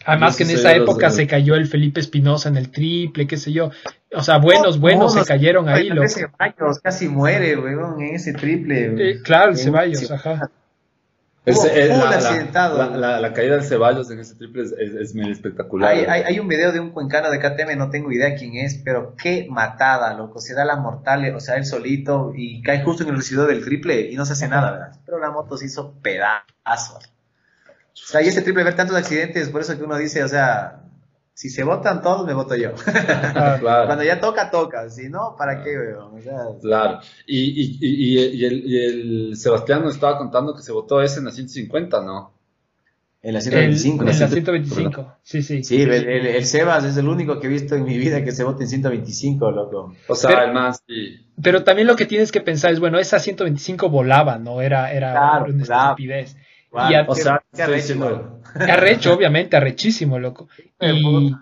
Además 0.06 0.36
que 0.36 0.44
en 0.44 0.50
esa 0.50 0.72
época 0.72 1.10
se 1.10 1.26
cayó 1.26 1.56
el 1.56 1.66
Felipe 1.66 1.98
Espinosa 1.98 2.48
en 2.48 2.56
el 2.56 2.70
triple, 2.70 3.26
qué 3.26 3.36
sé 3.36 3.52
yo. 3.52 3.70
O 4.12 4.22
sea, 4.22 4.38
buenos, 4.38 4.78
buenos 4.78 5.14
se 5.14 5.24
cayeron 5.24 5.68
ahí. 5.68 5.88
Loco. 5.88 6.08
Ceballos 6.08 6.78
casi 6.80 7.08
muere, 7.08 7.56
weón, 7.56 8.00
en 8.00 8.14
ese 8.14 8.32
triple. 8.32 9.10
Eh, 9.10 9.22
claro, 9.22 9.50
el 9.50 9.58
Ceballos, 9.58 10.08
ajá. 10.10 10.50
El, 11.44 11.54
la, 11.88 12.88
la, 12.96 13.20
la, 13.20 13.32
caída 13.32 13.54
del 13.54 13.64
Ceballos 13.64 14.10
en 14.10 14.18
ese 14.18 14.34
triple 14.34 14.62
es, 14.62 14.72
es, 14.72 14.94
es 14.94 15.14
medio 15.14 15.32
espectacular. 15.32 15.90
Hay, 15.92 16.04
hay, 16.04 16.22
hay, 16.22 16.40
un 16.40 16.48
video 16.48 16.72
de 16.72 16.80
un 16.80 16.90
cuencano 16.90 17.30
de 17.30 17.38
KTM, 17.38 17.76
no 17.76 17.90
tengo 17.90 18.10
idea 18.10 18.34
quién 18.34 18.56
es, 18.56 18.80
pero 18.84 19.14
qué 19.16 19.46
matada, 19.48 20.14
loco. 20.14 20.40
Se 20.40 20.54
da 20.54 20.64
la 20.64 20.76
mortal, 20.76 21.34
o 21.34 21.40
sea, 21.40 21.56
él 21.56 21.64
solito 21.64 22.32
y 22.34 22.62
cae 22.62 22.82
justo 22.82 23.04
en 23.04 23.10
el 23.10 23.16
residuo 23.16 23.46
del 23.46 23.64
triple 23.64 24.10
y 24.10 24.16
no 24.16 24.24
se 24.24 24.32
hace 24.32 24.48
nada, 24.48 24.72
¿verdad? 24.72 25.00
Pero 25.04 25.18
la 25.20 25.30
moto 25.30 25.56
se 25.56 25.66
hizo 25.66 25.94
pedazos. 26.02 27.12
O 28.04 28.08
sea, 28.08 28.22
y 28.22 28.28
ese 28.28 28.42
triple 28.42 28.62
ver 28.62 28.76
tantos 28.76 28.96
accidentes, 28.96 29.48
por 29.48 29.62
eso 29.62 29.76
que 29.76 29.84
uno 29.84 29.96
dice, 29.96 30.22
o 30.22 30.28
sea, 30.28 30.82
si 31.36 31.50
se 31.50 31.64
votan 31.64 32.02
todos, 32.02 32.26
me 32.26 32.32
voto 32.32 32.54
yo. 32.56 32.72
Ah, 32.86 33.56
claro. 33.60 33.86
Cuando 33.86 34.04
ya 34.04 34.20
toca, 34.20 34.50
toca. 34.50 34.88
Si 34.88 35.10
no, 35.10 35.34
¿para 35.36 35.62
qué, 35.62 35.76
weón? 35.76 36.18
O 36.18 36.22
sea, 36.22 36.38
claro. 36.62 37.00
Y, 37.26 37.62
y, 37.62 37.78
y, 37.80 38.18
y, 38.30 38.44
el, 38.44 38.64
y 38.64 38.84
el 38.84 39.36
Sebastián 39.36 39.82
nos 39.82 39.94
estaba 39.94 40.16
contando 40.16 40.54
que 40.54 40.62
se 40.62 40.72
votó 40.72 41.02
ese 41.02 41.18
en 41.18 41.26
la 41.26 41.32
150, 41.32 42.02
¿no? 42.02 42.32
En 43.22 43.34
la 43.34 43.40
125. 43.40 44.04
El, 44.04 44.08
en 44.10 44.18
la 44.20 44.28
125, 44.28 45.16
sí, 45.22 45.42
sí. 45.42 45.62
Sí, 45.64 45.82
el, 45.82 45.90
el, 45.92 46.26
el, 46.26 46.44
Sebas 46.46 46.84
es 46.84 46.96
el 46.96 47.08
único 47.08 47.38
que 47.38 47.48
he 47.48 47.50
visto 47.50 47.74
en 47.74 47.84
mi 47.84 47.98
vida 47.98 48.24
que 48.24 48.32
se 48.32 48.44
vota 48.44 48.62
en 48.62 48.68
125, 48.68 49.50
loco. 49.50 49.94
O 50.08 50.14
sea, 50.14 50.30
pero, 50.30 50.42
el 50.44 50.52
más, 50.54 50.82
sí. 50.86 51.26
Pero 51.42 51.64
también 51.64 51.86
lo 51.86 51.96
que 51.96 52.06
tienes 52.06 52.32
que 52.32 52.40
pensar 52.40 52.72
es, 52.72 52.80
bueno, 52.80 52.98
esa 52.98 53.18
125 53.18 53.90
volaba, 53.90 54.38
¿no? 54.38 54.62
Era, 54.62 54.92
era 54.92 55.12
claro, 55.12 55.52
una 55.52 55.64
claro. 55.64 55.90
estupidez. 55.90 56.36
Wow, 56.72 56.90
y 56.90 56.94
a, 56.94 57.04
o 57.08 57.14
sea, 57.14 57.42
estoy 57.52 57.76
diciendo... 57.76 58.40
Arrecho, 58.54 59.12
obviamente, 59.12 59.56
arrechísimo, 59.56 60.18
loco. 60.18 60.48
Y, 60.80 61.32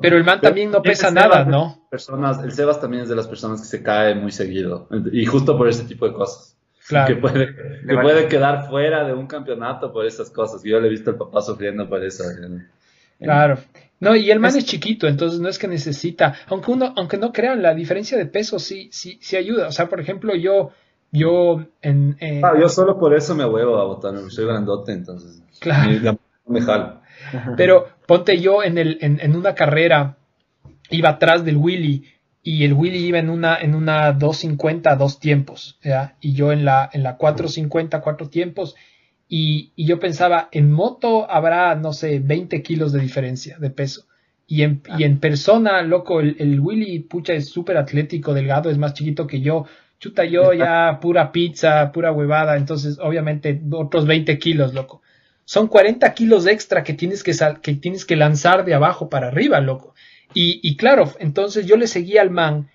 pero 0.00 0.16
el 0.16 0.24
man 0.24 0.40
también 0.40 0.70
no 0.70 0.80
pesa 0.80 1.10
nada, 1.10 1.44
¿no? 1.44 1.86
Personas, 1.90 2.42
el 2.44 2.52
Sebas 2.52 2.80
también 2.80 3.02
es 3.02 3.08
de 3.08 3.16
las 3.16 3.26
personas 3.26 3.60
que 3.60 3.66
se 3.66 3.82
cae 3.82 4.14
muy 4.14 4.30
seguido. 4.30 4.88
Y 5.12 5.26
justo 5.26 5.58
por 5.58 5.68
ese 5.68 5.84
tipo 5.84 6.06
de 6.06 6.12
cosas. 6.12 6.56
Claro. 6.86 7.14
Que 7.14 7.20
puede, 7.20 7.54
que 7.86 7.94
puede 8.00 8.28
quedar 8.28 8.68
fuera 8.68 9.04
de 9.04 9.12
un 9.12 9.26
campeonato 9.26 9.92
por 9.92 10.06
esas 10.06 10.30
cosas. 10.30 10.62
Yo 10.62 10.80
le 10.80 10.86
he 10.86 10.90
visto 10.90 11.10
al 11.10 11.16
papá 11.16 11.42
sufriendo 11.42 11.88
por 11.88 12.02
eso. 12.02 12.24
Claro. 13.18 13.58
No, 14.00 14.14
y 14.14 14.30
el 14.30 14.38
man 14.38 14.50
es, 14.50 14.58
es, 14.58 14.64
chiquito, 14.64 15.08
entonces 15.08 15.40
no 15.40 15.48
es 15.48 15.58
que 15.58 15.66
necesita, 15.66 16.36
aunque 16.46 16.70
uno, 16.70 16.94
aunque 16.96 17.18
no 17.18 17.32
crean, 17.32 17.62
la 17.62 17.74
diferencia 17.74 18.16
de 18.16 18.26
peso 18.26 18.60
sí, 18.60 18.88
sí, 18.92 19.18
sí 19.20 19.36
ayuda. 19.36 19.66
O 19.66 19.72
sea, 19.72 19.88
por 19.88 19.98
ejemplo, 19.98 20.36
yo, 20.36 20.70
yo 21.10 21.64
en, 21.82 22.16
eh, 22.20 22.42
ah, 22.44 22.54
yo 22.60 22.68
solo 22.68 22.98
por 22.98 23.14
eso 23.14 23.34
me 23.34 23.44
huevo 23.44 23.78
a 23.78 23.84
votar, 23.84 24.14
soy 24.30 24.46
grandote, 24.46 24.92
entonces. 24.92 25.42
Claro. 25.60 25.90
Me, 25.90 26.18
me 26.46 26.60
jalo. 26.60 27.00
Pero 27.56 27.86
ponte 28.06 28.40
yo 28.40 28.62
en, 28.62 28.78
el, 28.78 28.98
en, 29.00 29.18
en, 29.20 29.36
una 29.36 29.54
carrera, 29.54 30.18
iba 30.90 31.10
atrás 31.10 31.44
del 31.44 31.56
Willy 31.56 32.04
y 32.42 32.64
el 32.64 32.72
Willy 32.72 32.98
iba 33.06 33.18
en 33.18 33.30
una, 33.30 33.58
en 33.58 33.74
una 33.74 34.12
250 34.12 34.96
dos 34.96 35.18
tiempos, 35.18 35.78
¿ya? 35.82 36.16
y 36.20 36.32
yo 36.32 36.52
en 36.52 36.64
la, 36.64 36.88
en 36.92 37.02
la 37.02 37.16
450 37.16 38.00
cuatro 38.00 38.28
tiempos, 38.28 38.74
y, 39.28 39.72
y, 39.76 39.86
yo 39.86 40.00
pensaba, 40.00 40.48
en 40.52 40.72
moto 40.72 41.30
habrá, 41.30 41.74
no 41.74 41.92
sé, 41.92 42.18
20 42.18 42.62
kilos 42.62 42.92
de 42.92 43.00
diferencia 43.00 43.58
de 43.58 43.68
peso. 43.68 44.06
Y 44.46 44.62
en, 44.62 44.80
y 44.96 45.04
en 45.04 45.20
persona, 45.20 45.82
loco, 45.82 46.20
el, 46.20 46.36
el 46.38 46.58
Willy, 46.58 47.00
pucha, 47.00 47.34
es 47.34 47.50
súper 47.50 47.76
atlético, 47.76 48.32
delgado, 48.32 48.70
es 48.70 48.78
más 48.78 48.94
chiquito 48.94 49.26
que 49.26 49.42
yo. 49.42 49.66
Chuta, 49.98 50.24
yo 50.24 50.52
ya 50.52 50.98
pura 51.02 51.32
pizza, 51.32 51.90
pura 51.92 52.12
huevada, 52.12 52.56
entonces 52.56 52.98
obviamente 53.00 53.60
otros 53.72 54.06
20 54.06 54.38
kilos, 54.38 54.74
loco 54.74 55.02
son 55.48 55.68
40 55.68 56.12
kilos 56.12 56.46
extra 56.46 56.84
que 56.84 56.92
tienes 56.92 57.22
que, 57.22 57.32
que 57.62 57.72
tienes 57.76 58.04
que 58.04 58.16
lanzar 58.16 58.66
de 58.66 58.74
abajo 58.74 59.08
para 59.08 59.28
arriba, 59.28 59.62
loco. 59.62 59.94
Y, 60.34 60.60
y, 60.62 60.76
claro, 60.76 61.10
entonces 61.20 61.64
yo 61.64 61.78
le 61.78 61.86
seguía 61.86 62.20
al 62.20 62.28
man 62.28 62.68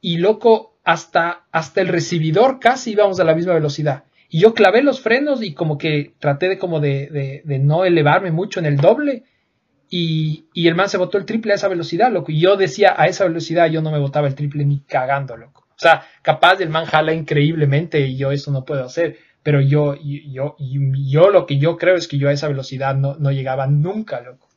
y 0.00 0.18
loco, 0.18 0.76
hasta, 0.84 1.46
hasta 1.50 1.80
el 1.80 1.88
recibidor 1.88 2.60
casi 2.60 2.92
íbamos 2.92 3.18
a 3.18 3.24
la 3.24 3.34
misma 3.34 3.54
velocidad. 3.54 4.04
Y 4.28 4.38
yo 4.38 4.54
clavé 4.54 4.84
los 4.84 5.00
frenos 5.00 5.42
y 5.42 5.52
como 5.52 5.78
que 5.78 6.14
traté 6.20 6.48
de 6.48 6.58
como 6.58 6.78
de, 6.78 7.08
de, 7.08 7.42
de 7.44 7.58
no 7.58 7.84
elevarme 7.84 8.30
mucho 8.30 8.60
en 8.60 8.66
el 8.66 8.76
doble. 8.76 9.24
Y, 9.90 10.44
y, 10.54 10.68
el 10.68 10.76
man 10.76 10.88
se 10.88 10.98
botó 10.98 11.18
el 11.18 11.26
triple 11.26 11.50
a 11.50 11.56
esa 11.56 11.66
velocidad, 11.66 12.12
loco. 12.12 12.30
Y 12.30 12.38
yo 12.38 12.56
decía, 12.56 12.94
a 12.96 13.08
esa 13.08 13.24
velocidad 13.24 13.68
yo 13.68 13.82
no 13.82 13.90
me 13.90 13.98
botaba 13.98 14.28
el 14.28 14.36
triple 14.36 14.64
ni 14.64 14.78
cagando, 14.82 15.36
loco. 15.36 15.61
O 15.82 15.88
sea, 15.88 16.04
capaz 16.22 16.60
el 16.60 16.68
man 16.68 16.84
jala 16.84 17.12
increíblemente 17.12 18.00
y 18.00 18.16
yo 18.16 18.30
eso 18.30 18.52
no 18.52 18.64
puedo 18.64 18.84
hacer 18.84 19.18
pero 19.42 19.60
yo, 19.60 19.94
yo, 19.96 20.56
yo 20.58 21.30
lo 21.30 21.46
que 21.46 21.58
yo 21.58 21.76
creo 21.76 21.96
es 21.96 22.06
que 22.06 22.18
yo 22.18 22.28
a 22.28 22.32
esa 22.32 22.48
velocidad 22.48 22.94
no, 22.94 23.16
no 23.16 23.32
llegaba 23.32 23.66
nunca, 23.66 24.20
loco. 24.20 24.48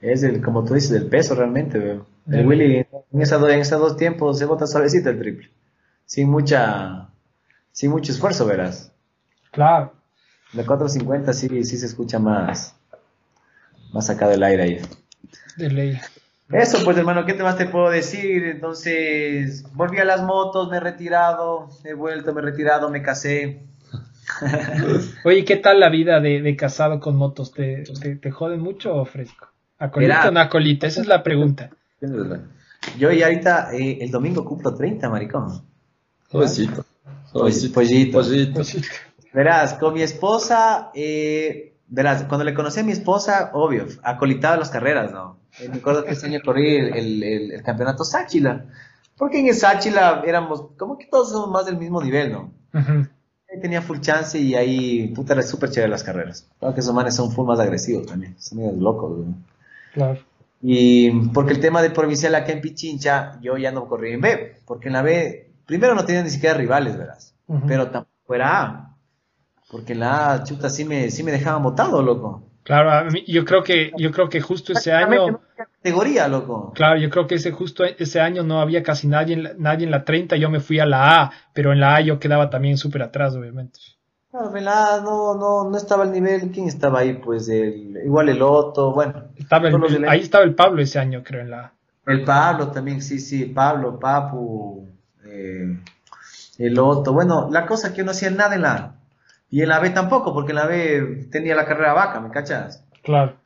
Es 0.00 0.22
el, 0.22 0.42
como 0.42 0.64
tú 0.64 0.74
dices, 0.74 0.92
el 0.92 1.06
peso 1.06 1.34
realmente, 1.34 1.78
veo. 1.78 2.06
El 2.30 2.46
Willy 2.46 2.86
en, 3.12 3.20
esa, 3.20 3.36
en 3.52 3.58
esos 3.58 3.80
dos 3.80 3.96
tiempos 3.96 4.38
se 4.38 4.44
bota 4.44 4.66
suavecito 4.66 5.10
el 5.10 5.18
triple. 5.18 5.50
Sin 6.06 6.30
mucha, 6.30 7.08
sin 7.72 7.90
mucho 7.90 8.12
esfuerzo, 8.12 8.46
verás. 8.46 8.92
Claro. 9.50 9.92
De 10.52 10.64
450 10.64 11.32
sí, 11.32 11.64
sí 11.64 11.76
se 11.76 11.86
escucha 11.86 12.18
más, 12.18 12.76
más 13.92 14.08
acá 14.08 14.28
del 14.28 14.42
aire 14.44 14.62
ahí. 14.62 14.80
De 15.56 15.70
ley. 15.70 16.00
Eso, 16.50 16.84
pues 16.84 16.96
hermano, 16.98 17.24
¿qué 17.24 17.34
más 17.34 17.56
te 17.56 17.66
puedo 17.66 17.90
decir? 17.90 18.44
Entonces, 18.44 19.64
volví 19.72 19.98
a 19.98 20.04
las 20.04 20.22
motos, 20.22 20.70
me 20.70 20.76
he 20.76 20.80
retirado, 20.80 21.70
he 21.84 21.94
vuelto, 21.94 22.34
me 22.34 22.42
he 22.42 22.44
retirado, 22.44 22.90
me 22.90 23.02
casé. 23.02 23.62
Oye, 25.24 25.44
¿qué 25.44 25.56
tal 25.56 25.80
la 25.80 25.88
vida 25.88 26.20
de, 26.20 26.42
de 26.42 26.56
casado 26.56 27.00
con 27.00 27.16
motos? 27.16 27.52
¿Te, 27.52 27.84
te, 28.00 28.16
te 28.16 28.30
joden 28.30 28.60
mucho 28.60 28.94
o 28.94 29.04
fresco? 29.04 29.48
¿Acolita 29.78 30.28
o 30.28 30.32
no 30.32 30.40
acolita? 30.40 30.86
Esa 30.86 31.00
es 31.00 31.06
la 31.06 31.22
pregunta. 31.22 31.70
Yo 32.98 33.10
y 33.10 33.22
ahorita 33.22 33.70
eh, 33.72 33.98
el 34.02 34.10
domingo 34.10 34.44
cumplo 34.44 34.74
30, 34.74 35.08
maricón. 35.08 35.62
Pollito. 36.30 36.84
Pollito. 37.32 38.22
Verás, 39.32 39.74
con 39.74 39.94
mi 39.94 40.02
esposa, 40.02 40.90
eh, 40.94 41.74
verás, 41.88 42.24
cuando 42.24 42.44
le 42.44 42.54
conocí 42.54 42.80
a 42.80 42.84
mi 42.84 42.92
esposa, 42.92 43.50
obvio, 43.54 43.86
acolitaba 44.02 44.56
las 44.56 44.70
carreras, 44.70 45.12
¿no? 45.12 45.38
Eh, 45.60 45.68
me 45.68 45.76
acuerdo 45.76 46.04
que 46.04 46.12
ese 46.12 46.26
año 46.26 46.40
corrí 46.44 46.76
el, 46.76 46.96
el, 46.96 47.22
el, 47.22 47.52
el, 47.52 47.62
campeonato 47.62 48.04
Sáchila. 48.04 48.64
Porque 49.16 49.38
en 49.38 49.48
el 49.48 49.54
Sáchila 49.54 50.22
éramos, 50.26 50.66
como 50.76 50.98
que 50.98 51.06
todos 51.06 51.30
somos 51.30 51.50
más 51.50 51.66
del 51.66 51.76
mismo 51.76 52.02
nivel, 52.02 52.32
¿no? 52.32 52.52
Uh 52.72 52.78
-huh. 52.78 53.10
Ahí 53.50 53.60
tenía 53.60 53.80
full 53.82 54.00
chance 54.00 54.38
y 54.38 54.54
ahí, 54.56 55.08
puta, 55.08 55.34
era 55.34 55.42
súper 55.42 55.70
chévere 55.70 55.90
las 55.90 56.02
carreras. 56.02 56.48
Claro 56.58 56.74
que 56.74 56.80
esos 56.80 56.94
manes 56.94 57.14
son 57.14 57.30
full 57.30 57.46
más 57.46 57.60
agresivos 57.60 58.06
también. 58.06 58.34
Son 58.38 58.58
medio 58.58 58.72
locos, 58.72 59.18
¿no? 59.18 59.34
Claro. 59.92 60.18
Y 60.60 61.10
porque 61.28 61.52
el 61.52 61.60
tema 61.60 61.82
de 61.82 61.90
provincial 61.90 62.34
acá 62.34 62.52
en 62.52 62.60
Pichincha, 62.60 63.38
yo 63.40 63.56
ya 63.56 63.70
no 63.70 63.86
corrí 63.86 64.12
en 64.12 64.20
B. 64.20 64.56
Porque 64.66 64.88
en 64.88 64.94
la 64.94 65.02
B, 65.02 65.50
primero 65.66 65.94
no 65.94 66.04
tenía 66.04 66.22
ni 66.22 66.30
siquiera 66.30 66.56
rivales, 66.56 66.96
verás. 66.96 67.34
Uh 67.46 67.58
-huh. 67.58 67.62
Pero 67.68 67.90
tampoco 67.90 68.34
era 68.34 68.62
A. 68.62 68.96
Porque 69.70 69.92
en 69.92 70.00
la 70.00 70.32
A, 70.32 70.44
chuta, 70.44 70.68
sí 70.70 70.84
me, 70.84 71.10
sí 71.10 71.22
me 71.22 71.30
dejaban 71.32 71.62
botado, 71.62 72.02
loco. 72.02 72.42
Claro, 72.64 72.90
a 72.90 73.08
yo 73.26 73.44
creo 73.44 73.62
que 73.62 73.92
yo 73.96 74.10
creo 74.10 74.30
que 74.30 74.40
justo 74.40 74.72
ese 74.72 74.90
año 74.90 75.40
categoría, 75.54 76.28
loco. 76.28 76.72
Claro, 76.74 76.98
yo 76.98 77.10
creo 77.10 77.26
que 77.26 77.34
ese 77.34 77.52
justo 77.52 77.84
ese 77.84 78.20
año 78.20 78.42
no 78.42 78.60
había 78.60 78.82
casi 78.82 79.06
nadie 79.06 79.34
en 79.34 79.42
la, 79.42 79.52
nadie 79.58 79.84
en 79.84 79.90
la 79.90 80.04
30, 80.04 80.36
yo 80.36 80.48
me 80.48 80.60
fui 80.60 80.80
a 80.80 80.86
la 80.86 81.22
A, 81.22 81.32
pero 81.52 81.72
en 81.72 81.80
la 81.80 81.96
A 81.96 82.00
yo 82.00 82.18
quedaba 82.18 82.48
también 82.48 82.78
súper 82.78 83.02
atrás, 83.02 83.36
obviamente. 83.36 83.80
Claro, 84.30 84.56
en 84.56 84.64
la 84.64 84.94
A 84.94 85.00
no 85.02 85.34
no 85.34 85.68
no 85.68 85.76
estaba 85.76 86.04
al 86.04 86.12
nivel, 86.12 86.50
¿quién 86.52 86.66
estaba 86.66 87.00
ahí? 87.00 87.12
Pues 87.12 87.50
el 87.50 87.98
igual 88.02 88.30
el 88.30 88.40
Otto, 88.40 88.94
bueno. 88.94 89.24
Estaba 89.36 89.68
el, 89.68 89.74
el, 89.74 90.08
ahí 90.08 90.20
estaba 90.20 90.44
el 90.44 90.54
Pablo 90.54 90.80
ese 90.80 90.98
año, 90.98 91.22
creo 91.22 91.42
en 91.42 91.50
la 91.50 91.60
A. 91.60 91.72
El 92.06 92.24
Pablo 92.24 92.68
también, 92.68 93.02
sí, 93.02 93.18
sí, 93.18 93.44
Pablo, 93.44 93.98
Papu, 93.98 94.88
eh, 95.26 95.78
el 96.58 96.78
otro. 96.78 97.12
Bueno, 97.12 97.48
la 97.50 97.66
cosa 97.66 97.88
es 97.88 97.92
que 97.92 98.04
no 98.04 98.12
hacía 98.12 98.30
nada 98.30 98.54
en 98.54 98.62
la 98.62 98.94
y 99.54 99.62
en 99.62 99.68
la 99.68 99.78
B 99.78 99.90
tampoco, 99.90 100.34
porque 100.34 100.50
en 100.50 100.56
la 100.56 100.66
B 100.66 101.28
tenía 101.30 101.54
la 101.54 101.64
carrera 101.64 101.92
vaca, 101.92 102.18
¿me 102.18 102.28
cachas? 102.32 102.82
Claro. 103.04 103.36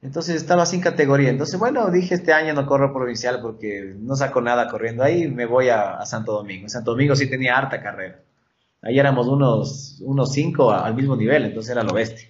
Entonces 0.00 0.36
estaba 0.36 0.64
sin 0.64 0.80
categoría. 0.80 1.28
Entonces, 1.28 1.60
bueno, 1.60 1.90
dije 1.90 2.14
este 2.14 2.32
año 2.32 2.54
no 2.54 2.64
corro 2.64 2.90
provincial 2.90 3.40
porque 3.42 3.94
no 3.98 4.16
saco 4.16 4.40
nada 4.40 4.66
corriendo 4.68 5.02
ahí, 5.02 5.28
me 5.28 5.44
voy 5.44 5.68
a, 5.68 5.98
a 5.98 6.06
Santo 6.06 6.32
Domingo. 6.32 6.62
En 6.62 6.70
Santo 6.70 6.92
Domingo 6.92 7.14
sí 7.14 7.28
tenía 7.28 7.58
harta 7.58 7.82
carrera. 7.82 8.18
Ahí 8.80 8.98
éramos 8.98 9.26
unos, 9.26 10.00
unos 10.06 10.32
cinco 10.32 10.72
al 10.72 10.94
mismo 10.94 11.16
nivel, 11.16 11.44
entonces 11.44 11.70
era 11.70 11.82
lo 11.82 11.92
bestia. 11.92 12.26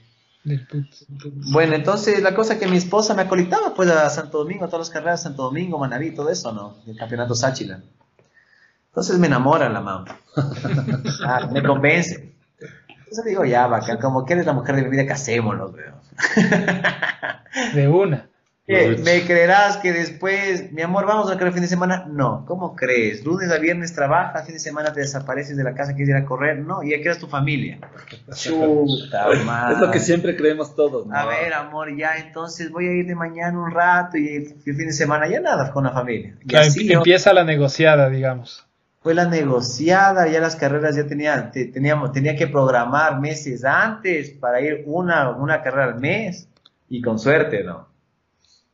Bueno, 1.52 1.74
entonces 1.76 2.20
la 2.20 2.34
cosa 2.34 2.54
es 2.54 2.58
que 2.58 2.66
mi 2.66 2.76
esposa 2.76 3.14
me 3.14 3.22
acolitaba 3.22 3.72
pues 3.72 3.88
a 3.88 4.10
Santo 4.10 4.38
Domingo, 4.38 4.64
a 4.64 4.68
todas 4.68 4.88
las 4.88 4.90
carreras 4.90 5.20
de 5.20 5.28
Santo 5.28 5.44
Domingo, 5.44 5.78
Manaví, 5.78 6.12
todo 6.12 6.28
eso, 6.28 6.50
¿no? 6.50 6.78
El 6.88 6.96
campeonato 6.96 7.36
Sáchila. 7.36 7.84
Entonces 8.88 9.16
me 9.16 9.28
enamora 9.28 9.68
la 9.68 9.80
mamá. 9.80 10.18
Ah, 11.24 11.48
me 11.52 11.62
convence. 11.62 12.37
Entonces 13.10 13.24
digo, 13.24 13.44
ya, 13.44 13.66
bacán, 13.66 13.98
como 13.98 14.24
que 14.26 14.34
eres 14.34 14.44
la 14.46 14.52
mujer 14.52 14.76
de 14.76 14.82
mi 14.82 14.90
vida, 14.90 15.06
casémonos, 15.06 15.72
weón. 15.74 15.94
De 17.74 17.88
una. 17.88 18.28
¿Qué? 18.66 18.98
¿Me 19.02 19.24
creerás 19.24 19.78
que 19.78 19.94
después, 19.94 20.72
mi 20.72 20.82
amor, 20.82 21.06
vamos 21.06 21.30
a 21.30 21.32
correr 21.34 21.46
el 21.48 21.52
fin 21.54 21.62
de 21.62 21.68
semana? 21.68 22.04
No, 22.06 22.44
¿cómo 22.46 22.76
crees? 22.76 23.24
Lunes 23.24 23.50
a 23.50 23.56
viernes 23.56 23.94
trabajas, 23.94 24.44
fin 24.44 24.52
de 24.52 24.60
semana 24.60 24.92
te 24.92 25.00
desapareces 25.00 25.56
de 25.56 25.64
la 25.64 25.72
casa, 25.72 25.94
quieres 25.94 26.10
ir 26.10 26.16
a 26.22 26.26
correr, 26.26 26.58
no, 26.58 26.82
y 26.82 26.92
aquí 26.92 27.08
es 27.08 27.18
tu 27.18 27.28
familia. 27.28 27.78
Chuta, 28.34 29.26
madre. 29.46 29.74
Es 29.74 29.80
lo 29.80 29.90
que 29.90 30.00
siempre 30.00 30.36
creemos 30.36 30.74
todos, 30.76 31.06
¿no? 31.06 31.16
A 31.16 31.24
ver, 31.24 31.54
amor, 31.54 31.96
ya 31.96 32.16
entonces 32.18 32.70
voy 32.70 32.88
a 32.88 32.92
ir 32.92 33.06
de 33.06 33.14
mañana 33.14 33.58
un 33.58 33.70
rato 33.70 34.18
y 34.18 34.36
el, 34.36 34.54
fin 34.62 34.86
de 34.86 34.92
semana 34.92 35.26
ya 35.28 35.40
nada 35.40 35.72
con 35.72 35.84
la 35.84 35.92
familia. 35.92 36.36
Y 36.44 36.48
Claro, 36.48 36.66
así 36.66 36.80
emp- 36.86 36.92
yo- 36.92 36.98
empieza 36.98 37.32
la 37.32 37.44
negociada, 37.44 38.10
digamos. 38.10 38.66
Fue 39.08 39.14
la 39.14 39.24
negociada, 39.24 40.28
ya 40.28 40.38
las 40.38 40.54
carreras 40.54 40.94
ya 40.94 41.06
tenía, 41.06 41.50
te- 41.50 41.64
teníamos, 41.64 42.12
tenía 42.12 42.36
que 42.36 42.46
programar 42.46 43.18
meses 43.20 43.64
antes 43.64 44.32
para 44.32 44.60
ir 44.60 44.82
una, 44.84 45.30
una 45.30 45.62
carrera 45.62 45.84
al 45.84 45.98
mes 45.98 46.46
y 46.90 47.00
con 47.00 47.18
suerte, 47.18 47.64
¿no? 47.64 47.88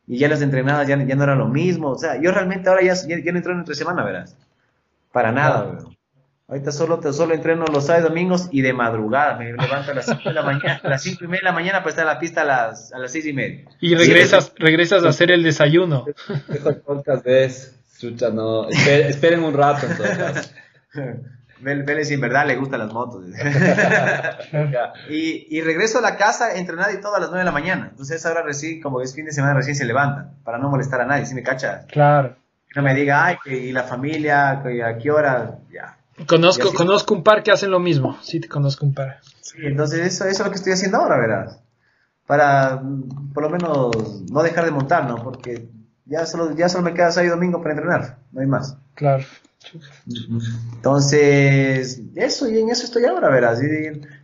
Y 0.05 0.17
ya 0.17 0.27
las 0.27 0.41
entrenadas 0.41 0.89
ya, 0.89 1.01
ya 1.01 1.15
no 1.15 1.23
era 1.23 1.35
lo 1.35 1.47
mismo, 1.47 1.91
o 1.91 1.97
sea, 1.97 2.19
yo 2.21 2.33
realmente 2.33 2.67
ahora 2.67 2.81
ya, 2.81 2.95
ya, 3.07 3.17
ya 3.23 3.31
no 3.31 3.37
entreno 3.37 3.59
entre 3.59 3.75
semana, 3.75 4.03
verás. 4.03 4.35
Para 5.13 5.31
nada. 5.31 5.77
Ahorita 6.49 6.73
solo, 6.73 6.99
te, 6.99 7.13
solo 7.13 7.33
entreno 7.33 7.63
los 7.71 7.85
sábados 7.85 8.07
y 8.07 8.09
domingos 8.09 8.49
y 8.51 8.59
de 8.61 8.73
madrugada. 8.73 9.37
Me 9.37 9.53
levanto 9.53 9.91
a 9.91 9.93
las 9.93 10.05
5 10.05 10.19
de 10.25 10.33
la 10.33 10.41
mañana, 10.43 10.81
a 10.83 10.89
las 10.89 11.01
5 11.01 11.23
y 11.23 11.27
media 11.27 11.39
de 11.43 11.45
la 11.45 11.51
mañana 11.53 11.77
para 11.79 11.91
estar 11.91 12.03
en 12.05 12.13
la 12.13 12.19
pista 12.19 12.41
a 12.41 12.43
las, 12.43 12.91
a 12.91 12.99
las 12.99 13.09
6 13.13 13.25
y 13.27 13.31
media. 13.33 13.65
Y 13.79 13.95
regresas, 13.95 14.51
regresas 14.57 15.05
a 15.05 15.07
hacer 15.07 15.31
el 15.31 15.43
desayuno. 15.43 16.03
Podcast 16.85 17.23
ves, 17.25 17.79
chucha, 17.97 18.29
no. 18.29 18.67
Espe- 18.69 19.07
esperen 19.07 19.43
un 19.43 19.53
rato, 19.53 19.85
en 19.87 19.97
todo 19.97 20.07
caso. 20.07 20.49
Vel- 21.61 21.85
Vélez 21.85 22.11
en 22.11 22.21
verdad 22.21 22.45
le 22.45 22.55
gustan 22.57 22.79
las 22.79 22.91
motos. 22.93 23.23
y, 25.09 25.47
y 25.57 25.61
regreso 25.61 25.99
a 25.99 26.01
la 26.01 26.17
casa 26.17 26.55
entrenado 26.55 26.91
y 26.93 27.01
todo 27.01 27.15
a 27.15 27.19
las 27.19 27.29
9 27.29 27.39
de 27.39 27.45
la 27.45 27.51
mañana. 27.51 27.87
Entonces 27.91 28.25
ahora 28.25 28.41
recién, 28.43 28.81
como 28.81 29.01
es 29.01 29.13
fin 29.15 29.25
de 29.25 29.31
semana, 29.31 29.53
recién 29.53 29.75
se 29.75 29.85
levantan 29.85 30.35
para 30.43 30.57
no 30.57 30.69
molestar 30.69 31.01
a 31.01 31.05
nadie, 31.05 31.25
si 31.25 31.33
me 31.35 31.43
cachas. 31.43 31.85
Claro. 31.87 32.35
No 32.75 32.81
me 32.81 32.93
diga, 32.93 33.25
ay, 33.25 33.37
que- 33.43 33.57
y 33.57 33.71
la 33.71 33.83
familia, 33.83 34.61
que 34.63 34.83
a 34.83 34.97
qué 34.97 35.11
hora, 35.11 35.59
ya. 35.71 35.97
Conozco, 36.27 36.73
conozco 36.73 37.13
un 37.13 37.23
par 37.23 37.43
que 37.43 37.51
hacen 37.51 37.71
lo 37.71 37.79
mismo. 37.79 38.17
Sí, 38.21 38.39
te 38.39 38.47
conozco 38.47 38.85
un 38.85 38.93
par. 38.93 39.19
Sí, 39.41 39.57
entonces 39.63 39.99
eso, 39.99 40.25
eso 40.25 40.43
es 40.43 40.45
lo 40.45 40.49
que 40.49 40.55
estoy 40.57 40.73
haciendo 40.73 40.97
ahora, 40.97 41.17
verás. 41.17 41.59
Para 42.25 42.77
mm, 42.77 43.33
por 43.33 43.43
lo 43.43 43.49
menos 43.49 44.23
no 44.31 44.41
dejar 44.43 44.65
de 44.65 44.71
montar, 44.71 45.07
¿no? 45.07 45.15
Porque 45.21 45.67
ya 46.05 46.25
solo, 46.25 46.55
ya 46.55 46.69
solo 46.69 46.83
me 46.83 46.93
queda 46.93 47.11
sábado 47.11 47.27
y 47.27 47.35
domingo 47.35 47.61
para 47.61 47.73
entrenar, 47.75 48.17
no 48.31 48.41
hay 48.41 48.47
más. 48.47 48.77
Claro. 48.93 49.23
Entonces, 50.75 52.01
eso, 52.15 52.49
y 52.49 52.59
en 52.59 52.69
eso 52.69 52.85
estoy 52.85 53.05
ahora, 53.05 53.29
verás. 53.29 53.61
Y 53.63 53.65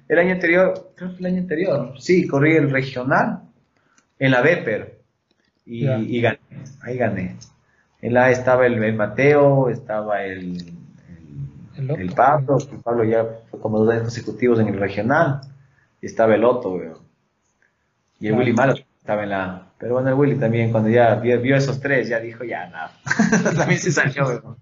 el 0.08 0.20
año 0.20 0.34
anterior, 0.34 0.92
creo 0.96 1.12
que 1.12 1.20
el 1.20 1.26
año 1.26 1.40
anterior, 1.40 1.94
sí, 2.00 2.28
corrí 2.28 2.56
el 2.56 2.70
regional 2.70 3.42
en 4.20 4.32
la 4.32 4.42
Beper 4.42 5.00
y, 5.66 5.88
y 5.88 6.22
gané, 6.22 6.40
ahí 6.82 6.98
gané. 6.98 7.38
En 8.02 8.14
la 8.14 8.32
estaba 8.32 8.66
el, 8.66 8.84
el 8.84 8.96
Mateo, 8.96 9.70
estaba 9.70 10.24
el, 10.24 10.58
El 11.78 11.90
el, 11.90 12.02
el. 12.02 12.12
Pablo, 12.14 12.58
Pablo 12.84 13.04
ya 13.04 13.26
fue 13.50 13.60
como 13.60 13.80
dos 13.80 13.90
años 13.90 14.04
consecutivos 14.04 14.60
en 14.60 14.68
el 14.68 14.80
regional, 14.80 15.42
y 16.02 16.06
estaba 16.08 16.36
el 16.36 16.44
Otto, 16.44 16.74
weón. 16.74 16.98
Y 18.20 18.28
el 18.28 18.34
Claro. 18.34 18.40
Willy 18.40 18.54
Malo 18.54 18.74
estaba 19.02 19.24
en 19.24 19.30
la 19.32 19.44
A. 19.44 19.74
Pero 19.80 19.96
bueno, 19.96 20.10
el 20.10 20.16
Willy 20.16 20.36
también, 20.36 20.72
cuando 20.72 20.90
ya 20.90 21.16
vio, 21.16 21.42
vio 21.42 21.56
esos 21.56 21.80
tres, 21.80 22.08
ya 22.08 22.20
dijo, 22.20 22.44
ya, 22.44 22.68
nada. 22.70 22.92
también 23.56 23.80
se 23.80 23.92
salió. 23.92 24.58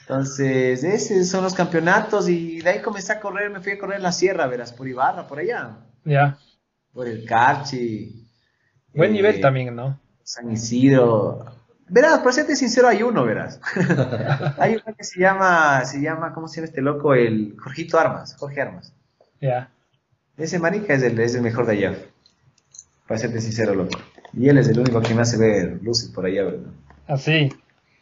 Entonces, 0.00 0.82
esos 0.82 1.28
son 1.28 1.44
los 1.44 1.54
campeonatos 1.54 2.28
y 2.28 2.60
de 2.60 2.70
ahí 2.70 2.82
comencé 2.82 3.12
a 3.12 3.20
correr, 3.20 3.50
me 3.50 3.60
fui 3.60 3.72
a 3.72 3.78
correr 3.78 3.96
en 3.98 4.02
la 4.02 4.12
sierra, 4.12 4.46
verás, 4.46 4.72
por 4.72 4.88
Ibarra, 4.88 5.28
por 5.28 5.38
allá, 5.38 5.78
Ya. 6.04 6.38
por 6.92 7.06
el 7.06 7.24
Carchi. 7.26 8.26
Buen 8.94 9.10
eh, 9.10 9.14
nivel 9.14 9.40
también, 9.40 9.74
¿no? 9.76 10.00
San 10.22 10.50
Isidro. 10.50 11.44
Verás, 11.88 12.20
para 12.20 12.32
serte 12.32 12.56
sincero, 12.56 12.88
hay 12.88 13.02
uno, 13.02 13.24
verás. 13.24 13.60
hay 14.58 14.74
uno 14.74 14.96
que 14.96 15.04
se 15.04 15.20
llama, 15.20 15.84
se 15.84 16.00
llama, 16.00 16.32
¿cómo 16.32 16.48
se 16.48 16.56
llama 16.56 16.68
este 16.68 16.80
loco? 16.80 17.12
El 17.14 17.54
Jorgito 17.58 17.98
Armas, 17.98 18.34
Jorge 18.36 18.62
Armas. 18.62 18.94
Ya. 19.40 19.70
Ese 20.38 20.58
marica 20.58 20.94
es 20.94 21.02
el, 21.02 21.18
es 21.20 21.34
el 21.34 21.42
mejor 21.42 21.66
de 21.66 21.72
allá. 21.72 21.96
Para 23.12 23.20
serte 23.20 23.42
sincero, 23.42 23.74
loco. 23.74 23.98
Y 24.32 24.48
él 24.48 24.56
es 24.56 24.68
el 24.68 24.78
único 24.78 25.02
que 25.02 25.14
me 25.14 25.20
hace 25.20 25.36
ver 25.36 25.78
luces 25.82 26.08
por 26.08 26.24
allá, 26.24 26.44
¿verdad? 26.44 26.70
Así. 27.06 27.52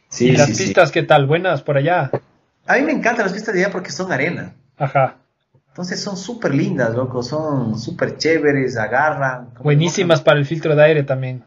Sí, 0.07 0.29
¿Y 0.29 0.37
las 0.37 0.47
sí, 0.47 0.63
pistas 0.63 0.89
qué 0.89 1.03
tal? 1.03 1.27
¿Buenas 1.27 1.61
por 1.63 1.75
allá? 1.75 2.09
A 2.65 2.75
mí 2.75 2.83
me 2.83 2.93
encantan 2.93 3.25
las 3.25 3.33
pistas 3.33 3.53
de 3.53 3.65
allá 3.65 3.73
porque 3.73 3.91
son 3.91 4.09
arena. 4.13 4.53
Ajá. 4.77 5.17
Entonces 5.67 5.99
son 6.01 6.15
súper 6.15 6.55
lindas, 6.55 6.95
loco, 6.95 7.23
son 7.23 7.77
súper 7.77 8.15
chéveres, 8.15 8.77
agarran. 8.77 9.47
como- 9.47 9.63
Buenísimas 9.65 10.21
para 10.21 10.39
el 10.39 10.45
filtro 10.45 10.77
de 10.77 10.83
aire 10.85 11.03
también. 11.03 11.43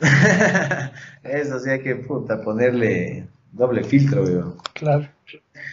Eso 1.22 1.60
sí 1.60 1.68
hay 1.68 1.82
que 1.82 1.96
puta, 1.96 2.40
ponerle 2.40 3.26
doble 3.52 3.84
filtro, 3.84 4.22
weón. 4.24 4.56
Claro. 4.72 5.06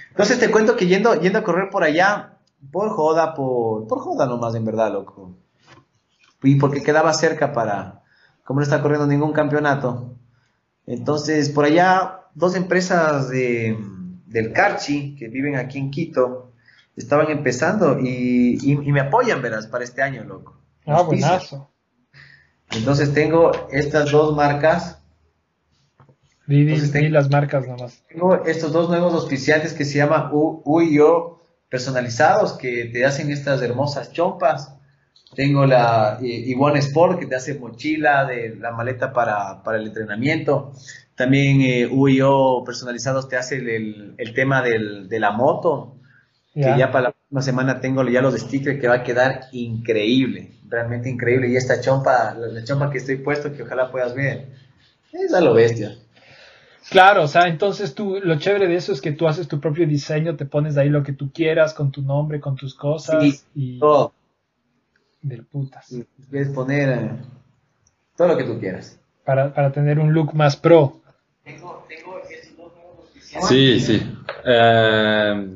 Entonces 0.09 0.37
te 0.37 0.51
cuento 0.51 0.75
que 0.75 0.85
yendo, 0.87 1.15
yendo 1.21 1.39
a 1.39 1.43
correr 1.45 1.69
por 1.69 1.85
allá, 1.85 2.33
por 2.73 2.89
joda, 2.89 3.33
por, 3.33 3.87
por 3.87 3.99
joda 3.99 4.25
nomás, 4.25 4.53
en 4.55 4.65
verdad, 4.65 4.91
loco. 4.91 5.33
Y 6.43 6.55
porque 6.55 6.81
quedaba 6.83 7.13
cerca 7.13 7.53
para, 7.53 8.01
como 8.43 8.59
no 8.59 8.63
está 8.63 8.81
corriendo 8.81 9.07
ningún 9.07 9.33
campeonato. 9.33 10.15
Entonces, 10.87 11.49
por 11.49 11.65
allá, 11.65 12.21
dos 12.33 12.55
empresas 12.55 13.29
de, 13.29 13.77
del 14.25 14.51
Carchi, 14.53 15.15
que 15.15 15.27
viven 15.27 15.55
aquí 15.55 15.77
en 15.77 15.91
Quito, 15.91 16.51
estaban 16.95 17.29
empezando 17.29 17.99
y, 17.99 18.57
y- 18.61 18.71
y 18.87 18.91
me 18.91 19.01
apoyan, 19.01 19.41
verás, 19.41 19.67
para 19.67 19.83
este 19.83 20.01
año, 20.01 20.23
loco. 20.23 20.57
Ah, 20.85 21.03
buenazo. 21.03 21.69
Entonces 22.71 23.13
tengo 23.13 23.51
estas 23.71 24.11
dos 24.11 24.35
marcas 24.35 24.97
Di, 26.47 26.65
di- 26.65 26.71
Entonces, 26.73 26.93
di 26.93 26.99
te- 26.99 27.09
las 27.09 27.29
marcas 27.29 27.67
nomás. 27.67 28.03
Tengo 28.09 28.43
estos 28.45 28.71
dos 28.71 28.89
nuevos 28.89 29.13
auspiciantes 29.13 29.73
que 29.73 29.85
se 29.85 29.97
llaman 29.99 30.29
U, 30.33 30.61
U 30.65 30.81
y 30.81 30.95
Yo 30.95 31.39
personalizados 31.69 32.53
que 32.53 32.85
te 32.85 33.05
hacen 33.05 33.31
estas 33.31 33.61
hermosas 33.61 34.11
chompas. 34.11 34.73
Tengo 35.35 35.65
la 35.65 36.19
eh, 36.21 36.25
Ivonne 36.47 36.79
Sport 36.79 37.19
que 37.19 37.25
te 37.25 37.35
hace 37.35 37.55
mochila 37.59 38.25
de 38.25 38.55
la 38.57 38.71
maleta 38.71 39.13
para, 39.13 39.63
para 39.63 39.77
el 39.77 39.87
entrenamiento. 39.87 40.73
También 41.15 41.61
eh, 41.61 41.87
U 41.89 42.07
y 42.09 42.17
Yo 42.17 42.63
personalizados 42.65 43.29
te 43.29 43.37
hace 43.37 43.57
el, 43.57 43.69
el- 43.69 44.15
el 44.17 44.33
tema 44.33 44.61
del- 44.61 45.07
de 45.07 45.19
la 45.19 45.31
moto. 45.31 45.95
Que 46.53 46.75
ya 46.75 46.91
para 46.91 47.05
la 47.09 47.11
próxima 47.13 47.41
semana 47.41 47.79
tengo 47.81 48.03
ya 48.09 48.21
los 48.21 48.35
stickers 48.39 48.79
que 48.79 48.87
va 48.87 48.95
a 48.95 49.03
quedar 49.03 49.45
increíble, 49.53 50.51
realmente 50.67 51.09
increíble. 51.09 51.47
Y 51.49 51.55
esta 51.55 51.79
chompa, 51.81 52.33
la, 52.35 52.47
la 52.47 52.63
chompa 52.63 52.91
que 52.91 52.97
estoy 52.99 53.17
puesto, 53.17 53.53
que 53.53 53.63
ojalá 53.63 53.89
puedas 53.91 54.13
ver, 54.15 54.47
es 55.13 55.33
a 55.33 55.41
lo 55.41 55.53
bestia. 55.53 55.95
Claro, 56.89 57.23
o 57.23 57.27
sea, 57.27 57.47
entonces 57.47 57.95
tú, 57.95 58.19
lo 58.21 58.37
chévere 58.37 58.67
de 58.67 58.75
eso 58.75 58.91
es 58.91 59.01
que 59.01 59.11
tú 59.13 59.27
haces 59.27 59.47
tu 59.47 59.59
propio 59.61 59.87
diseño, 59.87 60.35
te 60.35 60.45
pones 60.45 60.77
ahí 60.77 60.89
lo 60.89 61.03
que 61.03 61.13
tú 61.13 61.31
quieras, 61.31 61.73
con 61.73 61.91
tu 61.91 62.01
nombre, 62.01 62.39
con 62.41 62.55
tus 62.55 62.75
cosas, 62.75 63.23
Sí, 63.23 63.39
y 63.55 63.79
todo. 63.79 64.13
Del 65.21 65.45
putas. 65.45 65.87
Si 65.87 66.05
quieres 66.29 66.49
poner 66.49 66.89
eh, 66.89 67.11
todo 68.15 68.29
lo 68.29 68.37
que 68.37 68.43
tú 68.43 68.59
quieras. 68.59 68.99
Para, 69.23 69.53
para 69.53 69.71
tener 69.71 69.99
un 69.99 70.13
look 70.13 70.33
más 70.33 70.55
pro. 70.55 71.01
Sí, 73.47 73.79
sí. 73.79 74.01
Eh, 74.45 75.47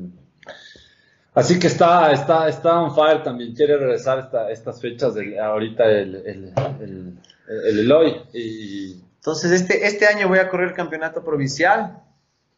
así 1.34 1.60
que 1.60 1.68
está, 1.68 2.12
está, 2.12 2.48
está 2.48 2.80
on 2.80 2.96
fire 2.96 3.24
también. 3.24 3.54
Quiere 3.54 3.78
regresar 3.78 4.20
esta, 4.20 4.50
estas 4.50 4.80
fechas 4.80 5.14
de 5.16 5.40
ahorita 5.40 5.84
el, 5.86 6.16
el, 6.16 6.54
el, 6.80 7.18
el 7.48 7.80
Eloy. 7.80 8.16
Y 8.34 9.02
Entonces, 9.16 9.52
este, 9.52 9.86
este 9.86 10.08
año 10.08 10.28
voy 10.28 10.40
a 10.40 10.48
correr 10.48 10.70
el 10.70 10.74
campeonato 10.76 11.24
provincial. 11.24 12.02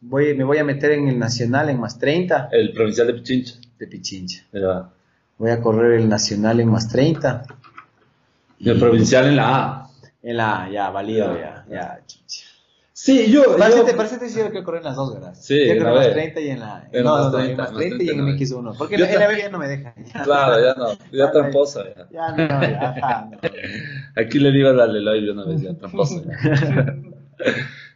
Voy, 0.00 0.36
me 0.36 0.44
voy 0.44 0.58
a 0.58 0.64
meter 0.64 0.92
en 0.92 1.08
el 1.08 1.18
nacional 1.18 1.68
en 1.68 1.80
más 1.80 1.98
30 1.98 2.50
el 2.52 2.72
provincial 2.72 3.08
de 3.08 3.14
Pichincha. 3.14 3.54
de 3.78 3.86
Pichincha. 3.88 4.44
Ya. 4.52 4.90
Voy 5.38 5.50
a 5.50 5.60
correr 5.60 6.00
el 6.00 6.08
nacional 6.08 6.60
en 6.60 6.68
más 6.68 6.88
30. 6.88 7.44
Y 8.58 8.68
el 8.70 8.78
provincial 8.78 9.26
en 9.26 9.36
la 9.36 9.56
A. 9.56 9.90
En 10.22 10.36
la, 10.36 10.68
ya, 10.70 10.90
válido, 10.90 11.38
ya, 11.38 11.64
ya. 11.70 12.00
Sí, 12.92 13.30
yo. 13.30 13.56
Parece, 13.56 13.78
yo 13.78 13.84
te, 13.84 13.94
parece 13.94 14.18
que 14.18 14.26
quiero 14.26 14.50
que 14.50 14.64
correr 14.64 14.80
en 14.80 14.86
las 14.86 14.96
dos, 14.96 15.14
¿verdad? 15.14 15.32
Sí, 15.34 15.56
Yo 15.68 15.74
en 15.74 15.84
la 15.84 15.92
en 15.92 15.98
B. 16.00 16.10
30 16.10 16.40
y 16.40 16.48
en 16.48 16.58
la. 16.60 16.88
En 16.90 17.04
no, 17.04 17.16
las 17.16 17.26
no, 17.26 17.38
no, 17.38 17.44
30, 17.44 17.52
en 17.52 17.56
las 17.58 17.68
en 17.68 17.74
las 17.74 17.78
30 17.78 18.04
y 18.04 18.08
en 18.08 18.24
30, 18.24 18.44
MX1. 18.44 18.76
Porque 18.76 18.98
Yo 18.98 19.04
en 19.04 19.12
la 19.14 19.18
ta- 19.20 19.28
B 19.28 19.38
ya 19.38 19.48
no 19.50 19.58
me 19.58 19.68
dejan. 19.68 19.94
Ya, 20.12 20.22
Claro, 20.24 20.60
ya 20.64 20.74
no. 20.74 20.88
Ya 21.12 21.30
tramposa. 21.30 21.84
Ya. 21.94 22.08
ya 22.10 22.30
no, 22.32 22.60
ya, 22.62 22.88
ajá, 22.90 23.28
no. 23.30 23.38
Aquí 24.20 24.40
le 24.40 24.50
digo 24.50 24.70
al 24.70 24.96
Eloy 24.96 25.24
de 25.24 25.30
una 25.30 25.44
vez, 25.44 25.62
ya 25.62 25.74
tramposa. 25.74 26.16
ya. 26.26 26.96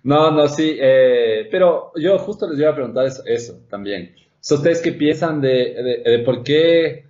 No, 0.05 0.31
no, 0.33 0.49
sí. 0.49 0.77
eh, 0.81 1.49
pero 1.51 1.93
yo 1.97 2.19
justo 2.19 2.49
les 2.49 2.59
iba 2.59 2.71
a 2.71 2.75
preguntar 2.75 3.07
eso, 3.07 3.23
eso 3.25 3.61
también. 3.71 4.15
¿Ustedes 4.41 4.81
qué 4.81 4.93
piensan 4.93 5.41
de, 5.41 6.03
de, 6.05 6.11
de 6.11 6.19
por 6.21 6.43
qué? 6.43 7.07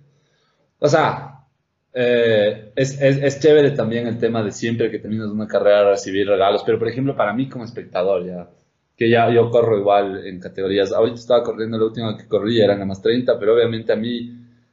O 0.83 0.89
sea, 0.89 1.45
eh, 1.93 2.73
es, 2.75 2.99
es, 3.01 3.17
es 3.23 3.39
chévere 3.39 3.71
también 3.71 4.05
el 4.05 4.17
tema 4.19 4.43
de 4.43 4.51
siempre 4.51 4.91
que 4.91 4.99
terminas 4.99 5.29
una 5.29 5.47
carrera 5.47 5.91
recibir 5.91 6.27
regalos, 6.27 6.61
pero 6.65 6.77
por 6.77 6.89
ejemplo, 6.89 7.15
para 7.15 7.31
mí 7.31 7.47
como 7.47 7.63
espectador, 7.63 8.25
ya, 8.25 8.49
que 8.97 9.09
ya 9.09 9.29
yo 9.31 9.49
corro 9.49 9.79
igual 9.79 10.27
en 10.27 10.41
categorías. 10.41 10.91
Ahorita 10.91 11.15
estaba 11.15 11.41
corriendo, 11.41 11.77
la 11.77 11.85
última 11.85 12.17
que 12.17 12.27
corrí 12.27 12.59
era 12.59 12.73
en 12.73 12.79
la 12.79 12.85
más 12.85 13.01
30, 13.01 13.39
pero 13.39 13.55
obviamente 13.55 13.93
a 13.93 13.95
mí 13.95 14.29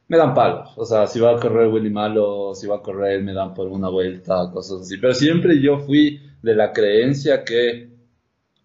me 0.09 0.17
dan 0.17 0.33
palos. 0.33 0.73
O 0.75 0.85
sea, 0.85 1.07
si 1.07 1.17
va 1.21 1.31
a 1.31 1.39
correr 1.39 1.69
Willy 1.69 1.89
Malo, 1.89 2.53
si 2.55 2.67
va 2.67 2.75
a 2.77 2.81
correr, 2.81 3.23
me 3.23 3.33
dan 3.33 3.53
por 3.53 3.69
una 3.69 3.87
vuelta, 3.87 4.51
cosas 4.51 4.81
así. 4.81 4.97
Pero 4.97 5.13
siempre 5.13 5.61
yo 5.61 5.79
fui 5.79 6.19
de 6.41 6.55
la 6.55 6.73
creencia 6.73 7.45
que, 7.45 7.89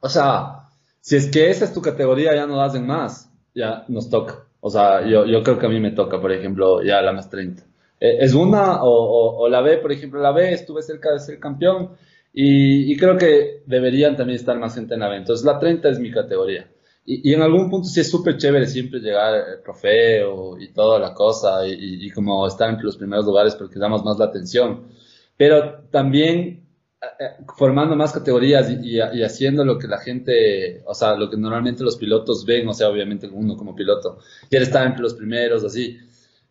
o 0.00 0.08
sea, 0.08 0.68
si 1.00 1.14
es 1.14 1.30
que 1.30 1.48
esa 1.50 1.64
es 1.64 1.72
tu 1.72 1.80
categoría, 1.80 2.34
ya 2.34 2.48
no 2.48 2.60
hacen 2.60 2.86
más, 2.88 3.30
ya 3.54 3.84
nos 3.86 4.10
toca. 4.10 4.45
O 4.66 4.70
sea, 4.70 5.06
yo, 5.06 5.26
yo 5.26 5.42
creo 5.42 5.58
que 5.58 5.66
a 5.66 5.68
mí 5.68 5.80
me 5.80 5.92
toca, 5.92 6.20
por 6.20 6.32
ejemplo, 6.32 6.82
ya 6.82 7.00
la 7.02 7.12
más 7.12 7.28
30. 7.30 7.62
Eh, 8.00 8.18
es 8.20 8.34
una 8.34 8.82
o, 8.82 8.88
o- 8.90 9.38
o 9.44 9.48
la 9.48 9.60
B, 9.60 9.78
por 9.78 9.92
ejemplo, 9.92 10.20
la 10.20 10.32
B 10.32 10.52
estuve 10.52 10.82
cerca 10.82 11.12
de 11.12 11.20
ser 11.20 11.38
campeón 11.38 11.92
y, 12.32 12.92
y 12.92 12.96
creo 12.96 13.16
que 13.16 13.62
deberían 13.66 14.16
también 14.16 14.36
estar 14.38 14.58
más 14.58 14.74
gente 14.74 14.94
en 14.94 15.00
la 15.00 15.08
B. 15.08 15.16
Entonces 15.16 15.44
la 15.46 15.58
30 15.58 15.88
es 15.88 15.98
mi 15.98 16.10
categoría. 16.10 16.68
Y, 17.04 17.30
y 17.30 17.34
en 17.34 17.42
algún 17.42 17.70
punto 17.70 17.88
sí 17.88 18.00
es 18.00 18.10
súper 18.10 18.36
chévere 18.36 18.66
siempre 18.66 18.98
llegar 19.00 19.34
al 19.34 19.62
trofeo 19.62 20.58
y 20.58 20.72
toda 20.72 20.98
la 20.98 21.14
cosa 21.14 21.66
y, 21.66 22.06
y- 22.06 22.10
como 22.10 22.46
estar 22.46 22.68
entre 22.68 22.84
los 22.86 22.96
primeros 22.96 23.24
lugares 23.26 23.54
porque 23.54 23.78
damos 23.78 24.04
más 24.04 24.18
la 24.18 24.26
atención. 24.26 24.88
Pero 25.36 25.82
también 25.90 26.36
eh, 26.38 26.56
eh, 26.56 26.65
formando 27.56 27.96
más 27.96 28.12
categorías 28.12 28.70
y, 28.70 28.96
y- 28.96 29.18
y 29.18 29.22
haciendo 29.22 29.64
lo 29.64 29.78
que 29.78 29.86
la 29.88 29.98
gente, 29.98 30.82
o 30.86 30.94
sea, 30.94 31.16
lo 31.16 31.28
que 31.30 31.36
normalmente 31.36 31.82
los 31.84 31.96
pilotos 31.96 32.44
ven, 32.44 32.68
o 32.68 32.72
sea, 32.74 32.88
obviamente 32.88 33.28
uno 33.32 33.56
como 33.56 33.74
piloto, 33.74 34.18
quiere 34.50 34.64
estar 34.64 34.86
entre 34.86 35.02
los 35.02 35.14
primeros, 35.14 35.64
así. 35.64 35.98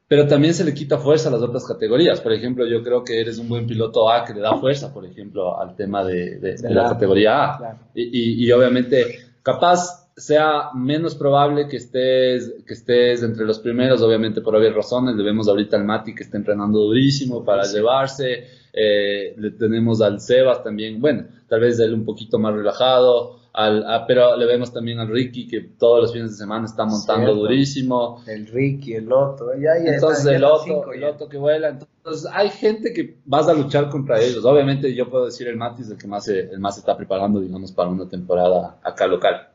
Pero 0.08 0.28
también 0.28 0.54
se 0.54 0.64
le 0.64 0.74
quita 0.74 1.00
fuerza 1.00 1.30
a 1.30 1.32
las 1.32 1.42
otras 1.42 1.66
categorías. 1.66 2.22
Por 2.22 2.32
ejemplo, 2.32 2.66
yo 2.68 2.84
creo 2.84 3.04
que 3.04 3.20
eres 3.20 3.40
un 3.40 3.50
buen 3.50 3.66
piloto 3.66 4.12
A 4.12 4.24
que 4.24 4.36
le 4.36 4.40
da 4.42 4.56
fuerza, 4.60 4.94
por 4.94 5.04
ejemplo, 5.04 5.60
al 5.60 5.76
tema 5.76 6.04
de, 6.04 6.38
de- 6.38 6.56
de 6.58 6.70
la 6.70 6.90
categoría 6.90 7.54
A. 7.54 7.58
Claro. 7.58 7.80
Y, 7.96 8.04
y- 8.44 8.46
y 8.46 8.52
obviamente, 8.52 9.20
capaz 9.42 10.04
sea 10.16 10.70
menos 10.76 11.16
probable 11.16 11.68
que 11.68 11.78
estés, 11.78 12.54
que 12.66 12.74
estés 12.74 13.24
entre 13.24 13.46
los 13.46 13.60
primeros, 13.60 14.02
obviamente 14.02 14.42
por 14.42 14.56
obvias 14.56 14.76
razones. 14.76 15.16
Le 15.16 15.24
vemos 15.24 15.48
ahorita 15.48 15.76
al 15.76 15.84
Mati 15.86 16.14
que 16.14 16.24
está 16.24 16.38
entrenando 16.38 16.80
durísimo 16.80 17.44
para 17.44 17.64
llevarse. 17.64 18.46
Eh, 18.78 19.34
le 19.38 19.52
tenemos 19.52 20.02
al 20.02 20.20
Sebas 20.20 20.62
también, 20.64 21.00
bueno, 21.00 21.24
tal 21.48 21.62
vez 21.62 21.80
él 21.80 21.94
un 21.94 22.04
poquito 22.06 22.38
más 22.38 22.54
relajado. 22.54 23.40
Al, 23.58 23.90
a- 23.90 24.06
pero 24.06 24.36
le 24.36 24.46
vemos 24.46 24.74
también 24.74 25.00
al 25.00 25.08
Ricky 25.08 25.48
que 25.48 25.62
todos 25.62 26.02
los 26.02 26.12
fines 26.12 26.32
de 26.32 26.36
semana 26.36 26.66
está 26.66 26.84
montando 26.84 27.28
Cierto. 27.28 27.36
durísimo. 27.40 28.22
El 28.28 28.48
Ricky, 28.48 28.96
el. 28.96 29.06
Ya, 29.08 29.82
ya 29.82 29.94
Entonces 29.94 30.26
ya 30.26 30.32
el 30.36 30.44
cinco 30.66 30.92
el 30.92 31.00
ya. 31.00 31.10
otro 31.12 31.30
que 31.30 31.38
vuela. 31.38 31.70
Entonces 31.70 32.30
hay 32.34 32.50
gente 32.50 32.92
que 32.92 33.16
vas 33.24 33.48
a 33.48 33.54
luchar 33.54 33.90
contra 33.90 34.20
ellos. 34.22 34.44
Obviamente 34.44 34.94
yo 34.94 35.10
puedo 35.10 35.24
decir 35.28 35.48
el 35.48 35.56
Matis 35.56 35.90
el 35.90 35.98
que 35.98 36.06
más 36.06 36.26
se, 36.26 36.42
el 36.42 36.60
más 36.60 36.76
se 36.76 36.82
está 36.82 36.98
preparando, 36.98 37.40
digamos, 37.40 37.72
para 37.72 37.88
una 37.90 38.10
temporada 38.10 38.78
acá 38.84 39.08
local. 39.08 39.48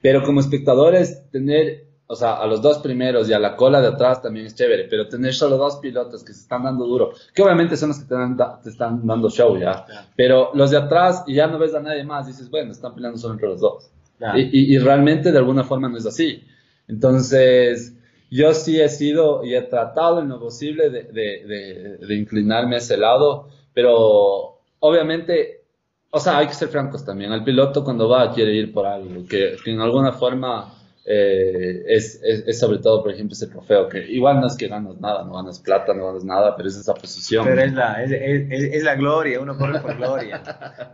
Pero 0.00 0.22
como 0.22 0.38
espectadores, 0.38 1.28
tener, 1.32 1.86
o 2.12 2.16
sea, 2.16 2.34
a 2.34 2.46
los 2.48 2.60
dos 2.60 2.78
primeros 2.78 3.28
y 3.28 3.32
a 3.32 3.38
la 3.38 3.54
cola 3.54 3.80
de 3.80 3.86
atrás 3.86 4.20
también 4.20 4.46
es 4.46 4.54
chévere, 4.56 4.88
pero 4.90 5.06
tener 5.06 5.32
solo 5.32 5.56
dos 5.56 5.76
pilotos 5.76 6.24
que 6.24 6.32
se 6.32 6.40
están 6.40 6.64
dando 6.64 6.84
duro, 6.84 7.12
que 7.32 7.40
obviamente 7.42 7.76
son 7.76 7.90
los 7.90 8.00
que 8.00 8.06
te, 8.06 8.14
dan- 8.14 8.36
te 8.62 8.68
están 8.68 9.06
dando 9.06 9.30
show 9.30 9.56
ya, 9.56 9.86
pero 10.16 10.50
los 10.54 10.70
de 10.72 10.78
atrás 10.78 11.22
y 11.28 11.34
ya 11.34 11.46
no 11.46 11.58
ves 11.58 11.72
a 11.74 11.80
nadie 11.80 12.02
más, 12.02 12.26
dices, 12.26 12.50
bueno, 12.50 12.72
están 12.72 12.94
peleando 12.96 13.16
solo 13.16 13.34
entre 13.34 13.48
los 13.48 13.60
dos. 13.60 13.90
Claro. 14.18 14.38
Y, 14.38 14.42
y- 14.52 14.74
y 14.74 14.78
realmente 14.78 15.30
de 15.30 15.38
alguna 15.38 15.62
forma 15.62 15.88
no 15.88 15.96
es 15.98 16.04
así. 16.06 16.42
Entonces, 16.88 17.94
yo 18.30 18.52
sí 18.54 18.80
he 18.80 18.88
sido 18.88 19.44
y 19.44 19.54
he 19.54 19.62
tratado 19.62 20.20
en 20.20 20.28
lo 20.28 20.38
posible 20.40 20.90
de, 20.90 21.04
de- 21.04 21.44
de- 21.46 22.06
de 22.06 22.14
inclinarme 22.14 22.74
a 22.74 22.78
ese 22.78 22.96
lado, 22.96 23.48
pero 23.72 24.58
obviamente, 24.80 25.62
o 26.10 26.18
sea, 26.20 26.38
hay 26.38 26.46
que 26.48 26.54
ser 26.54 26.68
francos 26.68 27.04
también. 27.04 27.32
El 27.32 27.44
piloto 27.44 27.82
cuando 27.84 28.08
va 28.08 28.32
quiere 28.32 28.52
ir 28.54 28.72
por 28.72 28.84
algo, 28.86 29.24
que, 29.28 29.56
que 29.64 29.70
en 29.70 29.80
alguna 29.80 30.12
forma 30.12 30.74
eh, 31.04 31.82
es, 31.88 32.20
es- 32.22 32.44
es 32.46 32.58
sobre 32.58 32.78
todo, 32.78 33.02
por 33.02 33.12
ejemplo, 33.12 33.32
ese 33.32 33.46
trofeo, 33.46 33.88
que 33.88 33.98
igual 34.10 34.40
no 34.40 34.46
es 34.46 34.56
que 34.56 34.68
ganas 34.68 35.00
nada, 35.00 35.24
no 35.24 35.32
ganas 35.34 35.58
plata, 35.58 35.94
no 35.94 36.06
ganas 36.06 36.24
nada, 36.24 36.56
pero 36.56 36.68
es 36.68 36.76
esa 36.76 36.94
posición. 36.94 37.44
Pero 37.44 37.62
es 37.62 37.72
la, 37.72 38.02
es, 38.02 38.10
es- 38.12 38.46
es- 38.50 38.74
es 38.74 38.82
la 38.82 38.94
gloria, 38.96 39.40
uno 39.40 39.56
corre 39.56 39.80
por 39.80 39.96
gloria. 39.96 40.42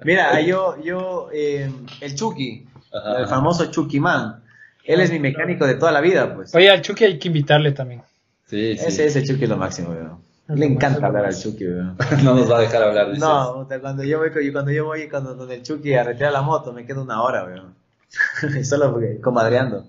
Mira, 0.05 0.41
yo, 0.43 0.77
yo 0.83 1.29
eh, 1.33 1.71
el 2.01 2.15
Chucky, 2.15 2.67
Ajá. 2.93 3.21
el 3.21 3.27
famoso 3.27 3.67
Chucky 3.67 4.01
Man, 4.01 4.43
él 4.85 5.01
es 5.01 5.11
mi 5.11 5.19
mecánico 5.19 5.67
de 5.67 5.75
toda 5.75 5.91
la 5.93 6.01
vida, 6.01 6.35
pues. 6.35 6.55
Oye, 6.55 6.71
al 6.71 6.81
Chucky 6.83 7.05
hay 7.05 7.19
que 7.19 7.29
invitarle 7.29 7.73
también. 7.73 8.03
Sí, 8.47 8.77
sí. 8.79 8.85
Ese, 8.87 9.07
ese 9.07 9.25
Chucky 9.25 9.45
es 9.45 9.51
lo 9.51 9.57
máximo, 9.57 9.91
weón. 9.91 10.25
Le 10.49 10.65
encanta 10.67 11.05
hablar 11.09 11.27
al 11.27 11.37
Chucky, 11.37 11.67
weón. 11.67 11.97
no 12.23 12.35
nos 12.37 12.49
va 12.51 12.59
a 12.59 12.61
dejar 12.61 12.85
hablar, 12.85 13.07
dices. 13.09 13.21
No, 13.21 13.67
cuando 13.81 14.05
yo 14.05 14.19
voy, 14.21 14.31
con- 14.31 14.53
cuando 14.53 14.71
yo 14.71 14.85
voy 14.85 15.09
cuando, 15.09 15.35
donde 15.35 15.57
el 15.57 15.63
Chucky 15.65 15.95
a 15.95 16.05
retirar 16.05 16.33
la 16.33 16.43
moto, 16.43 16.73
me 16.73 16.87
quedo 16.87 17.03
una 17.03 17.21
hora, 17.25 17.45
weón. 17.45 17.75
Solo 18.65 18.93
porque, 18.93 19.21
comadreando. 19.21 19.87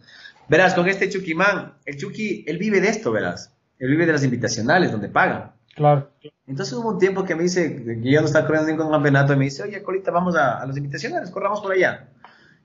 Verás, 0.50 0.74
con 0.74 0.88
este 0.88 1.10
Chucky 1.10 1.36
Man, 1.36 1.74
el 1.86 1.98
Chucky, 1.98 2.46
él 2.48 2.58
vive 2.58 2.80
de 2.82 2.90
esto, 2.90 3.12
verás. 3.12 3.54
Él 3.80 3.90
vive 3.90 4.06
de 4.06 4.14
las 4.14 4.24
invitacionales, 4.24 4.92
donde 4.92 5.10
pagan. 5.10 5.52
Claro. 5.76 6.10
Entonces 6.48 6.74
hubo 6.76 6.90
un 6.90 6.98
tiempo 7.00 7.24
que 7.26 7.36
me 7.36 7.44
dice, 7.44 7.84
que 7.84 8.10
yo 8.12 8.22
no 8.22 8.26
estaba 8.28 8.48
corriendo 8.48 8.72
ningún 8.72 8.90
campeonato, 8.92 9.34
y 9.34 9.36
me 9.38 9.46
dice, 9.46 9.64
oye, 9.64 9.84
Colita, 9.84 10.10
vamos 10.12 10.36
a, 10.36 10.60
a 10.60 10.66
las 10.66 10.78
invitacionales, 10.78 11.30
corramos 11.30 11.62
por 11.62 11.72
allá. 11.74 12.10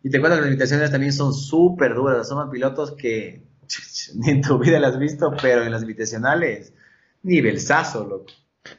Y 0.02 0.10
te 0.10 0.18
cuento 0.20 0.36
que 0.36 0.42
las 0.42 0.50
invitaciones 0.50 0.90
también 0.90 1.12
son 1.12 1.34
súper 1.34 1.94
duras, 1.94 2.26
son 2.28 2.48
pilotos 2.50 2.92
que 2.92 3.42
ni 4.14 4.30
en 4.30 4.40
tu 4.42 4.58
vida 4.58 4.78
las 4.80 4.92
has 4.94 4.98
visto, 4.98 5.34
pero 5.42 5.62
en 5.64 5.72
las 5.72 5.82
invitacionales, 5.82 6.72
nivelzazo, 7.22 8.06
loco. 8.06 8.26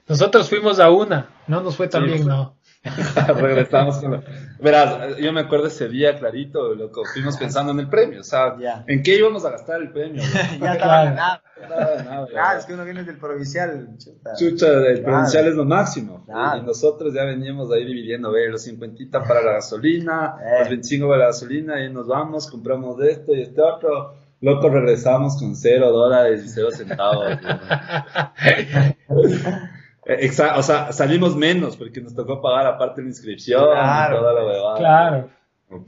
Nosotros 0.08 0.50
fuimos 0.50 0.80
a 0.80 0.90
una, 0.90 1.30
no 1.48 1.62
nos 1.62 1.76
fue 1.76 1.88
tan 1.90 2.04
Sí, 2.04 2.08
bien, 2.08 2.24
fue- 2.24 2.32
no. 2.32 2.58
Regresamos 3.38 3.98
con 4.00 4.12
la- 4.12 4.24
Verás, 4.60 5.18
yo 5.18 5.32
me 5.34 5.42
acuerdo 5.42 5.68
ese 5.68 5.88
día 5.90 6.18
clarito, 6.18 6.74
loco, 6.76 7.04
fuimos 7.06 7.38
pensando 7.38 7.72
en 7.72 7.80
el 7.80 7.88
premio, 7.90 8.22
o 8.22 8.24
sea. 8.24 8.56
¿en 8.88 9.02
qué 9.04 9.18
íbamos 9.18 9.46
a 9.46 9.52
gastar 9.52 9.82
el 9.82 9.92
premio? 9.92 10.22
ya 10.62 10.74
estaba. 10.74 11.06
Nada, 11.12 11.42
nada, 11.70 12.28
Ah, 12.38 12.56
es 12.58 12.66
que 12.66 12.74
uno 12.74 12.84
viene 12.84 13.04
del 13.04 13.18
provincial. 13.18 13.90
Chuta. 13.98 14.34
Chucha, 14.36 14.68
el 14.68 14.84
Claro. 15.00 15.04
provincial 15.04 15.48
es 15.48 15.56
lo 15.56 15.66
máximo. 15.66 16.24
Claro. 16.26 16.60
Y 16.60 16.66
nosotros 16.66 17.14
ya 17.14 17.24
veníamos 17.24 17.72
ahí 17.72 17.86
dividiendo, 17.86 18.32
ve, 18.32 18.50
los 18.50 18.64
50 18.64 19.24
para 19.24 19.42
la 19.42 19.54
gasolina, 19.54 20.36
Eh. 20.44 20.60
los 20.60 20.70
25 20.70 21.08
para 21.08 21.20
la 21.20 21.26
gasolina, 21.28 21.82
y 21.84 21.92
nos 21.92 22.08
vamos, 22.08 22.50
compramos 22.52 22.98
de 22.98 23.12
esto 23.12 23.34
y 23.34 23.42
este 23.44 23.62
otro. 23.62 24.16
Loco, 24.42 24.68
regresamos 24.68 25.38
con 25.40 25.56
cero 25.56 25.90
dólares 25.92 26.44
y 26.44 26.50
cero 26.50 26.68
centavos. 26.72 27.28
Eh, 30.06 30.28
exa- 30.28 30.58
o 30.58 30.64
sea, 30.64 30.92
salimos 30.92 31.36
menos 31.36 31.78
porque 31.78 32.02
nos 32.02 32.14
tocó 32.16 32.42
pagar 32.42 32.68
aparte 32.68 33.02
la 33.02 33.08
inscripción 33.10 33.64
Claro. 33.66 34.16
y 34.16 34.20
toda 34.20 34.34
la 34.34 34.46
huevada. 34.46 34.78
Claro. 34.78 35.30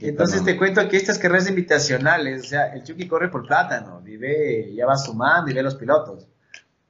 Entonces 0.00 0.42
te 0.44 0.56
cuento 0.56 0.88
que 0.88 0.96
estas 0.96 1.18
carreras 1.18 1.48
invitacionales, 1.48 2.40
o 2.40 2.48
sea, 2.48 2.72
el 2.74 2.82
Chucky 2.82 3.06
corre 3.06 3.28
por 3.28 3.46
plátano, 3.46 4.02
y 4.04 4.16
ve, 4.16 4.72
ya 4.74 4.84
va 4.86 4.96
sumando 4.96 5.50
y 5.50 5.54
ve 5.54 5.62
los 5.62 5.76
pilotos. 5.76 6.26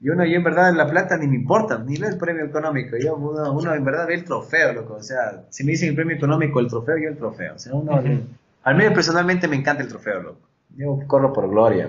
Y 0.00 0.08
uno, 0.08 0.24
yo 0.24 0.36
en 0.36 0.44
verdad 0.44 0.72
la 0.74 0.86
plata 0.88 1.16
ni 1.18 1.26
me 1.26 1.36
importa, 1.36 1.78
ni 1.78 1.96
ve 1.98 2.06
el 2.08 2.16
premio 2.16 2.44
económico, 2.44 2.96
yo, 2.96 3.16
uno, 3.16 3.52
uno 3.52 3.74
en 3.74 3.84
verdad 3.84 4.06
ve 4.06 4.14
el 4.14 4.24
trofeo, 4.24 4.72
loco. 4.72 4.94
O 4.94 5.02
sea, 5.02 5.44
si 5.50 5.64
me 5.64 5.72
dicen 5.72 5.90
el 5.90 5.94
premio 5.94 6.16
económico, 6.16 6.58
el 6.60 6.68
trofeo, 6.68 6.96
yo 6.96 7.08
el 7.08 7.16
trofeo. 7.18 7.54
O 7.54 7.58
sea, 7.58 7.74
uno, 7.74 8.00
al 8.62 8.74
menos 8.76 8.94
personalmente 8.94 9.46
me 9.48 9.56
encanta 9.56 9.82
el 9.82 9.88
trofeo, 9.88 10.22
loco. 10.22 10.40
Yo 10.76 10.98
corro 11.06 11.32
por 11.32 11.48
gloria. 11.50 11.88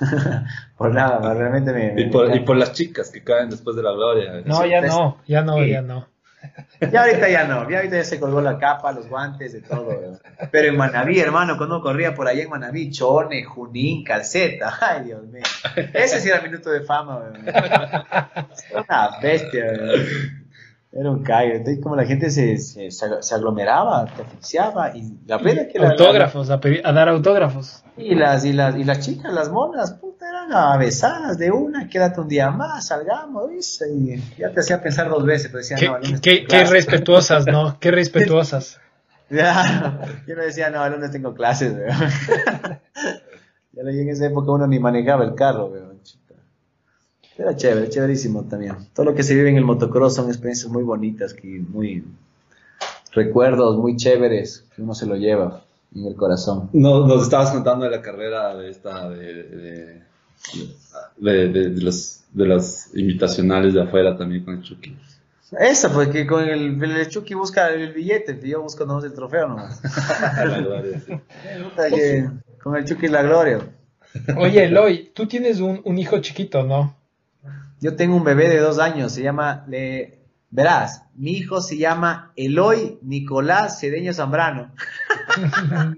por 0.78 0.92
nada, 0.92 1.34
realmente 1.34 1.72
me... 1.72 1.92
Y 2.00 2.06
me 2.06 2.10
por, 2.12 2.24
y 2.24 2.28
encanta. 2.28 2.44
por 2.46 2.56
las 2.56 2.72
chicas 2.72 3.10
que 3.10 3.22
caen 3.22 3.50
después 3.50 3.76
de 3.76 3.82
la 3.82 3.92
gloria. 3.92 4.42
No, 4.44 4.64
ya 4.66 4.80
no, 4.80 5.18
ya 5.26 5.42
no, 5.42 5.58
Sí. 5.58 5.70
ya 5.70 5.82
no. 5.82 6.08
Ya 6.92 7.00
ahorita 7.04 7.28
ya 7.30 7.44
no, 7.46 7.70
ya 7.70 7.78
ahorita 7.78 7.96
ya 7.96 8.04
se 8.04 8.20
colgó 8.20 8.42
la 8.42 8.58
capa, 8.58 8.92
los 8.92 9.08
guantes, 9.08 9.54
de 9.54 9.62
todo. 9.62 9.86
weón. 9.88 10.18
Pero 10.52 10.68
en 10.68 10.76
Manaví, 10.76 11.18
hermano, 11.18 11.56
cuando 11.56 11.80
corría 11.80 12.14
por 12.14 12.28
allá 12.28 12.42
en 12.42 12.50
Manaví, 12.50 12.90
Chone, 12.90 13.42
Junín, 13.44 14.04
Calceta, 14.04 14.76
ay 14.82 15.04
Dios 15.04 15.24
mío. 15.26 15.42
Ese 15.94 16.20
sí 16.20 16.28
era 16.28 16.42
minuto 16.42 16.68
de 16.70 16.82
fama, 16.82 17.32
una 18.74 19.18
bestia, 19.22 19.64
weón. 19.64 20.43
Era 20.96 21.10
un 21.10 21.24
callo. 21.24 21.54
Entonces, 21.54 21.82
como 21.82 21.96
la 21.96 22.04
gente 22.04 22.30
se, 22.30 22.56
se, 22.56 22.90
se 22.90 23.34
aglomeraba, 23.34 24.04
te 24.06 24.22
asfixiaba, 24.22 24.96
y 24.96 25.18
la 25.26 25.38
pena 25.40 25.62
es 25.62 25.72
que 25.72 25.78
la- 25.80 25.88
Autógrafos, 25.90 26.50
a, 26.50 26.60
pedir- 26.60 26.82
a 26.84 26.92
dar 26.92 27.08
autógrafos. 27.08 27.82
y 27.96 28.14
las, 28.14 28.44
y 28.44 28.52
las, 28.52 28.76
y 28.76 28.84
las 28.84 29.00
chicas, 29.00 29.32
las 29.32 29.50
monas, 29.50 29.94
puta, 29.94 30.28
eran 30.28 30.52
avesadas 30.52 31.36
de 31.36 31.50
una, 31.50 31.88
quédate 31.88 32.20
un 32.20 32.28
día 32.28 32.50
más, 32.52 32.86
salgamos, 32.86 33.50
dice, 33.50 33.86
y 33.92 34.16
ya 34.38 34.52
te 34.52 34.60
hacía 34.60 34.80
pensar 34.80 35.08
dos 35.08 35.24
veces, 35.24 35.48
pero 35.48 35.58
decía, 35.58 35.76
Qué, 35.78 35.88
no, 35.88 35.98
qué- 36.22 36.46
qué 36.46 36.64
respetuosas, 36.64 37.44
¿no? 37.46 37.76
Qué 37.80 37.90
respetuosas. 37.90 38.78
Ya, 39.30 39.98
yo 40.28 40.36
le 40.36 40.44
decía, 40.44 40.70
no, 40.70 40.84
el 40.86 40.92
lunes 40.92 41.10
tengo 41.10 41.34
clases, 41.34 41.74
ya 43.72 43.82
en 43.82 44.08
esa 44.08 44.26
época 44.26 44.52
uno 44.52 44.66
ni 44.68 44.78
manejaba 44.78 45.24
el 45.24 45.34
carro, 45.34 45.66
weón. 45.66 45.93
Era 47.36 47.56
chévere, 47.56 47.88
chéverísimo 47.88 48.44
también. 48.44 48.76
Todo 48.94 49.06
lo 49.06 49.14
que 49.14 49.22
se 49.22 49.34
vive 49.34 49.50
en 49.50 49.56
el 49.56 49.64
motocross 49.64 50.14
son 50.14 50.28
experiencias 50.28 50.70
muy 50.70 50.82
bonitas, 50.84 51.34
que 51.34 51.46
muy 51.68 52.04
recuerdos 53.12 53.76
muy 53.76 53.96
chéveres 53.96 54.64
que 54.74 54.82
uno 54.82 54.94
se 54.94 55.06
lo 55.06 55.16
lleva 55.16 55.62
en 55.94 56.06
el 56.06 56.14
corazón. 56.16 56.70
No, 56.72 57.06
nos 57.06 57.22
estabas 57.24 57.50
contando 57.50 57.84
de 57.84 57.90
la 57.90 58.02
carrera 58.02 58.54
de 58.56 58.70
esta, 58.70 59.08
de, 59.10 59.42
de, 59.44 60.02
de, 61.16 61.48
de- 61.48 61.70
de 61.70 61.80
los, 61.82 62.20
de 62.32 62.46
las 62.46 62.90
invitacionales 62.94 63.74
de 63.74 63.82
afuera 63.82 64.16
también 64.16 64.44
con 64.44 64.54
el 64.54 64.62
Chucky. 64.62 64.96
Esa, 65.58 65.92
porque 65.92 66.26
con 66.26 66.42
el, 66.48 66.82
el 66.82 67.08
Chucky 67.08 67.34
busca 67.34 67.68
el 67.68 67.92
billete, 67.92 68.40
yo 68.42 68.62
busco 68.62 68.84
nomás 68.86 69.04
el 69.04 69.12
trofeo 69.12 69.46
nomás. 69.48 69.80
La 70.44 70.60
gloria, 70.60 71.00
sí. 71.06 71.12
Puta 71.62 71.90
que 71.90 72.28
con 72.62 72.76
el 72.76 72.84
Chucky 72.84 73.06
la 73.08 73.22
gloria. 73.22 73.60
Oye, 74.36 74.64
Eloy, 74.64 75.10
tú 75.14 75.26
tienes 75.26 75.60
un, 75.60 75.80
un 75.84 75.98
hijo 75.98 76.18
chiquito, 76.20 76.62
¿no? 76.64 76.96
Yo 77.84 77.96
tengo 77.96 78.16
un 78.16 78.24
bebé 78.24 78.48
de 78.48 78.60
dos 78.60 78.78
años, 78.78 79.12
se 79.12 79.22
llama, 79.22 79.62
le, 79.68 80.18
verás, 80.50 81.04
mi 81.14 81.32
hijo 81.32 81.60
se 81.60 81.76
llama 81.76 82.32
Eloy 82.34 82.98
Nicolás 83.02 83.78
Cedeño 83.78 84.14
Zambrano. 84.14 84.72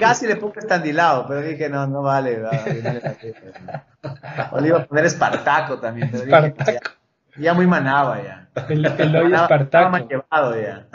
Casi 0.00 0.26
le 0.26 0.34
pongo 0.34 0.54
estandilado, 0.58 1.26
pero 1.28 1.42
dije, 1.42 1.68
no, 1.68 1.86
no 1.86 2.02
vale. 2.02 2.40
va, 2.40 2.50
no. 2.50 4.10
O 4.50 4.60
le 4.60 4.66
iba 4.68 4.78
a 4.80 4.84
poner 4.86 5.04
Espartaco 5.04 5.78
también, 5.78 6.10
pero 6.10 6.24
dije, 6.24 6.46
Espartaco. 6.48 6.90
ya, 7.36 7.40
ya 7.42 7.54
muy 7.54 7.68
manaba 7.68 8.20
ya. 8.20 8.48
El, 8.68 8.84
Eloy 8.86 9.30
Manaba- 9.30 9.44
Estaba 9.44 9.62
Espartaco. 9.62 9.90
mal 9.90 10.08
llevado 10.08 10.60
ya. 10.60 10.86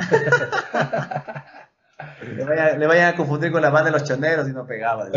le, 2.35 2.43
vaya- 2.43 2.77
le 2.77 2.85
vayan 2.87 3.13
a 3.13 3.15
confundir 3.15 3.49
con 3.53 3.61
la 3.61 3.69
banda 3.69 3.91
de 3.91 3.97
los 3.99 4.03
choneros 4.07 4.47
y 4.49 4.51
no 4.51 4.65
pegaba. 4.65 5.07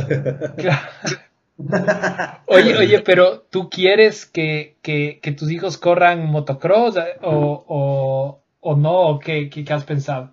Oye, 2.47 2.77
oye, 2.77 3.01
pero 3.01 3.41
¿tú 3.51 3.69
quieres 3.69 4.27
que, 4.27 4.77
que, 4.83 5.19
que 5.23 5.33
tus 5.33 5.51
hijos 5.51 5.77
corran 5.77 6.27
motocross 6.27 6.97
o, 7.23 7.65
o, 7.69 8.41
o 8.61 8.77
no? 8.77 9.01
¿O 9.09 9.19
qué, 9.19 9.51
qué, 9.51 9.65
qué 9.65 9.73
has 9.73 9.85
pensado? 9.85 10.33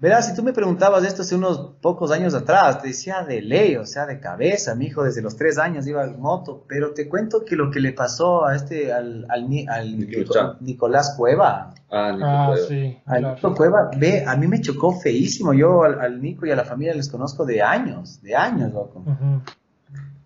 Verás, 0.00 0.28
si 0.28 0.36
tú 0.36 0.44
me 0.44 0.52
preguntabas 0.52 1.04
esto 1.04 1.22
hace 1.22 1.34
unos 1.34 1.72
pocos 1.80 2.12
años 2.12 2.32
atrás, 2.32 2.80
te 2.80 2.86
decía 2.88 3.24
de 3.24 3.42
ley, 3.42 3.74
o 3.74 3.84
sea, 3.84 4.06
de 4.06 4.20
cabeza, 4.20 4.76
mi 4.76 4.86
hijo 4.86 5.02
desde 5.02 5.22
los 5.22 5.36
tres 5.36 5.58
años 5.58 5.88
iba 5.88 6.04
en 6.04 6.20
moto, 6.20 6.64
pero 6.68 6.94
te 6.94 7.08
cuento 7.08 7.44
que 7.44 7.56
lo 7.56 7.68
que 7.72 7.80
le 7.80 7.92
pasó 7.92 8.46
a 8.46 8.54
este, 8.54 8.92
al, 8.92 9.26
al, 9.28 9.48
al 9.68 9.98
Nicolás. 9.98 10.60
Nicolás 10.60 11.14
Cueva, 11.16 11.74
Ah, 11.90 12.12
Nico 12.12 12.26
Ah, 12.26 12.46
Cueva. 12.52 12.68
sí. 12.68 12.98
claro. 13.06 13.34
Nico 13.34 13.54
Cueva, 13.54 13.90
ve, 13.96 14.24
a 14.24 14.36
mí 14.36 14.46
me 14.46 14.60
chocó 14.60 14.92
feísimo, 15.00 15.52
yo 15.52 15.82
al, 15.82 16.00
al 16.00 16.22
Nico 16.22 16.46
y 16.46 16.52
a 16.52 16.56
la 16.56 16.64
familia 16.64 16.94
les 16.94 17.08
conozco 17.08 17.44
de 17.44 17.60
años, 17.60 18.22
de 18.22 18.36
años, 18.36 18.72
loco, 18.72 19.00
Ujú. 19.00 19.42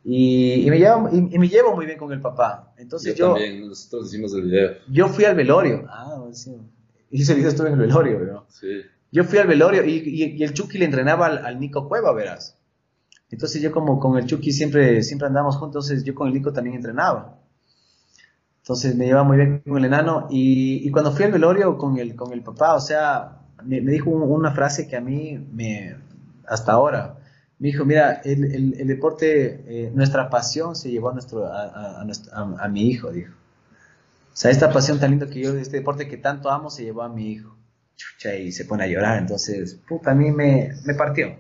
Y, 0.05 0.67
y 0.67 0.71
me 0.71 0.79
llevo, 0.79 1.09
y, 1.13 1.35
y 1.35 1.39
me 1.39 1.49
llevo 1.49 1.75
muy 1.75 1.87
bien 1.87 1.99
con 1.99 2.13
el 2.13 2.21
papá, 2.21 2.73
entonces 2.77 3.15
Yo 3.15 3.27
yo, 3.29 3.35
también, 3.35 3.69
nosotros 3.69 4.09
hicimos 4.09 4.35
el 4.35 4.43
video. 4.43 4.73
yo 4.89 5.09
fui 5.09 5.25
al 5.25 5.37
velorio, 5.37 5.87
ah, 5.89 6.25
sí, 6.33 6.57
y 7.11 7.23
ese 7.23 7.35
video 7.35 7.51
estuve 7.51 7.69
en 7.69 7.75
el 7.75 7.81
velorio, 7.81 8.21
¿no? 8.21 8.47
Sí. 8.49 8.83
Yo 9.13 9.25
fui 9.25 9.39
al 9.39 9.47
velorio 9.47 9.85
y, 9.85 10.43
el 10.43 10.55
Chucky 10.55 10.79
le 10.79 10.87
entrenaba 10.87 11.27
al, 11.27 11.45
al 11.45 11.61
Nico 11.61 11.87
Cueva, 11.89 12.13
verás. 12.15 12.57
Entonces 13.31 13.63
yo 13.63 13.73
como 13.73 14.01
con 14.01 14.19
el 14.19 14.27
Chucky 14.27 14.53
siempre, 14.53 15.03
siempre 15.03 15.29
andamos 15.29 15.57
juntos, 15.57 15.87
entonces 15.91 16.05
yo 16.07 16.15
con 16.15 16.29
el 16.29 16.35
Nico 16.35 16.53
también 16.53 16.77
entrenaba. 16.77 17.39
Entonces 18.63 18.95
me 18.97 19.07
llevaba 19.07 19.25
muy 19.27 19.37
bien 19.39 19.63
con 19.67 19.79
el 19.79 19.85
enano 19.87 20.29
y, 20.31 20.87
y 20.87 20.91
cuando 20.91 21.13
fui 21.13 21.25
al 21.25 21.33
velorio 21.33 21.77
con 21.77 21.99
el, 21.99 22.15
con 22.15 22.33
el 22.33 22.43
papá, 22.43 22.75
o 22.75 22.81
sea, 22.81 23.41
me, 23.65 23.81
me 23.81 23.91
dijo 23.93 24.11
un- 24.11 24.23
una 24.23 24.53
frase 24.53 24.87
que 24.87 24.97
a 24.97 25.01
mí 25.01 25.39
me, 25.53 25.97
hasta 26.47 26.73
ahora, 26.73 27.17
me 27.63 27.69
dijo, 27.69 27.87
mira, 27.87 28.21
el, 28.25 28.45
el- 28.81 28.89
deporte, 28.89 29.63
eh, 29.67 29.91
nuestra 29.95 30.29
pasión 30.31 30.77
se 30.77 30.91
llevó 30.91 31.11
a, 31.11 31.15
nuestro, 31.15 31.47
a, 31.47 32.01
a- 32.01 32.05
nuestro- 32.05 32.33
a 32.35 32.69
mi 32.69 32.89
hijo, 32.91 33.13
dijo. 33.13 33.33
O 34.33 34.37
sea, 34.37 34.51
esta 34.51 34.73
pasión 34.73 34.99
tan 34.99 35.11
linda 35.11 35.29
que 35.29 35.41
yo, 35.41 35.55
este 35.57 35.79
deporte 35.79 36.09
que 36.09 36.17
tanto 36.17 36.51
amo, 36.51 36.71
se 36.71 36.85
llevó 36.85 37.03
a 37.03 37.09
mi 37.09 37.33
hijo. 37.33 37.57
Chucha, 37.97 38.35
y 38.35 38.51
se 38.53 38.65
pone 38.65 38.85
a 38.85 38.87
llorar. 38.87 39.19
Entonces, 39.19 39.75
puta, 39.89 40.13
a 40.13 40.15
mí 40.15 40.31
me, 40.33 40.73
me 40.85 40.95
partió. 40.95 41.37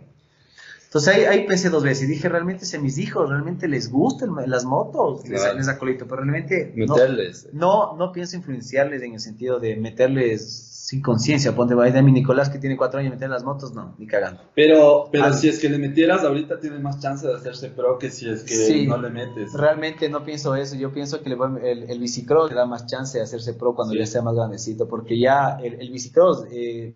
Entonces 0.92 1.14
ahí, 1.14 1.24
ahí 1.24 1.46
pensé 1.46 1.70
dos 1.70 1.82
veces 1.82 2.04
y 2.04 2.06
dije, 2.06 2.28
realmente 2.28 2.66
si 2.66 2.76
a 2.76 2.80
mis 2.80 2.98
hijos 2.98 3.30
realmente 3.30 3.66
les 3.66 3.90
gustan 3.90 4.30
las 4.46 4.66
motos, 4.66 5.26
les, 5.26 5.40
Claro. 5.40 5.56
les 5.56 5.66
acolito, 5.68 6.04
pero 6.06 6.20
realmente 6.20 6.70
Meterles. 6.76 7.48
no, 7.54 7.96
no 7.96 8.12
pienso 8.12 8.36
influenciarles 8.36 9.00
en 9.02 9.14
el 9.14 9.20
sentido 9.20 9.58
de 9.58 9.76
meterles 9.76 10.68
sin 10.68 11.00
conciencia. 11.00 11.54
Ponte, 11.56 11.74
vaya 11.74 11.94
de 11.94 12.02
mi 12.02 12.12
Nicolás 12.12 12.50
que 12.50 12.58
tiene 12.58 12.76
cuatro 12.76 13.00
años 13.00 13.14
meter 13.14 13.30
las 13.30 13.42
motos, 13.42 13.72
no, 13.72 13.94
ni 13.98 14.06
cagando. 14.06 14.42
Pero, 14.54 15.08
pero 15.10 15.24
Ah. 15.24 15.32
si 15.32 15.48
es 15.48 15.58
que 15.60 15.70
le 15.70 15.78
metieras 15.78 16.22
ahorita 16.24 16.60
tiene 16.60 16.78
más 16.78 17.00
chance 17.00 17.26
de 17.26 17.32
hacerse 17.36 17.70
pro 17.70 17.98
que 17.98 18.10
si 18.10 18.28
es 18.28 18.42
que 18.42 18.54
Sí. 18.54 18.86
no 18.86 18.98
le 19.00 19.08
metes. 19.08 19.54
Realmente 19.54 20.10
no 20.10 20.22
pienso 20.24 20.54
eso, 20.56 20.76
yo 20.76 20.92
pienso 20.92 21.22
que 21.22 21.30
le 21.30 21.36
va- 21.36 21.58
el, 21.62 21.84
el 21.90 21.98
bicicross 22.00 22.50
le 22.50 22.56
da 22.56 22.66
más 22.66 22.84
chance 22.86 23.16
de 23.16 23.24
hacerse 23.24 23.54
pro 23.54 23.74
cuando 23.74 23.94
Sí. 23.94 23.98
ya 24.00 24.04
sea 24.06 24.20
más 24.20 24.34
grandecito, 24.34 24.86
porque 24.86 25.18
ya 25.18 25.56
el, 25.62 25.80
el 25.80 25.90
bicicross, 25.90 26.44
eh, 26.52 26.92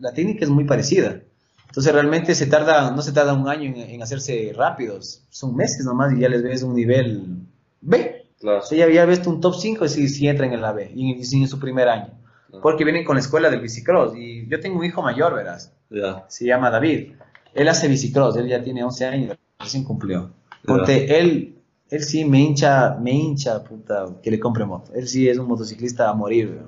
la 0.00 0.12
técnica 0.12 0.44
es 0.44 0.50
muy 0.50 0.64
parecida. 0.64 1.22
Entonces 1.72 1.90
realmente 1.90 2.34
se 2.34 2.46
tarda, 2.48 2.90
no 2.90 3.00
se 3.00 3.12
tarda 3.12 3.32
un 3.32 3.48
año 3.48 3.70
en, 3.70 3.78
en 3.78 4.02
hacerse 4.02 4.52
rápidos, 4.54 5.24
son 5.30 5.56
meses 5.56 5.86
nomás 5.86 6.12
y 6.12 6.20
ya 6.20 6.28
les 6.28 6.42
ves 6.42 6.62
un 6.62 6.74
nivel 6.74 7.46
B. 7.80 8.26
Claro. 8.38 8.58
O 8.58 8.62
sea, 8.62 8.76
ya, 8.76 8.92
ya 8.92 9.06
ves 9.06 9.26
un 9.26 9.40
top 9.40 9.54
5 9.54 9.88
si, 9.88 10.06
si 10.10 10.28
entran 10.28 10.52
en 10.52 10.60
la 10.60 10.72
B, 10.72 10.92
y, 10.94 11.14
y 11.14 11.42
en 11.42 11.48
su 11.48 11.58
primer 11.58 11.88
año. 11.88 12.10
Porque 12.60 12.84
vienen 12.84 13.06
con 13.06 13.16
la 13.16 13.20
escuela 13.20 13.48
del 13.48 13.62
bicicross. 13.62 14.14
Y 14.14 14.46
yo 14.48 14.60
tengo 14.60 14.80
un 14.80 14.84
hijo 14.84 15.00
mayor, 15.00 15.34
verás. 15.34 15.72
Se 16.28 16.44
llama 16.44 16.68
David. 16.68 17.12
Él 17.54 17.68
hace 17.68 17.88
bicicross, 17.88 18.36
él 18.36 18.48
ya 18.48 18.62
tiene 18.62 18.84
11 18.84 19.06
años, 19.06 19.38
recién 19.58 19.84
cumplió. 19.84 20.30
Ponte, 20.66 21.18
él, 21.18 21.56
él 21.88 22.04
sí 22.04 22.26
me 22.26 22.40
hincha, 22.40 22.98
me 23.00 23.12
hincha, 23.12 23.64
puta, 23.64 24.08
que 24.22 24.30
le 24.30 24.38
compre 24.38 24.66
moto. 24.66 24.92
Él 24.94 25.08
sí 25.08 25.26
es 25.26 25.38
un 25.38 25.48
motociclista 25.48 26.10
a 26.10 26.12
morir. 26.12 26.60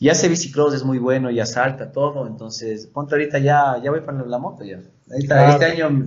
Y 0.00 0.08
hace 0.08 0.28
bicicross, 0.28 0.72
es 0.72 0.82
muy 0.82 0.96
bueno, 0.98 1.30
ya 1.30 1.44
salta 1.44 1.92
todo. 1.92 2.26
Entonces, 2.26 2.86
ponte 2.86 3.14
ahorita 3.14 3.38
ya, 3.38 3.78
ya 3.84 3.90
voy 3.90 4.00
para 4.00 4.24
la 4.24 4.38
moto 4.38 4.64
ya. 4.64 4.80
Ahorita, 5.10 5.34
Claro. 5.36 5.52
Este 5.52 5.64
año 5.66 6.04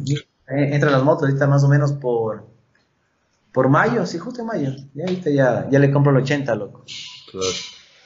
eh, 0.48 0.70
entra 0.74 0.90
las 0.90 1.04
motos, 1.04 1.24
ahorita 1.30 1.46
más 1.46 1.64
o 1.64 1.70
menos 1.70 1.94
por, 1.94 2.44
por 3.52 3.70
mayo, 3.70 4.04
sí, 4.08 4.18
justo 4.18 4.42
en 4.42 4.48
mayo. 4.48 4.72
Ya 4.96 5.04
ahorita 5.04 5.30
ya, 5.30 5.70
ya 5.70 5.78
le 5.78 5.92
compro 5.92 6.12
el 6.12 6.24
80, 6.24 6.56
loco. 6.56 6.84
Claro. 7.32 7.48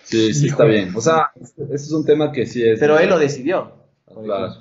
Sí, 0.04 0.34
sí, 0.34 0.48
está 0.48 0.66
bien. 0.66 0.94
O 0.94 1.00
sea, 1.00 1.32
ese 1.42 1.76
es 1.76 1.92
un 1.92 2.06
tema 2.06 2.34
que 2.34 2.46
sí 2.46 2.68
es. 2.68 2.80
Pero 2.80 3.00
él 3.00 3.10
lo 3.10 3.18
decidió. 3.18 3.72
Claro. 4.06 4.56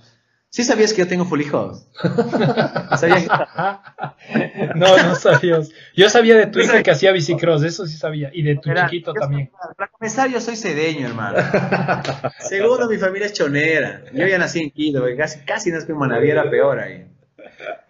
Sí 0.56 0.64
sabías 0.64 0.94
que 0.94 1.02
yo 1.02 1.06
tengo 1.06 1.26
full 1.26 1.42
hijos. 1.42 1.86
¿Sabías 2.98 3.24
que- 3.28 4.72
No, 4.74 4.96
no 4.96 5.14
sabías. 5.14 5.68
Yo 5.94 6.08
sabía 6.08 6.34
de 6.38 6.46
tu 6.46 6.60
hijo 6.60 6.82
que 6.82 6.90
hacía 6.90 7.12
bicicross, 7.12 7.62
eso 7.62 7.84
sí 7.86 7.98
sabía. 7.98 8.30
Y 8.32 8.40
de 8.40 8.56
tu 8.56 8.70
Mira, 8.70 8.86
chiquito 8.86 9.12
también. 9.12 9.50
Para 9.76 9.90
comenzar, 9.90 10.30
yo 10.30 10.40
soy 10.40 10.56
cedeño, 10.56 11.08
hermano. 11.08 11.40
Segundo, 12.40 12.88
mi 12.88 12.96
familia 12.96 13.26
es 13.26 13.34
chonera. 13.34 14.00
Yo 14.14 14.26
ya 14.26 14.38
nací 14.38 14.60
en 14.60 14.70
Quito, 14.70 15.04
casi, 15.18 15.40
casi 15.40 15.70
nací 15.70 15.92
en 15.92 15.98
Manaví, 15.98 16.30
era 16.30 16.48
peor 16.48 16.80
ahí. 16.80 17.04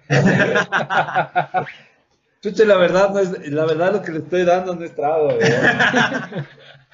Chuche, 2.43 2.67
la 2.67 2.79
verdad, 2.79 3.11
no 3.11 3.21
es, 3.21 3.49
la 3.49 3.65
verdad 3.65 3.93
lo 3.93 4.03
que 4.03 4.11
le 4.11 4.19
estoy 4.19 4.45
dando 4.45 4.75
no 4.75 4.85
es 4.85 4.93
trago. 4.93 5.39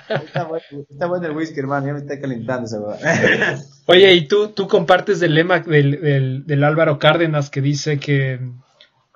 Está 0.08 1.06
bueno, 1.06 1.26
el 1.26 1.36
whisky, 1.36 1.60
hermano, 1.60 1.86
ya 1.86 1.92
me 1.92 1.98
está 2.00 2.20
calentando 2.20 2.66
esa 2.66 2.80
hueá. 2.80 3.58
Oye, 3.86 4.12
¿y 4.14 4.26
tú, 4.26 4.48
tú 4.48 4.68
compartes 4.68 5.22
el 5.22 5.34
lema 5.34 5.60
del, 5.60 6.44
del, 6.46 6.64
Álvaro 6.64 6.98
Cárdenas 6.98 7.50
que 7.50 7.60
dice 7.60 7.98
que, 7.98 8.40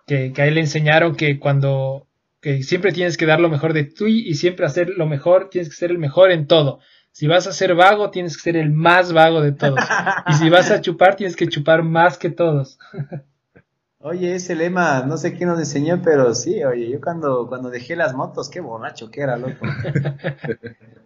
que, 0.07 0.33
que 0.33 0.43
a 0.43 0.47
él 0.47 0.55
le 0.55 0.61
enseñaron 0.61 1.15
que 1.17 1.39
cuando 1.39 2.07
que 2.41 2.63
siempre 2.63 2.93
tienes 2.93 3.17
que 3.17 3.27
dar 3.27 3.41
lo 3.41 3.49
mejor 3.49 3.73
de 3.73 3.85
ti 3.85 4.25
y 4.25 4.35
siempre 4.35 4.67
hacer 4.67 4.91
lo 4.91 5.07
mejor, 5.07 5.49
tienes 5.51 5.69
que 5.69 5.75
ser 5.75 5.91
el 5.91 5.99
mejor 5.99 6.31
en 6.31 6.47
todo. 6.47 6.79
Si 7.11 7.27
vas 7.27 7.47
a 7.47 7.53
ser 7.53 7.75
vago, 7.75 8.11
tienes 8.11 8.37
que 8.37 8.43
ser 8.43 8.57
el 8.57 8.71
más 8.71 9.13
vago 9.13 9.41
de 9.41 9.53
todos. 9.53 9.81
Y 10.29 10.35
si 10.35 10.51
vas 10.51 10.71
a 10.71 10.81
chupar, 10.81 11.17
tienes 11.17 11.35
que 11.35 11.49
chupar 11.49 11.83
más 11.83 12.19
que 12.19 12.31
todos. 12.31 12.79
Oye, 14.01 14.35
ese 14.35 14.55
lema, 14.55 15.03
no 15.03 15.17
sé 15.17 15.35
quién 15.35 15.49
nos 15.49 15.59
enseñó, 15.59 16.03
pero 16.03 16.35
sí, 16.35 16.63
oye, 16.63 16.91
yo 16.91 17.01
cuando, 17.01 17.49
cuando 17.49 17.71
dejé 17.71 17.97
las 17.97 18.15
motos, 18.15 18.51
qué 18.51 18.61
borracho 18.61 19.11
que 19.11 19.23
era, 19.23 19.37
loco. 19.37 19.67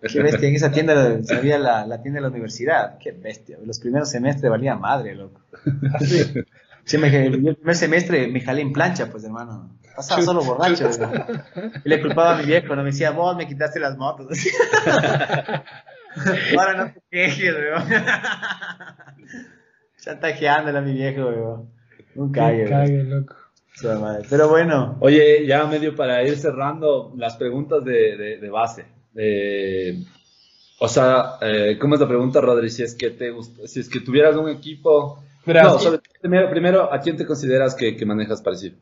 Qué 0.02 0.22
bestia, 0.22 0.48
en 0.48 0.54
esa 0.54 0.72
tienda 0.72 1.20
había 1.36 1.58
la, 1.58 1.86
la 1.86 2.00
tienda 2.00 2.18
de 2.18 2.22
la 2.22 2.30
universidad, 2.30 2.96
qué 2.98 3.12
bestia. 3.12 3.58
Los 3.62 3.78
primeros 3.78 4.08
semestres 4.08 4.50
valía 4.50 4.74
madre, 4.74 5.14
loco. 5.14 5.42
Sí, 6.84 6.96
me, 6.96 7.10
yo 7.10 7.50
el 7.50 7.56
primer 7.56 7.76
semestre 7.76 8.26
me 8.28 8.40
jalé 8.40 8.62
en 8.62 8.72
plancha, 8.72 9.10
pues 9.10 9.24
hermano. 9.24 9.78
Pasaba 9.94 10.22
solo 10.22 10.42
borracho. 10.42 10.88
¿verdad? 10.88 11.44
Y 11.84 11.88
le 11.88 12.00
culpaba 12.00 12.34
a 12.34 12.38
mi 12.38 12.46
viejo, 12.46 12.74
no 12.74 12.82
me 12.82 12.90
decía, 12.90 13.10
vos 13.10 13.36
me 13.36 13.46
quitaste 13.46 13.78
las 13.78 13.96
motos. 13.98 14.26
Ahora 16.58 16.74
no 16.76 16.92
te 16.92 17.02
quejes, 17.10 17.54
weón. 17.54 17.84
Chantajeándole 20.00 20.78
a 20.78 20.82
mi 20.82 20.94
viejo, 20.94 21.26
weón. 21.28 21.79
Un 22.14 22.32
cague, 22.32 23.04
loco. 23.04 23.34
Pero 24.28 24.48
bueno, 24.48 24.96
Oye, 25.00 25.46
ya 25.46 25.64
medio 25.66 25.94
para 25.96 26.22
ir 26.22 26.36
cerrando 26.36 27.12
las 27.16 27.36
preguntas 27.36 27.82
de, 27.84 28.16
de- 28.16 28.38
de 28.38 28.50
base. 28.50 28.84
Eh, 29.14 30.02
O 30.82 30.88
sea, 30.88 31.34
eh, 31.42 31.76
¿cómo 31.80 31.94
es 31.94 32.00
la 32.00 32.08
pregunta, 32.08 32.40
Rodri? 32.40 32.70
Si 32.70 32.82
es 32.82 32.94
que 32.94 33.10
te 33.10 33.30
gust- 33.32 33.66
si 33.66 33.80
es 33.80 33.88
que 33.88 34.00
tuvieras 34.00 34.34
un 34.36 34.48
equipo. 34.48 35.22
No, 35.46 35.78
sobre- 35.78 36.00
primero, 36.20 36.48
primero, 36.50 36.92
¿a 36.92 37.00
quién 37.00 37.16
te 37.16 37.26
consideras 37.26 37.74
que, 37.74 37.96
que 37.96 38.06
manejas 38.06 38.40
parecido? 38.42 38.76
De 38.76 38.80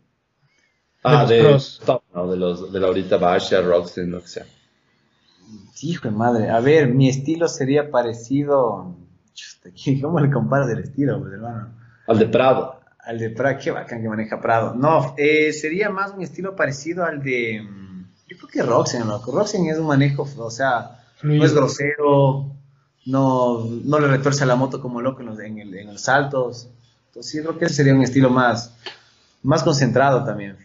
Ah, 1.02 1.20
los 1.22 1.28
de, 1.28 1.40
pros. 1.40 1.82
top, 1.84 2.02
no, 2.14 2.30
de 2.30 2.36
los 2.36 2.72
de 2.72 2.80
la 2.80 2.86
ahorita 2.88 3.16
Basha, 3.16 3.60
Roxen, 3.62 4.10
lo 4.10 4.20
que 4.20 4.28
sea. 4.28 4.46
Hijo 5.82 6.08
de 6.08 6.14
madre. 6.14 6.50
A 6.50 6.60
ver, 6.60 6.88
mi 6.88 7.08
estilo 7.08 7.46
sería 7.48 7.90
parecido. 7.90 8.96
Chuta, 9.34 9.70
¿qué- 9.74 10.00
¿Cómo 10.00 10.18
le 10.20 10.30
comparas 10.30 10.68
el 10.70 10.80
estilo, 10.80 11.20
pues, 11.20 11.32
hermano? 11.32 11.68
Al 12.06 12.18
de 12.18 12.26
Prado. 12.26 12.77
Al 13.08 13.18
de 13.18 13.30
Prado, 13.30 13.58
qué 13.62 13.70
bacán 13.70 14.02
que 14.02 14.08
maneja 14.08 14.38
Prado. 14.40 14.74
No, 14.74 15.14
eh, 15.16 15.52
sería 15.52 15.88
más 15.90 16.12
un 16.12 16.22
estilo 16.22 16.54
parecido 16.54 17.04
al 17.04 17.22
de. 17.22 17.62
mm, 17.62 18.04
Yo 18.28 18.36
creo 18.36 18.48
que 18.50 18.62
Roxen, 18.62 19.08
loco. 19.08 19.32
Roxen 19.32 19.66
es 19.66 19.78
un 19.78 19.86
manejo, 19.86 20.28
o 20.36 20.50
sea, 20.50 21.00
Fluido. 21.16 21.38
no 21.40 21.44
es 21.46 21.54
grosero, 21.54 22.52
no, 23.06 23.64
no 23.84 23.98
le 23.98 24.08
retuerce 24.08 24.44
a 24.44 24.46
la 24.46 24.56
moto 24.56 24.80
como 24.82 25.00
loco 25.00 25.20
en 25.22 25.26
los, 25.28 25.40
en 25.40 25.58
el- 25.58 25.74
en 25.74 25.86
los 25.86 26.02
saltos. 26.02 26.68
Entonces, 27.06 27.32
yo 27.32 27.42
creo 27.44 27.58
que 27.58 27.64
ese 27.64 27.74
sería 27.76 27.94
un 27.94 28.02
estilo 28.02 28.28
más, 28.28 28.76
más 29.42 29.62
concentrado 29.62 30.22
también. 30.24 30.58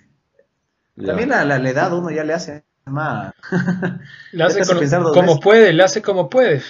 Ya. 0.98 1.08
También 1.08 1.30
la, 1.30 1.46
la, 1.46 1.58
la 1.60 1.70
edad 1.70 1.94
uno 1.94 2.12
ya 2.12 2.24
le 2.26 2.34
hace 2.34 2.64
más. 2.86 3.34
Le 4.34 4.44
hace 4.44 4.60
con- 4.68 5.04
como 5.14 5.22
veces. 5.28 5.40
puede, 5.42 5.72
le 5.74 5.84
hace 5.84 6.02
como 6.02 6.30
puede. 6.30 6.62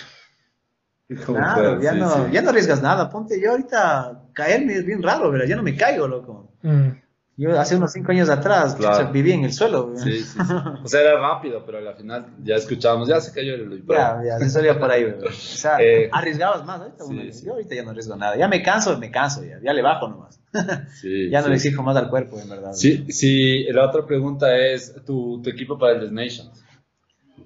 Claro, 1.16 1.82
ya, 1.82 1.94
sí, 1.94 2.00
no, 2.00 2.10
sí. 2.10 2.32
ya 2.32 2.42
no 2.42 2.50
arriesgas 2.50 2.82
nada. 2.82 3.10
Ponte, 3.10 3.40
yo 3.42 3.52
ahorita 3.52 4.24
caerme 4.34 4.74
es 4.74 4.86
bien 4.86 5.02
raro, 5.04 5.32
¿verdad? 5.32 5.48
Ya 5.48 5.56
no 5.56 5.64
me 5.64 5.76
caigo, 5.76 6.08
loco. 6.08 6.52
Mm. 6.62 6.90
Yo 7.36 7.60
hace 7.60 7.76
unos 7.76 7.92
cinco 7.92 8.12
años 8.12 8.30
atrás 8.30 8.76
Claro. 8.76 8.98
chucha, 9.00 9.12
vivía 9.12 9.34
en 9.34 9.44
el 9.44 9.54
suelo. 9.54 9.88
¿verdad? 9.88 10.04
Sí, 10.04 10.20
sí, 10.20 10.38
sí. 10.40 10.54
O 10.84 10.88
sea, 10.88 11.02
era 11.02 11.20
rápido, 11.20 11.64
pero 11.66 11.80
al 11.80 11.96
final 11.96 12.28
ya 12.44 12.56
escuchábamos, 12.58 13.08
ya 13.08 13.20
se 13.22 13.34
cayó 13.34 13.56
el 13.56 13.84
Ya, 13.90 14.22
ya, 14.24 14.38
se 14.38 14.50
salía 14.52 14.78
por 14.80 14.92
ahí, 14.92 15.04
¿verdad? 15.06 15.24
O 15.30 15.32
sea, 15.32 15.78
Eh, 15.82 16.10
arriesgabas 16.12 16.64
más. 16.64 16.80
Ahorita, 16.82 17.04
sí, 17.06 17.10
uno- 17.12 17.34
sí. 17.34 17.46
Yo 17.48 17.54
ahorita 17.54 17.74
ya 17.76 17.84
no 17.84 17.90
arriesgo 17.90 18.16
nada. 18.16 18.38
Ya 18.38 18.48
me 18.48 18.62
canso, 18.62 18.96
me 19.00 19.10
canso, 19.10 19.44
ya, 19.44 19.60
ya 19.64 19.74
le 19.74 19.82
bajo 19.82 20.08
nomás. 20.10 20.40
Sí, 21.02 21.30
Ya 21.32 21.40
no 21.40 21.46
sí. 21.46 21.50
le 21.50 21.56
exijo 21.56 21.82
más 21.82 21.98
al 21.98 22.10
cuerpo, 22.12 22.40
en 22.40 22.50
verdad. 22.50 22.74
Sí, 22.74 23.04
sí, 23.12 23.64
la 23.72 23.88
otra 23.88 24.06
pregunta 24.06 24.56
es 24.56 24.94
tu, 25.04 25.42
tu 25.42 25.50
equipo 25.50 25.80
para 25.80 25.94
el 25.94 26.02
Desnations. 26.02 26.64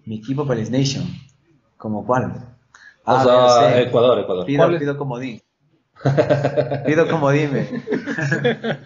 Mi 0.06 0.18
equipo 0.18 0.46
para 0.46 0.60
el 0.60 0.70
Nation. 0.70 1.06
¿Como 1.78 2.06
cuál? 2.06 2.34
O 3.10 3.12
Ah, 3.16 3.24
sea, 3.24 3.70
ya 3.70 3.76
sé. 3.76 3.82
Ecuador, 3.84 4.20
Ecuador. 4.20 4.46
Pido, 4.46 4.78
pido 4.78 4.98
comodín. 4.98 5.42
pido 6.86 7.08
comodín, 7.08 7.54
me. 7.54 7.68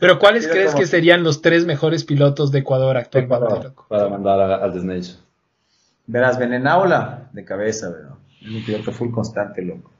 Pero 0.00 0.18
¿cuáles 0.18 0.46
crees 0.48 0.74
que 0.74 0.86
serían 0.86 1.22
los 1.24 1.42
tres 1.42 1.66
mejores 1.66 2.04
pilotos 2.04 2.50
de 2.52 2.60
Ecuador 2.60 2.96
actualmente? 2.96 3.70
Para, 3.88 4.08
mandar 4.08 4.40
al 4.40 4.72
Desnation. 4.72 5.18
Verás, 6.06 6.38
Venenaula, 6.38 7.28
de 7.32 7.44
cabeza, 7.44 7.90
¿verdad? 7.90 8.14
Es 8.42 8.48
mi 8.50 8.60
piloto 8.60 8.92
full 8.92 9.10
constante, 9.10 9.62
loco. 9.62 9.90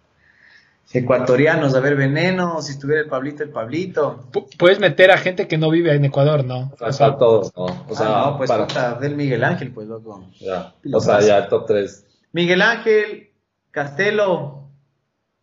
Ecuatorianos, 0.93 1.74
a 1.74 1.81
ver, 1.81 1.97
Veneno, 1.97 2.61
si 2.61 2.73
estuviera 2.73 3.01
el 3.02 3.09
Pablito, 3.09 3.43
el 3.43 3.48
Pablito. 3.48 4.20
Pu- 4.31 4.47
Puedes 4.59 4.78
meter 4.78 5.11
a 5.11 5.16
gente 5.16 5.48
que 5.48 5.56
no 5.59 5.70
vive 5.70 5.94
en 5.94 6.05
Ecuador, 6.05 6.44
¿no? 6.44 6.70
O 6.78 6.93
sea, 6.93 7.06
para 7.09 7.19
todos, 7.19 7.52
¿no? 7.56 7.65
O 7.89 7.94
sea, 7.97 8.06
ah, 8.06 8.31
no, 8.32 8.36
pues 8.36 8.51
para, 8.51 8.94
del 8.94 9.16
Miguel 9.16 9.43
Ángel, 9.44 9.73
pues, 9.73 9.89
loco. 9.89 10.24
ya. 10.39 10.74
O 10.93 11.01
sea, 11.01 11.20
ya 11.20 11.39
el 11.39 11.48
top 11.48 11.66
3. 11.66 12.06
Miguel 12.35 12.61
Ángel, 12.62 13.31
Castelo, 13.70 14.69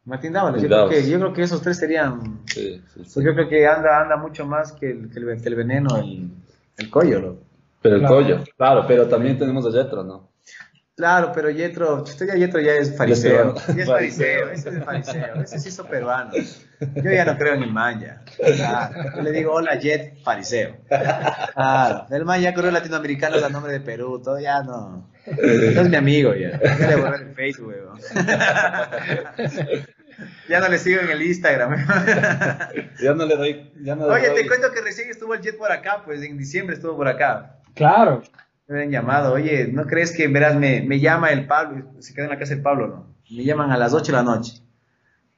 Martín 0.03 0.33
Dávalos. 0.33 0.61
Yo, 0.61 0.67
creo 0.67 0.77
Dávalos. 0.81 1.03
que, 1.03 1.09
yo 1.09 1.17
creo 1.19 1.33
que 1.33 1.43
esos 1.43 1.61
tres 1.61 1.77
serían. 1.77 2.41
Sí, 2.47 2.83
sí, 2.93 3.03
sí. 3.05 3.11
Pues 3.13 3.25
yo 3.25 3.33
creo 3.33 3.47
que 3.49 3.65
anda, 3.65 4.01
anda 4.01 4.17
mucho 4.17 4.45
más 4.45 4.73
que 4.73 4.91
el, 4.91 5.09
que 5.09 5.19
el, 5.19 5.41
que 5.41 5.49
el 5.49 5.55
veneno, 5.55 5.95
el, 5.97 6.29
el 6.77 6.89
collo, 6.89 7.19
loco. 7.19 7.43
Pero 7.81 7.95
el 7.95 8.01
Claro. 8.01 8.15
collo, 8.15 8.43
claro, 8.57 8.85
pero 8.87 9.07
también 9.07 9.39
tenemos 9.39 9.65
a 9.65 9.71
Jetro, 9.71 10.03
¿no? 10.03 10.29
Claro, 10.95 11.31
pero 11.33 11.49
Yetro, 11.49 12.03
ya 12.05 12.35
Yetro 12.35 12.59
ya 12.59 12.73
es 12.73 12.95
fariseo. 12.95 13.55
Yetro- 13.55 13.61
Ya 13.75 13.83
es 13.83 13.89
fariseo, 13.89 14.49
ese 14.51 14.69
es 14.69 14.83
fariseo, 14.83 15.35
ese 15.41 15.59
sí 15.59 15.69
hizo 15.69 15.85
peruano. 15.87 16.31
Yo 16.33 17.11
ya 17.11 17.25
no 17.25 17.37
creo 17.37 17.53
en 17.55 17.63
el 17.63 17.71
man 17.71 17.99
ya. 18.01 18.21
Claro, 18.35 18.95
yo 19.15 19.21
le 19.23 19.31
digo, 19.31 19.53
hola 19.53 19.79
Jet, 19.79 20.21
fariseo. 20.23 20.75
Claro, 21.53 22.05
el 22.11 22.25
man 22.25 22.41
ya 22.41 22.53
corrió 22.53 22.69
latinoamericano 22.69 23.43
a 23.43 23.49
nombre 23.49 23.71
de 23.71 23.79
Perú, 23.79 24.21
todo 24.21 24.39
ya 24.39 24.61
no. 24.61 25.09
No 25.25 25.81
es 25.81 25.89
mi 25.89 25.95
amigo 25.95 26.33
ya. 26.33 26.59
Ya 26.79 26.87
le 26.87 26.95
borré 26.95 27.17
el 27.23 27.35
Facebook, 27.35 27.67
weón. 27.67 27.99
Ya 30.49 30.59
no 30.59 30.67
le 30.67 30.77
sigo 30.77 31.01
en 31.01 31.09
el 31.09 31.21
Instagram. 31.21 31.73
Ya 33.01 33.13
no 33.13 33.25
le 33.25 33.35
doy. 33.35 33.71
Ya 33.81 33.95
no 33.95 34.07
le 34.07 34.13
Oye, 34.13 34.27
doy- 34.29 34.41
te 34.41 34.47
cuento 34.47 34.71
que 34.71 34.81
recién 34.81 35.09
estuvo 35.09 35.33
el 35.33 35.41
Jet 35.41 35.57
por 35.57 35.71
acá, 35.71 36.03
pues 36.05 36.21
en 36.21 36.37
diciembre 36.37 36.75
estuvo 36.75 36.95
por 36.95 37.07
acá. 37.07 37.55
Claro. 37.73 38.21
Me 38.67 38.75
habían 38.77 38.91
llamado, 38.91 39.33
oye, 39.33 39.67
¿no 39.71 39.85
crees 39.85 40.11
que, 40.15 40.27
verás, 40.27 40.55
me, 40.55 40.81
me 40.81 40.99
llama 40.99 41.31
el 41.31 41.47
Pablo, 41.47 41.91
se 41.99 42.13
queda 42.13 42.25
en 42.25 42.31
la 42.31 42.37
casa 42.39 42.53
del 42.53 42.61
Pablo, 42.63 42.87
¿no? 42.87 43.07
Me 43.35 43.43
llaman 43.43 43.71
a 43.71 43.77
las 43.77 43.93
8 43.93 44.11
de 44.11 44.17
la 44.17 44.23
noche, 44.23 44.61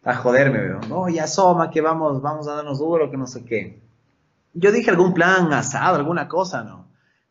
a 0.03 0.15
joderme, 0.15 0.59
veo. 0.59 0.79
No, 0.89 1.07
ya 1.09 1.23
asoma 1.23 1.71
que 1.71 1.81
vamos, 1.81 2.21
vamos 2.21 2.47
a 2.47 2.55
darnos 2.55 2.79
duro, 2.79 3.09
que 3.09 3.17
no 3.17 3.25
sé 3.27 3.43
qué. 3.45 3.79
Yo 4.53 4.71
dije 4.71 4.89
algún 4.91 5.13
plan 5.13 5.51
asado, 5.53 5.95
alguna 5.95 6.27
cosa, 6.27 6.63
¿no? 6.63 6.82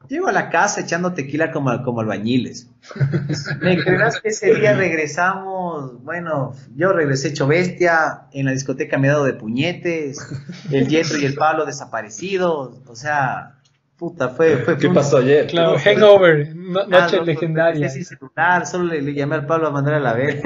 Llego 0.09 0.29
a 0.29 0.33
la 0.33 0.51
casa 0.51 0.81
echando 0.83 1.13
tequila 1.15 1.51
como, 1.53 1.83
como 1.83 2.01
albañiles. 2.01 2.69
¿Me 3.61 3.79
creerás 3.83 4.21
que 4.21 4.29
ese 4.29 4.55
día 4.55 4.75
regresamos? 4.75 6.03
Bueno, 6.03 6.55
yo 6.77 6.93
regresé 6.93 7.29
hecho 7.29 7.47
bestia, 7.47 8.25
en 8.33 8.47
la 8.47 8.53
discoteca 8.53 8.99
me 8.99 9.09
he 9.09 9.11
dado 9.11 9.25
de 9.25 9.35
puñetes, 9.35 10.19
el 10.71 10.89
Yetro 10.89 11.19
y 11.19 11.25
el 11.25 11.35
Pablo 11.35 11.65
desaparecidos, 11.65 12.77
o 12.87 12.95
sea, 12.97 13.55
puta, 13.97 14.29
fue... 14.31 14.57
fue 14.59 14.75
¿Qué 14.75 14.81
fue 14.81 14.89
un- 14.91 14.95
pasó 14.95 15.19
ayer? 15.19 15.47
Claro, 15.47 15.73
No, 15.73 15.79
hangover, 15.79 16.55
no- 16.57 16.81
Ah, 16.81 16.87
noche 17.03 17.17
no, 17.19 17.25
legendaria. 17.25 17.81
pues, 17.83 17.95
sin 17.95 18.05
celular, 18.05 18.67
solo 18.67 18.85
le, 18.85 19.01
le 19.03 19.15
llamé 19.15 19.37
al 19.37 19.47
Pablo 19.47 19.69
a 19.69 19.71
mandar 19.71 19.95
a 19.95 20.01
la 20.01 20.13
ver. 20.15 20.43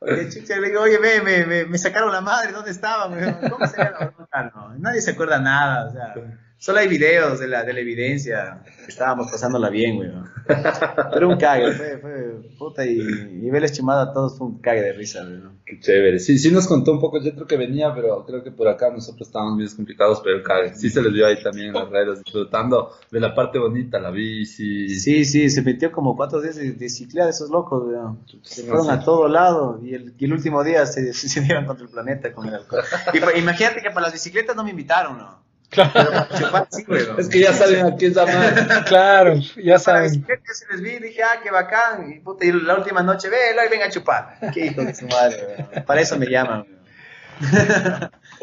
Oye, 0.00 0.28
chucha, 0.28 0.56
le 0.58 0.68
digo, 0.68 0.82
oye, 0.82 0.98
ve, 0.98 1.20
me, 1.22 1.46
me, 1.46 1.64
me 1.64 1.78
sacaron 1.78 2.10
la 2.10 2.20
madre, 2.20 2.50
¿dónde 2.52 2.72
estaban? 2.72 3.12
Me 3.14 3.24
dijo, 3.24 3.38
¿Cómo 3.48 3.66
sería 3.68 3.92
la 3.92 4.10
bronca? 4.10 4.52
No, 4.54 4.74
nadie 4.78 5.00
se 5.00 5.12
acuerda 5.12 5.38
nada, 5.38 5.88
o 5.88 5.92
sea, 5.92 6.14
solo 6.62 6.78
hay 6.78 6.86
videos 6.86 7.40
de 7.40 7.48
la, 7.48 7.64
de 7.64 7.72
la 7.72 7.80
evidencia. 7.80 8.62
Estábamos 8.86 9.28
pasándola 9.32 9.68
bien, 9.68 9.96
güey. 9.96 10.10
¿no? 10.10 10.28
Pero 11.12 11.28
un 11.28 11.36
cague, 11.36 11.72
fue, 11.72 11.98
fue, 11.98 12.40
puta, 12.56 12.86
y, 12.86 13.00
y 13.00 13.50
verles 13.50 13.72
chimada 13.72 14.04
a 14.04 14.12
todos 14.12 14.38
fue 14.38 14.46
un 14.46 14.60
cague 14.60 14.80
de 14.80 14.92
risa, 14.92 15.24
güey. 15.24 15.38
¿no? 15.38 15.54
Qué 15.66 15.80
chévere. 15.80 16.20
Sí, 16.20 16.38
sí 16.38 16.52
nos 16.52 16.68
contó 16.68 16.92
un 16.92 17.00
poco 17.00 17.20
Jetro 17.20 17.48
que 17.48 17.56
venía, 17.56 17.92
pero 17.92 18.24
creo 18.24 18.44
que 18.44 18.52
por 18.52 18.68
acá 18.68 18.92
nosotros 18.92 19.26
estábamos 19.26 19.58
bien 19.58 19.70
complicados, 19.74 20.20
pero 20.22 20.36
el 20.36 20.44
cague. 20.44 20.76
Sí 20.76 20.88
se 20.88 21.02
les 21.02 21.12
vio 21.12 21.26
ahí 21.26 21.42
también 21.42 21.68
en 21.68 21.74
las 21.74 21.90
redes, 21.90 22.22
disfrutando 22.22 22.92
de 23.10 23.18
la 23.18 23.34
parte 23.34 23.58
bonita, 23.58 23.98
la 23.98 24.12
bici. 24.12 24.88
Sí, 24.88 25.24
sí, 25.24 25.50
se 25.50 25.62
metió 25.62 25.90
como 25.90 26.16
cuatro 26.16 26.40
días 26.40 26.54
de, 26.54 26.74
de 26.74 26.88
ciclada 26.88 27.30
esos 27.30 27.50
locos, 27.50 27.86
güey. 27.86 27.96
Se 28.42 28.62
fueron 28.62 28.88
a 28.88 29.02
todo 29.02 29.26
lado 29.26 29.80
y 29.82 29.94
el, 29.94 30.14
y 30.16 30.26
el 30.26 30.32
último 30.32 30.62
día 30.62 30.86
se, 30.86 31.12
se 31.12 31.40
dieron 31.40 31.66
contra 31.66 31.84
el 31.84 31.90
planeta 31.90 32.32
con 32.32 32.46
el 32.46 32.54
alcohol. 32.54 32.84
Y 33.14 33.38
imagínate 33.40 33.82
que 33.82 33.90
para 33.90 34.02
las 34.02 34.12
bicicletas 34.12 34.54
no 34.54 34.62
me 34.62 34.70
invitaron, 34.70 35.18
¿no? 35.18 35.41
Pero 35.74 36.26
chupar 36.38 36.68
sí. 36.70 36.84
Es 37.18 37.28
que 37.28 37.40
ya 37.40 37.52
saben 37.52 37.86
a 37.86 37.96
quién 37.96 38.12
llamar. 38.12 38.84
Claro, 38.86 39.34
ya 39.62 39.78
saben. 39.78 40.10
bicicletas 40.10 40.58
se 40.58 40.66
les 40.72 40.82
vi 40.82 40.90
y 40.90 40.98
dije, 40.98 41.22
ah, 41.22 41.40
qué 41.42 41.50
bacán. 41.50 42.12
Y 42.12 42.20
puta, 42.20 42.44
y 42.44 42.52
la 42.52 42.76
última 42.76 43.02
noche, 43.02 43.28
ve, 43.28 43.50
Eloy, 43.50 43.68
venga 43.70 43.86
a 43.86 43.90
chupar. 43.90 44.38
Qué 44.52 44.66
hijo 44.66 44.82
de 44.84 44.94
su 44.94 45.06
madre, 45.06 45.66
güey. 45.70 45.84
Para 45.84 46.00
eso 46.00 46.18
me 46.18 46.26
llaman. 46.26 46.66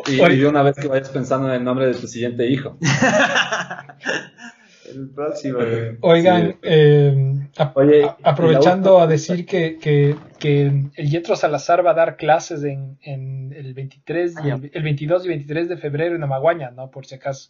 Y, 0.07 0.21
y 0.21 0.39
de 0.39 0.47
una 0.47 0.63
vez 0.63 0.75
que 0.75 0.87
vayas 0.87 1.09
pensando 1.09 1.47
en 1.47 1.55
el 1.55 1.63
nombre 1.63 1.87
de 1.87 1.93
tu 1.93 2.07
siguiente 2.07 2.45
hijo. 2.47 2.77
El 4.91 5.09
próximo, 5.09 5.57
güey. 5.59 5.97
Oigan, 6.01 6.51
Sí. 6.53 6.57
eh, 6.63 7.35
a- 7.57 7.71
Oye, 7.75 8.03
a- 8.05 8.17
aprovechando 8.23 8.99
a 8.99 9.07
decir 9.07 9.45
que, 9.45 9.77
que, 9.77 10.15
que 10.39 10.67
el 10.95 11.09
Yetro 11.09 11.35
Salazar 11.35 11.85
va 11.85 11.91
a 11.91 11.95
dar 11.95 12.17
clases 12.17 12.63
en, 12.63 12.97
en 13.03 13.53
el 13.53 13.73
23 13.73 14.35
y 14.43 14.49
el, 14.49 14.71
el 14.73 14.83
22 14.83 15.25
y 15.25 15.29
23 15.29 15.69
de 15.69 15.77
febrero 15.77 16.15
en 16.15 16.23
Amaguaña, 16.23 16.71
¿no? 16.71 16.89
Por 16.89 17.05
si 17.05 17.15
acaso. 17.15 17.49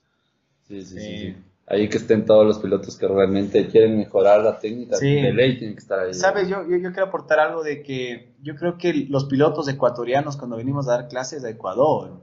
Sí, 0.67 0.81
sí, 0.81 0.95
sí, 0.95 0.99
Sí. 0.99 1.17
sí. 1.31 1.35
Ahí 1.71 1.87
que 1.87 1.97
estén 1.97 2.25
todos 2.25 2.47
los 2.47 2.57
pilotos 2.57 2.97
que 2.97 3.07
realmente 3.07 3.67
quieren 3.67 3.95
mejorar 3.95 4.41
la 4.43 4.57
técnica. 4.57 4.95
Sí. 4.95 5.21
De 5.21 5.31
ley 5.31 5.55
tienen 5.55 5.75
que 5.75 5.81
estar 5.81 5.99
ahí. 5.99 6.15
Sabes, 6.15 6.47
yo, 6.49 6.63
yo, 6.67 6.77
yo 6.77 6.89
quiero 6.91 7.05
aportar 7.05 7.39
algo 7.39 7.61
de 7.63 7.83
que 7.83 8.29
yo 8.41 8.55
creo 8.55 8.75
que 8.79 9.05
los 9.07 9.25
pilotos 9.25 9.67
ecuatorianos 9.67 10.35
cuando 10.35 10.57
venimos 10.57 10.87
a 10.87 10.93
dar 10.93 11.07
clases 11.07 11.43
a 11.43 11.49
Ecuador, 11.51 12.21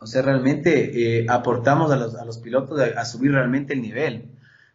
o 0.00 0.06
sea, 0.06 0.22
realmente 0.22 1.20
eh, 1.20 1.26
aportamos 1.28 1.92
a 1.92 1.96
los, 1.96 2.14
a 2.14 2.24
los 2.24 2.38
pilotos 2.38 2.80
a, 2.80 3.00
a 3.00 3.04
subir 3.04 3.32
realmente 3.32 3.74
el 3.74 3.82
nivel. 3.82 4.30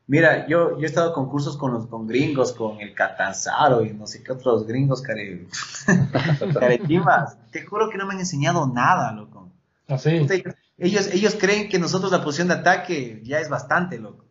Mira, 0.08 0.46
yo, 0.48 0.78
yo 0.78 0.84
he 0.84 0.86
estado 0.86 1.14
con 1.14 1.30
cursos 1.30 1.58
con 1.58 1.74
los 1.74 1.88
con 1.88 2.06
gringos, 2.08 2.54
con 2.54 2.80
el 2.80 2.94
Catanzaro 2.94 3.84
y 3.84 3.92
no 3.92 4.06
sé 4.06 4.22
qué 4.22 4.34
otros 4.34 4.68
gringos 4.68 5.02
care, 5.02 5.48
carequimas. 6.54 7.38
Te 7.50 7.66
juro 7.66 7.90
que 7.90 7.98
no 7.98 8.06
me 8.06 8.14
han 8.14 8.20
enseñado 8.20 8.68
nada, 8.68 9.12
loco. 9.14 9.50
Así. 9.88 10.20
Puta, 10.20 10.36
Ellos, 10.78 11.08
ellos 11.12 11.36
creen 11.40 11.70
que 11.70 11.80
nosotros 11.80 12.12
la 12.12 12.24
posición 12.24 12.50
de 12.50 12.56
ataque 12.56 13.20
ya 13.24 13.40
es 13.40 13.50
bastante, 13.50 13.98
loco. 13.98 14.26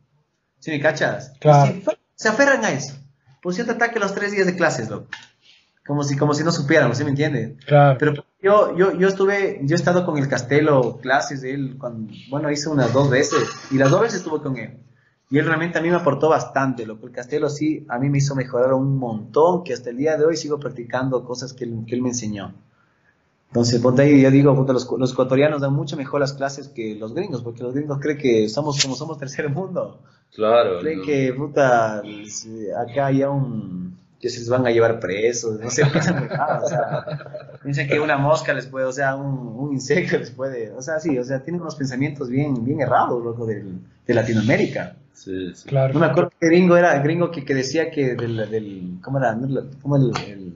¿Sí 0.60 0.70
me 0.70 0.80
cachas? 0.80 1.32
Claro. 1.40 1.72
Sí, 1.72 1.84
se 2.14 2.28
aferran 2.28 2.64
a 2.64 2.70
eso. 2.70 2.94
Posición 3.42 3.66
de 3.66 3.72
ataque 3.72 3.98
los 3.98 4.14
tres 4.14 4.30
días 4.30 4.46
de 4.46 4.54
clases, 4.54 4.88
loco. 4.88 5.08
Como 5.84 6.04
si, 6.04 6.16
como 6.16 6.34
si 6.34 6.44
no 6.44 6.52
supiéramos, 6.52 6.96
¿sí 6.96 7.04
me 7.04 7.10
entienden? 7.10 7.58
Claro. 7.66 7.98
Pero 7.98 8.24
yo, 8.44 8.76
yo, 8.76 8.92
yo 8.92 9.08
estuve, 9.08 9.60
yo 9.62 9.74
he 9.74 9.78
estado 9.78 10.04
con 10.04 10.18
el 10.18 10.28
Castelo, 10.28 10.98
clases 10.98 11.40
de 11.40 11.54
él, 11.54 11.76
cuando, 11.78 12.12
bueno, 12.28 12.50
hice 12.50 12.68
unas 12.68 12.92
dos 12.92 13.08
veces, 13.08 13.48
y 13.70 13.78
las 13.78 13.90
dos 13.90 14.02
veces 14.02 14.18
estuve 14.18 14.42
con 14.42 14.58
él. 14.58 14.78
Y 15.30 15.38
él 15.38 15.46
realmente 15.46 15.78
a 15.78 15.82
mí 15.82 15.88
me 15.88 15.96
aportó 15.96 16.28
bastante, 16.28 16.84
lo 16.84 17.00
que 17.00 17.06
el 17.06 17.12
Castelo 17.12 17.48
sí 17.48 17.86
a 17.88 17.98
mí 17.98 18.10
me 18.10 18.18
hizo 18.18 18.34
mejorar 18.34 18.74
un 18.74 18.98
montón, 18.98 19.64
que 19.64 19.72
hasta 19.72 19.88
el 19.88 19.96
día 19.96 20.18
de 20.18 20.26
hoy 20.26 20.36
sigo 20.36 20.60
practicando 20.60 21.24
cosas 21.24 21.54
que 21.54 21.64
él, 21.64 21.84
que 21.86 21.94
él 21.94 22.02
me 22.02 22.10
enseñó. 22.10 22.54
Entonces, 23.48 23.80
ponte 23.80 24.02
ahí, 24.02 24.20
yo 24.20 24.30
digo, 24.30 24.54
puta, 24.54 24.74
los, 24.74 24.86
los 24.98 25.12
ecuatorianos 25.12 25.62
dan 25.62 25.72
mucho 25.72 25.96
mejor 25.96 26.20
las 26.20 26.34
clases 26.34 26.68
que 26.68 26.96
los 26.96 27.14
gringos, 27.14 27.40
porque 27.40 27.62
los 27.62 27.72
gringos 27.72 27.98
creen 27.98 28.18
que 28.18 28.48
somos 28.50 28.82
como 28.82 28.94
somos 28.94 29.16
tercer 29.16 29.48
mundo. 29.48 30.00
Claro. 30.34 30.80
Creen 30.80 30.98
no. 30.98 31.04
que, 31.04 31.32
puta, 31.32 32.02
acá 32.76 33.06
hay 33.06 33.22
un... 33.22 33.96
que 34.24 34.30
se 34.30 34.38
les 34.40 34.48
van 34.48 34.66
a 34.66 34.70
llevar 34.70 35.00
presos, 35.00 35.60
no 35.60 35.68
sé, 35.68 35.84
piensan 35.84 36.30
o 36.62 36.66
sea, 36.66 37.04
piensan 37.62 37.86
que 37.86 38.00
una 38.00 38.16
mosca 38.16 38.54
les 38.54 38.66
puede, 38.66 38.86
o 38.86 38.92
sea, 38.92 39.16
un, 39.16 39.48
un 39.58 39.74
insecto 39.74 40.16
les 40.16 40.30
puede, 40.30 40.70
o 40.72 40.80
sea, 40.80 40.98
sí, 40.98 41.18
o 41.18 41.24
sea, 41.24 41.42
tienen 41.42 41.60
unos 41.60 41.76
pensamientos 41.76 42.30
bien, 42.30 42.64
bien 42.64 42.80
errados, 42.80 43.22
loco, 43.22 43.44
del, 43.44 43.80
de 44.06 44.14
Latinoamérica. 44.14 44.96
Sí, 45.12 45.54
sí. 45.54 45.68
Claro. 45.68 45.92
No 45.92 46.00
me 46.00 46.06
acuerdo 46.06 46.32
qué 46.40 46.46
gringo 46.46 46.74
era, 46.74 46.98
gringo 47.00 47.30
que, 47.30 47.44
que 47.44 47.54
decía 47.54 47.90
que 47.90 48.14
del, 48.16 48.50
del 48.50 48.98
¿cómo 49.02 49.18
era? 49.18 49.38
¿Cómo 49.82 49.96
el, 49.96 50.10
el, 50.26 50.54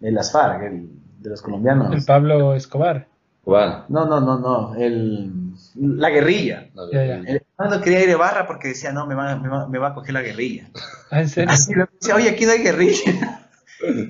el 0.00 0.18
Asfar, 0.18 0.64
el, 0.64 0.88
de 1.20 1.28
los 1.28 1.42
colombianos? 1.42 1.94
El 1.94 2.04
Pablo 2.06 2.54
Escobar. 2.54 3.06
Bueno, 3.44 3.84
No, 3.90 4.06
no, 4.06 4.18
no, 4.22 4.38
no, 4.38 4.74
el, 4.76 5.30
la 5.74 6.08
guerrilla. 6.08 6.70
la 6.74 6.90
Ya, 6.90 6.98
verdad. 7.00 7.22
ya. 7.26 7.32
El 7.32 7.42
hermano 7.56 7.76
no 7.76 7.82
quería 7.82 8.02
ir 8.02 8.08
de 8.08 8.16
barra 8.16 8.46
porque 8.46 8.68
decía, 8.68 8.92
no, 8.92 9.06
me 9.06 9.14
va, 9.14 9.36
me 9.36 9.48
va, 9.48 9.68
me 9.68 9.78
va 9.78 9.88
a 9.88 9.94
coger 9.94 10.14
la 10.14 10.22
guerrilla. 10.22 10.70
Ah, 11.10 11.20
¿en 11.20 11.28
serio? 11.28 11.50
Así, 11.52 11.74
lo 11.74 11.88
decía, 12.00 12.14
oye, 12.16 12.30
aquí 12.30 12.44
no 12.44 12.52
hay 12.52 12.62
guerrilla. 12.62 13.43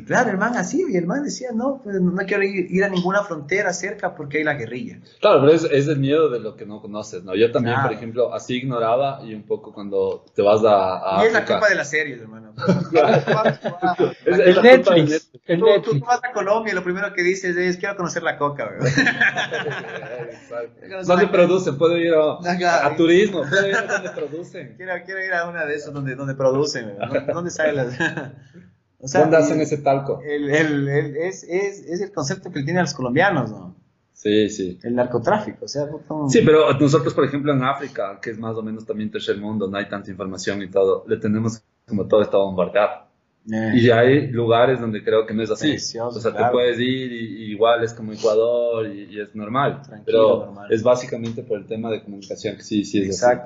Claro, 0.06 0.30
el 0.30 0.38
man 0.38 0.56
así, 0.56 0.84
y 0.88 0.96
el 0.96 1.06
man 1.06 1.22
decía, 1.24 1.48
no, 1.54 1.80
pues 1.82 2.00
no 2.00 2.14
quiero 2.26 2.42
ir, 2.42 2.66
ir 2.70 2.84
a 2.84 2.88
ninguna 2.88 3.22
frontera 3.22 3.72
cerca 3.72 4.14
porque 4.14 4.38
hay 4.38 4.44
la 4.44 4.54
guerrilla. 4.54 4.98
Claro, 5.20 5.40
pero 5.40 5.52
es, 5.52 5.64
es 5.64 5.88
el 5.88 5.98
miedo 5.98 6.28
de 6.30 6.40
lo 6.40 6.56
que 6.56 6.66
no 6.66 6.80
conoces, 6.80 7.24
¿no? 7.24 7.34
Yo 7.34 7.50
también, 7.52 7.74
Claro. 7.74 7.88
por 7.88 7.96
ejemplo, 7.96 8.34
así 8.34 8.56
ignoraba 8.56 9.20
y 9.24 9.34
un 9.34 9.42
poco 9.44 9.72
cuando 9.72 10.24
te 10.34 10.42
vas 10.42 10.64
a, 10.64 11.18
a 11.18 11.24
y 11.24 11.26
es 11.28 11.32
la 11.32 11.44
culpa 11.44 11.68
de 11.68 11.74
las 11.74 11.90
series, 11.90 12.20
hermano. 12.20 12.52
Es- 14.24 14.62
Netflix. 14.62 15.30
El 15.46 15.58
Tú, 15.58 15.64
tú 15.66 15.70
Netflix. 15.72 16.00
vas 16.06 16.20
a 16.22 16.32
Colombia 16.32 16.72
y 16.72 16.74
lo 16.76 16.84
primero 16.84 17.12
que 17.12 17.22
dices 17.22 17.56
es, 17.56 17.76
quiero 17.76 17.96
conocer 17.96 18.22
la 18.22 18.38
coca, 18.38 18.68
weón. 18.70 18.86
Exacto. 20.30 21.06
¿Dónde 21.06 21.26
producen? 21.28 21.76
Puedo 21.78 21.96
ir 21.98 22.14
a, 22.14 22.86
a 22.86 22.96
turismo, 22.96 23.42
puedo 23.48 23.66
ir 23.68 23.74
a 23.76 23.82
donde 23.82 24.10
producen. 24.10 24.74
Quiero, 24.76 24.92
quiero 25.04 25.24
ir 25.24 25.32
a 25.34 25.48
una 25.48 25.64
de 25.66 25.74
esos 25.74 25.92
donde, 25.92 26.14
donde 26.14 26.34
producen, 26.34 26.86
weón. 26.86 26.98
¿Dónde- 27.10 27.32
¿Dónde 27.32 27.50
salen 27.50 27.76
las...? 27.76 27.98
O 29.04 29.08
sea, 29.08 29.20
¿Dónde 29.22 29.36
hacen 29.36 29.60
ese 29.60 29.78
talco? 29.78 30.20
el, 30.24 30.50
el, 30.50 30.88
el- 30.88 31.16
es, 31.16 31.44
es, 31.44 31.80
es 31.86 32.00
el 32.00 32.10
concepto 32.12 32.50
que 32.50 32.62
tienen 32.62 32.82
los 32.82 32.94
colombianos, 32.94 33.50
¿no? 33.50 33.74
Sí, 34.12 34.48
sí. 34.48 34.78
El 34.82 34.94
narcotráfico, 34.94 35.66
o 35.66 35.68
sea, 35.68 35.84
un- 36.08 36.30
Sí, 36.30 36.40
pero 36.44 36.72
nosotros, 36.72 37.12
por 37.12 37.24
ejemplo, 37.24 37.52
en 37.52 37.62
África, 37.62 38.18
que 38.22 38.30
es 38.30 38.38
más 38.38 38.56
o 38.56 38.62
menos 38.62 38.86
también 38.86 39.10
tercer 39.10 39.36
mundo, 39.36 39.68
no 39.68 39.76
hay 39.76 39.88
tanta 39.88 40.10
información 40.10 40.62
y 40.62 40.70
todo, 40.70 41.04
le 41.06 41.18
tenemos 41.18 41.62
como 41.86 42.06
todo 42.06 42.22
está 42.22 42.38
bombardeado. 42.38 43.04
Eh. 43.52 43.72
Y 43.74 43.90
hay 43.90 44.28
lugares 44.28 44.80
donde 44.80 45.04
creo 45.04 45.26
que 45.26 45.34
no 45.34 45.42
es 45.42 45.50
así. 45.50 45.68
Precioso, 45.72 46.18
o 46.18 46.22
sea, 46.22 46.30
claro. 46.30 46.46
te 46.46 46.52
puedes 46.52 46.78
ir 46.80 47.12
y, 47.12 47.42
y 47.42 47.50
igual 47.52 47.84
es 47.84 47.92
como 47.92 48.12
Ecuador 48.14 48.86
y, 48.86 49.02
y 49.14 49.20
es 49.20 49.34
normal. 49.36 49.82
Tranquilo, 49.82 50.04
pero 50.06 50.46
normal. 50.46 50.72
es 50.72 50.82
básicamente 50.82 51.42
por 51.42 51.58
el 51.58 51.66
tema 51.66 51.90
de 51.90 52.02
comunicación 52.02 52.56
que 52.56 52.62
sí, 52.62 52.86
sí 52.86 53.02
es 53.02 53.22
así. 53.22 53.36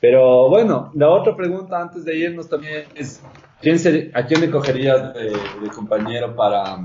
Pero 0.00 0.48
bueno, 0.48 0.90
la 0.94 1.08
otra 1.10 1.36
pregunta 1.36 1.80
antes 1.80 2.04
de 2.04 2.16
irnos 2.16 2.48
también 2.48 2.84
es, 2.94 3.20
¿quién 3.60 3.78
¿a 4.14 4.26
quién 4.26 4.40
le 4.40 4.50
cogerías 4.50 5.12
de, 5.14 5.32
compañero 5.74 6.34
para, 6.36 6.78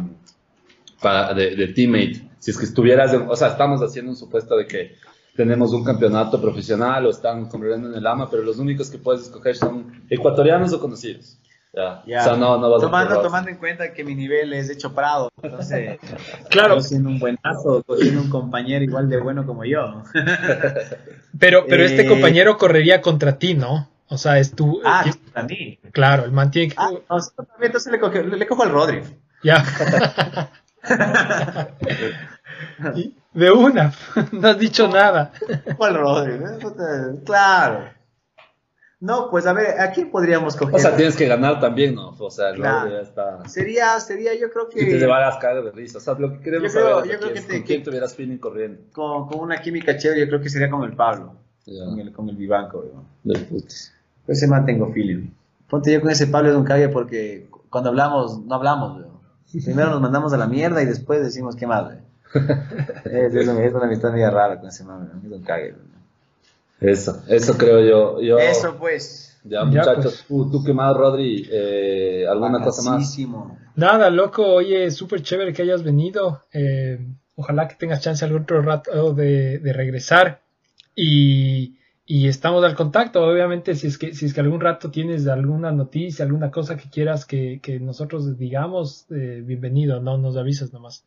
para 1.02 1.34
de, 1.34 1.68
teammate? 1.68 2.28
Si 2.40 2.52
es 2.52 2.58
que 2.58 2.66
estuvieras, 2.66 3.14
en- 3.14 3.30
o 3.30 3.36
sea, 3.36 3.50
estamos 3.50 3.82
haciendo 3.82 4.12
un 4.12 4.18
supuesto 4.18 4.58
de 4.58 4.66
que 4.66 4.96
tenemos 5.36 5.74
un 5.74 5.84
campeonato 5.84 6.42
profesional 6.42 7.06
o 7.06 7.10
están 7.10 7.46
corriendo 7.48 7.88
en 7.90 7.96
el 7.96 8.06
AMA, 8.06 8.30
pero 8.30 8.44
los 8.44 8.60
únicos 8.60 8.90
que 8.90 8.98
puedes 8.98 9.24
escoger 9.24 9.56
son 9.56 10.04
ecuatorianos 10.10 10.74
o 10.74 10.80
conocidos. 10.80 11.38
Ya. 11.76 12.04
Ya. 12.06 12.22
O 12.22 12.24
sea, 12.24 12.36
no, 12.36 12.58
no 12.60 12.70
vas 12.70 12.84
a 12.84 12.86
tomando, 12.86 13.22
tomando 13.22 13.50
en 13.50 13.58
cuenta 13.58 13.94
que 13.94 14.04
mi 14.04 14.14
nivel 14.14 14.54
es 14.54 14.70
hecho 14.70 14.94
Prado, 14.94 15.32
entonces, 15.42 15.98
Claro. 16.50 16.80
siendo 16.82 17.10
un 17.10 17.20
buenazo, 17.20 17.84
siendo 18.00 18.22
un 18.22 18.30
compañero 18.30 18.84
igual 18.84 19.10
de 19.10 19.20
bueno 19.20 19.46
como 19.46 19.66
yo. 19.66 20.04
Pero, 21.40 21.66
pero 21.68 21.84
este 21.84 22.04
Eh, 22.04 22.08
compañero 22.08 22.60
correría 22.60 23.02
contra 23.02 23.40
ti, 23.40 23.56
¿no? 23.56 23.90
O 24.08 24.20
sea, 24.20 24.38
es 24.38 24.52
tu... 24.56 24.82
Ah, 24.86 25.04
es- 25.08 25.18
a 25.34 25.42
mí. 25.42 25.80
claro, 25.92 26.26
el 26.26 26.32
man 26.32 26.52
tiene 26.52 26.70
que... 26.70 26.76
Ah, 26.78 26.92
no, 27.10 27.20
sí, 27.20 27.32
entonces 27.60 27.92
le, 27.92 28.00
coge- 28.00 28.24
le, 28.24 28.38
le 28.38 28.46
cojo 28.48 28.62
al 28.62 28.70
Rodri. 28.70 29.02
Ya. 29.44 29.66
De 33.34 33.52
una, 33.52 33.92
no 34.32 34.48
has 34.48 34.60
dicho 34.60 34.88
nada. 34.88 35.32
Cojo 35.66 35.86
al 35.86 35.96
Rodri. 35.96 36.34
¿eh? 36.34 37.20
Claro. 37.26 37.90
No, 39.04 39.30
pues 39.30 39.46
a 39.48 39.52
ver, 39.54 39.82
¿a 39.82 39.92
quién 39.92 40.10
podríamos 40.10 40.56
coger? 40.56 40.76
O 40.76 40.80
sea, 40.80 40.96
tienes 40.96 41.18
que 41.18 41.28
ganar 41.28 41.60
también, 41.60 41.94
¿no? 41.94 42.16
O 42.18 42.32
sea, 42.32 42.54
Claro. 42.54 42.82
Rodri 42.86 42.94
ya 42.96 43.02
está... 43.02 43.50
Sería, 43.50 44.00
sería, 44.00 44.34
yo 44.34 44.50
creo 44.50 44.70
Y 44.72 44.76
te 44.80 44.86
que 44.86 44.98
llevarás 44.98 45.36
caer 45.38 45.62
de 45.62 45.72
risa. 45.72 45.98
O 45.98 46.02
sea, 46.02 46.14
lo 46.14 46.32
que 46.32 46.40
queremos 46.40 46.72
Yo 46.72 46.80
creo- 46.80 46.90
saber 47.02 47.06
es 47.06 47.12
yo 47.12 47.18
a 47.18 47.20
creo 47.20 47.32
quién- 47.34 47.44
que 47.44 47.50
te- 47.52 47.58
con 47.60 47.68
quién 47.68 47.84
tuvieras 47.84 48.16
feeling 48.16 48.38
corriendo. 48.38 48.80
con, 48.94 49.28
con 49.28 49.40
una 49.42 49.62
química 49.62 49.98
chévere, 49.98 50.22
yo 50.22 50.28
creo 50.28 50.40
que 50.42 50.50
sería 50.50 50.70
con 50.70 50.84
el 50.84 50.96
Pablo, 50.96 51.36
con 51.66 52.00
el, 52.00 52.14
con 52.14 52.30
el 52.30 52.36
Vivanco. 52.38 52.80
weón. 52.80 53.04
del 53.24 53.44
putas. 53.46 53.94
Con 54.26 54.34
ese 54.34 54.48
man 54.48 54.66
tengo 54.66 54.90
feeling. 54.94 55.32
Ponte 55.70 55.92
yo 55.92 56.00
con 56.00 56.10
ese 56.10 56.28
Pablo 56.28 56.52
de 56.52 56.56
un 56.58 56.64
cague 56.64 56.88
porque 56.88 57.50
cuando 57.70 57.90
hablamos, 57.90 58.40
no 58.46 58.56
hablamos, 58.56 58.96
weón. 59.02 59.14
Primero 59.66 59.90
nos 59.90 60.00
mandamos 60.02 60.32
a 60.32 60.38
la 60.38 60.48
mierda 60.48 60.82
y 60.82 60.86
después 60.86 61.22
decimos 61.22 61.58
qué 61.58 61.68
más, 61.68 61.84
weón. 61.88 62.04
Es, 63.04 63.36
es, 63.36 63.48
una- 63.50 63.64
es 63.66 63.74
una 63.74 63.84
amistad 63.86 64.14
media 64.14 64.30
rara 64.32 64.60
con 64.62 64.70
ese 64.70 64.86
weón. 64.86 65.12
Es 65.26 65.30
un 65.30 65.44
cague, 65.44 65.74
weón. 65.74 65.93
Eso, 66.84 67.24
eso 67.30 67.58
creo 67.58 67.80
yo. 67.82 68.22
yo 68.22 68.38
Eso 68.38 68.76
pues. 68.78 69.40
Ya, 69.46 69.60
Ya, 69.60 69.66
muchachos, 69.66 70.04
pues. 70.04 70.28
tú, 70.28 70.52
tú 70.52 70.64
qué 70.64 70.74
más, 70.74 70.96
Rodri, 70.96 71.48
eh, 71.52 72.26
¿alguna 72.30 72.62
cosa 72.62 72.92
más? 72.92 73.18
Nada, 73.76 74.10
loco, 74.10 74.46
oye, 74.46 74.92
súper 74.92 75.22
chévere 75.22 75.54
que 75.54 75.62
hayas 75.64 75.84
venido. 75.84 76.44
Eh, 76.54 77.00
ojalá 77.36 77.68
que 77.68 77.76
tengas 77.76 78.02
chance 78.02 78.24
algún 78.24 78.44
otro 78.44 78.62
rato 78.62 79.14
de, 79.14 79.60
de 79.60 79.74
regresar. 79.74 80.42
Y, 80.96 81.78
y 82.06 82.28
estamos 82.28 82.64
al 82.64 82.76
contacto. 82.76 83.26
Obviamente, 83.26 83.76
si 83.76 83.88
es 83.88 83.98
que, 83.98 84.14
si 84.14 84.26
es 84.26 84.34
que 84.34 84.42
algún 84.42 84.60
rato 84.60 84.92
tienes 84.92 85.28
alguna 85.28 85.72
noticia, 85.72 86.26
alguna 86.26 86.52
cosa 86.52 86.76
que 86.78 86.90
quieras 86.90 87.26
que, 87.26 87.60
que 87.62 87.80
nosotros 87.80 88.38
digamos, 88.38 89.08
eh, 89.10 89.42
bienvenido, 89.44 90.02
no 90.02 90.18
nos 90.18 90.36
avisas 90.38 90.74
nomás. 90.74 91.06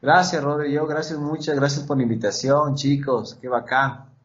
Gracias, 0.00 0.42
Rodri. 0.42 0.72
Yo, 0.72 0.86
gracias, 0.86 1.18
muchas 1.18 1.56
gracias 1.56 1.86
por 1.86 1.96
la 1.96 2.02
invitación, 2.02 2.74
chicos. 2.74 3.38
Qué 3.40 3.48
bacán. 3.48 4.15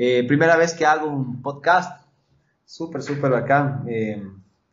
Eh, 0.00 0.24
primera 0.28 0.56
vez 0.56 0.74
que 0.74 0.86
hago 0.86 1.08
un 1.08 1.42
podcast. 1.42 2.04
Súper, 2.64 3.02
súper 3.02 3.32
bacán. 3.32 3.84
Eh, 3.88 4.22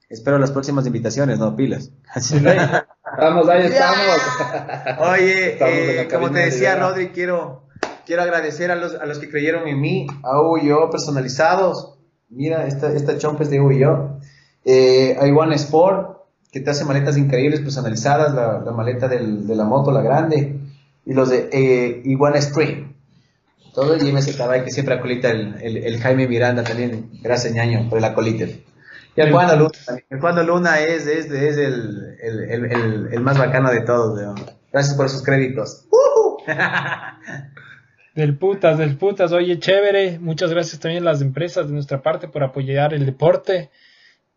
espero 0.08 0.38
las 0.38 0.52
próximas 0.52 0.86
invitaciones, 0.86 1.40
no 1.40 1.56
pilas. 1.56 1.92
Estamos, 2.16 3.50
ahí 3.50 3.64
estamos. 3.64 5.00
Oye, 5.00 5.54
Estamos 5.54 5.74
eh, 5.74 6.08
como 6.12 6.30
te 6.32 6.40
de 6.40 6.46
decía, 6.46 6.74
Rivera. 6.76 6.90
Rodri, 6.90 7.08
quiero, 7.10 7.64
quiero 8.06 8.22
agradecer 8.22 8.70
a 8.72 8.76
los, 8.76 8.94
a 8.96 9.06
los 9.06 9.18
que 9.20 9.30
creyeron 9.30 9.68
en 9.68 9.80
mí, 9.82 10.06
a 10.24 10.38
yo 10.64 10.90
personalizados. 10.90 11.98
Mira, 12.30 12.68
esta, 12.68 12.92
esta 12.94 13.18
chompa 13.18 13.44
es 13.44 13.50
de 13.50 13.58
yo. 13.80 14.20
Eh, 14.66 15.18
a 15.20 15.28
Iguana 15.28 15.56
Sport, 15.56 16.18
que 16.52 16.60
te 16.60 16.70
hace 16.72 16.86
maletas 16.86 17.18
increíbles 17.18 17.62
personalizadas, 17.62 18.34
la, 18.34 18.60
la 18.60 18.72
maleta 18.72 19.08
del- 19.08 19.48
de 19.48 19.56
la 19.56 19.64
moto, 19.66 19.92
la 19.92 20.02
grande. 20.02 20.60
Y 21.06 21.14
los 21.14 21.30
de 21.30 21.50
eh, 21.52 22.02
Iguana 22.06 22.42
Stream. 22.42 22.95
Todo 23.76 23.94
el 23.94 24.00
GMS 24.00 24.36
Cabay 24.38 24.64
que 24.64 24.72
siempre 24.72 24.96
acolita 24.96 25.30
el, 25.30 25.62
el, 25.62 26.00
Jaime 26.00 26.28
Miranda 26.30 26.64
también. 26.64 27.10
Gracias, 27.22 27.54
ñaño, 27.54 27.90
por 27.90 27.98
el 27.98 28.06
acolite. 28.06 28.64
Y 29.18 29.22
el 29.22 29.32
Juan 29.32 29.60
Luna 29.60 29.72
también. 29.86 30.08
El 30.10 30.20
Juan 30.22 30.48
Luna 30.48 30.80
es, 30.80 31.06
es, 31.06 31.30
es 31.30 31.58
el, 31.58 32.18
el, 32.22 33.10
el, 33.12 33.20
más 33.20 33.38
bacano 33.38 33.70
de 33.72 33.82
todos. 33.82 34.18
Gracias 34.72 34.96
por 34.96 35.06
esos 35.08 35.24
créditos. 35.24 35.86
Del 38.16 38.38
putas, 38.38 38.78
del 38.78 38.96
putas. 38.96 39.34
Oye, 39.34 39.60
chévere. 39.60 40.20
Muchas 40.20 40.50
gracias 40.50 40.80
también 40.80 41.04
a 41.04 41.12
las 41.12 41.22
empresas 41.22 41.68
de 41.68 41.74
nuestra 41.74 42.02
parte 42.02 42.30
por 42.30 42.44
apoyar 42.44 42.94
el 42.94 43.06
deporte. 43.06 43.72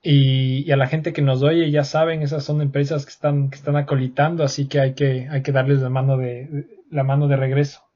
Y, 0.02 0.64
y 0.66 0.72
a 0.72 0.76
la 0.76 0.88
gente 0.88 1.12
que 1.12 1.22
nos 1.22 1.44
oye, 1.44 1.70
ya 1.70 1.84
saben, 1.84 2.22
esas 2.22 2.42
son 2.42 2.60
empresas 2.60 3.04
que 3.04 3.10
están, 3.10 3.50
que 3.50 3.56
están 3.56 3.76
acolitando, 3.76 4.42
así 4.42 4.66
que 4.66 4.80
hay 4.80 4.94
que, 4.94 5.28
hay 5.30 5.42
que 5.42 5.52
darles 5.52 5.80
la 5.80 5.90
mano 5.90 6.16
de, 6.16 6.66
la 6.90 7.04
mano 7.04 7.28
de 7.28 7.36
regreso. 7.36 7.87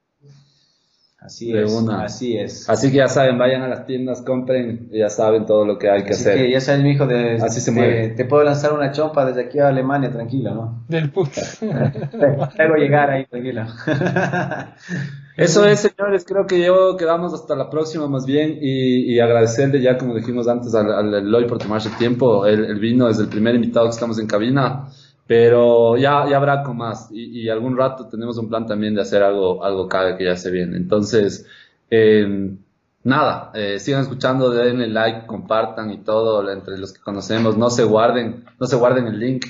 Así 1.24 1.52
De 1.52 1.62
es, 1.62 1.72
una. 1.72 2.02
así 2.02 2.36
es. 2.36 2.68
Así 2.68 2.90
que 2.90 2.96
ya 2.96 3.08
saben, 3.08 3.38
vayan 3.38 3.62
a 3.62 3.68
las 3.68 3.86
tiendas, 3.86 4.22
compren, 4.22 4.88
y 4.90 4.98
ya 4.98 5.08
saben 5.08 5.46
todo 5.46 5.64
lo 5.64 5.78
que 5.78 5.88
hay 5.88 6.02
que 6.02 6.10
Así 6.14 6.22
hacer. 6.28 6.36
que 6.38 6.50
ya 6.50 6.60
sabes, 6.60 6.82
mi 6.82 6.90
hijo, 6.90 7.06
de, 7.06 7.36
Así 7.36 7.60
se 7.60 7.70
te, 7.70 7.76
mueve. 7.76 8.08
te 8.08 8.24
puedo 8.24 8.42
lanzar 8.42 8.72
una 8.72 8.90
chompa 8.90 9.24
desde 9.24 9.42
aquí 9.42 9.60
a 9.60 9.68
Alemania, 9.68 10.10
tranquilo, 10.10 10.52
¿no? 10.54 10.84
Del 10.88 11.10
putas. 11.12 11.60
Luego 12.58 12.74
llegar 12.76 13.10
ahí, 13.10 13.26
tranquilo. 13.26 13.64
Eso 15.36 15.64
es, 15.66 15.80
señores, 15.80 16.24
creo 16.26 16.46
que 16.46 16.60
yo 16.62 16.96
quedamos 16.96 17.32
hasta 17.32 17.56
la 17.56 17.70
próxima 17.70 18.06
más 18.06 18.26
bien 18.26 18.58
y, 18.60 19.14
y 19.14 19.18
agradecerle 19.20 19.80
ya, 19.80 19.96
como 19.96 20.14
dijimos 20.14 20.46
antes, 20.46 20.74
al, 20.74 20.92
al 20.92 21.14
Eloy 21.14 21.46
por 21.46 21.58
tomarse 21.58 21.88
el 21.88 21.96
tiempo. 21.96 22.44
El, 22.46 22.64
el 22.66 22.78
vino 22.78 23.08
es 23.08 23.18
el 23.18 23.28
primer 23.28 23.54
invitado 23.54 23.86
que 23.86 23.92
estamos 23.92 24.18
en 24.18 24.26
cabina, 24.26 24.88
pero 25.32 25.96
ya, 25.96 26.28
ya 26.28 26.36
habrá 26.36 26.62
con 26.62 26.76
más 26.76 27.08
y, 27.10 27.40
y 27.40 27.48
algún 27.48 27.74
rato 27.74 28.06
tenemos 28.06 28.36
un 28.36 28.50
plan 28.50 28.66
también 28.66 28.94
de 28.94 29.00
hacer 29.00 29.22
algo, 29.22 29.64
algo 29.64 29.88
cada 29.88 30.14
que 30.14 30.26
ya 30.26 30.36
se 30.36 30.50
viene. 30.50 30.76
Entonces, 30.76 31.46
eh, 31.90 32.54
nada, 33.02 33.50
eh, 33.54 33.78
sigan 33.78 34.02
escuchando, 34.02 34.50
denle 34.50 34.88
like, 34.88 35.24
compartan 35.26 35.90
y 35.90 36.04
todo 36.04 36.46
entre 36.52 36.76
los 36.76 36.92
que 36.92 37.00
conocemos, 37.00 37.56
no 37.56 37.70
se 37.70 37.82
guarden, 37.82 38.44
no 38.60 38.66
se 38.66 38.76
guarden 38.76 39.06
el 39.06 39.18
link, 39.18 39.46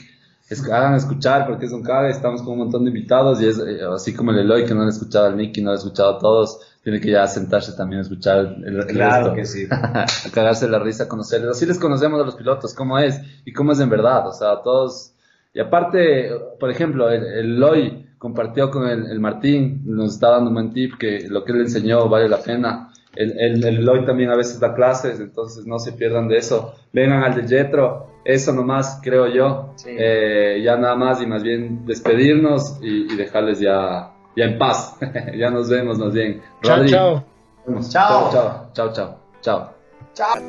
hagan 0.71 0.95
escuchar 0.95 1.49
porque 1.49 1.67
es 1.67 1.73
un 1.73 1.83
cague, 1.83 2.11
estamos 2.11 2.43
con 2.43 2.53
un 2.53 2.59
montón 2.61 2.85
de 2.85 2.91
invitados 2.91 3.43
y 3.43 3.49
es 3.49 3.59
eh, 3.59 3.81
así 3.93 4.15
como 4.15 4.31
el 4.31 4.39
Eloy 4.39 4.65
que 4.65 4.77
no 4.77 4.83
han 4.83 4.89
escuchado 4.89 5.27
al 5.27 5.37
Nicky, 5.37 5.63
no 5.63 5.71
han 5.71 5.79
escuchado 5.79 6.17
a 6.17 6.19
todos, 6.21 6.61
tiene 6.85 7.01
que 7.01 7.11
ya 7.11 7.27
sentarse 7.27 7.73
también 7.73 7.99
a 7.99 8.03
escuchar 8.03 8.55
el, 8.65 8.87
Claro 8.87 9.35
que 9.35 9.45
sí. 9.45 9.67
a 9.73 10.07
cagarse 10.33 10.69
la 10.69 10.79
risa, 10.79 11.09
conocerles, 11.09 11.51
así 11.51 11.67
les 11.67 11.81
conocemos 11.81 12.21
a 12.21 12.25
los 12.25 12.37
pilotos, 12.37 12.73
cómo 12.73 13.01
es 13.01 13.21
y 13.45 13.53
cómo 13.53 13.73
es 13.73 13.81
en 13.81 13.91
verdad, 13.91 14.29
o 14.29 14.33
sea, 14.33 14.63
todos, 14.63 15.12
y 15.55 15.61
aparte, 15.61 16.31
por 16.59 16.70
ejemplo, 16.70 17.11
el, 17.11 17.24
el 17.24 17.57
Eloy 17.57 18.07
compartió 18.19 18.70
con 18.70 18.89
el, 18.89 19.07
el 19.11 19.20
Martín, 19.20 19.83
nos 19.85 20.15
está 20.15 20.31
dando 20.31 20.49
un 20.49 20.55
buen 20.55 20.73
tip 20.73 20.97
que 20.97 21.27
lo 21.29 21.45
que 21.45 21.53
él 21.53 21.59
le 21.59 21.65
enseñó 21.65 22.09
vale 22.09 22.29
la 22.29 22.39
pena 22.39 22.93
el, 23.15 23.39
el, 23.39 23.65
el 23.65 23.79
Eloy 23.79 24.05
también 24.05 24.31
a 24.31 24.37
veces 24.37 24.59
da 24.59 24.74
clases, 24.74 25.20
entonces 25.20 25.66
no 25.66 25.79
se 25.79 25.93
pierdan 25.93 26.29
de 26.29 26.39
eso. 26.39 26.74
Vengan 26.93 27.23
al 27.23 27.35
de 27.35 27.47
Jetro, 27.47 28.09
eso 28.24 28.53
nomás 28.53 29.01
creo 29.03 29.27
yo. 29.29 29.74
Eh, 29.87 30.62
ya 30.65 30.77
nada 30.77 30.97
más 30.97 31.20
y 31.20 31.27
más 31.27 31.43
bien 31.43 31.85
despedirnos 31.85 32.79
y, 32.81 33.15
dejarles 33.16 33.61
ya, 33.61 34.12
ya 34.37 34.45
en 34.45 34.59
paz. 34.59 34.97
ya 35.37 35.51
nos 35.51 35.69
vemos 35.69 35.99
más 35.99 36.12
bien. 36.12 36.41
Chao, 36.62 36.87
chao. 36.87 37.24
Chao, 37.91 38.31
chao, 38.31 38.70
chao, 38.73 38.93
chao, 38.93 38.93
chao. 38.93 39.19
Chao. 39.43 39.70
Chao. 40.15 40.43